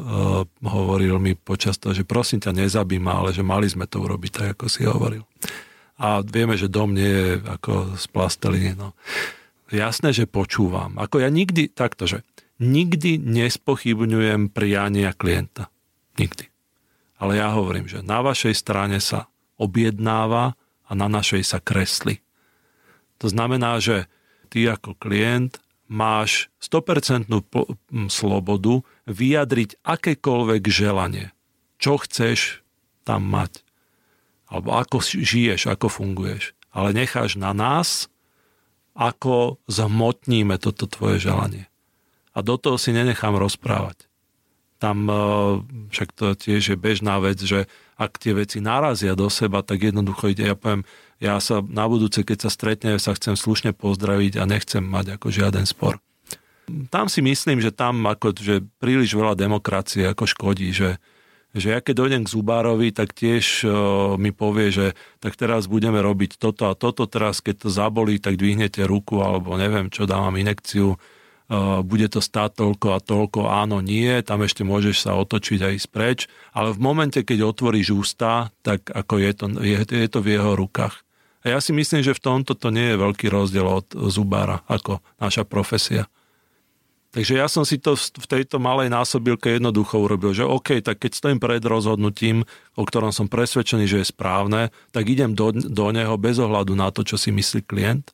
hovoril 0.61 1.17
mi 1.17 1.33
počas 1.33 1.81
toho, 1.81 1.97
že 1.97 2.05
prosím 2.05 2.45
ťa, 2.45 2.53
nezabí 2.53 3.01
ma, 3.01 3.25
ale 3.25 3.33
že 3.33 3.41
mali 3.41 3.65
sme 3.65 3.89
to 3.89 4.05
urobiť 4.05 4.31
tak, 4.37 4.47
ako 4.53 4.65
si 4.69 4.85
hovoril. 4.85 5.25
A 5.97 6.21
vieme, 6.21 6.53
že 6.53 6.69
dom 6.69 6.93
nie 6.93 7.09
je 7.09 7.41
ako 7.47 7.97
z 7.97 8.05
plasteliny. 8.13 8.77
No. 8.77 8.93
Jasné, 9.73 10.13
že 10.13 10.29
počúvam. 10.29 10.93
Ako 11.01 11.23
ja 11.23 11.33
nikdy, 11.33 11.73
takto, 11.73 12.05
že 12.05 12.21
nikdy 12.61 13.17
nespochybňujem 13.21 14.53
priania 14.53 15.15
klienta. 15.15 15.69
Nikdy. 16.19 16.49
Ale 17.17 17.39
ja 17.39 17.55
hovorím, 17.55 17.87
že 17.87 18.03
na 18.03 18.19
vašej 18.19 18.53
strane 18.53 18.99
sa 18.99 19.31
objednáva 19.55 20.59
a 20.83 20.91
na 20.93 21.07
našej 21.07 21.41
sa 21.45 21.57
kresli. 21.63 22.19
To 23.23 23.31
znamená, 23.31 23.79
že 23.79 24.11
ty 24.51 24.67
ako 24.67 24.99
klient 24.99 25.63
máš 25.87 26.51
100% 26.59 27.31
slobodu 28.11 28.83
vyjadriť 29.07 29.79
akékoľvek 29.81 30.63
želanie. 30.67 31.31
Čo 31.79 32.01
chceš 32.03 32.63
tam 33.07 33.27
mať. 33.27 33.63
Alebo 34.47 34.75
ako 34.77 35.01
žiješ, 35.01 35.71
ako 35.71 35.89
funguješ. 35.89 36.53
Ale 36.73 36.93
necháš 36.93 37.37
na 37.37 37.53
nás, 37.53 38.11
ako 38.93 39.57
zhmotníme 39.65 40.61
toto 40.61 40.85
tvoje 40.85 41.21
želanie. 41.21 41.72
A 42.33 42.41
do 42.41 42.57
toho 42.57 42.81
si 42.81 42.89
nenechám 42.91 43.37
rozprávať 43.37 44.09
tam 44.83 45.07
e, 45.07 45.15
však 45.95 46.09
to 46.11 46.35
tiež 46.35 46.75
je 46.75 46.77
bežná 46.77 47.15
vec, 47.23 47.39
že 47.39 47.71
ak 47.95 48.19
tie 48.19 48.35
veci 48.35 48.59
narazia 48.59 49.15
do 49.15 49.31
seba, 49.31 49.63
tak 49.63 49.79
jednoducho 49.79 50.35
ide, 50.35 50.51
ja 50.51 50.59
poviem, 50.59 50.83
ja 51.23 51.39
sa 51.39 51.63
na 51.63 51.87
budúce, 51.87 52.19
keď 52.27 52.43
sa 52.43 52.49
stretneme, 52.51 52.99
sa 52.99 53.15
chcem 53.15 53.39
slušne 53.39 53.71
pozdraviť 53.71 54.35
a 54.35 54.43
nechcem 54.43 54.83
mať 54.83 55.15
ako 55.15 55.31
žiaden 55.31 55.63
spor. 55.63 56.03
Tam 56.91 57.07
si 57.07 57.23
myslím, 57.23 57.63
že 57.63 57.71
tam 57.71 58.03
ako, 58.03 58.35
že 58.35 58.59
príliš 58.83 59.15
veľa 59.15 59.39
demokracie 59.39 60.03
ako 60.03 60.27
škodí, 60.27 60.75
že, 60.75 60.99
že 61.55 61.75
ja 61.75 61.79
keď 61.79 62.03
dojdem 62.03 62.21
k 62.27 62.33
Zubárovi, 62.35 62.91
tak 62.91 63.15
tiež 63.15 63.67
uh, 63.67 63.71
mi 64.15 64.31
povie, 64.31 64.71
že 64.71 64.85
tak 65.19 65.35
teraz 65.35 65.67
budeme 65.67 65.99
robiť 65.99 66.39
toto 66.39 66.71
a 66.71 66.75
toto, 66.75 67.03
teraz 67.03 67.43
keď 67.43 67.67
to 67.67 67.69
zabolí, 67.71 68.19
tak 68.19 68.39
dvihnete 68.39 68.83
ruku 68.87 69.19
alebo 69.19 69.59
neviem 69.59 69.91
čo, 69.91 70.07
dávam 70.07 70.39
inekciu 70.39 70.95
bude 71.83 72.07
to 72.07 72.23
stáť 72.23 72.55
toľko 72.55 72.87
a 72.95 72.99
toľko, 73.03 73.39
áno, 73.51 73.83
nie, 73.83 74.09
tam 74.23 74.41
ešte 74.41 74.63
môžeš 74.63 75.05
sa 75.05 75.19
otočiť 75.19 75.59
aj 75.59 75.73
ísť 75.75 75.89
preč, 75.91 76.19
ale 76.55 76.71
v 76.71 76.79
momente, 76.79 77.19
keď 77.19 77.43
otvoríš 77.43 77.93
ústa, 77.93 78.49
tak 78.63 78.87
ako 78.89 79.13
je 79.19 79.31
to, 79.35 79.45
je, 79.59 79.77
je 79.83 80.09
to 80.09 80.19
v 80.23 80.39
jeho 80.39 80.55
rukách. 80.55 81.03
A 81.43 81.51
ja 81.51 81.59
si 81.59 81.75
myslím, 81.75 81.99
že 81.99 82.15
v 82.15 82.23
tomto 82.23 82.55
to 82.55 82.71
nie 82.71 82.95
je 82.95 83.01
veľký 83.03 83.27
rozdiel 83.27 83.67
od 83.67 83.87
zubára, 84.07 84.63
ako 84.71 85.03
naša 85.19 85.43
profesia. 85.43 86.07
Takže 87.13 87.37
ja 87.37 87.45
som 87.45 87.61
si 87.61 87.77
to 87.77 87.93
v 87.93 88.25
tejto 88.25 88.57
malej 88.57 88.89
násobilke 88.89 89.53
jednoducho 89.53 90.01
urobil, 90.01 90.33
že 90.33 90.49
OK, 90.49 90.81
tak 90.81 90.97
keď 90.97 91.11
stojím 91.13 91.37
pred 91.37 91.61
rozhodnutím, 91.61 92.41
o 92.73 92.81
ktorom 92.81 93.13
som 93.13 93.29
presvedčený, 93.29 93.85
že 93.85 94.01
je 94.01 94.09
správne, 94.09 94.73
tak 94.89 95.05
idem 95.05 95.37
do, 95.37 95.53
do 95.53 95.93
neho 95.93 96.17
bez 96.17 96.41
ohľadu 96.41 96.73
na 96.73 96.89
to, 96.89 97.05
čo 97.05 97.21
si 97.21 97.29
myslí 97.29 97.69
klient, 97.69 98.09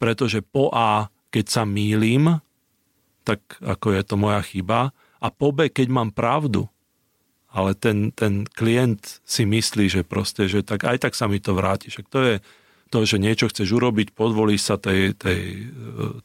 pretože 0.00 0.40
po 0.40 0.72
A, 0.72 1.12
keď 1.28 1.52
sa 1.52 1.62
mýlim, 1.68 2.40
tak 3.24 3.40
ako 3.60 3.94
je 3.94 4.02
to 4.02 4.14
moja 4.16 4.40
chyba. 4.44 4.94
A 5.20 5.28
po 5.28 5.52
B, 5.52 5.68
keď 5.68 5.92
mám 5.92 6.10
pravdu, 6.10 6.66
ale 7.50 7.74
ten, 7.74 8.14
ten 8.14 8.46
klient 8.46 9.20
si 9.26 9.42
myslí, 9.42 9.90
že 9.90 10.02
proste, 10.06 10.46
že 10.46 10.62
tak 10.62 10.86
aj 10.86 11.02
tak 11.02 11.18
sa 11.18 11.26
mi 11.26 11.42
to 11.42 11.52
vráti. 11.52 11.90
Však 11.90 12.06
to 12.06 12.18
je 12.22 12.34
to, 12.90 12.98
že 13.06 13.22
niečo 13.22 13.46
chceš 13.46 13.70
urobiť, 13.70 14.14
podvolí 14.14 14.58
sa 14.58 14.74
tej, 14.74 15.14
tej, 15.14 15.70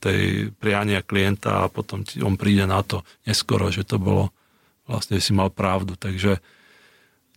tej 0.01 0.49
priania 0.57 1.05
klienta 1.05 1.65
a 1.65 1.69
potom 1.69 2.01
ti, 2.01 2.21
on 2.25 2.37
príde 2.37 2.65
na 2.65 2.81
to 2.81 3.05
neskoro, 3.25 3.69
že 3.69 3.85
to 3.85 4.01
bolo 4.01 4.33
vlastne 4.89 5.17
si 5.21 5.33
mal 5.33 5.53
pravdu. 5.53 5.97
Takže 5.97 6.41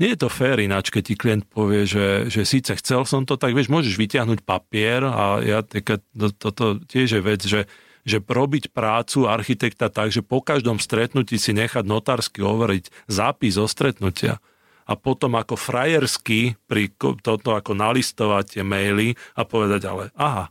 nie 0.01 0.14
je 0.14 0.20
to 0.20 0.32
fér 0.32 0.64
ináč, 0.64 0.89
keď 0.89 1.02
ti 1.02 1.14
klient 1.16 1.44
povie, 1.44 1.85
že, 1.85 2.32
že 2.32 2.48
síce 2.48 2.72
chcel 2.76 3.05
som 3.05 3.28
to, 3.28 3.36
tak 3.36 3.52
vieš, 3.52 3.68
môžeš 3.68 4.01
vyťahnuť 4.01 4.44
papier 4.44 5.05
a 5.05 5.44
ja, 5.44 5.60
toto 5.60 6.32
to, 6.36 6.48
to 6.52 6.66
tiež 6.89 7.18
je 7.18 7.22
vec, 7.24 7.40
že 7.44 7.68
že 8.09 8.24
robiť 8.24 8.72
prácu 8.72 9.28
architekta 9.28 9.93
tak, 9.93 10.09
že 10.09 10.24
po 10.24 10.40
každom 10.40 10.80
stretnutí 10.80 11.36
si 11.36 11.52
nechať 11.52 11.85
notársky 11.85 12.40
overiť 12.40 12.89
zápis 13.06 13.60
o 13.60 13.68
stretnutia 13.68 14.40
a 14.89 14.97
potom 14.97 15.36
ako 15.36 15.60
frajersky 15.60 16.56
pri 16.64 16.89
toto 16.97 17.52
ako 17.52 17.76
nalistovať 17.76 18.56
tie 18.56 18.62
maily 18.64 19.12
a 19.36 19.44
povedať 19.44 19.85
ale 19.85 20.09
aha, 20.16 20.48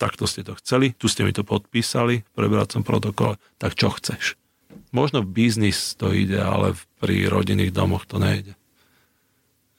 takto 0.00 0.24
ste 0.24 0.40
to 0.42 0.56
chceli, 0.58 0.96
tu 0.96 1.06
ste 1.06 1.22
mi 1.22 1.36
to 1.36 1.44
podpísali 1.44 2.24
v 2.24 2.30
prebracom 2.32 2.80
protokole, 2.82 3.36
tak 3.60 3.76
čo 3.76 3.92
chceš? 3.92 4.40
Možno 4.90 5.20
v 5.20 5.30
biznis 5.30 5.94
to 5.94 6.10
ide, 6.10 6.40
ale 6.40 6.72
pri 6.96 7.28
rodinných 7.28 7.76
domoch 7.76 8.08
to 8.08 8.16
nejde. 8.16 8.56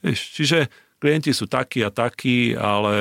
Víš, 0.06 0.38
čiže 0.38 0.70
klienti 1.02 1.34
sú 1.34 1.50
takí 1.50 1.82
a 1.82 1.90
takí, 1.90 2.54
ale 2.54 2.96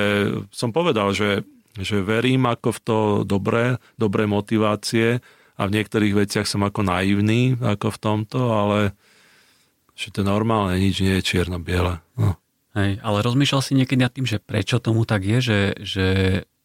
som 0.51 0.73
povedal, 0.73 1.13
že 1.13 1.45
že 1.79 2.05
verím 2.05 2.45
ako 2.49 2.69
v 2.75 2.81
to 2.85 2.99
dobré, 3.25 3.81
dobré 3.97 4.29
motivácie 4.29 5.25
a 5.57 5.63
v 5.65 5.75
niektorých 5.79 6.15
veciach 6.27 6.47
som 6.49 6.65
ako 6.65 6.85
naivný 6.85 7.57
ako 7.61 7.93
v 7.95 7.99
tomto, 8.01 8.41
ale 8.53 8.79
že 9.93 10.09
to 10.13 10.25
normálne, 10.25 10.81
nič 10.81 11.05
nie 11.05 11.21
je 11.21 11.27
čierno-biele. 11.27 12.01
No. 12.17 12.41
Hej, 12.73 13.05
ale 13.05 13.19
rozmýšľal 13.21 13.61
si 13.61 13.77
niekedy 13.77 14.01
nad 14.01 14.13
tým, 14.13 14.25
že 14.25 14.41
prečo 14.41 14.81
tomu 14.81 15.05
tak 15.05 15.29
je, 15.29 15.39
že, 15.45 15.61
že 15.85 16.07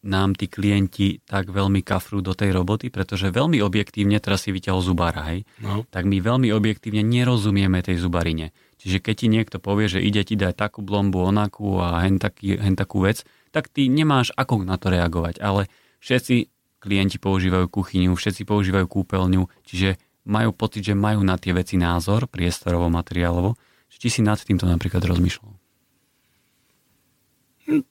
nám 0.08 0.40
tí 0.40 0.48
klienti 0.48 1.20
tak 1.28 1.52
veľmi 1.52 1.84
kafrú 1.84 2.24
do 2.24 2.32
tej 2.32 2.56
roboty, 2.56 2.88
pretože 2.88 3.28
veľmi 3.28 3.60
objektívne, 3.60 4.16
teraz 4.24 4.48
si 4.48 4.56
vyťahol 4.56 4.80
zubára, 4.80 5.28
hej, 5.36 5.44
no. 5.60 5.84
tak 5.92 6.08
my 6.08 6.24
veľmi 6.24 6.48
objektívne 6.56 7.04
nerozumieme 7.04 7.84
tej 7.84 8.00
zubarine. 8.00 8.56
Čiže 8.80 9.04
keď 9.04 9.16
ti 9.20 9.28
niekto 9.28 9.58
povie, 9.60 9.92
že 9.92 10.00
ide 10.00 10.24
ti 10.24 10.40
dať 10.40 10.56
takú 10.56 10.80
blombu, 10.80 11.28
onakú 11.28 11.82
a 11.84 12.00
hen, 12.08 12.24
taký, 12.24 12.56
hen 12.56 12.80
takú 12.80 13.04
vec, 13.04 13.28
tak 13.52 13.72
ty 13.72 13.88
nemáš 13.88 14.32
ako 14.36 14.64
na 14.64 14.76
to 14.80 14.92
reagovať. 14.92 15.40
Ale 15.40 15.72
všetci 16.04 16.52
klienti 16.78 17.18
používajú 17.18 17.68
kuchyňu, 17.68 18.14
všetci 18.14 18.46
používajú 18.46 18.86
kúpeľňu, 18.86 19.50
čiže 19.66 19.98
majú 20.28 20.52
pocit, 20.52 20.84
že 20.84 20.96
majú 20.96 21.24
na 21.24 21.40
tie 21.40 21.56
veci 21.56 21.80
názor, 21.80 22.28
priestorovo, 22.28 22.92
materiálovo. 22.92 23.56
Či 23.88 24.20
si 24.20 24.22
nad 24.22 24.38
týmto 24.38 24.70
napríklad 24.70 25.02
rozmýšľal? 25.02 25.58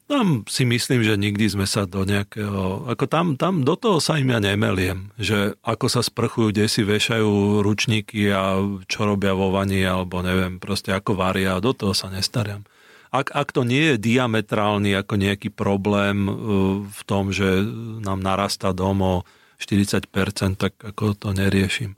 Tam 0.09 0.49
si 0.49 0.65
myslím, 0.65 1.05
že 1.05 1.21
nikdy 1.21 1.53
sme 1.53 1.69
sa 1.69 1.85
do 1.85 2.09
nejakého... 2.09 2.89
Ako 2.89 3.05
tam, 3.05 3.37
tam 3.37 3.61
do 3.61 3.77
toho 3.77 4.01
sa 4.01 4.17
im 4.17 4.33
ja 4.33 4.41
nemeliem, 4.41 5.13
že 5.21 5.53
ako 5.61 5.93
sa 5.93 6.01
sprchujú, 6.01 6.49
kde 6.49 6.65
si 6.65 6.81
vešajú 6.81 7.61
ručníky 7.61 8.33
a 8.33 8.57
čo 8.89 9.05
robia 9.05 9.37
vo 9.37 9.53
vani, 9.53 9.85
alebo 9.85 10.25
neviem, 10.25 10.57
proste 10.57 10.97
ako 10.97 11.21
varia, 11.21 11.61
do 11.61 11.77
toho 11.77 11.93
sa 11.93 12.09
nestarám 12.09 12.65
ak, 13.11 13.33
ak 13.35 13.49
to 13.55 13.63
nie 13.63 13.95
je 13.95 14.03
diametrálny 14.03 14.95
ako 14.97 15.15
nejaký 15.19 15.51
problém 15.53 16.27
uh, 16.27 16.35
v 16.83 17.01
tom, 17.07 17.31
že 17.31 17.63
nám 18.03 18.23
narastá 18.23 18.71
dom 18.75 18.99
o 19.03 19.15
40%, 19.59 20.11
tak 20.59 20.77
ako 20.81 21.17
to 21.17 21.29
neriešim. 21.33 21.97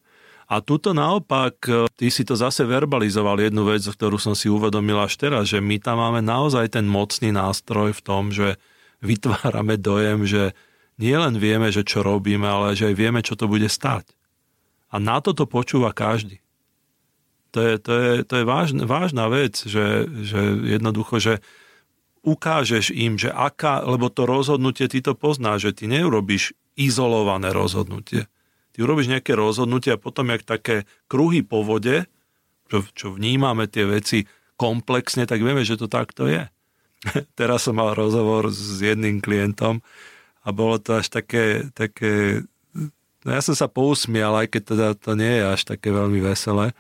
A 0.49 0.65
tuto 0.65 0.97
naopak, 0.97 1.61
uh, 1.69 1.89
ty 1.93 2.09
si 2.09 2.25
to 2.25 2.37
zase 2.37 2.65
verbalizoval 2.65 3.37
jednu 3.41 3.69
vec, 3.69 3.85
ktorú 3.85 4.17
som 4.17 4.33
si 4.33 4.49
uvedomil 4.49 4.97
až 5.01 5.17
teraz, 5.17 5.51
že 5.53 5.61
my 5.61 5.77
tam 5.81 6.01
máme 6.01 6.25
naozaj 6.25 6.73
ten 6.73 6.89
mocný 6.89 7.33
nástroj 7.33 7.93
v 7.97 8.05
tom, 8.05 8.31
že 8.33 8.57
vytvárame 9.05 9.79
dojem, 9.79 10.27
že 10.27 10.43
nielen 10.99 11.39
vieme, 11.39 11.71
že 11.71 11.87
čo 11.87 12.03
robíme, 12.03 12.45
ale 12.45 12.75
že 12.75 12.91
aj 12.91 12.95
vieme, 12.99 13.21
čo 13.23 13.39
to 13.39 13.47
bude 13.47 13.71
stať. 13.71 14.11
A 14.89 14.97
na 14.99 15.21
toto 15.21 15.45
počúva 15.45 15.93
každý. 15.93 16.41
To 17.57 17.59
je, 17.65 17.75
to 17.81 17.93
je, 17.97 18.13
to 18.29 18.35
je 18.41 18.45
vážna, 18.45 18.85
vážna 18.85 19.25
vec, 19.33 19.57
že, 19.65 20.05
že 20.05 20.41
jednoducho, 20.69 21.17
že 21.17 21.35
ukážeš 22.21 22.93
im, 22.93 23.17
že 23.17 23.33
aká, 23.33 23.81
lebo 23.89 24.13
to 24.13 24.29
rozhodnutie 24.29 24.85
ty 24.91 25.01
to 25.01 25.17
poznáš, 25.17 25.73
že 25.73 25.83
ty 25.83 25.85
neurobíš 25.89 26.53
izolované 26.77 27.51
rozhodnutie. 27.51 28.29
Ty 28.77 28.79
urobíš 28.85 29.11
nejaké 29.11 29.33
rozhodnutie 29.33 29.97
a 29.97 29.99
potom, 29.99 30.29
jak 30.29 30.45
také 30.45 30.85
kruhy 31.09 31.41
po 31.41 31.65
vode, 31.65 32.05
čo, 32.69 32.85
čo 32.93 33.07
vnímame 33.17 33.65
tie 33.67 33.89
veci 33.89 34.29
komplexne, 34.61 35.25
tak 35.25 35.41
vieme, 35.41 35.65
že 35.65 35.81
to 35.81 35.89
takto 35.89 36.29
je. 36.29 36.47
Teraz 37.39 37.65
som 37.65 37.81
mal 37.81 37.97
rozhovor 37.97 38.53
s 38.53 38.79
jedným 38.79 39.25
klientom 39.25 39.81
a 40.45 40.49
bolo 40.53 40.77
to 40.77 41.01
až 41.01 41.09
také, 41.09 41.73
také 41.73 42.45
no 43.25 43.29
ja 43.33 43.41
som 43.41 43.57
sa 43.57 43.67
pousmial, 43.71 44.37
aj 44.37 44.53
keď 44.53 44.63
teda 44.63 44.89
to 44.99 45.13
nie 45.19 45.41
je 45.41 45.45
až 45.49 45.61
také 45.65 45.91
veľmi 45.91 46.21
veselé, 46.23 46.77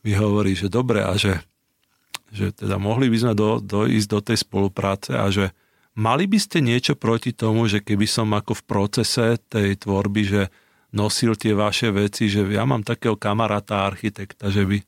mi 0.00 0.12
hovorí, 0.16 0.56
že 0.56 0.72
dobre 0.72 1.04
a 1.04 1.16
že, 1.16 1.40
že 2.32 2.52
teda 2.54 2.80
mohli 2.80 3.12
by 3.12 3.18
sme 3.20 3.34
do, 3.36 3.60
do, 3.60 3.84
ísť 3.84 4.08
do 4.08 4.20
tej 4.24 4.38
spolupráce 4.40 5.12
a 5.12 5.28
že 5.28 5.52
mali 5.96 6.24
by 6.24 6.38
ste 6.40 6.64
niečo 6.64 6.96
proti 6.96 7.36
tomu, 7.36 7.68
že 7.68 7.84
keby 7.84 8.06
som 8.08 8.32
ako 8.32 8.56
v 8.56 8.66
procese 8.66 9.26
tej 9.50 9.76
tvorby, 9.76 10.22
že 10.24 10.42
nosil 10.96 11.36
tie 11.38 11.54
vaše 11.54 11.92
veci, 11.92 12.26
že 12.26 12.46
ja 12.48 12.64
mám 12.66 12.82
takého 12.82 13.14
kamaráta 13.14 13.86
architekta, 13.86 14.50
že 14.50 14.66
by... 14.66 14.78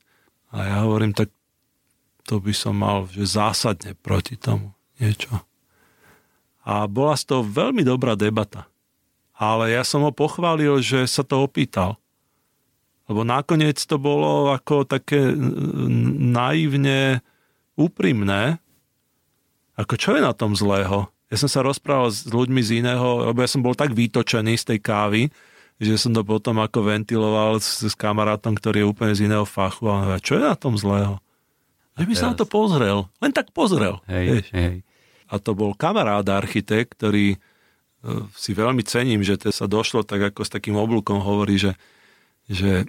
A 0.52 0.56
ja 0.68 0.76
hovorím, 0.84 1.16
tak 1.16 1.32
to 2.28 2.38
by 2.38 2.52
som 2.52 2.76
mal 2.76 3.08
že 3.08 3.24
zásadne 3.24 3.96
proti 3.98 4.36
tomu 4.36 4.74
niečo. 5.00 5.32
A 6.62 6.86
bola 6.86 7.18
z 7.18 7.24
toho 7.26 7.42
veľmi 7.42 7.82
dobrá 7.82 8.14
debata. 8.14 8.70
Ale 9.34 9.74
ja 9.74 9.82
som 9.82 10.06
ho 10.06 10.14
pochválil, 10.14 10.78
že 10.78 11.02
sa 11.10 11.26
to 11.26 11.42
opýtal. 11.42 11.98
Lebo 13.12 13.28
nakoniec 13.28 13.76
to 13.84 14.00
bolo 14.00 14.48
ako 14.56 14.88
také 14.88 15.20
naivne 16.32 17.20
úprimné. 17.76 18.56
Ako 19.76 20.00
čo 20.00 20.16
je 20.16 20.24
na 20.24 20.32
tom 20.32 20.56
zlého? 20.56 21.12
Ja 21.28 21.36
som 21.36 21.48
sa 21.52 21.60
rozprával 21.60 22.08
s 22.08 22.24
ľuďmi 22.24 22.60
z 22.64 22.80
iného, 22.80 23.28
lebo 23.28 23.44
ja 23.44 23.48
som 23.48 23.60
bol 23.60 23.76
tak 23.76 23.92
vytočený 23.92 24.56
z 24.56 24.64
tej 24.72 24.78
kávy, 24.80 25.22
že 25.76 26.00
som 26.00 26.16
to 26.16 26.24
potom 26.24 26.56
ako 26.60 26.88
ventiloval 26.88 27.60
s, 27.60 27.84
s 27.84 27.92
kamarátom, 27.92 28.56
ktorý 28.56 28.84
je 28.84 28.88
úplne 28.88 29.12
z 29.12 29.28
iného 29.28 29.44
fachu. 29.44 29.92
A 29.92 30.16
čo 30.20 30.40
je 30.40 30.44
na 30.44 30.56
tom 30.56 30.80
zlého? 30.80 31.20
Že 32.00 32.04
by 32.08 32.14
sa 32.16 32.26
na 32.32 32.36
to 32.40 32.48
pozrel. 32.48 33.12
Len 33.20 33.32
tak 33.32 33.52
pozrel. 33.52 34.00
Hej, 34.08 34.48
hej. 34.56 34.80
A 35.28 35.40
to 35.40 35.52
bol 35.52 35.76
kamarád 35.76 36.28
architekt, 36.28 36.96
ktorý 36.96 37.36
e, 37.36 37.38
si 38.36 38.52
veľmi 38.52 38.84
cením, 38.84 39.24
že 39.24 39.40
to 39.40 39.48
sa 39.52 39.64
došlo 39.68 40.04
tak 40.04 40.32
ako 40.32 40.44
s 40.44 40.52
takým 40.52 40.76
oblúkom 40.76 41.20
hovorí, 41.20 41.56
že, 41.56 41.72
že, 42.48 42.84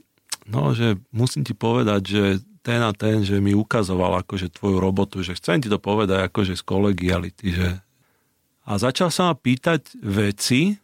no, 0.47 0.75
že 0.75 0.99
musím 1.13 1.47
ti 1.47 1.55
povedať, 1.55 2.01
že 2.03 2.23
ten 2.63 2.79
a 2.79 2.95
ten, 2.95 3.27
že 3.27 3.43
mi 3.43 3.51
ukazoval 3.51 4.23
akože 4.23 4.55
tvoju 4.55 4.79
robotu, 4.79 5.19
že 5.19 5.35
chcem 5.35 5.59
ti 5.59 5.67
to 5.67 5.77
povedať 5.77 6.31
akože 6.31 6.55
z 6.55 6.63
kolegiality, 6.63 7.47
že, 7.51 7.69
a 8.63 8.71
začal 8.79 9.11
sa 9.11 9.31
ma 9.31 9.35
pýtať 9.35 9.99
veci, 9.99 10.71
e, 10.71 10.75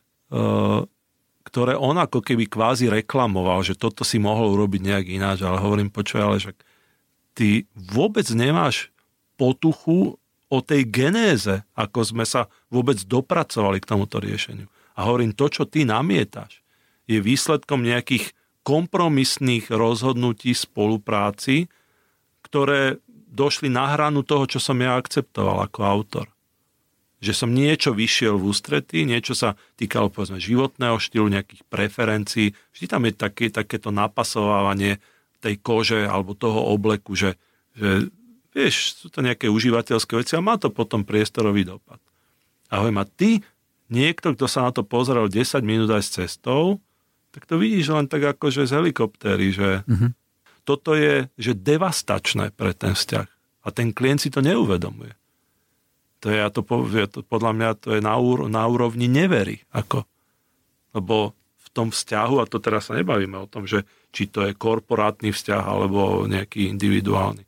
ktoré 1.47 1.73
on 1.79 1.95
ako 1.95 2.19
keby 2.19 2.51
kvázi 2.51 2.91
reklamoval, 2.91 3.63
že 3.63 3.79
toto 3.79 4.03
si 4.03 4.19
mohol 4.19 4.51
urobiť 4.59 4.81
nejak 4.83 5.05
ináč, 5.07 5.39
ale 5.41 5.63
hovorím, 5.63 5.87
počuj, 5.87 6.19
ale 6.19 6.37
však 6.43 6.57
ty 7.31 7.63
vôbec 7.73 8.27
nemáš 8.35 8.91
potuchu 9.39 10.19
o 10.51 10.59
tej 10.59 10.83
genéze, 10.83 11.63
ako 11.77 12.03
sme 12.03 12.27
sa 12.27 12.51
vôbec 12.67 12.99
dopracovali 13.07 13.79
k 13.79 13.87
tomuto 13.87 14.19
riešeniu. 14.19 14.67
A 14.99 15.07
hovorím, 15.07 15.31
to, 15.31 15.47
čo 15.47 15.63
ty 15.63 15.87
namietaš, 15.87 16.59
je 17.07 17.23
výsledkom 17.23 17.81
nejakých 17.81 18.35
kompromisných 18.69 19.73
rozhodnutí 19.73 20.53
spolupráci, 20.53 21.65
ktoré 22.45 23.01
došli 23.29 23.73
na 23.73 23.89
hranu 23.97 24.21
toho, 24.21 24.45
čo 24.45 24.61
som 24.61 24.77
ja 24.77 24.93
akceptoval 24.93 25.65
ako 25.65 25.81
autor 25.81 26.29
že 27.19 27.35
som 27.35 27.51
niečo 27.51 27.91
vyšiel 27.91 28.39
v 28.39 28.47
ústretí, 28.47 29.03
niečo 29.03 29.35
sa 29.35 29.59
týkalo 29.75 30.07
povedzme 30.07 30.39
životného 30.39 30.95
štýlu, 30.95 31.27
nejakých 31.27 31.67
preferencií. 31.67 32.55
Vždy 32.71 32.85
tam 32.87 33.03
je 33.03 33.13
také, 33.13 33.51
takéto 33.51 33.91
napasovávanie 33.91 35.03
tej 35.43 35.59
kože 35.59 36.07
alebo 36.07 36.31
toho 36.31 36.71
obleku, 36.71 37.19
že, 37.19 37.35
že 37.75 38.07
vieš, 38.55 39.03
sú 39.03 39.07
to 39.11 39.19
nejaké 39.19 39.51
užívateľské 39.51 40.15
veci 40.15 40.39
a 40.39 40.43
má 40.43 40.55
to 40.55 40.71
potom 40.71 41.03
priestorový 41.03 41.67
dopad. 41.67 41.99
A 42.71 42.79
hovorím, 42.79 43.03
a 43.03 43.05
ty, 43.07 43.43
niekto, 43.91 44.31
kto 44.31 44.47
sa 44.47 44.63
na 44.63 44.71
to 44.71 44.87
pozrel 44.87 45.27
10 45.27 45.59
minút 45.59 45.91
aj 45.91 46.03
s 46.07 46.11
cestou, 46.23 46.79
tak 47.29 47.45
to 47.45 47.61
vidíš 47.61 47.93
len 47.93 48.09
tak 48.09 48.25
ako, 48.25 48.49
že 48.49 48.69
z 48.69 48.81
helikoptéry, 48.81 49.53
že 49.53 49.85
mm-hmm. 49.85 50.11
toto 50.65 50.97
je 50.97 51.29
že 51.37 51.53
devastačné 51.53 52.53
pre 52.53 52.73
ten 52.73 52.97
vzťah. 52.97 53.27
A 53.65 53.67
ten 53.69 53.93
klient 53.93 54.23
si 54.23 54.33
to 54.33 54.41
neuvedomuje. 54.41 55.13
To 56.19 56.25
je, 56.31 56.37
ja 56.41 56.51
to, 56.51 56.65
to, 57.07 57.19
podľa 57.23 57.51
mňa 57.55 57.69
to 57.79 57.95
je 57.95 58.01
na, 58.03 58.19
úro, 58.19 58.51
na 58.51 58.67
úrovni 58.67 59.07
nevery. 59.07 59.63
Ako. 59.71 60.03
Lebo 60.91 61.37
v 61.63 61.67
tom 61.71 61.93
vzťahu, 61.93 62.35
a 62.41 62.49
to 62.49 62.57
teraz 62.59 62.89
sa 62.89 62.97
nebavíme 62.97 63.37
o 63.39 63.47
tom, 63.47 63.69
že 63.69 63.85
či 64.09 64.25
to 64.25 64.43
je 64.43 64.57
korporátny 64.57 65.29
vzťah 65.29 65.63
alebo 65.63 66.25
nejaký 66.25 66.65
individuálny. 66.75 67.45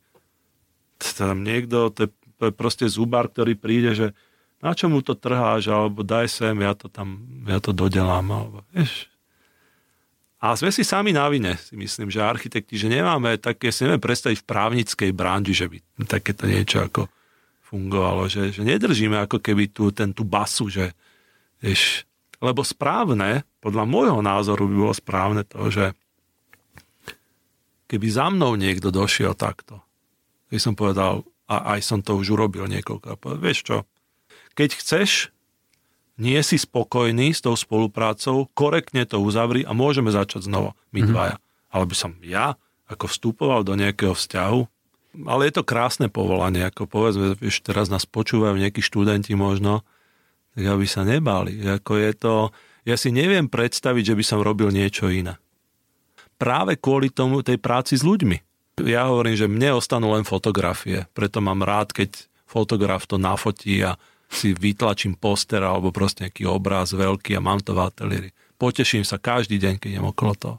Tam 1.17 1.41
niekto, 1.41 1.89
to 1.89 2.05
je, 2.05 2.09
to 2.37 2.43
je 2.47 2.53
proste 2.53 2.85
zubár, 2.85 3.33
ktorý 3.33 3.57
príde, 3.57 3.97
že 3.97 4.07
na 4.61 4.77
čo 4.77 4.93
mu 4.93 5.01
to 5.01 5.17
trháš, 5.17 5.73
alebo 5.73 6.05
daj 6.05 6.29
sem, 6.29 6.53
ja 6.61 6.77
to 6.77 6.85
tam, 6.85 7.25
ja 7.49 7.57
to 7.57 7.73
dodelám, 7.73 8.29
alebo 8.29 8.61
vieš. 8.69 9.10
A 10.41 10.57
sme 10.57 10.73
si 10.73 10.81
sami 10.81 11.13
na 11.13 11.30
vine, 11.30 11.53
si 11.61 11.77
myslím, 11.77 12.09
že 12.09 12.18
architekti, 12.18 12.73
že 12.73 12.89
nemáme 12.89 13.38
také, 13.38 13.69
si 13.69 13.85
neviem 13.85 14.01
predstaviť 14.01 14.41
v 14.41 14.49
právnickej 14.49 15.11
branži, 15.13 15.53
že 15.53 15.69
by 15.69 15.77
takéto 16.09 16.49
niečo 16.49 16.81
ako 16.81 17.05
fungovalo, 17.69 18.26
že, 18.26 18.49
že 18.49 18.65
nedržíme 18.65 19.22
ako 19.22 19.38
keby 19.38 19.69
tú, 19.69 19.93
ten, 19.93 20.09
tú 20.18 20.26
basu, 20.26 20.65
že 20.65 20.97
vieš, 21.61 22.09
lebo 22.41 22.65
správne, 22.65 23.45
podľa 23.61 23.85
môjho 23.85 24.19
názoru 24.26 24.65
by 24.65 24.76
bolo 24.81 24.95
správne 24.97 25.45
to, 25.45 25.69
že 25.69 25.85
keby 27.85 28.07
za 28.09 28.34
mnou 28.34 28.57
niekto 28.57 28.89
došiel 28.89 29.38
takto, 29.38 29.77
keď 30.49 30.59
som 30.59 30.73
povedal, 30.73 31.22
a 31.45 31.77
aj 31.77 31.85
som 31.85 32.01
to 32.01 32.18
už 32.18 32.34
urobil 32.34 32.65
niekoľko, 32.65 33.13
vieš 33.38 33.61
čo, 33.61 33.77
keď 34.57 34.73
chceš, 34.81 35.30
nie 36.19 36.39
si 36.43 36.59
spokojný 36.59 37.31
s 37.31 37.43
tou 37.43 37.55
spoluprácou, 37.55 38.49
korektne 38.51 39.07
to 39.07 39.21
uzavri 39.21 39.63
a 39.63 39.71
môžeme 39.71 40.11
začať 40.11 40.47
znova, 40.47 40.75
my 40.91 41.03
mm-hmm. 41.03 41.11
dvaja. 41.11 41.35
Ale 41.71 41.83
by 41.88 41.95
som 41.95 42.11
ja 42.25 42.59
ako 42.91 43.07
vstupoval 43.07 43.63
do 43.63 43.79
nejakého 43.79 44.11
vzťahu, 44.11 44.61
ale 45.27 45.47
je 45.47 45.53
to 45.59 45.67
krásne 45.67 46.07
povolanie, 46.07 46.63
ako 46.63 46.88
povedzme, 46.88 47.35
vieš, 47.35 47.63
teraz 47.63 47.91
nás 47.91 48.07
počúvajú 48.07 48.55
nejakí 48.55 48.79
študenti 48.83 49.35
možno, 49.35 49.83
tak 50.55 50.63
aby 50.67 50.85
sa 50.88 51.07
nebali. 51.07 51.59
Ako 51.63 51.99
je 51.99 52.11
to, 52.15 52.33
ja 52.88 52.95
si 52.99 53.11
neviem 53.11 53.47
predstaviť, 53.47 54.11
že 54.11 54.17
by 54.19 54.23
som 54.23 54.39
robil 54.43 54.71
niečo 54.71 55.07
iné. 55.11 55.39
Práve 56.35 56.79
kvôli 56.79 57.11
tomu 57.11 57.43
tej 57.43 57.59
práci 57.59 57.99
s 57.99 58.03
ľuďmi. 58.03 58.39
Ja 58.88 59.11
hovorím, 59.11 59.35
že 59.35 59.51
mne 59.51 59.77
ostanú 59.77 60.15
len 60.15 60.25
fotografie, 60.25 61.05
preto 61.11 61.43
mám 61.43 61.61
rád, 61.61 61.91
keď 61.91 62.27
fotograf 62.47 63.07
to 63.07 63.15
nafotí 63.19 63.79
a 63.83 63.95
si 64.31 64.55
vytlačím 64.55 65.19
poster 65.19 65.59
alebo 65.59 65.91
proste 65.91 66.27
nejaký 66.27 66.47
obraz 66.47 66.95
veľký 66.95 67.35
a 67.35 67.43
mám 67.43 67.59
to 67.59 67.75
v 67.75 67.83
ateliéri. 67.83 68.29
Poteším 68.55 69.03
sa 69.03 69.19
každý 69.19 69.59
deň, 69.59 69.77
keď 69.77 69.89
idem 69.99 70.07
okolo 70.07 70.33
toho. 70.39 70.57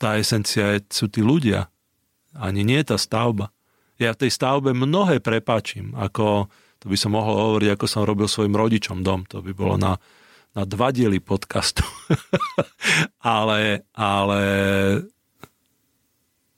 Tá 0.00 0.18
esencia 0.18 0.74
je, 0.74 0.80
sú 0.90 1.06
tí 1.06 1.22
ľudia, 1.22 1.70
ani 2.34 2.66
nie 2.66 2.80
tá 2.82 2.98
stavba 2.98 3.54
ja 4.00 4.16
v 4.16 4.20
tej 4.26 4.32
stavbe 4.32 4.72
mnohé 4.72 5.20
prepáčim, 5.20 5.92
ako 5.92 6.48
to 6.80 6.88
by 6.88 6.96
som 6.96 7.12
mohol 7.12 7.52
hovoriť, 7.52 7.76
ako 7.76 7.84
som 7.84 8.08
robil 8.08 8.24
svojim 8.24 8.56
rodičom 8.56 9.04
dom, 9.04 9.28
to 9.28 9.44
by 9.44 9.52
bolo 9.52 9.76
na, 9.76 10.00
na 10.56 10.64
dva 10.64 10.88
diely 10.88 11.20
podcastu. 11.20 11.84
ale, 13.20 13.84
ale 13.92 14.40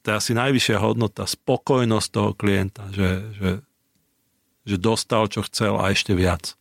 to 0.07 0.15
je 0.15 0.15
asi 0.15 0.33
najvyššia 0.39 0.79
hodnota, 0.79 1.27
spokojnosť 1.27 2.09
toho 2.15 2.31
klienta, 2.39 2.87
že, 2.95 3.11
že, 3.35 3.51
že 4.63 4.77
dostal, 4.79 5.27
čo 5.27 5.43
chcel 5.47 5.79
a 5.79 5.91
ešte 5.91 6.15
viac. 6.15 6.55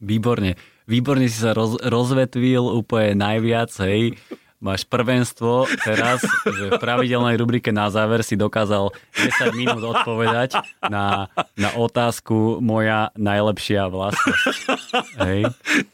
Výborne. 0.00 0.56
Výborne 0.90 1.30
si 1.30 1.38
sa 1.38 1.54
roz, 1.54 1.78
rozvetvil 1.78 2.64
úplne 2.74 3.14
najviac, 3.14 3.70
hej 3.86 4.18
máš 4.60 4.84
prvenstvo 4.84 5.64
teraz, 5.80 6.20
že 6.44 6.76
v 6.76 6.76
pravidelnej 6.76 7.40
rubrike 7.40 7.72
na 7.72 7.88
záver 7.88 8.20
si 8.20 8.36
dokázal 8.36 8.92
10 9.16 9.56
minút 9.56 9.80
odpovedať 9.80 10.60
na, 10.84 11.32
na 11.56 11.70
otázku 11.80 12.60
moja 12.60 13.08
najlepšia 13.16 13.88
vlastnosť. 13.88 14.52
Hej. 15.24 15.40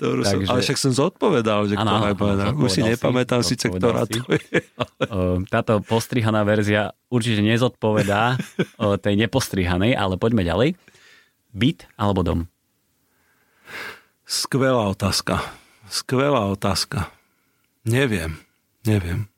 To 0.03 0.19
Takže... 0.19 0.51
Ale 0.51 0.61
však 0.67 0.79
som 0.83 0.93
zodpovedal, 0.93 1.71
že 1.71 1.79
ano, 1.79 2.11
kto 2.11 2.19
povedal. 2.19 2.47
Už 2.59 2.71
si 2.75 2.83
nepamätám 2.83 3.41
si, 3.47 3.55
síce, 3.55 3.71
ktorá 3.71 4.03
to 4.03 4.19
je. 4.35 4.67
Táto 5.47 5.79
postrihaná 5.87 6.43
verzia 6.43 6.91
určite 7.07 7.47
nezodpovedá 7.47 8.35
tej 8.99 9.15
nepostrihanej, 9.15 9.95
ale 9.95 10.19
poďme 10.19 10.43
ďalej. 10.43 10.75
Byt 11.57 11.89
alebo 11.97 12.21
dom? 12.21 12.41
Skvelá 14.29 14.93
otázka. 14.93 15.41
Skvelá 15.89 16.53
otázka. 16.53 17.09
Neviem. 17.89 18.37
Neviem. 18.85 19.33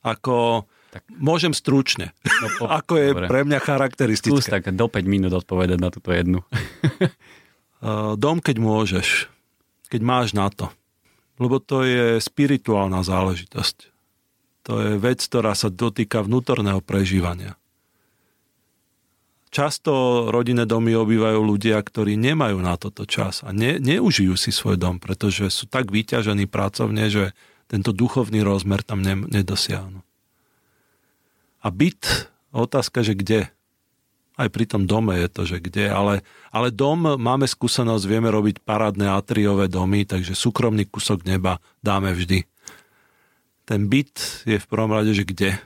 Ako... 0.00 0.64
Tak. 0.88 1.04
Môžem 1.20 1.52
stručne. 1.52 2.16
No 2.24 2.48
po... 2.56 2.64
Ako 2.80 2.96
je 2.96 3.08
Dobre. 3.12 3.26
pre 3.28 3.40
mňa 3.44 3.60
charakteristické. 3.60 4.32
Skús 4.32 4.48
tak 4.48 4.72
do 4.72 4.88
5 4.88 5.04
minút 5.04 5.36
odpovedať 5.36 5.76
na 5.76 5.92
túto 5.92 6.16
jednu. 6.16 6.40
Dom, 8.24 8.40
keď 8.40 8.56
môžeš. 8.56 9.28
Keď 9.92 10.00
máš 10.00 10.32
na 10.32 10.48
to. 10.48 10.72
Lebo 11.36 11.60
to 11.60 11.84
je 11.84 12.18
spirituálna 12.24 13.04
záležitosť. 13.04 13.92
To 14.64 14.72
je 14.80 14.92
vec, 14.96 15.20
ktorá 15.20 15.52
sa 15.52 15.68
dotýka 15.68 16.24
vnútorného 16.24 16.80
prežívania. 16.80 17.60
Často 19.48 20.28
rodinné 20.28 20.68
domy 20.68 20.92
obývajú 20.92 21.40
ľudia, 21.40 21.80
ktorí 21.80 22.20
nemajú 22.20 22.60
na 22.60 22.76
toto 22.76 23.08
čas 23.08 23.40
a 23.40 23.52
ne, 23.56 23.80
neužijú 23.80 24.36
si 24.36 24.52
svoj 24.52 24.76
dom, 24.76 25.00
pretože 25.00 25.48
sú 25.48 25.64
tak 25.64 25.88
vyťažení 25.88 26.44
pracovne, 26.44 27.08
že 27.08 27.32
tento 27.68 27.92
duchovný 27.92 28.44
rozmer 28.44 28.84
tam 28.84 29.00
ne, 29.00 29.16
nedosiahnu. 29.16 30.00
A 31.64 31.66
byt, 31.68 32.30
otázka, 32.52 33.00
že 33.04 33.16
kde? 33.16 33.40
Aj 34.38 34.48
pri 34.52 34.64
tom 34.70 34.86
dome 34.86 35.18
je 35.18 35.28
to, 35.28 35.42
že 35.48 35.58
kde, 35.58 35.90
ale, 35.90 36.22
ale 36.54 36.70
dom, 36.70 37.18
máme 37.18 37.44
skúsenosť, 37.50 38.04
vieme 38.06 38.30
robiť 38.30 38.62
parádne 38.62 39.10
atriové 39.10 39.66
domy, 39.66 40.06
takže 40.06 40.38
súkromný 40.38 40.86
kusok 40.86 41.26
neba 41.26 41.58
dáme 41.82 42.14
vždy. 42.14 42.46
Ten 43.66 43.90
byt 43.90 44.46
je 44.48 44.56
v 44.56 44.68
prvom 44.70 44.94
rade, 44.94 45.12
že 45.12 45.26
kde? 45.26 45.58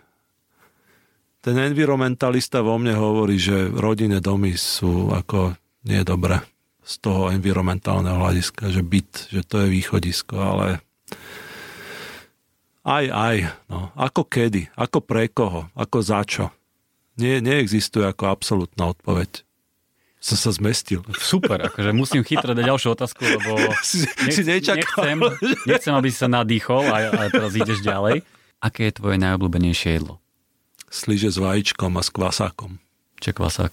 Ten 1.43 1.59
environmentalista 1.59 2.63
vo 2.63 2.79
mne 2.79 2.95
hovorí, 2.95 3.35
že 3.35 3.67
rodinné 3.67 4.23
domy 4.23 4.55
sú 4.55 5.11
ako 5.11 5.59
nie 5.91 6.01
dobré 6.07 6.39
z 6.83 6.95
toho 7.03 7.35
environmentálneho 7.35 8.15
hľadiska, 8.15 8.71
že 8.71 8.83
byt, 8.87 9.31
že 9.31 9.43
to 9.43 9.67
je 9.67 9.75
východisko, 9.75 10.35
ale 10.39 10.67
aj, 12.83 13.05
aj, 13.11 13.37
no, 13.71 13.91
ako 13.95 14.27
kedy, 14.27 14.71
ako 14.75 14.99
pre 15.03 15.31
koho, 15.31 15.71
ako 15.75 15.99
za 16.03 16.23
čo. 16.27 16.51
Nie, 17.19 17.39
neexistuje 17.39 18.03
ako 18.03 18.31
absolútna 18.31 18.91
odpoveď. 18.91 19.47
Som 20.23 20.39
sa 20.39 20.51
zmestil. 20.55 21.03
Super, 21.19 21.67
akože 21.67 21.91
musím 21.91 22.23
chytro 22.23 22.55
dať 22.55 22.63
ďalšiu 22.63 22.95
otázku, 22.95 23.27
lebo 23.27 23.59
nech, 24.27 24.35
si 24.35 24.47
nečakal. 24.47 24.79
nechcem, 24.79 25.19
nechcem, 25.67 25.95
aby 25.99 26.09
si 26.11 26.19
sa 26.23 26.31
nadýchol 26.31 26.87
a, 26.87 27.11
a 27.11 27.23
teraz 27.27 27.55
ideš 27.59 27.83
ďalej. 27.83 28.23
Aké 28.63 28.91
je 28.91 29.03
tvoje 29.03 29.19
najobľúbenejšie 29.19 29.99
jedlo? 29.99 30.22
Sliže 30.93 31.33
s 31.33 31.41
vajíčkom 31.41 31.97
a 31.97 32.03
s 32.05 32.13
kvasákom. 32.13 32.77
Čo 33.17 33.33
je 33.33 33.35
kvasák? 33.35 33.73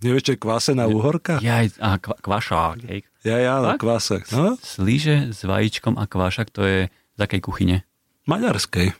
Nevieš, 0.00 0.22
čo 0.22 0.32
je 0.32 0.40
kvasená 0.40 0.86
uhorka? 0.86 1.42
Ja, 1.42 1.66
a 1.82 1.98
kva, 1.98 2.14
kvašák. 2.22 2.86
Hej. 2.86 3.00
Ja, 3.26 3.36
ja, 3.42 3.54
no, 3.58 3.74
Tak? 3.74 3.82
kvasák. 3.82 4.24
No? 4.30 4.54
Slíže 4.62 5.34
s 5.34 5.42
vajíčkom 5.42 5.98
a 5.98 6.06
kvašak, 6.06 6.54
to 6.54 6.62
je 6.62 6.78
z 6.88 7.20
akej 7.20 7.42
kuchyne? 7.42 7.82
Maďarskej. 8.30 8.94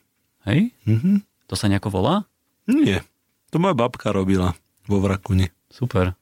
Hej? 0.50 0.74
Mhm. 0.90 1.22
To 1.46 1.54
sa 1.54 1.70
nejako 1.70 1.94
volá? 1.94 2.26
Nie. 2.66 3.06
To 3.54 3.62
moja 3.62 3.78
babka 3.78 4.10
robila 4.10 4.58
vo 4.90 4.98
Vrakuni. 4.98 5.46
Super. 5.70 6.18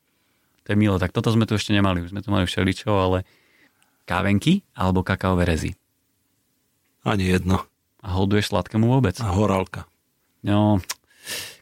To 0.64 0.72
je 0.72 0.76
milé. 0.76 1.00
Tak 1.00 1.16
toto 1.16 1.32
sme 1.32 1.48
tu 1.48 1.56
ešte 1.56 1.72
nemali. 1.72 2.04
Už 2.04 2.12
sme 2.12 2.20
tu 2.20 2.28
mali 2.28 2.44
všeličo, 2.44 2.92
ale 2.92 3.24
kávenky 4.04 4.60
alebo 4.76 5.00
kakaové 5.00 5.48
rezy. 5.48 5.72
Ani 7.00 7.32
jedno. 7.32 7.64
A 8.04 8.12
holduješ 8.12 8.52
sladkému 8.52 8.84
vôbec? 8.84 9.16
A 9.24 9.32
horálka. 9.32 9.88
No, 10.44 10.84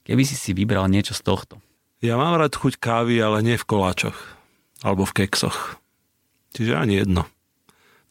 keby 0.06 0.22
si 0.26 0.34
si 0.34 0.50
vybral 0.52 0.86
niečo 0.88 1.14
z 1.16 1.22
tohto. 1.22 1.58
Ja 2.02 2.18
mám 2.18 2.34
rád 2.34 2.58
chuť 2.58 2.82
kávy, 2.82 3.22
ale 3.22 3.46
nie 3.46 3.54
v 3.54 3.68
koláčoch. 3.68 4.18
Alebo 4.82 5.06
v 5.06 5.22
keksoch. 5.22 5.78
Čiže 6.52 6.74
ani 6.74 6.98
jedno. 6.98 7.30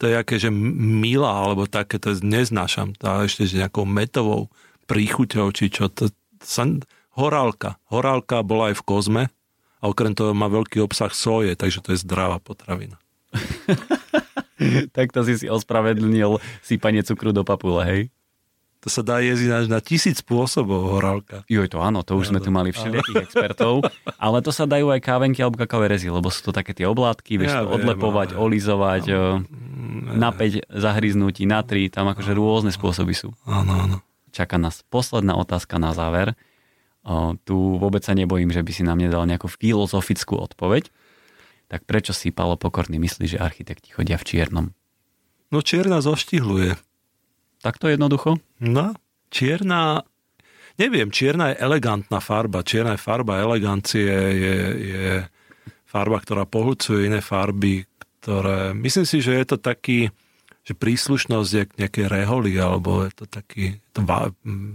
To 0.00 0.08
je 0.08 0.16
aké, 0.16 0.40
že 0.40 0.50
milá, 0.50 1.30
alebo 1.30 1.68
také, 1.68 2.00
to 2.00 2.16
neznášam. 2.24 2.96
To 2.98 3.22
ešte 3.22 3.44
s 3.44 3.52
nejakou 3.52 3.84
metovou 3.84 4.48
príchuťou, 4.88 5.52
či 5.52 5.68
čo. 5.68 5.92
To, 5.92 6.08
sa, 6.42 6.66
horálka. 7.14 7.76
Horálka 7.92 8.40
bola 8.42 8.72
aj 8.72 8.80
v 8.80 8.86
kozme 8.86 9.22
a 9.78 9.84
okrem 9.86 10.16
toho 10.16 10.32
má 10.32 10.48
veľký 10.48 10.80
obsah 10.80 11.12
soje, 11.12 11.52
takže 11.54 11.84
to 11.84 11.92
je 11.92 12.02
zdravá 12.02 12.40
potravina. 12.40 12.96
tak 14.96 15.12
to 15.12 15.20
si 15.26 15.44
si 15.44 15.46
ospravedlnil 15.48 16.40
sypanie 16.64 17.04
cukru 17.04 17.30
do 17.34 17.44
papule, 17.44 17.82
hej? 17.84 18.00
To 18.82 18.90
sa 18.90 19.06
dá 19.06 19.22
jesť 19.22 19.70
na, 19.70 19.78
tisíc 19.78 20.18
spôsobov 20.26 20.98
horálka. 20.98 21.46
Joj, 21.46 21.70
to 21.70 21.78
áno, 21.78 22.02
to 22.02 22.18
už 22.18 22.34
sme 22.34 22.42
tu 22.42 22.50
mali 22.50 22.74
všelijakých 22.74 23.30
expertov, 23.30 23.86
ale 24.18 24.42
to 24.42 24.50
sa 24.50 24.66
dajú 24.66 24.90
aj 24.90 24.98
kávenky 24.98 25.38
alebo 25.38 25.54
kakové 25.54 25.86
rezy, 25.86 26.10
lebo 26.10 26.26
sú 26.34 26.50
to 26.50 26.52
také 26.52 26.74
tie 26.74 26.90
oblátky, 26.90 27.38
vieš 27.38 27.54
Ja 27.54 27.62
to 27.62 27.70
viem, 27.70 27.74
odlepovať, 27.78 28.34
ale- 28.34 28.38
olizovať, 28.42 29.04
eh, 29.06 29.18
na 30.18 30.34
5 30.34 30.66
zahryznutí, 30.66 31.46
na 31.46 31.62
3, 31.62 31.94
tam 31.94 32.10
akože 32.10 32.34
rôzne 32.34 32.74
spôsoby 32.74 33.14
sú. 33.14 33.30
Áno, 33.46 33.86
áno. 33.86 33.96
Čaká 34.34 34.58
nás 34.58 34.82
posledná 34.90 35.38
otázka 35.38 35.78
na 35.78 35.94
záver. 35.94 36.34
O, 37.02 37.34
tu 37.42 37.78
vôbec 37.78 38.02
sa 38.02 38.14
nebojím, 38.14 38.50
že 38.50 38.62
by 38.62 38.70
si 38.74 38.82
nám 38.82 38.98
nedal 38.98 39.26
nejakú 39.26 39.46
filozofickú 39.50 40.38
odpoveď. 40.38 40.90
Tak 41.70 41.84
prečo 41.86 42.14
si 42.14 42.30
Palo 42.30 42.54
Pokorný 42.58 42.98
myslí, 42.98 43.36
že 43.36 43.38
architekti 43.42 43.90
chodia 43.94 44.16
v 44.18 44.26
čiernom? 44.26 44.66
No 45.52 45.60
čierna 45.60 46.00
zoštihluje. 46.00 46.78
Takto 47.62 47.86
jednoducho? 47.86 48.42
No, 48.58 48.90
čierna, 49.30 50.02
neviem, 50.82 51.14
čierna 51.14 51.54
je 51.54 51.62
elegantná 51.62 52.18
farba. 52.18 52.66
Čierna 52.66 52.98
je 52.98 53.04
farba 53.06 53.38
elegancie, 53.38 54.10
je, 54.10 54.56
je 54.82 55.12
farba, 55.86 56.18
ktorá 56.18 56.42
pohľcuje 56.42 57.06
iné 57.06 57.22
farby, 57.22 57.86
ktoré, 58.18 58.74
myslím 58.74 59.06
si, 59.06 59.22
že 59.22 59.38
je 59.38 59.46
to 59.46 59.56
taký, 59.62 60.10
že 60.66 60.74
príslušnosť 60.74 61.50
je 61.54 61.64
k 61.70 61.76
nejakej 61.86 62.06
reholi, 62.10 62.58
alebo 62.58 63.06
je 63.06 63.12
to 63.14 63.24
taký, 63.30 63.78
to 63.94 64.02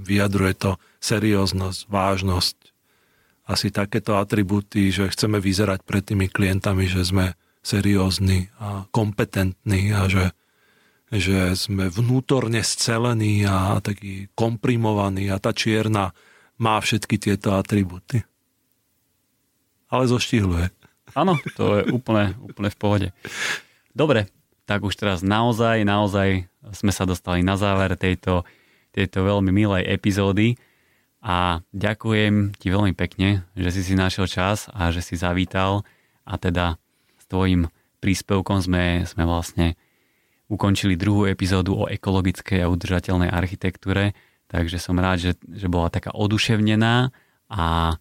vyjadruje 0.07 0.53
to 0.55 0.72
serióznosť, 1.03 1.91
vážnosť. 1.91 2.55
Asi 3.47 3.72
takéto 3.72 4.19
atributy, 4.19 4.91
že 4.91 5.07
chceme 5.07 5.39
vyzerať 5.39 5.84
pred 5.88 6.03
tými 6.03 6.27
klientami, 6.27 6.88
že 6.88 7.07
sme 7.07 7.35
seriózni 7.64 8.51
a 8.59 8.88
kompetentní 8.91 9.91
a 9.91 10.07
že 10.11 10.35
že 11.08 11.56
sme 11.56 11.88
vnútorne 11.88 12.60
scelení 12.60 13.48
a 13.48 13.80
taký 13.80 14.28
komprimovaní 14.36 15.32
a 15.32 15.40
tá 15.40 15.56
čierna 15.56 16.12
má 16.60 16.76
všetky 16.82 17.16
tieto 17.16 17.56
atributy. 17.56 18.28
Ale 19.88 20.04
zoštihluje. 20.04 20.68
Áno, 21.16 21.40
to 21.56 21.80
je 21.80 21.84
úplne, 21.96 22.36
úplne 22.44 22.70
v 22.70 22.78
pohode. 22.78 23.08
Dobre, 23.96 24.28
tak 24.68 24.84
už 24.84 25.00
teraz 25.00 25.24
naozaj, 25.24 25.88
naozaj 25.88 26.44
sme 26.76 26.92
sa 26.92 27.08
dostali 27.08 27.40
na 27.40 27.56
záver 27.56 27.96
tejto, 27.96 28.44
tejto 28.92 29.24
veľmi 29.24 29.50
milej 29.56 29.88
epizódy 29.88 30.60
a 31.24 31.64
ďakujem 31.72 32.52
ti 32.60 32.68
veľmi 32.68 32.92
pekne, 32.92 33.48
že 33.56 33.80
si 33.80 33.82
si 33.82 33.94
našiel 33.96 34.28
čas 34.28 34.68
a 34.76 34.92
že 34.92 35.00
si 35.00 35.16
zavítal 35.16 35.88
a 36.28 36.36
teda 36.36 36.76
s 37.16 37.24
tvojim 37.32 37.72
príspevkom 38.04 38.60
sme, 38.60 39.08
sme 39.08 39.24
vlastne 39.24 39.80
ukončili 40.48 40.95
druhú 40.95 41.28
epizódu 41.28 41.76
o 41.76 41.90
ekologickej 41.91 42.64
a 42.64 42.72
udržateľnej 42.72 43.28
architektúre, 43.32 44.15
takže 44.48 44.80
som 44.80 44.95
rád, 44.95 45.19
že, 45.19 45.32
že 45.44 45.68
bola 45.68 45.91
taká 45.91 46.15
oduševnená 46.15 47.11
a, 47.52 47.95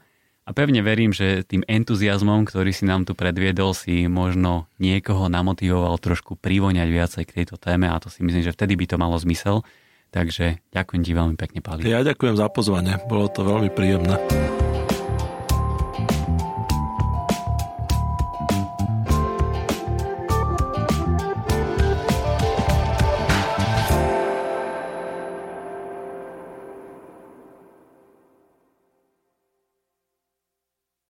a 0.47 0.51
pevne 0.55 0.83
verím, 0.83 1.11
že 1.11 1.43
tým 1.43 1.67
entuziasmom, 1.67 2.47
ktorý 2.47 2.71
si 2.71 2.87
nám 2.87 3.03
tu 3.03 3.19
predviedol, 3.19 3.75
si 3.75 4.07
možno 4.07 4.71
niekoho 4.79 5.27
namotivoval 5.27 5.99
trošku 5.99 6.39
privoňať 6.39 6.89
viacej 6.89 7.25
k 7.27 7.35
tejto 7.43 7.59
téme 7.59 7.91
a 7.91 7.99
to 7.99 8.07
si 8.07 8.23
myslím, 8.23 8.47
že 8.47 8.55
vtedy 8.55 8.79
by 8.79 8.87
to 8.87 8.97
malo 8.99 9.19
zmysel. 9.19 9.67
Takže 10.15 10.63
ďakujem 10.71 11.03
ti 11.03 11.13
veľmi 11.13 11.35
pekne, 11.35 11.61
Pali. 11.61 11.83
Ja 11.83 12.07
ďakujem 12.07 12.39
za 12.39 12.47
pozvanie, 12.47 12.95
bolo 13.11 13.27
to 13.27 13.43
veľmi 13.43 13.75
príjemné. 13.75 14.46